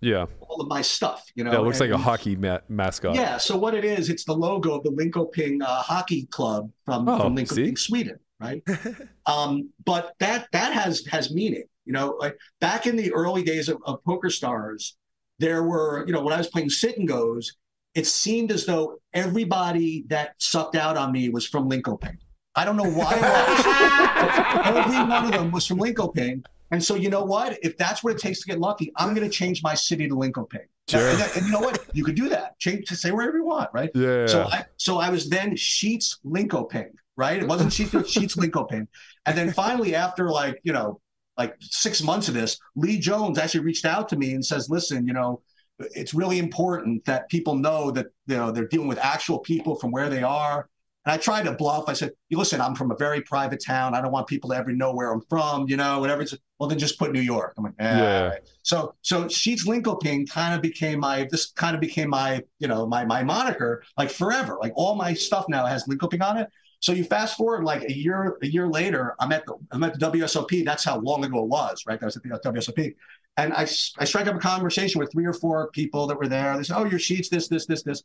Yeah, 0.00 0.26
all 0.40 0.60
of 0.60 0.68
my 0.68 0.82
stuff. 0.82 1.24
You 1.34 1.44
know, 1.44 1.52
yeah, 1.52 1.58
it 1.58 1.62
looks 1.62 1.80
like 1.80 1.90
a 1.90 1.96
hockey 1.98 2.36
ma- 2.36 2.58
mascot. 2.68 3.14
Yeah. 3.14 3.38
So 3.38 3.56
what 3.56 3.74
it 3.74 3.84
is, 3.84 4.10
it's 4.10 4.24
the 4.24 4.34
logo 4.34 4.74
of 4.74 4.82
the 4.84 4.90
Linkoping 4.90 5.62
uh, 5.62 5.82
Hockey 5.82 6.26
Club 6.26 6.70
from, 6.84 7.08
Oh, 7.08 7.18
from? 7.18 7.36
Linkoping, 7.36 7.78
Sweden, 7.78 8.18
right? 8.38 8.62
um, 9.26 9.70
but 9.84 10.14
that 10.20 10.48
that 10.52 10.72
has 10.72 11.04
has 11.06 11.32
meaning. 11.32 11.64
You 11.86 11.92
know, 11.92 12.16
like 12.20 12.36
back 12.60 12.86
in 12.86 12.96
the 12.96 13.12
early 13.12 13.42
days 13.42 13.68
of, 13.68 13.78
of 13.86 14.02
Poker 14.04 14.28
Stars, 14.28 14.96
there 15.38 15.62
were 15.62 16.04
you 16.06 16.12
know 16.12 16.20
when 16.22 16.34
I 16.34 16.38
was 16.38 16.48
playing 16.48 16.68
sit 16.70 16.98
and 16.98 17.08
goes, 17.08 17.56
it 17.94 18.06
seemed 18.06 18.50
as 18.52 18.66
though 18.66 18.98
everybody 19.14 20.04
that 20.08 20.34
sucked 20.38 20.76
out 20.76 20.96
on 20.98 21.10
me 21.12 21.30
was 21.30 21.46
from 21.46 21.70
Linkoping. 21.70 22.18
I 22.54 22.64
don't 22.64 22.76
know 22.76 22.84
why 22.90 23.14
it 23.14 23.22
was. 23.22 24.76
every 24.76 24.98
one 25.08 25.24
of 25.26 25.32
them 25.32 25.50
was 25.52 25.66
from 25.66 25.78
Linkoping. 25.78 26.44
And 26.70 26.82
so 26.82 26.94
you 26.94 27.10
know 27.10 27.22
what? 27.24 27.58
If 27.62 27.76
that's 27.76 28.02
what 28.02 28.14
it 28.14 28.18
takes 28.18 28.40
to 28.40 28.46
get 28.48 28.58
lucky, 28.58 28.92
I'm 28.96 29.14
going 29.14 29.28
to 29.28 29.34
change 29.34 29.62
my 29.62 29.74
city 29.74 30.08
to 30.08 30.14
Linkoping. 30.14 30.66
Sure. 30.88 31.08
And, 31.08 31.18
that- 31.18 31.36
and 31.36 31.46
you 31.46 31.52
know 31.52 31.60
what? 31.60 31.84
You 31.92 32.04
could 32.04 32.14
do 32.16 32.28
that. 32.28 32.58
Change 32.58 32.86
to 32.88 32.96
say 32.96 33.10
wherever 33.10 33.36
you 33.36 33.44
want, 33.44 33.70
right? 33.72 33.90
Yeah. 33.94 34.26
So 34.26 34.44
I 34.44 34.64
so 34.76 34.98
I 34.98 35.10
was 35.10 35.28
then 35.28 35.56
Sheets 35.56 36.18
Linkoping, 36.24 36.90
right? 37.16 37.42
It 37.42 37.48
wasn't 37.48 37.72
Sheets, 37.72 37.90
Sheets 38.10 38.36
Linkoping. 38.36 38.86
And 39.26 39.36
then 39.38 39.52
finally, 39.52 39.94
after 39.94 40.30
like, 40.30 40.60
you 40.62 40.72
know, 40.72 41.00
like 41.36 41.54
six 41.60 42.02
months 42.02 42.28
of 42.28 42.34
this, 42.34 42.58
Lee 42.76 42.98
Jones 42.98 43.38
actually 43.38 43.60
reached 43.60 43.84
out 43.84 44.08
to 44.10 44.16
me 44.16 44.32
and 44.32 44.44
says, 44.44 44.70
listen, 44.70 45.06
you 45.06 45.12
know, 45.12 45.42
it's 45.78 46.14
really 46.14 46.38
important 46.38 47.04
that 47.04 47.28
people 47.28 47.54
know 47.54 47.90
that 47.90 48.06
you 48.26 48.36
know 48.36 48.50
they're 48.50 48.68
dealing 48.68 48.88
with 48.88 48.98
actual 48.98 49.38
people 49.40 49.74
from 49.76 49.90
where 49.90 50.08
they 50.08 50.22
are. 50.22 50.68
And 51.06 51.12
I 51.14 51.16
tried 51.18 51.44
to 51.44 51.52
bluff. 51.52 51.84
I 51.86 51.92
said, 51.92 52.10
"You 52.28 52.36
listen, 52.38 52.60
I'm 52.60 52.74
from 52.74 52.90
a 52.90 52.96
very 52.96 53.22
private 53.22 53.62
town. 53.64 53.94
I 53.94 54.02
don't 54.02 54.12
want 54.12 54.26
people 54.26 54.50
to 54.50 54.56
ever 54.56 54.72
know 54.72 54.92
where 54.92 55.12
I'm 55.12 55.22
from. 55.30 55.68
You 55.68 55.76
know, 55.76 56.00
whatever." 56.00 56.22
It's, 56.22 56.34
well, 56.58 56.68
then 56.68 56.78
just 56.78 56.98
put 56.98 57.12
New 57.12 57.20
York. 57.20 57.54
I'm 57.56 57.64
like, 57.64 57.74
eh, 57.78 57.98
Yeah. 57.98 58.34
So, 58.62 58.94
so 59.02 59.28
Sheets 59.28 59.66
Linkoping 59.66 60.28
kind 60.28 60.54
of 60.54 60.62
became 60.62 61.00
my. 61.00 61.28
This 61.30 61.52
kind 61.52 61.74
of 61.74 61.80
became 61.80 62.10
my, 62.10 62.42
you 62.58 62.68
know, 62.68 62.86
my 62.86 63.04
my 63.04 63.22
moniker 63.22 63.82
like 63.96 64.10
forever. 64.10 64.58
Like 64.60 64.72
all 64.74 64.96
my 64.96 65.14
stuff 65.14 65.46
now 65.48 65.64
has 65.66 65.84
Linkoping 65.86 66.22
on 66.22 66.38
it. 66.38 66.48
So 66.80 66.92
you 66.92 67.04
fast 67.04 67.36
forward 67.36 67.64
like 67.64 67.82
a 67.84 67.96
year 67.96 68.36
a 68.42 68.46
year 68.46 68.68
later, 68.68 69.14
I'm 69.20 69.32
at 69.32 69.46
the 69.46 69.54
I'm 69.70 69.84
at 69.84 69.98
the 69.98 70.06
WSOP. 70.06 70.64
That's 70.64 70.84
how 70.84 70.98
long 71.00 71.24
ago 71.24 71.44
it 71.44 71.48
was, 71.48 71.82
right? 71.86 71.98
That 72.00 72.06
was 72.06 72.16
at 72.16 72.22
the 72.22 72.30
WSOP. 72.30 72.94
And 73.38 73.52
I, 73.52 73.62
I 73.62 74.04
strike 74.04 74.26
up 74.26 74.34
a 74.34 74.38
conversation 74.38 74.98
with 74.98 75.12
three 75.12 75.26
or 75.26 75.34
four 75.34 75.70
people 75.72 76.06
that 76.06 76.16
were 76.16 76.28
there. 76.28 76.56
They 76.56 76.62
said, 76.62 76.76
"Oh, 76.78 76.84
your 76.84 76.98
sheets, 76.98 77.28
this, 77.28 77.48
this, 77.48 77.66
this, 77.66 77.82
this." 77.82 78.02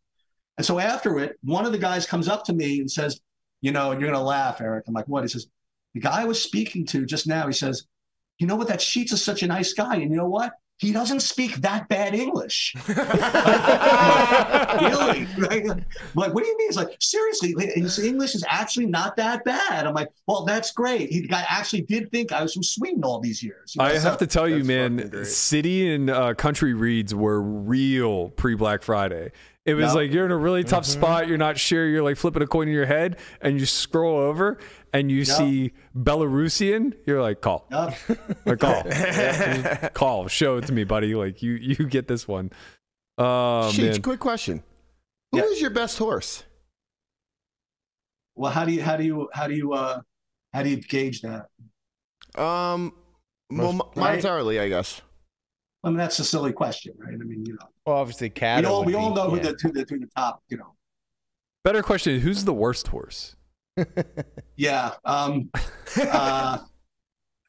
And 0.62 0.66
so 0.68 0.78
after 0.78 1.18
it, 1.18 1.40
one 1.44 1.66
of 1.66 1.72
the 1.72 1.80
guys 1.80 2.06
comes 2.06 2.28
up 2.28 2.46
to 2.46 2.54
me 2.54 2.82
and 2.82 2.92
says, 2.92 3.20
"You 3.62 3.72
know, 3.72 3.94
you're 3.94 4.12
gonna 4.12 4.22
laugh, 4.22 4.62
Eric." 4.62 4.84
I'm 4.88 4.94
like, 4.94 5.08
"What?" 5.08 5.24
He 5.24 5.28
says, 5.28 5.48
"The 5.96 6.02
guy 6.02 6.22
I 6.22 6.26
was 6.26 6.40
speaking 6.40 6.86
to 6.86 7.04
just 7.04 7.26
now." 7.26 7.48
He 7.48 7.54
says, 7.54 7.88
"You 8.38 8.46
know 8.46 8.56
what? 8.56 8.68
That 8.68 8.80
Sheets 8.80 9.12
is 9.12 9.24
such 9.24 9.42
a 9.42 9.48
nice 9.48 9.74
guy, 9.74 9.96
and 9.96 10.12
you 10.12 10.18
know 10.18 10.30
what? 10.30 10.54
He 10.78 10.92
doesn't 10.92 11.22
speak 11.22 11.56
that 11.62 11.90
bad 11.90 12.14
English." 12.14 12.76
really? 12.88 13.02
Right? 15.36 15.68
I'm 15.68 15.84
like, 16.14 16.32
what 16.36 16.44
do 16.44 16.50
you 16.50 16.58
mean? 16.60 16.68
It's 16.68 16.78
like, 16.78 16.96
seriously, 17.00 17.56
his 17.74 17.98
English 17.98 18.36
is 18.36 18.46
actually 18.48 18.86
not 18.86 19.16
that 19.16 19.44
bad. 19.44 19.88
I'm 19.88 19.96
like, 19.96 20.10
well, 20.28 20.46
that's 20.46 20.72
great. 20.74 21.10
He, 21.10 21.22
the 21.22 21.28
guy 21.28 21.44
actually 21.50 21.82
did 21.82 22.12
think 22.12 22.32
I 22.32 22.44
was 22.44 22.54
from 22.54 22.62
Sweden 22.62 23.04
all 23.04 23.20
these 23.20 23.42
years. 23.42 23.74
You 23.74 23.80
know, 23.80 23.86
I 23.86 23.98
so- 23.98 24.10
have 24.10 24.20
to 24.20 24.28
tell 24.28 24.48
you, 24.48 24.64
man, 24.64 25.26
city 25.26 25.92
and 25.92 26.12
uh, 26.12 26.36
country 26.36 26.76
reads 26.76 27.16
were 27.16 27.42
real 27.42 28.30
pre 28.30 28.54
Black 28.54 28.84
Friday. 28.84 29.32
It 29.66 29.76
was 29.76 29.86
Yeah. 29.88 29.94
like 29.94 30.12
you're 30.12 30.26
in 30.26 30.32
a 30.32 30.38
really 30.38 30.64
tough 30.64 30.86
spot. 30.86 31.28
You're 31.28 31.38
not 31.38 31.58
sure. 31.60 31.86
You're 31.88 32.02
like 32.02 32.18
flipping 32.18 32.42
a 32.42 32.48
coin 32.48 32.68
in 32.68 32.74
your 32.74 32.88
head, 32.88 33.20
and 33.42 33.60
you 33.60 33.66
scroll 33.68 34.18
over 34.18 34.58
and 34.92 35.12
you 35.12 35.24
see 35.24 35.74
Belarusian. 35.96 36.96
You're 37.06 37.22
like, 37.22 37.42
call, 37.42 37.68
Yeah. 37.70 37.94
like, 38.46 38.60
call, 38.60 38.84
call, 39.94 40.28
show 40.28 40.58
it 40.58 40.66
to 40.66 40.74
me, 40.74 40.84
buddy. 40.84 41.14
Like 41.14 41.44
you, 41.44 41.54
you 41.54 41.76
get 41.76 42.08
this 42.08 42.28
one. 42.28 42.52
Oh 43.20 43.70
Sheets, 43.72 43.98
man, 43.98 44.02
quick 44.02 44.20
question. 44.20 44.64
Who 45.32 45.44
is 45.44 45.58
Yeah. 45.58 45.62
your 45.62 45.70
best 45.70 46.00
horse? 46.00 46.44
Well, 48.36 48.52
how 48.52 48.66
do 48.66 48.72
you 48.72 48.82
how 48.82 48.98
do 48.98 49.04
you 49.04 49.30
how 49.34 49.48
do 49.48 49.54
you 49.54 49.74
uh 49.74 50.02
how 50.54 50.64
do 50.64 50.70
you 50.70 50.78
gauge 50.78 51.22
that? 51.22 51.48
Um, 52.42 52.94
well, 53.52 53.74
Most- 53.74 53.96
mo- 53.96 54.04
monetarily, 54.04 54.60
I 54.60 54.70
guess. 54.70 55.02
I 55.84 55.90
mean, 55.90 55.98
that's 55.98 56.20
a 56.20 56.24
silly 56.24 56.54
question, 56.54 56.94
right? 56.98 57.14
I 57.14 57.18
mean, 57.24 57.44
you 57.46 57.54
know, 57.54 57.68
Well, 57.86 57.98
obviously, 57.98 58.28
we 58.28 58.32
Cat. 58.32 58.66
all 58.66 58.84
we 58.84 58.94
all 58.94 59.14
know 59.16 59.30
who 59.30 59.40
the 59.40 59.58
who 59.62 59.72
the 59.72 59.86
who 59.90 60.00
the 60.00 60.08
top, 60.16 60.44
you 60.50 60.58
know. 60.58 60.76
better 61.64 61.82
question: 61.82 62.20
Who's 62.20 62.46
the 62.46 62.54
worst 62.54 62.88
horse? 62.88 63.36
Yeah. 64.58 64.92
Um. 65.06 65.50
uh, 65.98 66.60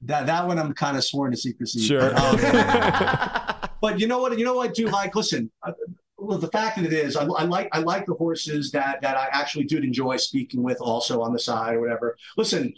that 0.02 0.26
that 0.26 0.46
one 0.46 0.59
I'm 0.59 0.72
kind 0.72 0.96
of 0.96 1.04
sworn 1.04 1.30
to 1.32 1.36
secrecy. 1.36 1.80
Sure. 1.80 2.12
But, 2.12 3.54
um, 3.62 3.70
but 3.82 4.00
you 4.00 4.06
know 4.06 4.18
what? 4.18 4.36
You 4.38 4.44
know 4.44 4.54
what 4.54 4.70
I 4.70 4.72
do 4.72 4.86
like. 4.88 5.14
Listen, 5.14 5.50
uh, 5.62 5.72
well, 6.16 6.38
the 6.38 6.48
fact 6.48 6.76
that 6.76 6.86
it 6.86 6.92
is, 6.92 7.16
I, 7.16 7.24
I 7.24 7.44
like 7.44 7.68
I 7.72 7.80
like 7.80 8.06
the 8.06 8.14
horses 8.14 8.70
that 8.72 9.00
that 9.02 9.16
I 9.16 9.28
actually 9.32 9.64
did 9.64 9.84
enjoy 9.84 10.16
speaking 10.16 10.62
with, 10.62 10.78
also 10.80 11.20
on 11.20 11.32
the 11.32 11.38
side 11.38 11.74
or 11.74 11.80
whatever. 11.80 12.16
Listen, 12.36 12.72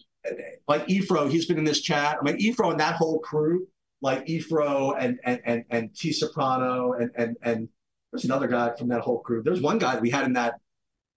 like 0.69 0.87
Efro, 0.89 1.31
he's 1.31 1.47
been 1.47 1.59
in 1.59 1.65
this 1.65 1.81
chat. 1.81 2.19
I 2.21 2.25
mean, 2.25 2.39
Efro 2.39 2.71
and 2.73 2.81
that 2.81 2.97
whole 2.97 3.21
crew, 3.21 3.67
like 4.05 4.27
Efro 4.27 4.95
and 5.01 5.19
and 5.25 5.41
and 5.47 5.65
and 5.71 5.97
T 5.97 6.13
Soprano 6.13 6.93
and 6.93 7.11
and 7.17 7.37
and 7.43 7.69
there's 8.13 8.27
another 8.27 8.47
guy 8.47 8.71
from 8.77 8.89
that 8.89 9.01
whole 9.01 9.21
crew. 9.21 9.43
There's 9.43 9.63
one 9.63 9.79
guy 9.79 9.99
we 9.99 10.11
had 10.11 10.27
in 10.27 10.35
that 10.35 10.57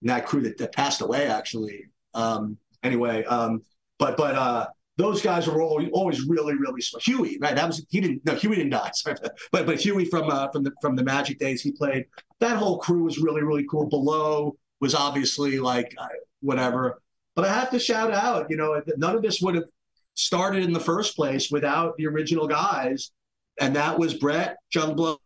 in 0.00 0.08
that 0.08 0.26
crew 0.26 0.40
that, 0.40 0.56
that 0.56 0.72
passed 0.74 1.02
away 1.02 1.26
actually. 1.26 1.84
Um, 2.14 2.56
anyway, 2.82 3.24
um, 3.24 3.60
but 3.98 4.16
but 4.16 4.34
uh, 4.34 4.66
those 4.96 5.20
guys 5.20 5.46
were 5.46 5.60
always, 5.60 5.90
always 5.92 6.22
really 6.22 6.54
really 6.54 6.80
smart. 6.80 7.04
Huey, 7.04 7.38
right? 7.42 7.54
That 7.54 7.66
was 7.66 7.84
he 7.90 8.00
didn't 8.00 8.24
no 8.24 8.34
Huey 8.34 8.56
didn't 8.56 8.70
die, 8.70 8.90
sorry. 8.94 9.16
but 9.52 9.66
but 9.66 9.78
Huey 9.78 10.06
from 10.06 10.30
uh, 10.30 10.48
from 10.48 10.64
the 10.64 10.72
from 10.80 10.96
the 10.96 11.04
Magic 11.04 11.38
days 11.38 11.60
he 11.60 11.72
played. 11.72 12.06
That 12.40 12.56
whole 12.56 12.78
crew 12.78 13.04
was 13.04 13.18
really 13.18 13.42
really 13.42 13.66
cool. 13.70 13.86
Below 13.86 14.56
was 14.80 14.94
obviously 14.94 15.60
like 15.60 15.94
uh, 15.98 16.06
whatever. 16.40 17.02
But 17.36 17.44
I 17.44 17.52
have 17.52 17.70
to 17.70 17.78
shout 17.78 18.12
out, 18.12 18.50
you 18.50 18.56
know, 18.56 18.82
none 18.96 19.14
of 19.14 19.22
this 19.22 19.40
would 19.40 19.54
have 19.54 19.68
started 20.18 20.64
in 20.64 20.72
the 20.72 20.80
first 20.80 21.14
place 21.14 21.48
without 21.50 21.96
the 21.96 22.06
original 22.06 22.48
guys, 22.48 23.12
and 23.60 23.74
that 23.76 23.98
was 23.98 24.14
Brett 24.14 24.56
Jungblood 24.74 25.18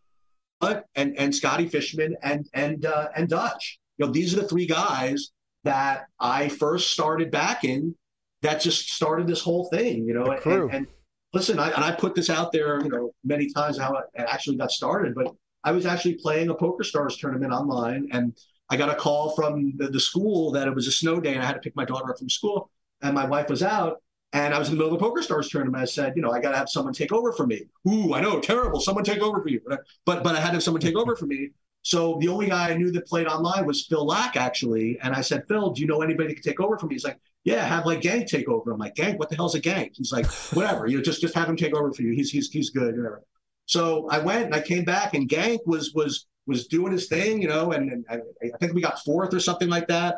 and 0.94 1.18
and 1.18 1.34
Scotty 1.34 1.66
Fishman 1.66 2.14
and 2.22 2.46
and 2.54 2.84
uh, 2.84 3.08
and 3.16 3.28
Dutch. 3.28 3.78
You 3.96 4.06
know, 4.06 4.12
these 4.12 4.36
are 4.36 4.40
the 4.42 4.48
three 4.48 4.66
guys 4.66 5.30
that 5.64 6.06
I 6.20 6.48
first 6.48 6.90
started 6.90 7.30
backing. 7.30 7.94
That 8.42 8.60
just 8.60 8.90
started 8.90 9.26
this 9.26 9.40
whole 9.40 9.68
thing. 9.70 10.04
You 10.06 10.14
know, 10.14 10.24
The 10.24 10.30
and, 10.32 10.40
crew. 10.40 10.64
and, 10.64 10.74
and 10.74 10.86
listen, 11.32 11.58
I, 11.58 11.70
and 11.70 11.84
I 11.84 11.92
put 11.92 12.14
this 12.14 12.28
out 12.28 12.52
there, 12.52 12.82
you 12.82 12.90
know, 12.90 13.14
many 13.24 13.50
times 13.52 13.78
how 13.78 13.94
it 13.96 14.04
actually 14.16 14.56
got 14.56 14.72
started. 14.72 15.14
But 15.14 15.32
I 15.64 15.72
was 15.72 15.86
actually 15.86 16.14
playing 16.14 16.50
a 16.50 16.54
Poker 16.54 16.84
Stars 16.84 17.16
tournament 17.16 17.52
online, 17.52 18.08
and 18.12 18.36
I 18.68 18.76
got 18.76 18.90
a 18.90 18.96
call 18.96 19.30
from 19.36 19.74
the, 19.76 19.88
the 19.88 20.00
school 20.00 20.50
that 20.52 20.66
it 20.66 20.74
was 20.74 20.86
a 20.88 20.92
snow 20.92 21.20
day, 21.20 21.34
and 21.34 21.42
I 21.42 21.46
had 21.46 21.54
to 21.54 21.60
pick 21.60 21.76
my 21.76 21.84
daughter 21.84 22.10
up 22.10 22.18
from 22.18 22.28
school, 22.28 22.68
and 23.00 23.14
my 23.14 23.24
wife 23.24 23.48
was 23.48 23.62
out. 23.62 24.01
And 24.34 24.54
I 24.54 24.58
was 24.58 24.68
in 24.68 24.74
the 24.74 24.78
middle 24.78 24.94
of 24.94 24.98
the 24.98 25.04
Poker 25.04 25.22
Stars 25.22 25.48
tournament. 25.50 25.82
I 25.82 25.84
said, 25.84 26.14
you 26.16 26.22
know, 26.22 26.30
I 26.30 26.40
got 26.40 26.52
to 26.52 26.56
have 26.56 26.68
someone 26.68 26.94
take 26.94 27.12
over 27.12 27.32
for 27.32 27.46
me. 27.46 27.66
Ooh, 27.88 28.14
I 28.14 28.20
know, 28.20 28.40
terrible. 28.40 28.80
Someone 28.80 29.04
take 29.04 29.20
over 29.20 29.42
for 29.42 29.48
you. 29.48 29.60
But 29.66 29.80
but, 30.06 30.26
I 30.26 30.40
had 30.40 30.48
to 30.48 30.52
have 30.54 30.62
someone 30.62 30.80
take 30.80 30.96
over 30.96 31.14
for 31.16 31.26
me. 31.26 31.50
So 31.82 32.16
the 32.20 32.28
only 32.28 32.48
guy 32.48 32.70
I 32.70 32.74
knew 32.74 32.90
that 32.92 33.06
played 33.06 33.26
online 33.26 33.66
was 33.66 33.86
Phil 33.86 34.06
Laak, 34.06 34.36
actually. 34.36 34.98
And 35.02 35.14
I 35.14 35.20
said, 35.20 35.44
Phil, 35.48 35.70
do 35.70 35.80
you 35.82 35.86
know 35.86 36.00
anybody 36.00 36.28
that 36.28 36.34
can 36.34 36.44
take 36.44 36.60
over 36.60 36.78
for 36.78 36.86
me? 36.86 36.94
He's 36.94 37.04
like, 37.04 37.18
yeah, 37.44 37.64
have 37.64 37.86
like 37.86 38.00
Gank 38.00 38.28
take 38.28 38.48
over. 38.48 38.70
I'm 38.70 38.78
like, 38.78 38.94
Gank, 38.94 39.18
what 39.18 39.28
the 39.28 39.36
hell's 39.36 39.54
a 39.54 39.60
Gank? 39.60 39.90
He's 39.94 40.12
like, 40.12 40.26
whatever, 40.52 40.86
you 40.86 40.96
know, 40.96 41.02
just 41.02 41.20
just 41.20 41.34
have 41.34 41.48
him 41.48 41.56
take 41.56 41.74
over 41.74 41.92
for 41.92 42.02
you. 42.02 42.12
He's 42.12 42.30
he's 42.30 42.50
he's 42.50 42.70
good, 42.70 42.96
whatever. 42.96 43.22
So 43.66 44.08
I 44.10 44.18
went 44.18 44.46
and 44.46 44.54
I 44.54 44.60
came 44.60 44.84
back, 44.84 45.14
and 45.14 45.28
Gank 45.28 45.58
was 45.66 45.92
was 45.92 46.26
was 46.46 46.66
doing 46.66 46.92
his 46.92 47.08
thing, 47.08 47.40
you 47.40 47.48
know, 47.48 47.72
and, 47.72 47.90
and 47.90 48.04
I, 48.08 48.16
I 48.16 48.58
think 48.58 48.74
we 48.74 48.80
got 48.80 49.02
fourth 49.04 49.32
or 49.34 49.40
something 49.40 49.68
like 49.68 49.88
that. 49.88 50.16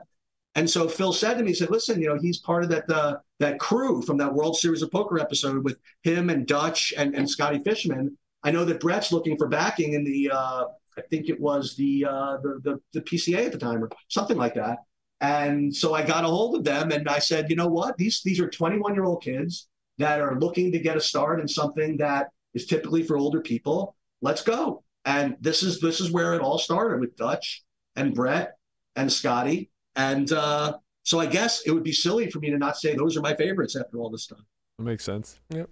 And 0.57 0.69
so 0.71 0.89
Phil 0.89 1.13
said 1.13 1.35
to 1.35 1.43
me, 1.43 1.51
he 1.51 1.55
said, 1.55 1.71
"Listen, 1.71 2.01
you 2.01 2.09
know, 2.09 2.19
he's 2.19 2.39
part 2.39 2.63
of 2.63 2.71
that 2.71 2.89
uh, 2.89 3.17
that 3.41 3.59
crew 3.59 4.03
from 4.03 4.17
that 4.19 4.33
World 4.33 4.57
Series 4.57 4.83
of 4.83 4.91
Poker 4.91 5.19
episode 5.19 5.65
with 5.65 5.79
him 6.03 6.31
and 6.31 6.47
Dutch 6.47 6.95
and, 6.97 7.15
and 7.15 7.29
Scotty 7.29 7.61
Fishman. 7.65 8.17
I 8.43 8.51
know 8.51 8.65
that 8.65 8.81
Brett's 8.81 9.11
looking 9.11 9.37
for 9.37 9.49
backing 9.49 9.95
in 9.95 10.05
the, 10.05 10.31
uh, 10.31 10.65
I 10.99 11.01
think 11.11 11.29
it 11.29 11.41
was 11.41 11.75
the, 11.77 12.05
uh, 12.05 12.37
the 12.43 12.61
the 12.63 12.81
the 12.93 13.01
PCA 13.01 13.47
at 13.47 13.53
the 13.53 13.59
time 13.59 13.83
or 13.83 13.91
something 14.09 14.37
like 14.37 14.55
that. 14.55 14.79
And 15.21 15.75
so 15.75 15.95
I 15.95 16.05
got 16.05 16.25
a 16.25 16.29
hold 16.29 16.57
of 16.57 16.65
them 16.65 16.91
and 16.91 17.09
I 17.09 17.19
said, 17.19 17.49
you 17.49 17.57
know 17.57 17.69
what? 17.69 17.97
These 17.97 18.23
these 18.25 18.41
are 18.41 18.49
21 18.49 18.95
year 18.95 19.05
old 19.05 19.23
kids 19.23 19.69
that 19.99 20.21
are 20.21 20.39
looking 20.39 20.73
to 20.73 20.79
get 20.79 20.97
a 20.97 21.01
start 21.01 21.41
in 21.41 21.49
something 21.49 21.97
that 21.99 22.29
is 22.53 22.67
typically 22.67 23.03
for 23.03 23.17
older 23.17 23.41
people. 23.41 23.97
Let's 24.21 24.43
go. 24.43 24.85
And 25.05 25.37
this 25.41 25.63
is 25.63 25.81
this 25.81 26.01
is 26.01 26.11
where 26.11 26.35
it 26.35 26.41
all 26.41 26.59
started 26.59 27.01
with 27.01 27.17
Dutch 27.17 27.65
and 27.97 28.15
Brett 28.15 28.57
and 28.97 29.13
Scotty. 29.13 29.71
And 29.97 30.31
uh, 30.33 30.79
so 31.03 31.21
I 31.21 31.27
guess 31.27 31.63
it 31.67 31.71
would 31.71 31.85
be 31.85 31.93
silly 31.93 32.31
for 32.31 32.41
me 32.41 32.51
to 32.51 32.59
not 32.59 32.77
say 32.77 32.95
those 32.95 33.17
are 33.17 33.21
my 33.21 33.35
favorites 33.35 33.77
after 33.77 33.99
all 33.99 34.11
this 34.11 34.27
time. 34.27 34.45
That 34.79 34.85
makes 34.85 35.05
sense. 35.05 35.41
Yep. 35.51 35.69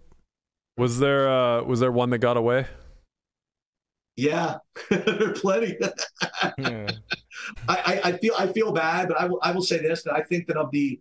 Was 0.77 0.99
there 0.99 1.29
uh 1.29 1.63
was 1.63 1.81
there 1.81 1.93
one 1.93 2.11
that 2.11 2.19
got 2.19 2.37
away? 2.37 2.67
Yeah, 4.17 4.59
there 4.91 5.31
are 5.31 5.33
plenty. 5.33 5.77
Yeah. 6.59 6.91
I, 7.69 8.01
I, 8.05 8.09
I 8.09 8.13
feel 8.19 8.35
I 8.39 8.47
feel 8.49 8.73
bad, 8.73 9.09
but 9.09 9.19
I 9.19 9.27
will 9.27 9.39
I 9.43 9.53
will 9.53 9.63
say 9.63 9.79
this 9.79 10.03
that 10.05 10.15
I 10.15 10.23
think 10.23 10.47
that 10.49 10.57
of 10.57 10.71
the 10.73 11.01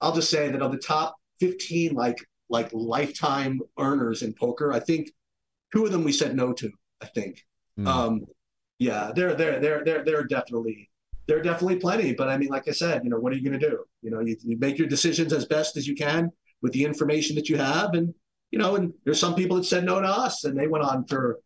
I'll 0.00 0.14
just 0.14 0.30
say 0.30 0.48
that 0.50 0.62
of 0.62 0.72
the 0.72 0.78
top 0.78 1.16
15 1.40 1.94
like 1.94 2.18
like 2.48 2.70
lifetime 2.72 3.60
earners 3.78 4.22
in 4.22 4.34
poker, 4.34 4.72
I 4.72 4.80
think 4.80 5.10
two 5.72 5.84
of 5.84 5.92
them 5.92 6.02
we 6.04 6.12
said 6.12 6.34
no 6.34 6.52
to, 6.54 6.70
I 7.00 7.06
think. 7.06 7.44
Hmm. 7.76 7.86
Um 7.86 8.26
yeah, 8.78 9.12
there 9.14 9.34
there 9.34 9.60
there 9.60 9.84
there 9.84 10.04
there 10.04 10.18
are 10.18 10.24
definitely 10.24 10.90
there 11.28 11.38
are 11.38 11.42
definitely 11.42 11.76
plenty, 11.76 12.14
but 12.14 12.28
I 12.28 12.36
mean 12.36 12.48
like 12.48 12.66
I 12.66 12.72
said, 12.72 13.04
you 13.04 13.10
know, 13.10 13.18
what 13.18 13.32
are 13.32 13.36
you 13.36 13.48
going 13.48 13.60
to 13.60 13.70
do? 13.70 13.84
You 14.02 14.10
know, 14.10 14.20
you, 14.20 14.36
you 14.42 14.58
make 14.58 14.78
your 14.78 14.88
decisions 14.88 15.32
as 15.32 15.44
best 15.44 15.76
as 15.76 15.86
you 15.86 15.94
can 15.94 16.32
with 16.62 16.72
the 16.72 16.84
information 16.84 17.36
that 17.36 17.48
you 17.48 17.56
have 17.58 17.94
and 17.94 18.12
you 18.50 18.58
know, 18.58 18.76
and 18.76 18.94
there's 19.04 19.20
some 19.20 19.34
people 19.34 19.58
that 19.58 19.64
said 19.64 19.84
no 19.84 20.00
to 20.00 20.08
us 20.08 20.44
and 20.44 20.58
they 20.58 20.66
went 20.66 20.82
on 20.82 21.04
for 21.06 21.38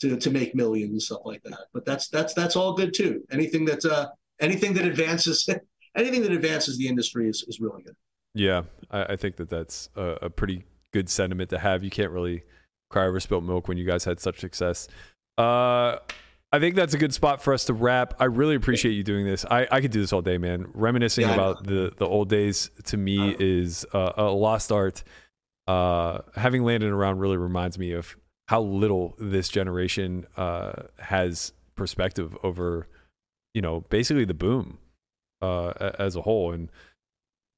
to 0.00 0.16
to 0.16 0.30
make 0.30 0.54
millions 0.54 0.92
and 0.92 1.02
stuff 1.02 1.22
like 1.24 1.42
that. 1.42 1.66
But 1.72 1.84
that's 1.84 2.08
that's 2.08 2.32
that's 2.32 2.56
all 2.56 2.74
good 2.74 2.94
too. 2.94 3.24
Anything 3.30 3.64
that 3.66 3.84
uh 3.84 4.08
anything 4.40 4.72
that 4.74 4.84
advances 4.84 5.48
anything 5.96 6.22
that 6.22 6.32
advances 6.32 6.78
the 6.78 6.88
industry 6.88 7.28
is, 7.28 7.44
is 7.48 7.60
really 7.60 7.82
good. 7.82 7.96
Yeah, 8.34 8.62
I, 8.90 9.04
I 9.04 9.16
think 9.16 9.36
that 9.36 9.48
that's 9.48 9.88
a, 9.96 10.18
a 10.22 10.30
pretty 10.30 10.64
good 10.92 11.08
sentiment 11.08 11.50
to 11.50 11.58
have. 11.58 11.84
You 11.84 11.90
can't 11.90 12.10
really 12.10 12.42
cry 12.90 13.06
over 13.06 13.20
spilt 13.20 13.44
milk 13.44 13.68
when 13.68 13.78
you 13.78 13.84
guys 13.84 14.04
had 14.04 14.20
such 14.20 14.40
success. 14.40 14.88
Uh, 15.38 15.96
I 16.54 16.60
think 16.60 16.76
that's 16.76 16.94
a 16.94 16.98
good 16.98 17.12
spot 17.12 17.42
for 17.42 17.52
us 17.52 17.64
to 17.64 17.72
wrap. 17.72 18.14
I 18.20 18.26
really 18.26 18.54
appreciate 18.54 18.92
you 18.92 19.02
doing 19.02 19.26
this. 19.26 19.44
I, 19.50 19.66
I 19.72 19.80
could 19.80 19.90
do 19.90 20.00
this 20.00 20.12
all 20.12 20.22
day, 20.22 20.38
man. 20.38 20.70
Reminiscing 20.72 21.26
Yeah, 21.26 21.34
about 21.34 21.66
the, 21.66 21.92
the 21.96 22.06
old 22.06 22.28
days 22.28 22.70
to 22.84 22.96
me 22.96 23.34
is 23.40 23.84
uh, 23.92 24.12
a 24.16 24.26
lost 24.26 24.70
art. 24.70 25.02
Uh, 25.66 26.20
having 26.36 26.62
landed 26.62 26.92
around 26.92 27.18
really 27.18 27.38
reminds 27.38 27.76
me 27.76 27.90
of 27.90 28.16
how 28.46 28.60
little 28.60 29.16
this 29.18 29.48
generation 29.48 30.26
uh, 30.36 30.84
has 31.00 31.52
perspective 31.74 32.36
over, 32.44 32.86
you 33.52 33.60
know, 33.60 33.80
basically 33.80 34.24
the 34.24 34.32
boom 34.32 34.78
uh, 35.42 35.72
as 35.98 36.14
a 36.14 36.22
whole. 36.22 36.52
And 36.52 36.70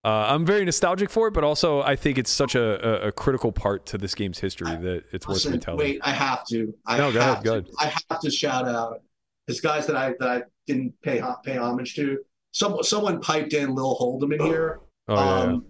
uh, 0.06 0.26
I'm 0.32 0.46
very 0.46 0.64
nostalgic 0.64 1.10
for 1.10 1.28
it, 1.28 1.32
but 1.34 1.42
also 1.42 1.82
I 1.82 1.96
think 1.96 2.16
it's 2.16 2.30
such 2.30 2.54
a, 2.54 3.04
a, 3.04 3.08
a 3.08 3.12
critical 3.12 3.50
part 3.50 3.86
to 3.86 3.98
this 3.98 4.14
game's 4.14 4.38
history 4.38 4.74
that 4.76 5.04
it's 5.12 5.26
worth 5.26 5.36
Listen, 5.38 5.52
retelling. 5.52 5.78
wait, 5.78 6.00
I 6.02 6.12
have 6.12 6.46
to. 6.48 6.72
I 6.86 6.96
No, 6.98 7.12
go 7.12 7.20
have 7.20 7.32
ahead, 7.32 7.44
go 7.44 7.60
to. 7.60 7.66
ahead. 7.66 7.70
I 7.80 7.86
have 8.10 8.20
to 8.20 8.30
shout 8.30 8.68
out 8.68 9.00
his 9.46 9.60
guys 9.60 9.86
that 9.88 9.96
I 9.96 10.14
that 10.20 10.28
I 10.28 10.42
didn't 10.66 10.94
pay 11.02 11.20
pay 11.44 11.56
homage 11.56 11.94
to. 11.96 12.18
Some 12.52 12.82
someone 12.82 13.20
piped 13.20 13.52
in 13.52 13.74
Lil 13.74 13.96
Hold'em 14.00 14.32
in 14.34 14.40
here. 14.46 14.80
Oh, 15.08 15.14
yeah, 15.14 15.24
yeah. 15.24 15.42
um, 15.52 15.66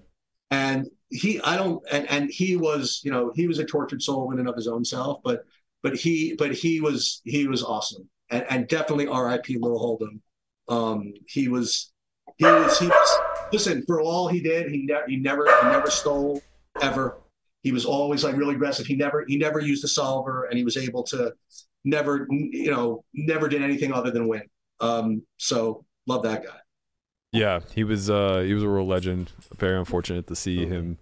and 0.50 0.86
he 1.10 1.40
i 1.42 1.56
don't 1.56 1.82
and, 1.92 2.08
and 2.10 2.30
he 2.30 2.56
was 2.56 3.00
you 3.04 3.10
know 3.12 3.30
he 3.34 3.46
was 3.46 3.58
a 3.60 3.64
tortured 3.64 4.02
soul 4.02 4.32
in 4.32 4.38
and 4.40 4.48
of 4.48 4.56
his 4.56 4.66
own 4.66 4.84
self 4.84 5.20
but 5.22 5.44
but 5.82 5.94
he 5.94 6.34
but 6.36 6.52
he 6.52 6.80
was 6.80 7.20
he 7.24 7.46
was 7.46 7.62
awesome 7.62 8.08
and, 8.30 8.44
and 8.50 8.68
definitely 8.68 9.06
rip 9.06 9.48
Lil 9.48 9.78
hold'em 9.78 10.20
um 10.68 11.12
he 11.28 11.46
was 11.48 11.92
he 12.38 12.44
was 12.44 12.78
he 12.78 12.86
was 12.88 13.18
listen 13.56 13.82
for 13.86 14.00
all 14.02 14.28
he 14.28 14.40
did 14.40 14.62
he 14.70 14.80
never 14.86 15.06
he 15.08 15.16
never 15.16 15.44
he 15.62 15.66
never 15.76 15.90
stole 15.90 16.42
ever 16.82 17.04
he 17.62 17.72
was 17.72 17.84
always 17.86 18.22
like 18.26 18.36
really 18.36 18.54
aggressive 18.54 18.84
he 18.86 18.94
never 18.94 19.24
he 19.26 19.36
never 19.46 19.60
used 19.60 19.82
a 19.84 19.88
solver 19.88 20.44
and 20.48 20.54
he 20.58 20.64
was 20.64 20.76
able 20.76 21.02
to 21.02 21.32
never 21.84 22.26
you 22.30 22.70
know 22.70 23.02
never 23.14 23.48
did 23.48 23.62
anything 23.62 23.92
other 23.92 24.10
than 24.10 24.28
win 24.28 24.42
um 24.80 25.22
so 25.38 25.84
love 26.06 26.22
that 26.22 26.40
guy 26.44 26.58
Yeah, 27.32 27.60
he 27.74 27.82
was 27.84 28.08
uh 28.10 28.40
he 28.48 28.52
was 28.54 28.62
a 28.62 28.68
real 28.68 28.86
legend. 28.86 29.24
Very 29.64 29.76
unfortunate 29.78 30.26
to 30.32 30.36
see 30.36 30.58
him 30.74 30.98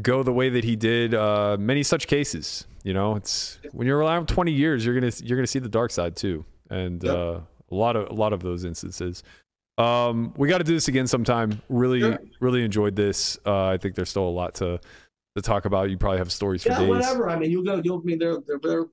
go 0.00 0.22
the 0.22 0.32
way 0.40 0.48
that 0.50 0.64
he 0.64 0.74
did. 0.76 1.14
Uh 1.14 1.56
many 1.58 1.82
such 1.82 2.06
cases. 2.06 2.66
You 2.84 2.94
know, 2.98 3.14
it's 3.20 3.58
when 3.72 3.86
you're 3.86 3.98
around 3.98 4.26
20 4.28 4.50
years, 4.52 4.84
you're 4.84 4.94
gonna 4.98 5.12
you're 5.26 5.38
gonna 5.38 5.46
see 5.56 5.60
the 5.60 5.68
dark 5.80 5.90
side 5.98 6.14
too, 6.16 6.44
and 6.70 7.02
Yep. 7.04 7.14
uh, 7.16 7.36
a 7.70 7.74
lot 7.84 7.94
of 7.96 8.08
a 8.10 8.16
lot 8.22 8.32
of 8.32 8.40
those 8.42 8.64
instances. 8.64 9.22
Um, 9.82 10.34
we 10.36 10.48
got 10.48 10.58
to 10.58 10.64
do 10.64 10.74
this 10.74 10.88
again 10.88 11.06
sometime. 11.06 11.60
Really, 11.68 12.00
Sure. 12.00 12.18
really 12.40 12.64
enjoyed 12.64 12.96
this. 12.96 13.38
Uh, 13.44 13.66
I 13.66 13.76
think 13.78 13.94
there's 13.94 14.10
still 14.10 14.28
a 14.28 14.30
lot 14.30 14.54
to 14.56 14.80
to 15.36 15.42
talk 15.42 15.64
about. 15.64 15.90
You 15.90 15.98
probably 15.98 16.18
have 16.18 16.30
stories 16.30 16.62
for 16.62 16.70
yeah, 16.70 16.80
days. 16.80 16.88
whatever. 16.88 17.28
I 17.28 17.38
mean, 17.38 17.50
you'll 17.50 17.64
go. 17.64 17.80
You'll 17.82 17.98
I 17.98 18.04
mean, 18.04 18.18
they're 18.18 18.38
they're, 18.46 18.60
they're 18.62 18.84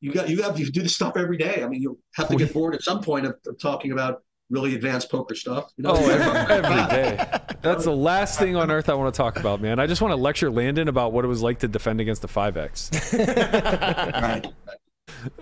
you 0.00 0.12
got 0.12 0.28
you 0.28 0.42
have 0.42 0.58
you 0.58 0.70
do 0.70 0.82
this 0.82 0.94
stuff 0.94 1.16
every 1.16 1.36
day. 1.36 1.62
I 1.62 1.68
mean, 1.68 1.82
you'll 1.82 1.98
have 2.14 2.28
to 2.28 2.36
get 2.36 2.52
bored 2.52 2.74
at 2.74 2.82
some 2.82 3.02
point 3.02 3.26
of, 3.26 3.36
of 3.46 3.58
talking 3.60 3.92
about 3.92 4.22
really 4.50 4.74
advanced 4.74 5.10
poker 5.10 5.34
stuff. 5.34 5.72
You 5.76 5.84
know? 5.84 5.92
Oh, 5.94 6.10
every, 6.10 6.54
every 6.56 6.94
day. 6.94 7.26
That's 7.62 7.84
the 7.84 7.96
last 7.96 8.38
thing 8.38 8.54
on 8.54 8.70
earth 8.70 8.88
I 8.88 8.94
want 8.94 9.12
to 9.12 9.16
talk 9.16 9.38
about, 9.38 9.60
man. 9.60 9.80
I 9.80 9.86
just 9.86 10.02
want 10.02 10.12
to 10.12 10.16
lecture 10.16 10.50
Landon 10.50 10.88
about 10.88 11.12
what 11.12 11.24
it 11.24 11.28
was 11.28 11.42
like 11.42 11.60
to 11.60 11.68
defend 11.68 12.00
against 12.00 12.22
the 12.22 12.28
5X. 12.28 14.12
right. 14.22 14.46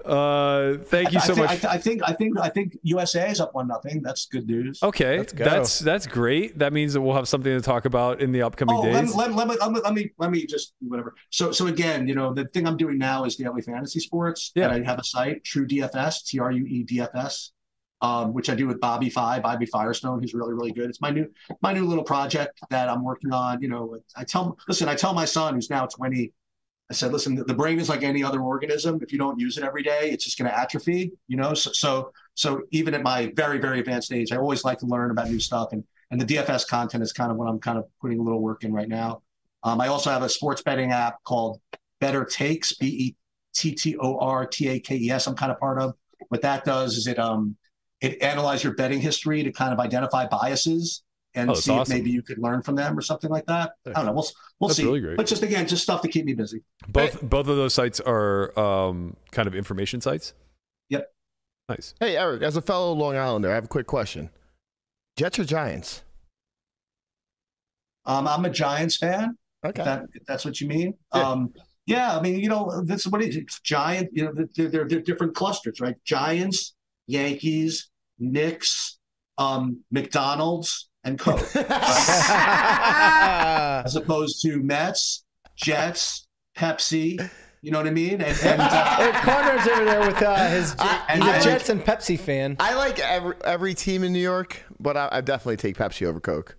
Uh, 0.05 0.79
thank 0.85 1.13
you 1.13 1.19
I 1.19 1.23
so 1.23 1.35
thi- 1.35 1.41
much. 1.43 1.51
I, 1.51 1.57
thi- 1.57 1.69
I 1.69 1.79
think 1.79 2.03
I 2.05 2.13
think 2.13 2.39
I 2.39 2.49
think 2.49 2.77
USA 2.83 3.31
is 3.31 3.41
up 3.41 3.55
one 3.55 3.69
nothing. 3.69 4.03
That's 4.03 4.27
good 4.27 4.47
news. 4.47 4.83
Okay, 4.83 5.25
that's 5.35 5.79
that's 5.79 6.07
great. 6.07 6.59
That 6.59 6.73
means 6.73 6.93
that 6.95 7.01
we'll 7.01 7.15
have 7.15 7.29
something 7.29 7.53
to 7.53 7.61
talk 7.61 7.85
about 7.85 8.21
in 8.21 8.33
the 8.33 8.43
upcoming 8.43 8.77
Oh, 8.79 8.83
days. 8.83 9.15
let, 9.15 9.33
let, 9.35 9.49
me, 9.49 9.57
let, 9.61 9.73
me, 9.73 9.81
let 9.83 9.95
me 9.95 10.11
let 10.19 10.31
me 10.31 10.47
just 10.47 10.75
whatever. 10.81 11.15
So 11.31 11.53
so 11.53 11.67
again, 11.69 12.09
you 12.09 12.15
know, 12.15 12.33
the 12.35 12.47
thing 12.47 12.67
I'm 12.67 12.77
doing 12.77 12.99
now 12.99 13.25
is 13.25 13.37
daily 13.37 13.63
fantasy 13.63 14.01
sports. 14.01 14.53
Yeah. 14.55 14.71
And 14.71 14.85
I 14.85 14.89
have 14.91 14.99
a 14.99 15.05
site, 15.05 15.45
True 15.45 15.67
DFS, 15.67 16.25
T 16.27 16.39
R 16.39 16.51
U 16.51 16.67
E 16.67 16.83
D 16.83 17.01
F 17.01 17.11
S, 17.15 17.53
um, 18.03 18.33
which 18.33 18.49
I 18.51 18.55
do 18.55 18.67
with 18.67 18.81
Bobby 18.81 19.11
Fi, 19.11 19.39
Bobby 19.41 19.67
Firestone, 19.67 20.21
who's 20.21 20.35
really 20.35 20.55
really 20.55 20.73
good. 20.73 20.89
It's 20.91 21.01
my 21.01 21.11
new 21.11 21.27
my 21.63 21.73
new 21.73 21.87
little 21.87 22.05
project 22.05 22.61
that 22.71 22.89
I'm 22.89 23.05
working 23.05 23.33
on. 23.33 23.63
You 23.63 23.69
know, 23.69 23.97
I 24.17 24.25
tell 24.25 24.59
listen, 24.69 24.89
I 24.89 24.95
tell 24.95 25.15
my 25.15 25.25
son 25.25 25.55
who's 25.55 25.71
now 25.71 25.87
20. 25.87 26.33
I 26.91 26.93
said, 26.93 27.13
listen, 27.13 27.37
the- 27.37 27.55
brain 27.55 27.79
is 27.79 27.89
like 27.89 28.03
any 28.03 28.25
other 28.25 28.41
organism. 28.41 28.99
If 29.01 29.13
you 29.13 29.19
don't 29.19 29.39
use 29.39 29.57
it 29.57 29.65
every 29.65 29.83
day, 29.83 30.11
it's 30.11 30.25
just 30.25 30.37
going 30.37 30.51
to 30.51 30.59
atrophy. 30.59 31.13
You 31.29 31.37
know, 31.37 31.55
so 31.55 31.71
so 31.73 32.13
so 32.35 32.63
even 32.73 32.95
at 32.95 33.03
my 33.03 33.33
very 33.37 33.59
very 33.59 33.79
advanced 33.79 34.13
age, 34.13 34.33
I 34.33 34.37
always 34.37 34.65
like 34.65 34.79
to 34.79 34.87
learn 34.87 35.11
about 35.11 35.31
new 35.31 35.39
stuff, 35.41 35.69
and 35.73 35.85
and 36.11 36.21
the 36.21 36.25
DFS 36.25 36.67
content 36.67 37.03
is 37.03 37.13
kind 37.13 37.31
of 37.31 37.37
what 37.37 37.49
I'm 37.49 37.61
kind 37.61 37.79
of 37.79 37.85
putting 38.01 38.19
a 38.19 38.23
little 38.23 38.41
work 38.43 38.65
in 38.65 38.73
right 38.73 38.89
now. 38.89 39.23
Um, 39.63 39.81
I 39.81 39.87
also 39.89 40.11
have 40.11 40.23
a 40.23 40.29
sports 40.29 40.63
betting 40.63 40.91
app 40.91 41.23
called 41.25 41.61
Bettor 42.01 42.25
Takes, 42.25 42.73
B 42.75 42.87
E 42.87 43.17
T 43.55 43.73
T 43.75 43.97
O 43.99 44.19
R 44.19 44.47
T 44.47 44.69
A 44.69 44.81
K 44.81 44.97
E 44.97 45.11
S. 45.11 45.27
I'm 45.27 45.37
kind 45.37 45.53
of 45.53 45.61
part 45.61 45.81
of. 45.81 45.95
What 46.29 46.43
that 46.43 46.65
does 46.65 46.97
is 46.97 47.07
it 47.07 47.19
um 47.19 47.57
it 48.01 48.23
analyzes 48.23 48.65
your 48.65 48.75
betting 48.75 49.01
history 49.01 49.43
to 49.43 49.53
kind 49.53 49.73
of 49.73 49.79
identify 49.79 50.27
biases 50.27 51.03
and 51.35 51.51
Oh, 51.51 51.55
see 51.55 51.71
awesome. 51.73 51.83
if 51.93 51.99
maybe 51.99 52.11
you 52.11 52.23
could 52.23 52.39
learn 52.39 52.63
from 52.63 52.75
them 52.75 52.99
or 52.99 53.03
something 53.03 53.31
like 53.31 53.47
that. 53.47 53.73
I 53.87 53.93
don't 53.93 54.07
know. 54.07 54.13
We'll 54.13 54.27
we'll 54.59 54.69
That's 54.69 54.79
see. 54.79 54.85
really 54.85 55.01
great. 55.01 55.17
But 55.17 55.27
just 55.27 55.43
again, 55.43 55.67
just 55.67 55.83
stuff 55.83 56.03
to 56.03 56.09
keep 56.09 56.25
me 56.25 56.35
busy. 56.35 56.63
both 56.89 57.21
both 57.23 57.49
of 57.49 57.57
those 57.57 57.75
sites 57.75 58.01
are 58.01 58.59
um, 58.59 59.17
kind 59.31 59.47
of 59.47 59.55
information 59.55 60.01
sites. 60.01 60.35
Yep. 60.89 61.07
Nice. 61.69 61.95
Hey, 62.01 62.17
Eric, 62.17 62.43
as 62.43 62.57
a 62.57 62.63
fellow 62.63 62.93
Long 62.93 63.17
Islander, 63.17 63.51
I 63.51 63.55
have 63.55 63.65
a 63.65 63.69
quick 63.69 63.87
question. 63.87 64.31
Jets 65.17 65.39
or 65.39 65.45
Giants? 65.45 66.03
Um, 68.07 68.27
I'm 68.27 68.45
a 68.45 68.51
Giants 68.51 68.97
fan. 68.97 69.37
Okay. 69.65 69.81
If, 69.83 69.85
that, 69.85 70.03
if 70.15 70.25
that's 70.27 70.45
what 70.45 70.61
you 70.61 70.67
mean. 70.69 70.95
Yeah. 71.15 71.29
Um, 71.31 71.53
yeah, 71.87 72.17
I 72.17 72.21
mean, 72.21 72.39
you 72.41 72.49
know, 72.49 72.83
this 72.85 73.01
is 73.01 73.09
what 73.13 73.23
it 73.23 73.31
is. 73.31 73.37
It's 73.37 73.61
giant. 73.61 74.11
You 74.13 74.25
know, 74.27 74.33
they're, 74.57 74.69
they're, 74.69 74.89
they're 74.89 75.01
different 75.01 75.35
clusters, 75.35 75.81
right? 75.81 75.97
Giants, 76.05 76.75
Yankees, 77.07 77.91
Knicks, 78.19 78.99
um, 79.39 79.81
McDonald's, 79.91 80.89
and 81.05 81.19
Coke, 81.19 81.41
as 83.85 83.97
opposed 83.97 84.43
to 84.43 84.63
Mets, 84.63 85.25
Jets, 85.57 86.27
Pepsi. 86.57 87.31
You 87.63 87.71
know 87.71 87.79
what 87.79 87.87
I 87.87 87.91
mean? 87.91 88.23
And, 88.23 88.39
and 88.43 88.61
uh, 88.63 89.13
Connor's 89.23 89.67
over 89.69 89.85
there 89.85 90.01
with 90.01 90.23
uh, 90.23 90.49
his. 90.51 90.75
I- 90.79 91.05
he's 91.15 91.23
I- 91.23 91.37
a 91.37 91.43
Jets 91.43 91.69
and 91.69 91.81
Pepsi 91.83 92.19
fan. 92.19 92.57
I 92.59 92.75
like 92.75 92.99
every, 92.99 93.35
every 93.45 93.75
team 93.75 94.03
in 94.03 94.13
New 94.13 94.19
York, 94.23 94.63
but 94.79 94.97
I, 94.97 95.09
I 95.13 95.21
definitely 95.21 95.57
take 95.59 95.77
Pepsi 95.77 96.07
over 96.07 96.21
Coke. 96.21 96.57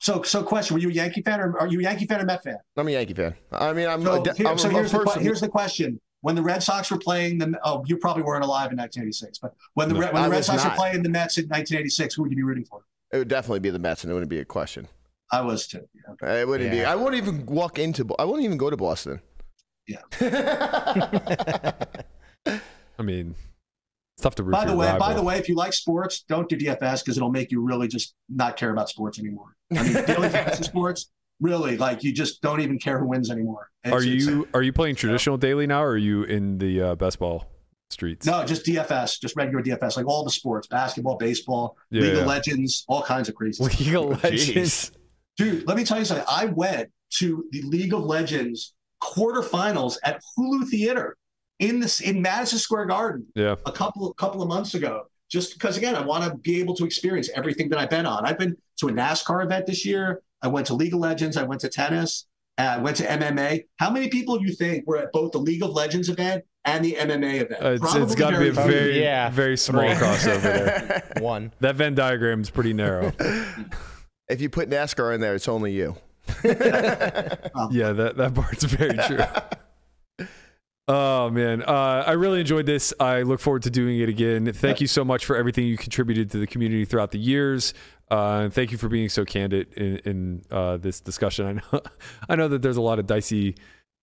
so, 0.00 0.22
so 0.22 0.42
question: 0.42 0.74
Were 0.74 0.80
you 0.80 0.88
a 0.88 0.92
Yankee 0.92 1.22
fan, 1.22 1.40
or 1.40 1.58
are 1.60 1.68
you 1.68 1.78
a 1.80 1.82
Yankee 1.84 2.06
fan 2.06 2.20
or 2.20 2.24
Met 2.24 2.42
fan? 2.42 2.56
I'm 2.76 2.88
a 2.88 2.90
Yankee 2.92 3.14
fan. 3.14 3.34
I 3.52 3.72
mean, 3.72 3.88
I'm. 3.88 4.02
So, 4.02 4.22
a, 4.22 4.34
here- 4.34 4.48
I'm 4.48 4.58
so 4.58 4.68
a 4.68 4.72
here's, 4.72 4.90
the, 4.92 5.18
here's 5.20 5.40
the 5.40 5.48
question. 5.48 6.00
When 6.22 6.34
the 6.34 6.42
Red 6.42 6.62
Sox 6.62 6.90
were 6.90 6.98
playing 6.98 7.38
the 7.38 7.58
oh, 7.64 7.82
you 7.86 7.96
probably 7.96 8.22
weren't 8.24 8.44
alive 8.44 8.72
in 8.72 8.76
1986, 8.78 9.38
but 9.38 9.54
when 9.74 9.88
the 9.88 9.94
No. 9.94 10.00
Red- 10.00 10.12
when 10.12 10.22
the 10.24 10.28
Red 10.28 10.36
was 10.38 10.46
Sox 10.46 10.64
were 10.64 10.70
playing 10.72 11.02
the 11.02 11.08
Mets 11.08 11.38
in 11.38 11.44
1986, 11.44 12.14
who 12.16 12.22
would 12.22 12.30
you 12.32 12.36
be 12.36 12.42
rooting 12.42 12.64
for? 12.64 12.82
It 13.12 13.18
would 13.18 13.28
definitely 13.28 13.60
be 13.60 13.70
the 13.70 13.78
Mets, 13.78 14.04
and 14.04 14.10
it 14.10 14.14
wouldn't 14.14 14.30
be 14.30 14.38
a 14.38 14.44
question. 14.44 14.88
I 15.32 15.40
was 15.42 15.66
too. 15.66 15.82
Yeah. 16.22 16.40
It 16.40 16.48
wouldn't 16.48 16.70
be. 16.70 16.84
I 16.84 16.94
wouldn't 16.94 17.16
even 17.22 17.46
walk 17.46 17.78
into. 17.78 18.04
Bo- 18.04 18.16
I 18.18 18.24
wouldn't 18.24 18.44
even 18.44 18.58
go 18.58 18.70
to 18.70 18.76
Boston. 18.76 19.20
Yeah. 19.86 20.02
I 22.98 23.02
mean, 23.02 23.34
it's 24.16 24.22
tough 24.22 24.34
to 24.36 24.42
root 24.42 24.52
By 24.52 24.60
for 24.62 24.66
the 24.66 24.72
your 24.72 24.78
way, 24.80 24.98
by 24.98 25.14
the 25.14 25.22
way, 25.22 25.38
if 25.38 25.48
you 25.48 25.54
like 25.56 25.72
sports, 25.72 26.24
don't 26.28 26.48
do 26.48 26.56
DFS 26.56 27.02
because 27.04 27.16
it'll 27.16 27.30
make 27.30 27.50
you 27.50 27.62
really 27.62 27.88
just 27.88 28.14
not 28.28 28.56
care 28.56 28.70
about 28.70 28.88
sports 28.88 29.18
anymore. 29.18 29.54
I 29.74 29.82
mean, 29.82 29.92
daily 30.06 30.28
fantasy 30.28 30.64
sports, 30.64 31.10
really, 31.40 31.76
like 31.76 32.04
you 32.04 32.12
just 32.12 32.42
don't 32.42 32.60
even 32.60 32.78
care 32.78 32.98
who 32.98 33.06
wins 33.06 33.30
anymore. 33.30 33.70
It's- 33.84 34.00
are 34.00 34.04
you 34.04 34.46
are 34.54 34.62
you 34.62 34.72
playing 34.72 34.96
traditional 34.96 35.36
daily 35.36 35.66
now, 35.66 35.82
or 35.82 35.90
are 35.90 35.96
you 35.96 36.24
in 36.24 36.58
the 36.58 36.82
uh, 36.82 36.94
best 36.94 37.18
ball 37.18 37.46
streets? 37.92 38.26
No, 38.26 38.44
just 38.44 38.64
DFS, 38.66 39.20
just 39.20 39.36
regular 39.36 39.62
DFS, 39.62 39.96
like 39.96 40.06
all 40.06 40.24
the 40.24 40.30
sports, 40.30 40.66
basketball, 40.68 41.16
baseball, 41.16 41.76
Yeah, 41.90 42.02
League 42.02 42.14
yeah. 42.14 42.20
of 42.20 42.26
Legends, 42.26 42.84
all 42.88 43.02
kinds 43.02 43.28
of 43.28 43.34
crazy. 43.34 43.62
stuff. 43.64 43.80
League 43.80 43.94
of 43.94 44.22
Legends. 44.24 44.92
Dude, 45.36 45.66
let 45.66 45.76
me 45.76 45.84
tell 45.84 45.98
you 45.98 46.04
something. 46.04 46.26
I 46.28 46.46
went 46.46 46.90
to 47.18 47.44
the 47.50 47.62
League 47.62 47.92
of 47.94 48.02
Legends 48.04 48.74
quarterfinals 49.02 49.96
at 50.04 50.20
Hulu 50.38 50.68
Theater 50.68 51.16
in 51.58 51.80
this 51.80 52.00
in 52.00 52.22
Madison 52.22 52.58
Square 52.58 52.86
Garden 52.86 53.26
Yeah. 53.34 53.56
a 53.66 53.72
couple 53.72 54.12
couple 54.14 54.42
of 54.42 54.48
months 54.48 54.74
ago. 54.74 55.02
Just 55.30 55.54
because 55.54 55.76
again, 55.76 55.94
I 55.94 56.04
want 56.04 56.24
to 56.24 56.36
be 56.38 56.58
able 56.60 56.74
to 56.74 56.84
experience 56.84 57.30
everything 57.34 57.68
that 57.68 57.78
I've 57.78 57.90
been 57.90 58.06
on. 58.06 58.24
I've 58.26 58.38
been 58.38 58.56
to 58.78 58.88
a 58.88 58.92
NASCAR 58.92 59.44
event 59.44 59.66
this 59.66 59.86
year. 59.86 60.22
I 60.42 60.48
went 60.48 60.66
to 60.68 60.74
League 60.74 60.92
of 60.94 61.00
Legends. 61.00 61.36
I 61.36 61.42
went 61.44 61.60
to 61.62 61.68
tennis. 61.68 62.26
uh, 62.58 62.62
I 62.62 62.78
went 62.78 62.96
to 62.98 63.04
MMA. 63.06 63.64
How 63.78 63.90
many 63.90 64.08
people 64.08 64.38
do 64.38 64.44
you 64.46 64.54
think 64.54 64.86
were 64.86 64.96
at 64.98 65.12
both 65.12 65.32
the 65.32 65.38
League 65.38 65.62
of 65.62 65.70
Legends 65.70 66.08
event 66.08 66.44
and 66.64 66.84
the 66.84 66.94
MMA 66.94 67.42
event? 67.42 67.62
Uh, 67.62 67.70
it's 67.70 67.82
it's 67.82 67.92
Probably 67.92 68.16
got 68.16 68.30
to 68.30 68.38
be 68.38 68.48
a 68.48 68.52
very 68.52 68.72
very 68.72 69.02
Yeah, 69.02 69.30
very 69.30 69.56
small 69.56 69.84
crossover 69.84 70.42
there. 70.42 71.12
One. 71.20 71.52
That 71.60 71.76
Venn 71.76 71.94
diagram 71.94 72.40
is 72.40 72.50
pretty 72.50 72.72
narrow. 72.72 73.12
If 74.28 74.40
you 74.40 74.48
put 74.48 74.70
NASCAR 74.70 75.12
in 75.12 75.20
there, 75.20 75.34
it's 75.34 75.48
only 75.48 75.72
you. 75.72 75.96
yeah, 76.44 76.52
that 77.92 78.12
that 78.16 78.32
part's 78.32 78.62
very 78.62 78.96
true. 78.96 80.28
Oh 80.86 81.30
man, 81.30 81.62
uh, 81.62 82.04
I 82.06 82.12
really 82.12 82.38
enjoyed 82.38 82.64
this. 82.64 82.94
I 83.00 83.22
look 83.22 83.40
forward 83.40 83.64
to 83.64 83.70
doing 83.70 83.98
it 83.98 84.08
again. 84.08 84.52
Thank 84.52 84.80
you 84.80 84.86
so 84.86 85.04
much 85.04 85.24
for 85.26 85.36
everything 85.36 85.66
you 85.66 85.76
contributed 85.76 86.30
to 86.30 86.38
the 86.38 86.46
community 86.46 86.84
throughout 86.84 87.10
the 87.10 87.18
years. 87.18 87.74
Uh, 88.08 88.42
and 88.44 88.54
thank 88.54 88.70
you 88.70 88.78
for 88.78 88.88
being 88.88 89.08
so 89.08 89.24
candid 89.24 89.72
in, 89.74 89.96
in 89.98 90.42
uh, 90.50 90.76
this 90.76 91.00
discussion. 91.00 91.46
I 91.46 91.52
know, 91.52 91.82
I 92.28 92.36
know 92.36 92.48
that 92.48 92.62
there's 92.62 92.76
a 92.76 92.82
lot 92.82 92.98
of 93.00 93.06
dicey 93.06 93.56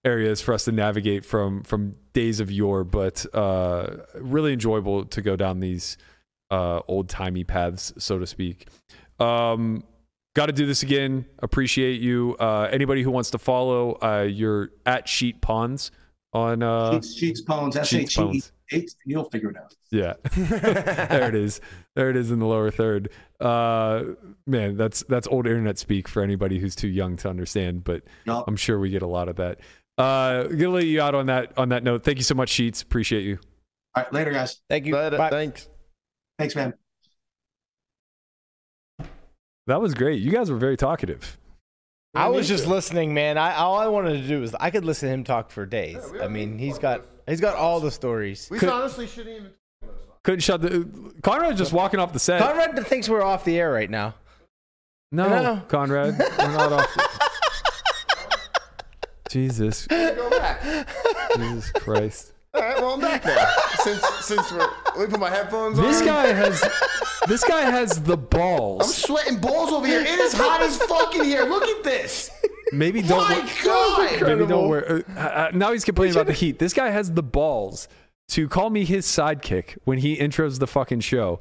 areas 0.08 0.42
for 0.42 0.54
us 0.54 0.64
to 0.66 0.72
navigate 0.72 1.26
from 1.26 1.64
from 1.64 1.96
days 2.14 2.40
of 2.40 2.50
yore, 2.50 2.84
but 2.84 3.26
uh, 3.34 3.98
really 4.16 4.54
enjoyable 4.54 5.06
to 5.06 5.22
go 5.22 5.36
down 5.36 5.60
these 5.60 5.98
uh, 6.50 6.80
old 6.88 7.10
timey 7.10 7.44
paths, 7.44 7.94
so 7.98 8.18
to 8.18 8.26
speak. 8.26 8.68
Um, 9.20 9.84
Got 10.38 10.46
to 10.46 10.54
do 10.54 10.68
this 10.68 10.84
again. 10.84 11.26
Appreciate 11.40 12.00
you. 12.00 12.36
Uh, 12.40 12.70
anybody 12.72 13.02
who 13.02 13.10
wants 13.10 13.32
to 13.32 13.40
follow, 13.40 13.98
uh, 14.04 14.22
you're 14.22 14.70
at 14.86 15.10
Sheet 15.10 15.42
Ponds 15.42 15.90
on 16.32 16.62
uh, 16.62 16.92
Sheets, 16.92 17.16
sheets, 17.16 17.42
pones, 17.42 17.76
S 17.76 17.88
Sheets, 17.88 18.16
Pones. 18.16 18.52
You'll 19.04 19.24
figure 19.32 19.50
it 19.50 19.58
out. 19.58 19.74
Yeah. 19.90 20.14
there 20.36 21.30
it 21.30 21.34
is. 21.34 21.60
There 21.96 22.12
it 22.12 22.16
is 22.16 22.30
in 22.30 22.38
the 22.38 22.46
lower 22.46 22.70
third. 22.70 23.10
Uh 23.40 24.04
man, 24.46 24.78
that's 24.78 25.04
that's 25.10 25.28
old 25.28 25.48
internet 25.48 25.80
speak 25.80 26.08
for 26.08 26.22
anybody 26.22 26.60
who's 26.60 26.76
too 26.76 26.88
young 26.88 27.16
to 27.18 27.30
understand, 27.30 27.84
but. 27.84 28.04
I'm 28.48 28.58
sure 28.58 28.80
we 28.80 28.90
get 28.90 29.02
a 29.02 29.08
lot 29.08 29.30
of 29.30 29.38
that. 29.38 29.60
Uh 29.98 30.44
gonna 30.44 30.70
let 30.70 30.86
you 30.86 31.02
out 31.02 31.16
on 31.16 31.26
that 31.28 31.58
on 31.58 31.70
that 31.70 31.84
note. 31.84 32.04
Thank 32.04 32.18
you 32.18 32.24
so 32.24 32.36
much, 32.36 32.50
Sheets. 32.50 32.82
Appreciate 32.82 33.24
you. 33.24 33.40
All 33.96 34.04
right, 34.04 34.14
later, 34.14 34.32
guys. 34.32 34.62
Thank 34.70 34.86
you. 34.86 34.92
But, 34.94 35.14
uh, 35.16 35.18
Bye. 35.18 35.30
thanks. 35.32 35.68
Thanks, 36.38 36.56
man. 36.56 36.74
That 39.66 39.82
was 39.82 39.94
great. 39.94 40.22
You 40.22 40.32
guys 40.32 40.50
were 40.50 40.58
very 40.58 40.78
talkative. 40.78 41.38
I 42.16 42.30
was 42.30 42.48
just 42.48 42.66
listening, 42.68 43.14
man. 43.14 43.38
I 43.38 43.56
all 43.56 43.78
I 43.78 43.88
wanted 43.88 44.22
to 44.22 44.28
do 44.28 44.42
was 44.42 44.56
I 44.56 44.72
could 44.72 44.86
listen 44.86 45.08
to 45.10 45.14
him 45.14 45.24
talk 45.24 45.52
for 45.52 45.66
days. 45.66 45.98
I 46.22 46.28
mean, 46.28 46.58
he's 46.58 46.80
got 46.80 47.06
he's 47.28 47.42
got 47.42 47.56
all 47.56 47.80
the 47.80 47.92
stories. 47.92 48.48
We 48.50 48.60
Could- 48.60 48.70
honestly 48.70 49.08
shouldn't 49.08 49.36
even. 49.38 49.52
Couldn't 50.24 50.42
shut 50.42 50.62
the 50.62 50.88
Conrad's 51.24 51.58
just 51.58 51.72
walking 51.74 52.00
off 52.00 52.12
the 52.14 52.20
set. 52.20 52.42
Conrad 52.42 52.86
thinks 52.88 53.08
we're 53.08 53.24
off 53.24 53.46
the 53.46 53.58
air 53.60 53.72
right 53.72 53.90
now. 53.90 54.16
no, 55.12 55.30
No. 55.30 55.62
Conrad. 55.70 56.18
We're 56.20 56.52
not 56.52 56.74
off. 56.74 56.94
The- 56.94 57.08
Jesus. 59.38 59.86
Go 59.88 60.30
back. 60.32 60.64
Jesus 61.36 61.70
Christ. 61.72 62.34
All 62.56 62.62
right, 62.64 62.76
well 62.78 62.94
I'm 62.94 63.00
back 63.02 63.24
now. 63.24 63.46
Since 63.84 64.02
since 64.26 64.52
we're, 64.52 64.68
let 64.96 64.98
me 64.98 65.06
put 65.08 65.20
my 65.20 65.30
headphones 65.30 65.78
This 65.78 66.00
on. 66.02 66.08
guy 66.08 66.28
has 66.34 66.60
this 67.28 67.44
guy 67.44 67.62
has 67.62 68.02
the 68.02 68.18
balls. 68.18 68.82
I'm 68.84 68.90
sweating 68.90 69.40
balls 69.40 69.72
over 69.72 69.86
here. 69.86 70.00
It 70.02 70.08
is 70.08 70.34
hot 70.34 70.62
as 70.62 70.78
fucking 70.82 71.24
here. 71.24 71.44
Look 71.44 71.64
at 71.66 71.84
this. 71.84 72.32
Maybe 72.72 73.04
don't 73.04 73.30
My 73.30 73.48
God. 73.64 74.22
maybe 74.24 74.46
don't 74.48 74.70
wear. 74.70 75.04
Uh, 75.16 75.20
uh, 75.20 75.52
now 75.54 75.72
he's 75.72 75.86
complaining 75.86 76.16
about 76.16 76.26
the 76.26 76.34
heat. 76.34 76.58
This 76.58 76.74
guy 76.74 76.90
has 76.90 77.12
the 77.14 77.24
balls 77.24 77.88
to 78.30 78.50
call 78.50 78.72
me 78.72 78.86
his 78.86 79.06
sidekick 79.06 79.78
when 79.84 80.00
he 80.00 80.18
intros 80.18 80.58
the 80.58 80.68
fucking 80.68 81.02
show, 81.02 81.40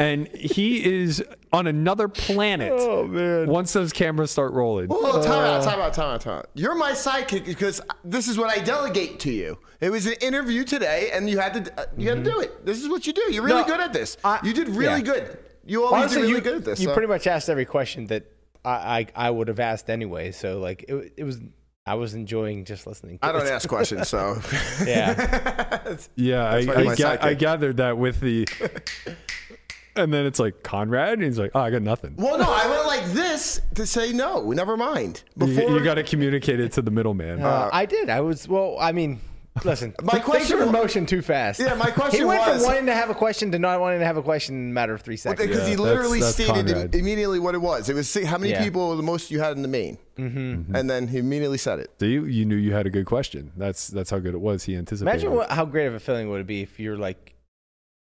and 0.00 0.28
he 0.28 0.84
is 1.04 1.22
on 1.52 1.66
another 1.66 2.08
planet. 2.08 2.72
Oh 2.74 3.06
man. 3.06 3.46
Once 3.48 3.72
those 3.72 3.92
cameras 3.92 4.30
start 4.30 4.52
rolling, 4.52 4.88
Well, 4.88 5.22
time 5.22 5.32
out, 5.44 5.62
time 5.62 5.80
out, 5.80 5.92
time 5.94 6.10
out, 6.10 6.20
time 6.20 6.38
out. 6.38 6.50
You're 6.54 6.74
my 6.74 6.92
sidekick 6.92 7.44
because 7.46 7.80
this 8.04 8.28
is 8.28 8.36
what 8.38 8.56
I 8.56 8.62
delegate 8.62 9.20
to 9.20 9.30
you. 9.32 9.58
It 9.80 9.90
was 9.90 10.06
an 10.06 10.14
interview 10.20 10.64
today, 10.64 11.10
and 11.12 11.28
you 11.30 11.38
had 11.38 11.64
to 11.64 11.80
uh, 11.80 11.84
you 11.96 12.08
had 12.08 12.24
to 12.24 12.30
do 12.30 12.40
it. 12.40 12.64
This 12.66 12.82
is 12.82 12.88
what 12.88 13.06
you 13.06 13.12
do. 13.12 13.22
You're 13.32 13.44
really 13.44 13.60
No, 13.62 13.66
good 13.66 13.80
at 13.80 13.92
this. 13.92 14.16
I- 14.24 14.40
you 14.42 14.52
did 14.52 14.68
really 14.68 14.96
yeah. 15.00 15.12
good. 15.14 15.38
You 15.64 15.84
always 15.84 16.02
Honestly, 16.02 16.16
do 16.16 16.22
really 16.28 16.34
you, 16.34 16.40
good 16.42 16.56
at 16.58 16.64
this. 16.64 16.80
you 16.80 16.86
so. 16.86 16.92
pretty 16.92 17.08
much 17.08 17.26
asked 17.26 17.48
every 17.48 17.64
question 17.64 18.06
that 18.06 18.24
I 18.64 19.06
I, 19.16 19.26
I 19.26 19.30
would 19.30 19.48
have 19.48 19.60
asked 19.60 19.90
anyway. 19.90 20.32
So 20.32 20.58
like 20.58 20.84
it, 20.88 21.12
it 21.16 21.24
was 21.24 21.38
I 21.86 21.94
was 21.94 22.14
enjoying 22.14 22.64
just 22.64 22.86
listening. 22.86 23.18
To 23.18 23.26
I 23.26 23.32
don't 23.32 23.46
it. 23.46 23.50
ask 23.52 23.68
questions, 23.68 24.08
so 24.08 24.40
Yeah. 24.86 25.96
yeah, 26.16 26.44
I, 26.44 26.54
why 26.54 26.60
you're 26.60 26.84
my 26.84 26.92
I, 26.92 26.96
ga- 26.96 27.18
I 27.20 27.34
gathered 27.34 27.76
that 27.76 27.96
with 27.98 28.18
the. 28.20 28.48
And 29.96 30.12
then 30.12 30.26
it's 30.26 30.38
like 30.38 30.62
Conrad, 30.62 31.14
and 31.14 31.22
he's 31.22 31.38
like, 31.38 31.52
"Oh, 31.54 31.60
I 31.60 31.70
got 31.70 31.82
nothing." 31.82 32.14
well, 32.16 32.38
no, 32.38 32.44
I 32.48 32.68
went 32.68 32.86
like 32.86 33.04
this 33.12 33.60
to 33.74 33.86
say 33.86 34.12
no. 34.12 34.50
Never 34.52 34.76
mind. 34.76 35.22
You- 35.36 35.46
Before 35.46 35.70
you, 35.70 35.82
got 35.84 35.94
to 35.94 36.02
communicate 36.02 36.60
it 36.60 36.72
to 36.72 36.82
the 36.82 36.90
middleman. 36.90 37.42
Uh, 37.42 37.70
I 37.72 37.86
did. 37.86 38.10
I 38.10 38.20
was 38.20 38.46
well. 38.48 38.76
I 38.80 38.92
mean, 38.92 39.20
listen. 39.64 39.94
My 40.02 40.18
question 40.18 40.48
Things 40.48 40.52
are 40.52 40.62
in 40.66 40.72
wa- 40.72 40.80
motion 40.80 41.06
too 41.06 41.22
fast. 41.22 41.60
Yeah, 41.60 41.74
my 41.74 41.90
question. 41.92 42.20
He 42.20 42.24
went 42.24 42.40
was- 42.46 42.58
from 42.62 42.66
wanting 42.66 42.86
to 42.86 42.94
have 42.94 43.08
a 43.10 43.14
question 43.14 43.50
to 43.52 43.58
not 43.58 43.80
wanting 43.80 44.00
to 44.00 44.04
have 44.06 44.16
a 44.16 44.22
question 44.22 44.54
in 44.56 44.70
a 44.70 44.72
matter 44.74 44.92
of 44.94 45.00
three 45.02 45.16
seconds. 45.16 45.46
because 45.48 45.62
Yeah, 45.62 45.70
he 45.70 45.76
literally 45.76 46.20
that's 46.20 46.34
stated 46.34 46.66
Conrad. 46.66 46.94
immediately 46.94 47.38
what 47.38 47.54
it 47.54 47.60
was. 47.62 47.88
It 47.88 47.94
was 47.94 48.08
see- 48.08 48.24
how 48.24 48.36
many 48.38 48.52
Yeah. 48.52 48.62
people 48.64 48.90
were 48.90 48.96
the 48.96 49.02
most 49.02 49.30
you 49.30 49.40
had 49.40 49.56
in 49.56 49.62
the 49.62 49.68
main, 49.68 49.96
mm-hmm. 50.18 50.74
and 50.74 50.90
then 50.90 51.08
he 51.08 51.18
immediately 51.18 51.58
said 51.58 51.78
it. 51.78 51.90
So 52.00 52.06
you, 52.06 52.24
you 52.26 52.44
knew 52.44 52.56
you 52.56 52.72
had 52.72 52.86
a 52.86 52.90
good 52.90 53.06
question. 53.06 53.52
That's 53.56 53.88
that's 53.88 54.10
how 54.10 54.18
good 54.18 54.34
it 54.34 54.40
was. 54.40 54.64
He 54.64 54.76
anticipated. 54.76 55.10
Imagine 55.22 55.32
what, 55.36 55.50
how 55.50 55.64
great 55.64 55.86
of 55.86 55.94
a 55.94 56.00
feeling 56.00 56.28
would 56.30 56.40
it 56.42 56.46
be 56.46 56.60
if 56.62 56.78
you're 56.78 56.98
like 56.98 57.32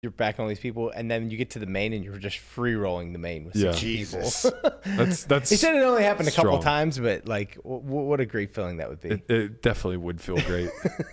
you're 0.04 0.12
back 0.12 0.38
on 0.38 0.50
these 0.50 0.60
people, 0.60 0.90
and 0.90 1.10
then 1.10 1.32
you 1.32 1.38
get 1.38 1.52
to 1.52 1.60
the 1.60 1.66
main 1.66 1.94
and 1.94 2.04
you're 2.04 2.18
just 2.18 2.38
free 2.38 2.76
rolling 2.76 3.14
the 3.14 3.20
main 3.20 3.46
with 3.46 3.56
Yeah. 3.56 3.72
six 3.72 3.80
Jesus. 3.82 4.44
people. 4.44 4.72
That's 4.86 5.24
that's. 5.24 5.50
he 5.50 5.56
said 5.56 5.76
it 5.76 5.84
only 5.84 6.04
happened 6.04 6.28
a 6.28 6.32
couple 6.32 6.60
times, 6.60 7.00
but 7.00 7.26
like, 7.28 7.56
w- 7.64 7.82
w- 7.82 8.06
what 8.06 8.20
a 8.20 8.26
great 8.26 8.54
feeling 8.54 8.78
that 8.78 8.90
would 8.90 9.00
be. 9.00 9.10
It, 9.10 9.30
it 9.30 9.62
definitely 9.62 9.98
would 9.98 10.20
feel 10.20 10.38
great. 10.42 10.70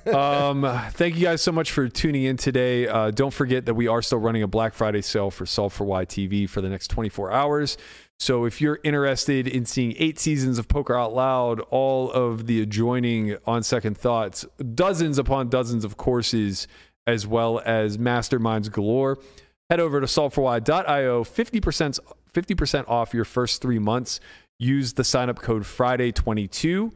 um, 0.13 0.63
thank 0.91 1.15
you 1.15 1.23
guys 1.23 1.41
so 1.41 1.53
much 1.53 1.71
for 1.71 1.89
tuning 1.89 2.25
in 2.25 2.37
today. 2.37 2.89
Uh, 2.89 3.13
don't 3.13 3.33
forget 3.33 3.65
that 3.67 3.75
we 3.75 3.87
are 3.87 4.03
still 4.03 4.19
running 4.19 4.43
a 4.43 4.49
Black 4.49 4.75
Friday 4.75 5.03
sale 5.03 5.31
for 5.31 5.47
Solve 5.47 5.73
for 5.73 5.85
Why 5.85 6.05
TV 6.05 6.49
for 6.49 6.61
the 6.61 6.69
next 6.69 6.89
24 6.89 7.31
hours. 7.33 7.79
So 8.19 8.45
if 8.45 8.61
you're 8.61 8.81
interested 8.85 9.47
in 9.49 9.65
seeing 9.65 9.95
eight 9.97 10.19
seasons 10.19 10.59
of 10.59 10.69
Poker 10.69 10.95
Out 10.95 11.15
Loud, 11.15 11.61
all 11.71 12.11
of 12.11 12.47
the 12.47 12.61
adjoining 12.61 13.37
On 13.47 13.63
Second 13.63 13.97
Thoughts, 13.97 14.45
dozens 14.75 15.17
upon 15.19 15.49
dozens 15.49 15.85
of 15.87 15.97
courses, 15.97 16.69
as 17.11 17.27
well 17.27 17.61
as 17.65 17.99
masterminds 17.99 18.71
galore, 18.71 19.19
head 19.69 19.81
over 19.81 20.01
to 20.01 20.07
solveforwhy.io. 20.07 21.25
50% 21.25 21.99
50% 22.33 22.89
off 22.89 23.13
your 23.13 23.25
first 23.25 23.61
three 23.61 23.81
months. 23.81 24.21
Use 24.61 24.93
the 24.93 25.03
sign 25.03 25.29
up 25.29 25.41
code 25.41 25.63
Friday22. 25.65 26.93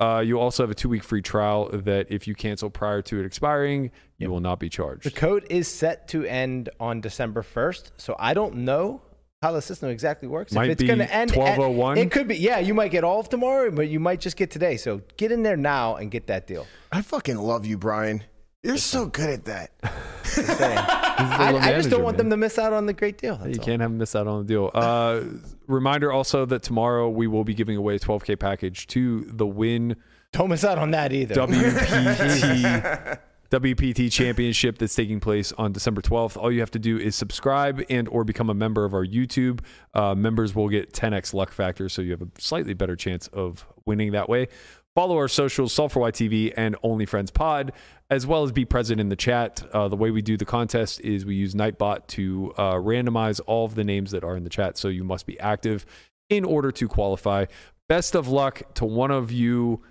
Uh, 0.00 0.18
you 0.18 0.40
also 0.40 0.64
have 0.64 0.70
a 0.70 0.74
two 0.74 0.88
week 0.88 1.04
free 1.04 1.22
trial 1.22 1.68
that 1.72 2.10
if 2.10 2.26
you 2.26 2.34
cancel 2.34 2.68
prior 2.68 3.00
to 3.02 3.20
it 3.20 3.24
expiring, 3.24 3.92
you 4.18 4.28
will 4.28 4.40
not 4.40 4.58
be 4.58 4.68
charged. 4.68 5.04
the 5.04 5.10
code 5.12 5.46
is 5.48 5.68
set 5.68 6.08
to 6.08 6.24
end 6.24 6.68
on 6.80 7.00
December 7.00 7.42
1st, 7.42 7.92
so 7.98 8.16
I 8.18 8.34
don't 8.34 8.56
know 8.56 9.00
how 9.42 9.52
the 9.52 9.62
system 9.62 9.90
exactly 9.90 10.26
works. 10.26 10.52
Might 10.52 10.64
if 10.64 10.70
it's 10.72 10.80
be 10.82 10.86
going 10.88 10.98
to 10.98 11.14
end 11.14 11.30
at- 11.32 11.56
12:01. 11.58 11.98
it 11.98 12.10
could 12.10 12.26
be. 12.26 12.36
Yeah, 12.36 12.58
you 12.58 12.74
might 12.74 12.90
get 12.90 13.04
all 13.04 13.20
of 13.20 13.28
tomorrow, 13.28 13.70
but 13.70 13.88
you 13.88 14.00
might 14.00 14.18
just 14.20 14.36
get 14.36 14.50
today. 14.50 14.76
So 14.76 15.02
get 15.16 15.30
in 15.30 15.44
there 15.44 15.56
now 15.56 15.96
and 15.96 16.10
get 16.10 16.26
that 16.26 16.48
deal. 16.48 16.66
I 16.90 17.02
fucking 17.02 17.36
love 17.38 17.64
you, 17.66 17.78
Brian. 17.78 18.24
You're 18.62 18.76
so 18.76 19.06
good 19.06 19.28
at 19.30 19.44
that. 19.46 19.70
Just. 20.22 20.60
I, 20.62 21.58
I 21.60 21.72
just 21.74 21.90
don't 21.90 22.02
want 22.02 22.16
man. 22.16 22.28
them 22.28 22.30
to 22.30 22.36
miss 22.38 22.58
out 22.58 22.72
on 22.72 22.86
the 22.86 22.92
great 22.92 23.18
deal. 23.18 23.36
That's 23.36 23.54
You 23.56 23.60
all. 23.60 23.66
can't 23.66 23.80
have 23.82 23.90
them 23.90 23.98
miss 23.98 24.16
out 24.16 24.26
on 24.26 24.46
the 24.46 24.48
deal. 24.48 24.70
Uh, 24.72 25.22
reminder 25.66 26.10
also 26.10 26.46
that 26.46 26.62
tomorrow 26.62 27.08
we 27.10 27.26
will 27.26 27.44
be 27.44 27.54
giving 27.54 27.76
away 27.76 27.96
a 27.96 27.98
12K 27.98 28.38
package 28.38 28.86
to 28.88 29.24
the 29.28 29.46
Wynn 29.46 29.96
Don't 30.32 30.48
miss 30.48 30.64
out 30.64 30.78
on 30.78 30.92
that 30.92 31.12
either. 31.12 31.34
WPT 31.34 33.18
WPT 33.50 34.10
championship 34.10 34.78
that's 34.78 34.94
taking 34.94 35.20
place 35.20 35.52
on 35.58 35.72
December 35.72 36.00
12th. 36.00 36.38
All 36.38 36.50
you 36.50 36.60
have 36.60 36.70
to 36.70 36.78
do 36.78 36.98
is 36.98 37.14
subscribe 37.14 37.82
and 37.90 38.08
or 38.08 38.24
become 38.24 38.48
a 38.48 38.54
member 38.54 38.86
of 38.86 38.94
our 38.94 39.04
YouTube. 39.04 39.60
Uh, 39.92 40.14
members 40.14 40.54
will 40.54 40.70
get 40.70 40.92
10x 40.94 41.34
luck 41.34 41.50
factor, 41.52 41.90
so 41.90 42.00
you 42.00 42.12
have 42.12 42.22
a 42.22 42.28
slightly 42.38 42.72
better 42.72 42.96
chance 42.96 43.28
of 43.28 43.66
winning 43.84 44.12
that 44.12 44.28
way. 44.30 44.48
Follow 44.94 45.16
our 45.16 45.28
socials, 45.28 45.72
Solve 45.72 45.92
for 45.92 46.00
Why 46.00 46.10
TV 46.10 46.52
and 46.54 46.76
OnlyFriends 46.82 47.32
Pod, 47.32 47.72
as 48.10 48.26
well 48.26 48.42
as 48.42 48.52
be 48.52 48.66
present 48.66 49.00
in 49.00 49.08
the 49.08 49.16
chat. 49.16 49.64
Uh, 49.72 49.88
the 49.88 49.96
way 49.96 50.10
we 50.10 50.20
do 50.20 50.36
the 50.36 50.44
contest 50.44 51.00
is 51.00 51.24
we 51.24 51.34
use 51.34 51.54
Nightbot 51.54 52.06
to 52.08 52.52
uh, 52.58 52.74
randomize 52.74 53.40
all 53.46 53.64
of 53.64 53.74
the 53.74 53.84
names 53.84 54.10
that 54.10 54.22
are 54.22 54.36
in 54.36 54.44
the 54.44 54.50
chat, 54.50 54.76
so 54.76 54.88
you 54.88 55.02
must 55.02 55.24
be 55.24 55.40
active 55.40 55.86
in 56.28 56.44
order 56.44 56.70
to 56.72 56.88
qualify. 56.88 57.46
Best 57.88 58.14
of 58.14 58.28
luck 58.28 58.74
to 58.74 58.84
one 58.84 59.10
of 59.10 59.32
you 59.32 59.82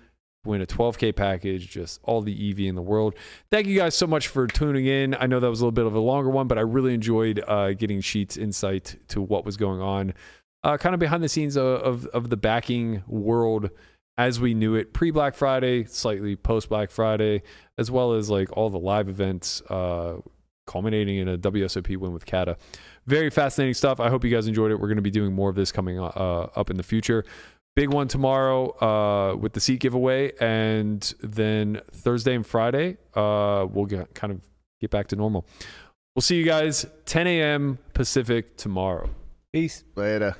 win 0.44 0.60
a 0.60 0.66
12k 0.66 1.14
package 1.14 1.68
just 1.68 2.00
all 2.02 2.20
the 2.20 2.50
ev 2.50 2.58
in 2.58 2.74
the 2.74 2.82
world 2.82 3.14
thank 3.52 3.64
you 3.64 3.78
guys 3.78 3.94
so 3.94 4.08
much 4.08 4.26
for 4.26 4.48
tuning 4.48 4.86
in 4.86 5.14
i 5.20 5.24
know 5.24 5.38
that 5.38 5.48
was 5.48 5.60
a 5.60 5.62
little 5.62 5.70
bit 5.70 5.86
of 5.86 5.94
a 5.94 6.00
longer 6.00 6.28
one 6.28 6.48
but 6.48 6.58
i 6.58 6.60
really 6.60 6.92
enjoyed 6.92 7.40
uh, 7.46 7.72
getting 7.74 8.00
sheets 8.00 8.36
insight 8.36 8.96
to 9.06 9.22
what 9.22 9.44
was 9.44 9.56
going 9.56 9.80
on 9.80 10.12
uh, 10.64 10.76
kind 10.76 10.94
of 10.94 10.98
behind 10.98 11.22
the 11.22 11.28
scenes 11.28 11.56
of, 11.56 11.64
of, 11.64 12.06
of 12.06 12.28
the 12.28 12.36
backing 12.36 13.04
world 13.06 13.70
as 14.18 14.40
we 14.40 14.54
knew 14.54 14.74
it 14.74 14.92
pre 14.92 15.10
black 15.10 15.34
friday 15.34 15.84
slightly 15.84 16.36
post 16.36 16.68
black 16.68 16.90
friday 16.90 17.42
as 17.78 17.90
well 17.90 18.12
as 18.12 18.28
like 18.30 18.54
all 18.56 18.70
the 18.70 18.78
live 18.78 19.08
events 19.08 19.62
uh, 19.70 20.16
culminating 20.66 21.18
in 21.18 21.28
a 21.28 21.38
wsop 21.38 21.96
win 21.96 22.12
with 22.12 22.26
Cada 22.26 22.56
very 23.06 23.30
fascinating 23.30 23.74
stuff 23.74 24.00
i 24.00 24.08
hope 24.08 24.24
you 24.24 24.30
guys 24.30 24.46
enjoyed 24.46 24.70
it 24.70 24.76
we're 24.78 24.88
going 24.88 24.96
to 24.96 25.02
be 25.02 25.10
doing 25.10 25.32
more 25.32 25.50
of 25.50 25.56
this 25.56 25.72
coming 25.72 25.98
uh, 25.98 26.04
up 26.04 26.70
in 26.70 26.76
the 26.76 26.82
future 26.82 27.24
big 27.74 27.90
one 27.90 28.08
tomorrow 28.08 28.70
uh, 28.80 29.36
with 29.36 29.52
the 29.52 29.60
seat 29.60 29.80
giveaway, 29.80 30.32
and 30.40 31.14
then 31.22 31.80
Thursday 31.90 32.34
and 32.34 32.46
Friday 32.46 32.96
uh, 33.14 33.66
we'll 33.70 33.86
get, 33.86 34.14
kind 34.14 34.32
of 34.32 34.40
get 34.80 34.90
back 34.90 35.08
to 35.08 35.16
normal. 35.16 35.46
We'll 36.14 36.22
see 36.22 36.36
you 36.36 36.44
guys 36.44 36.86
10 37.06 37.26
a.m. 37.26 37.78
Pacific 37.94 38.56
tomorrow. 38.56 39.10
Peace. 39.52 39.84
Later. 39.96 40.36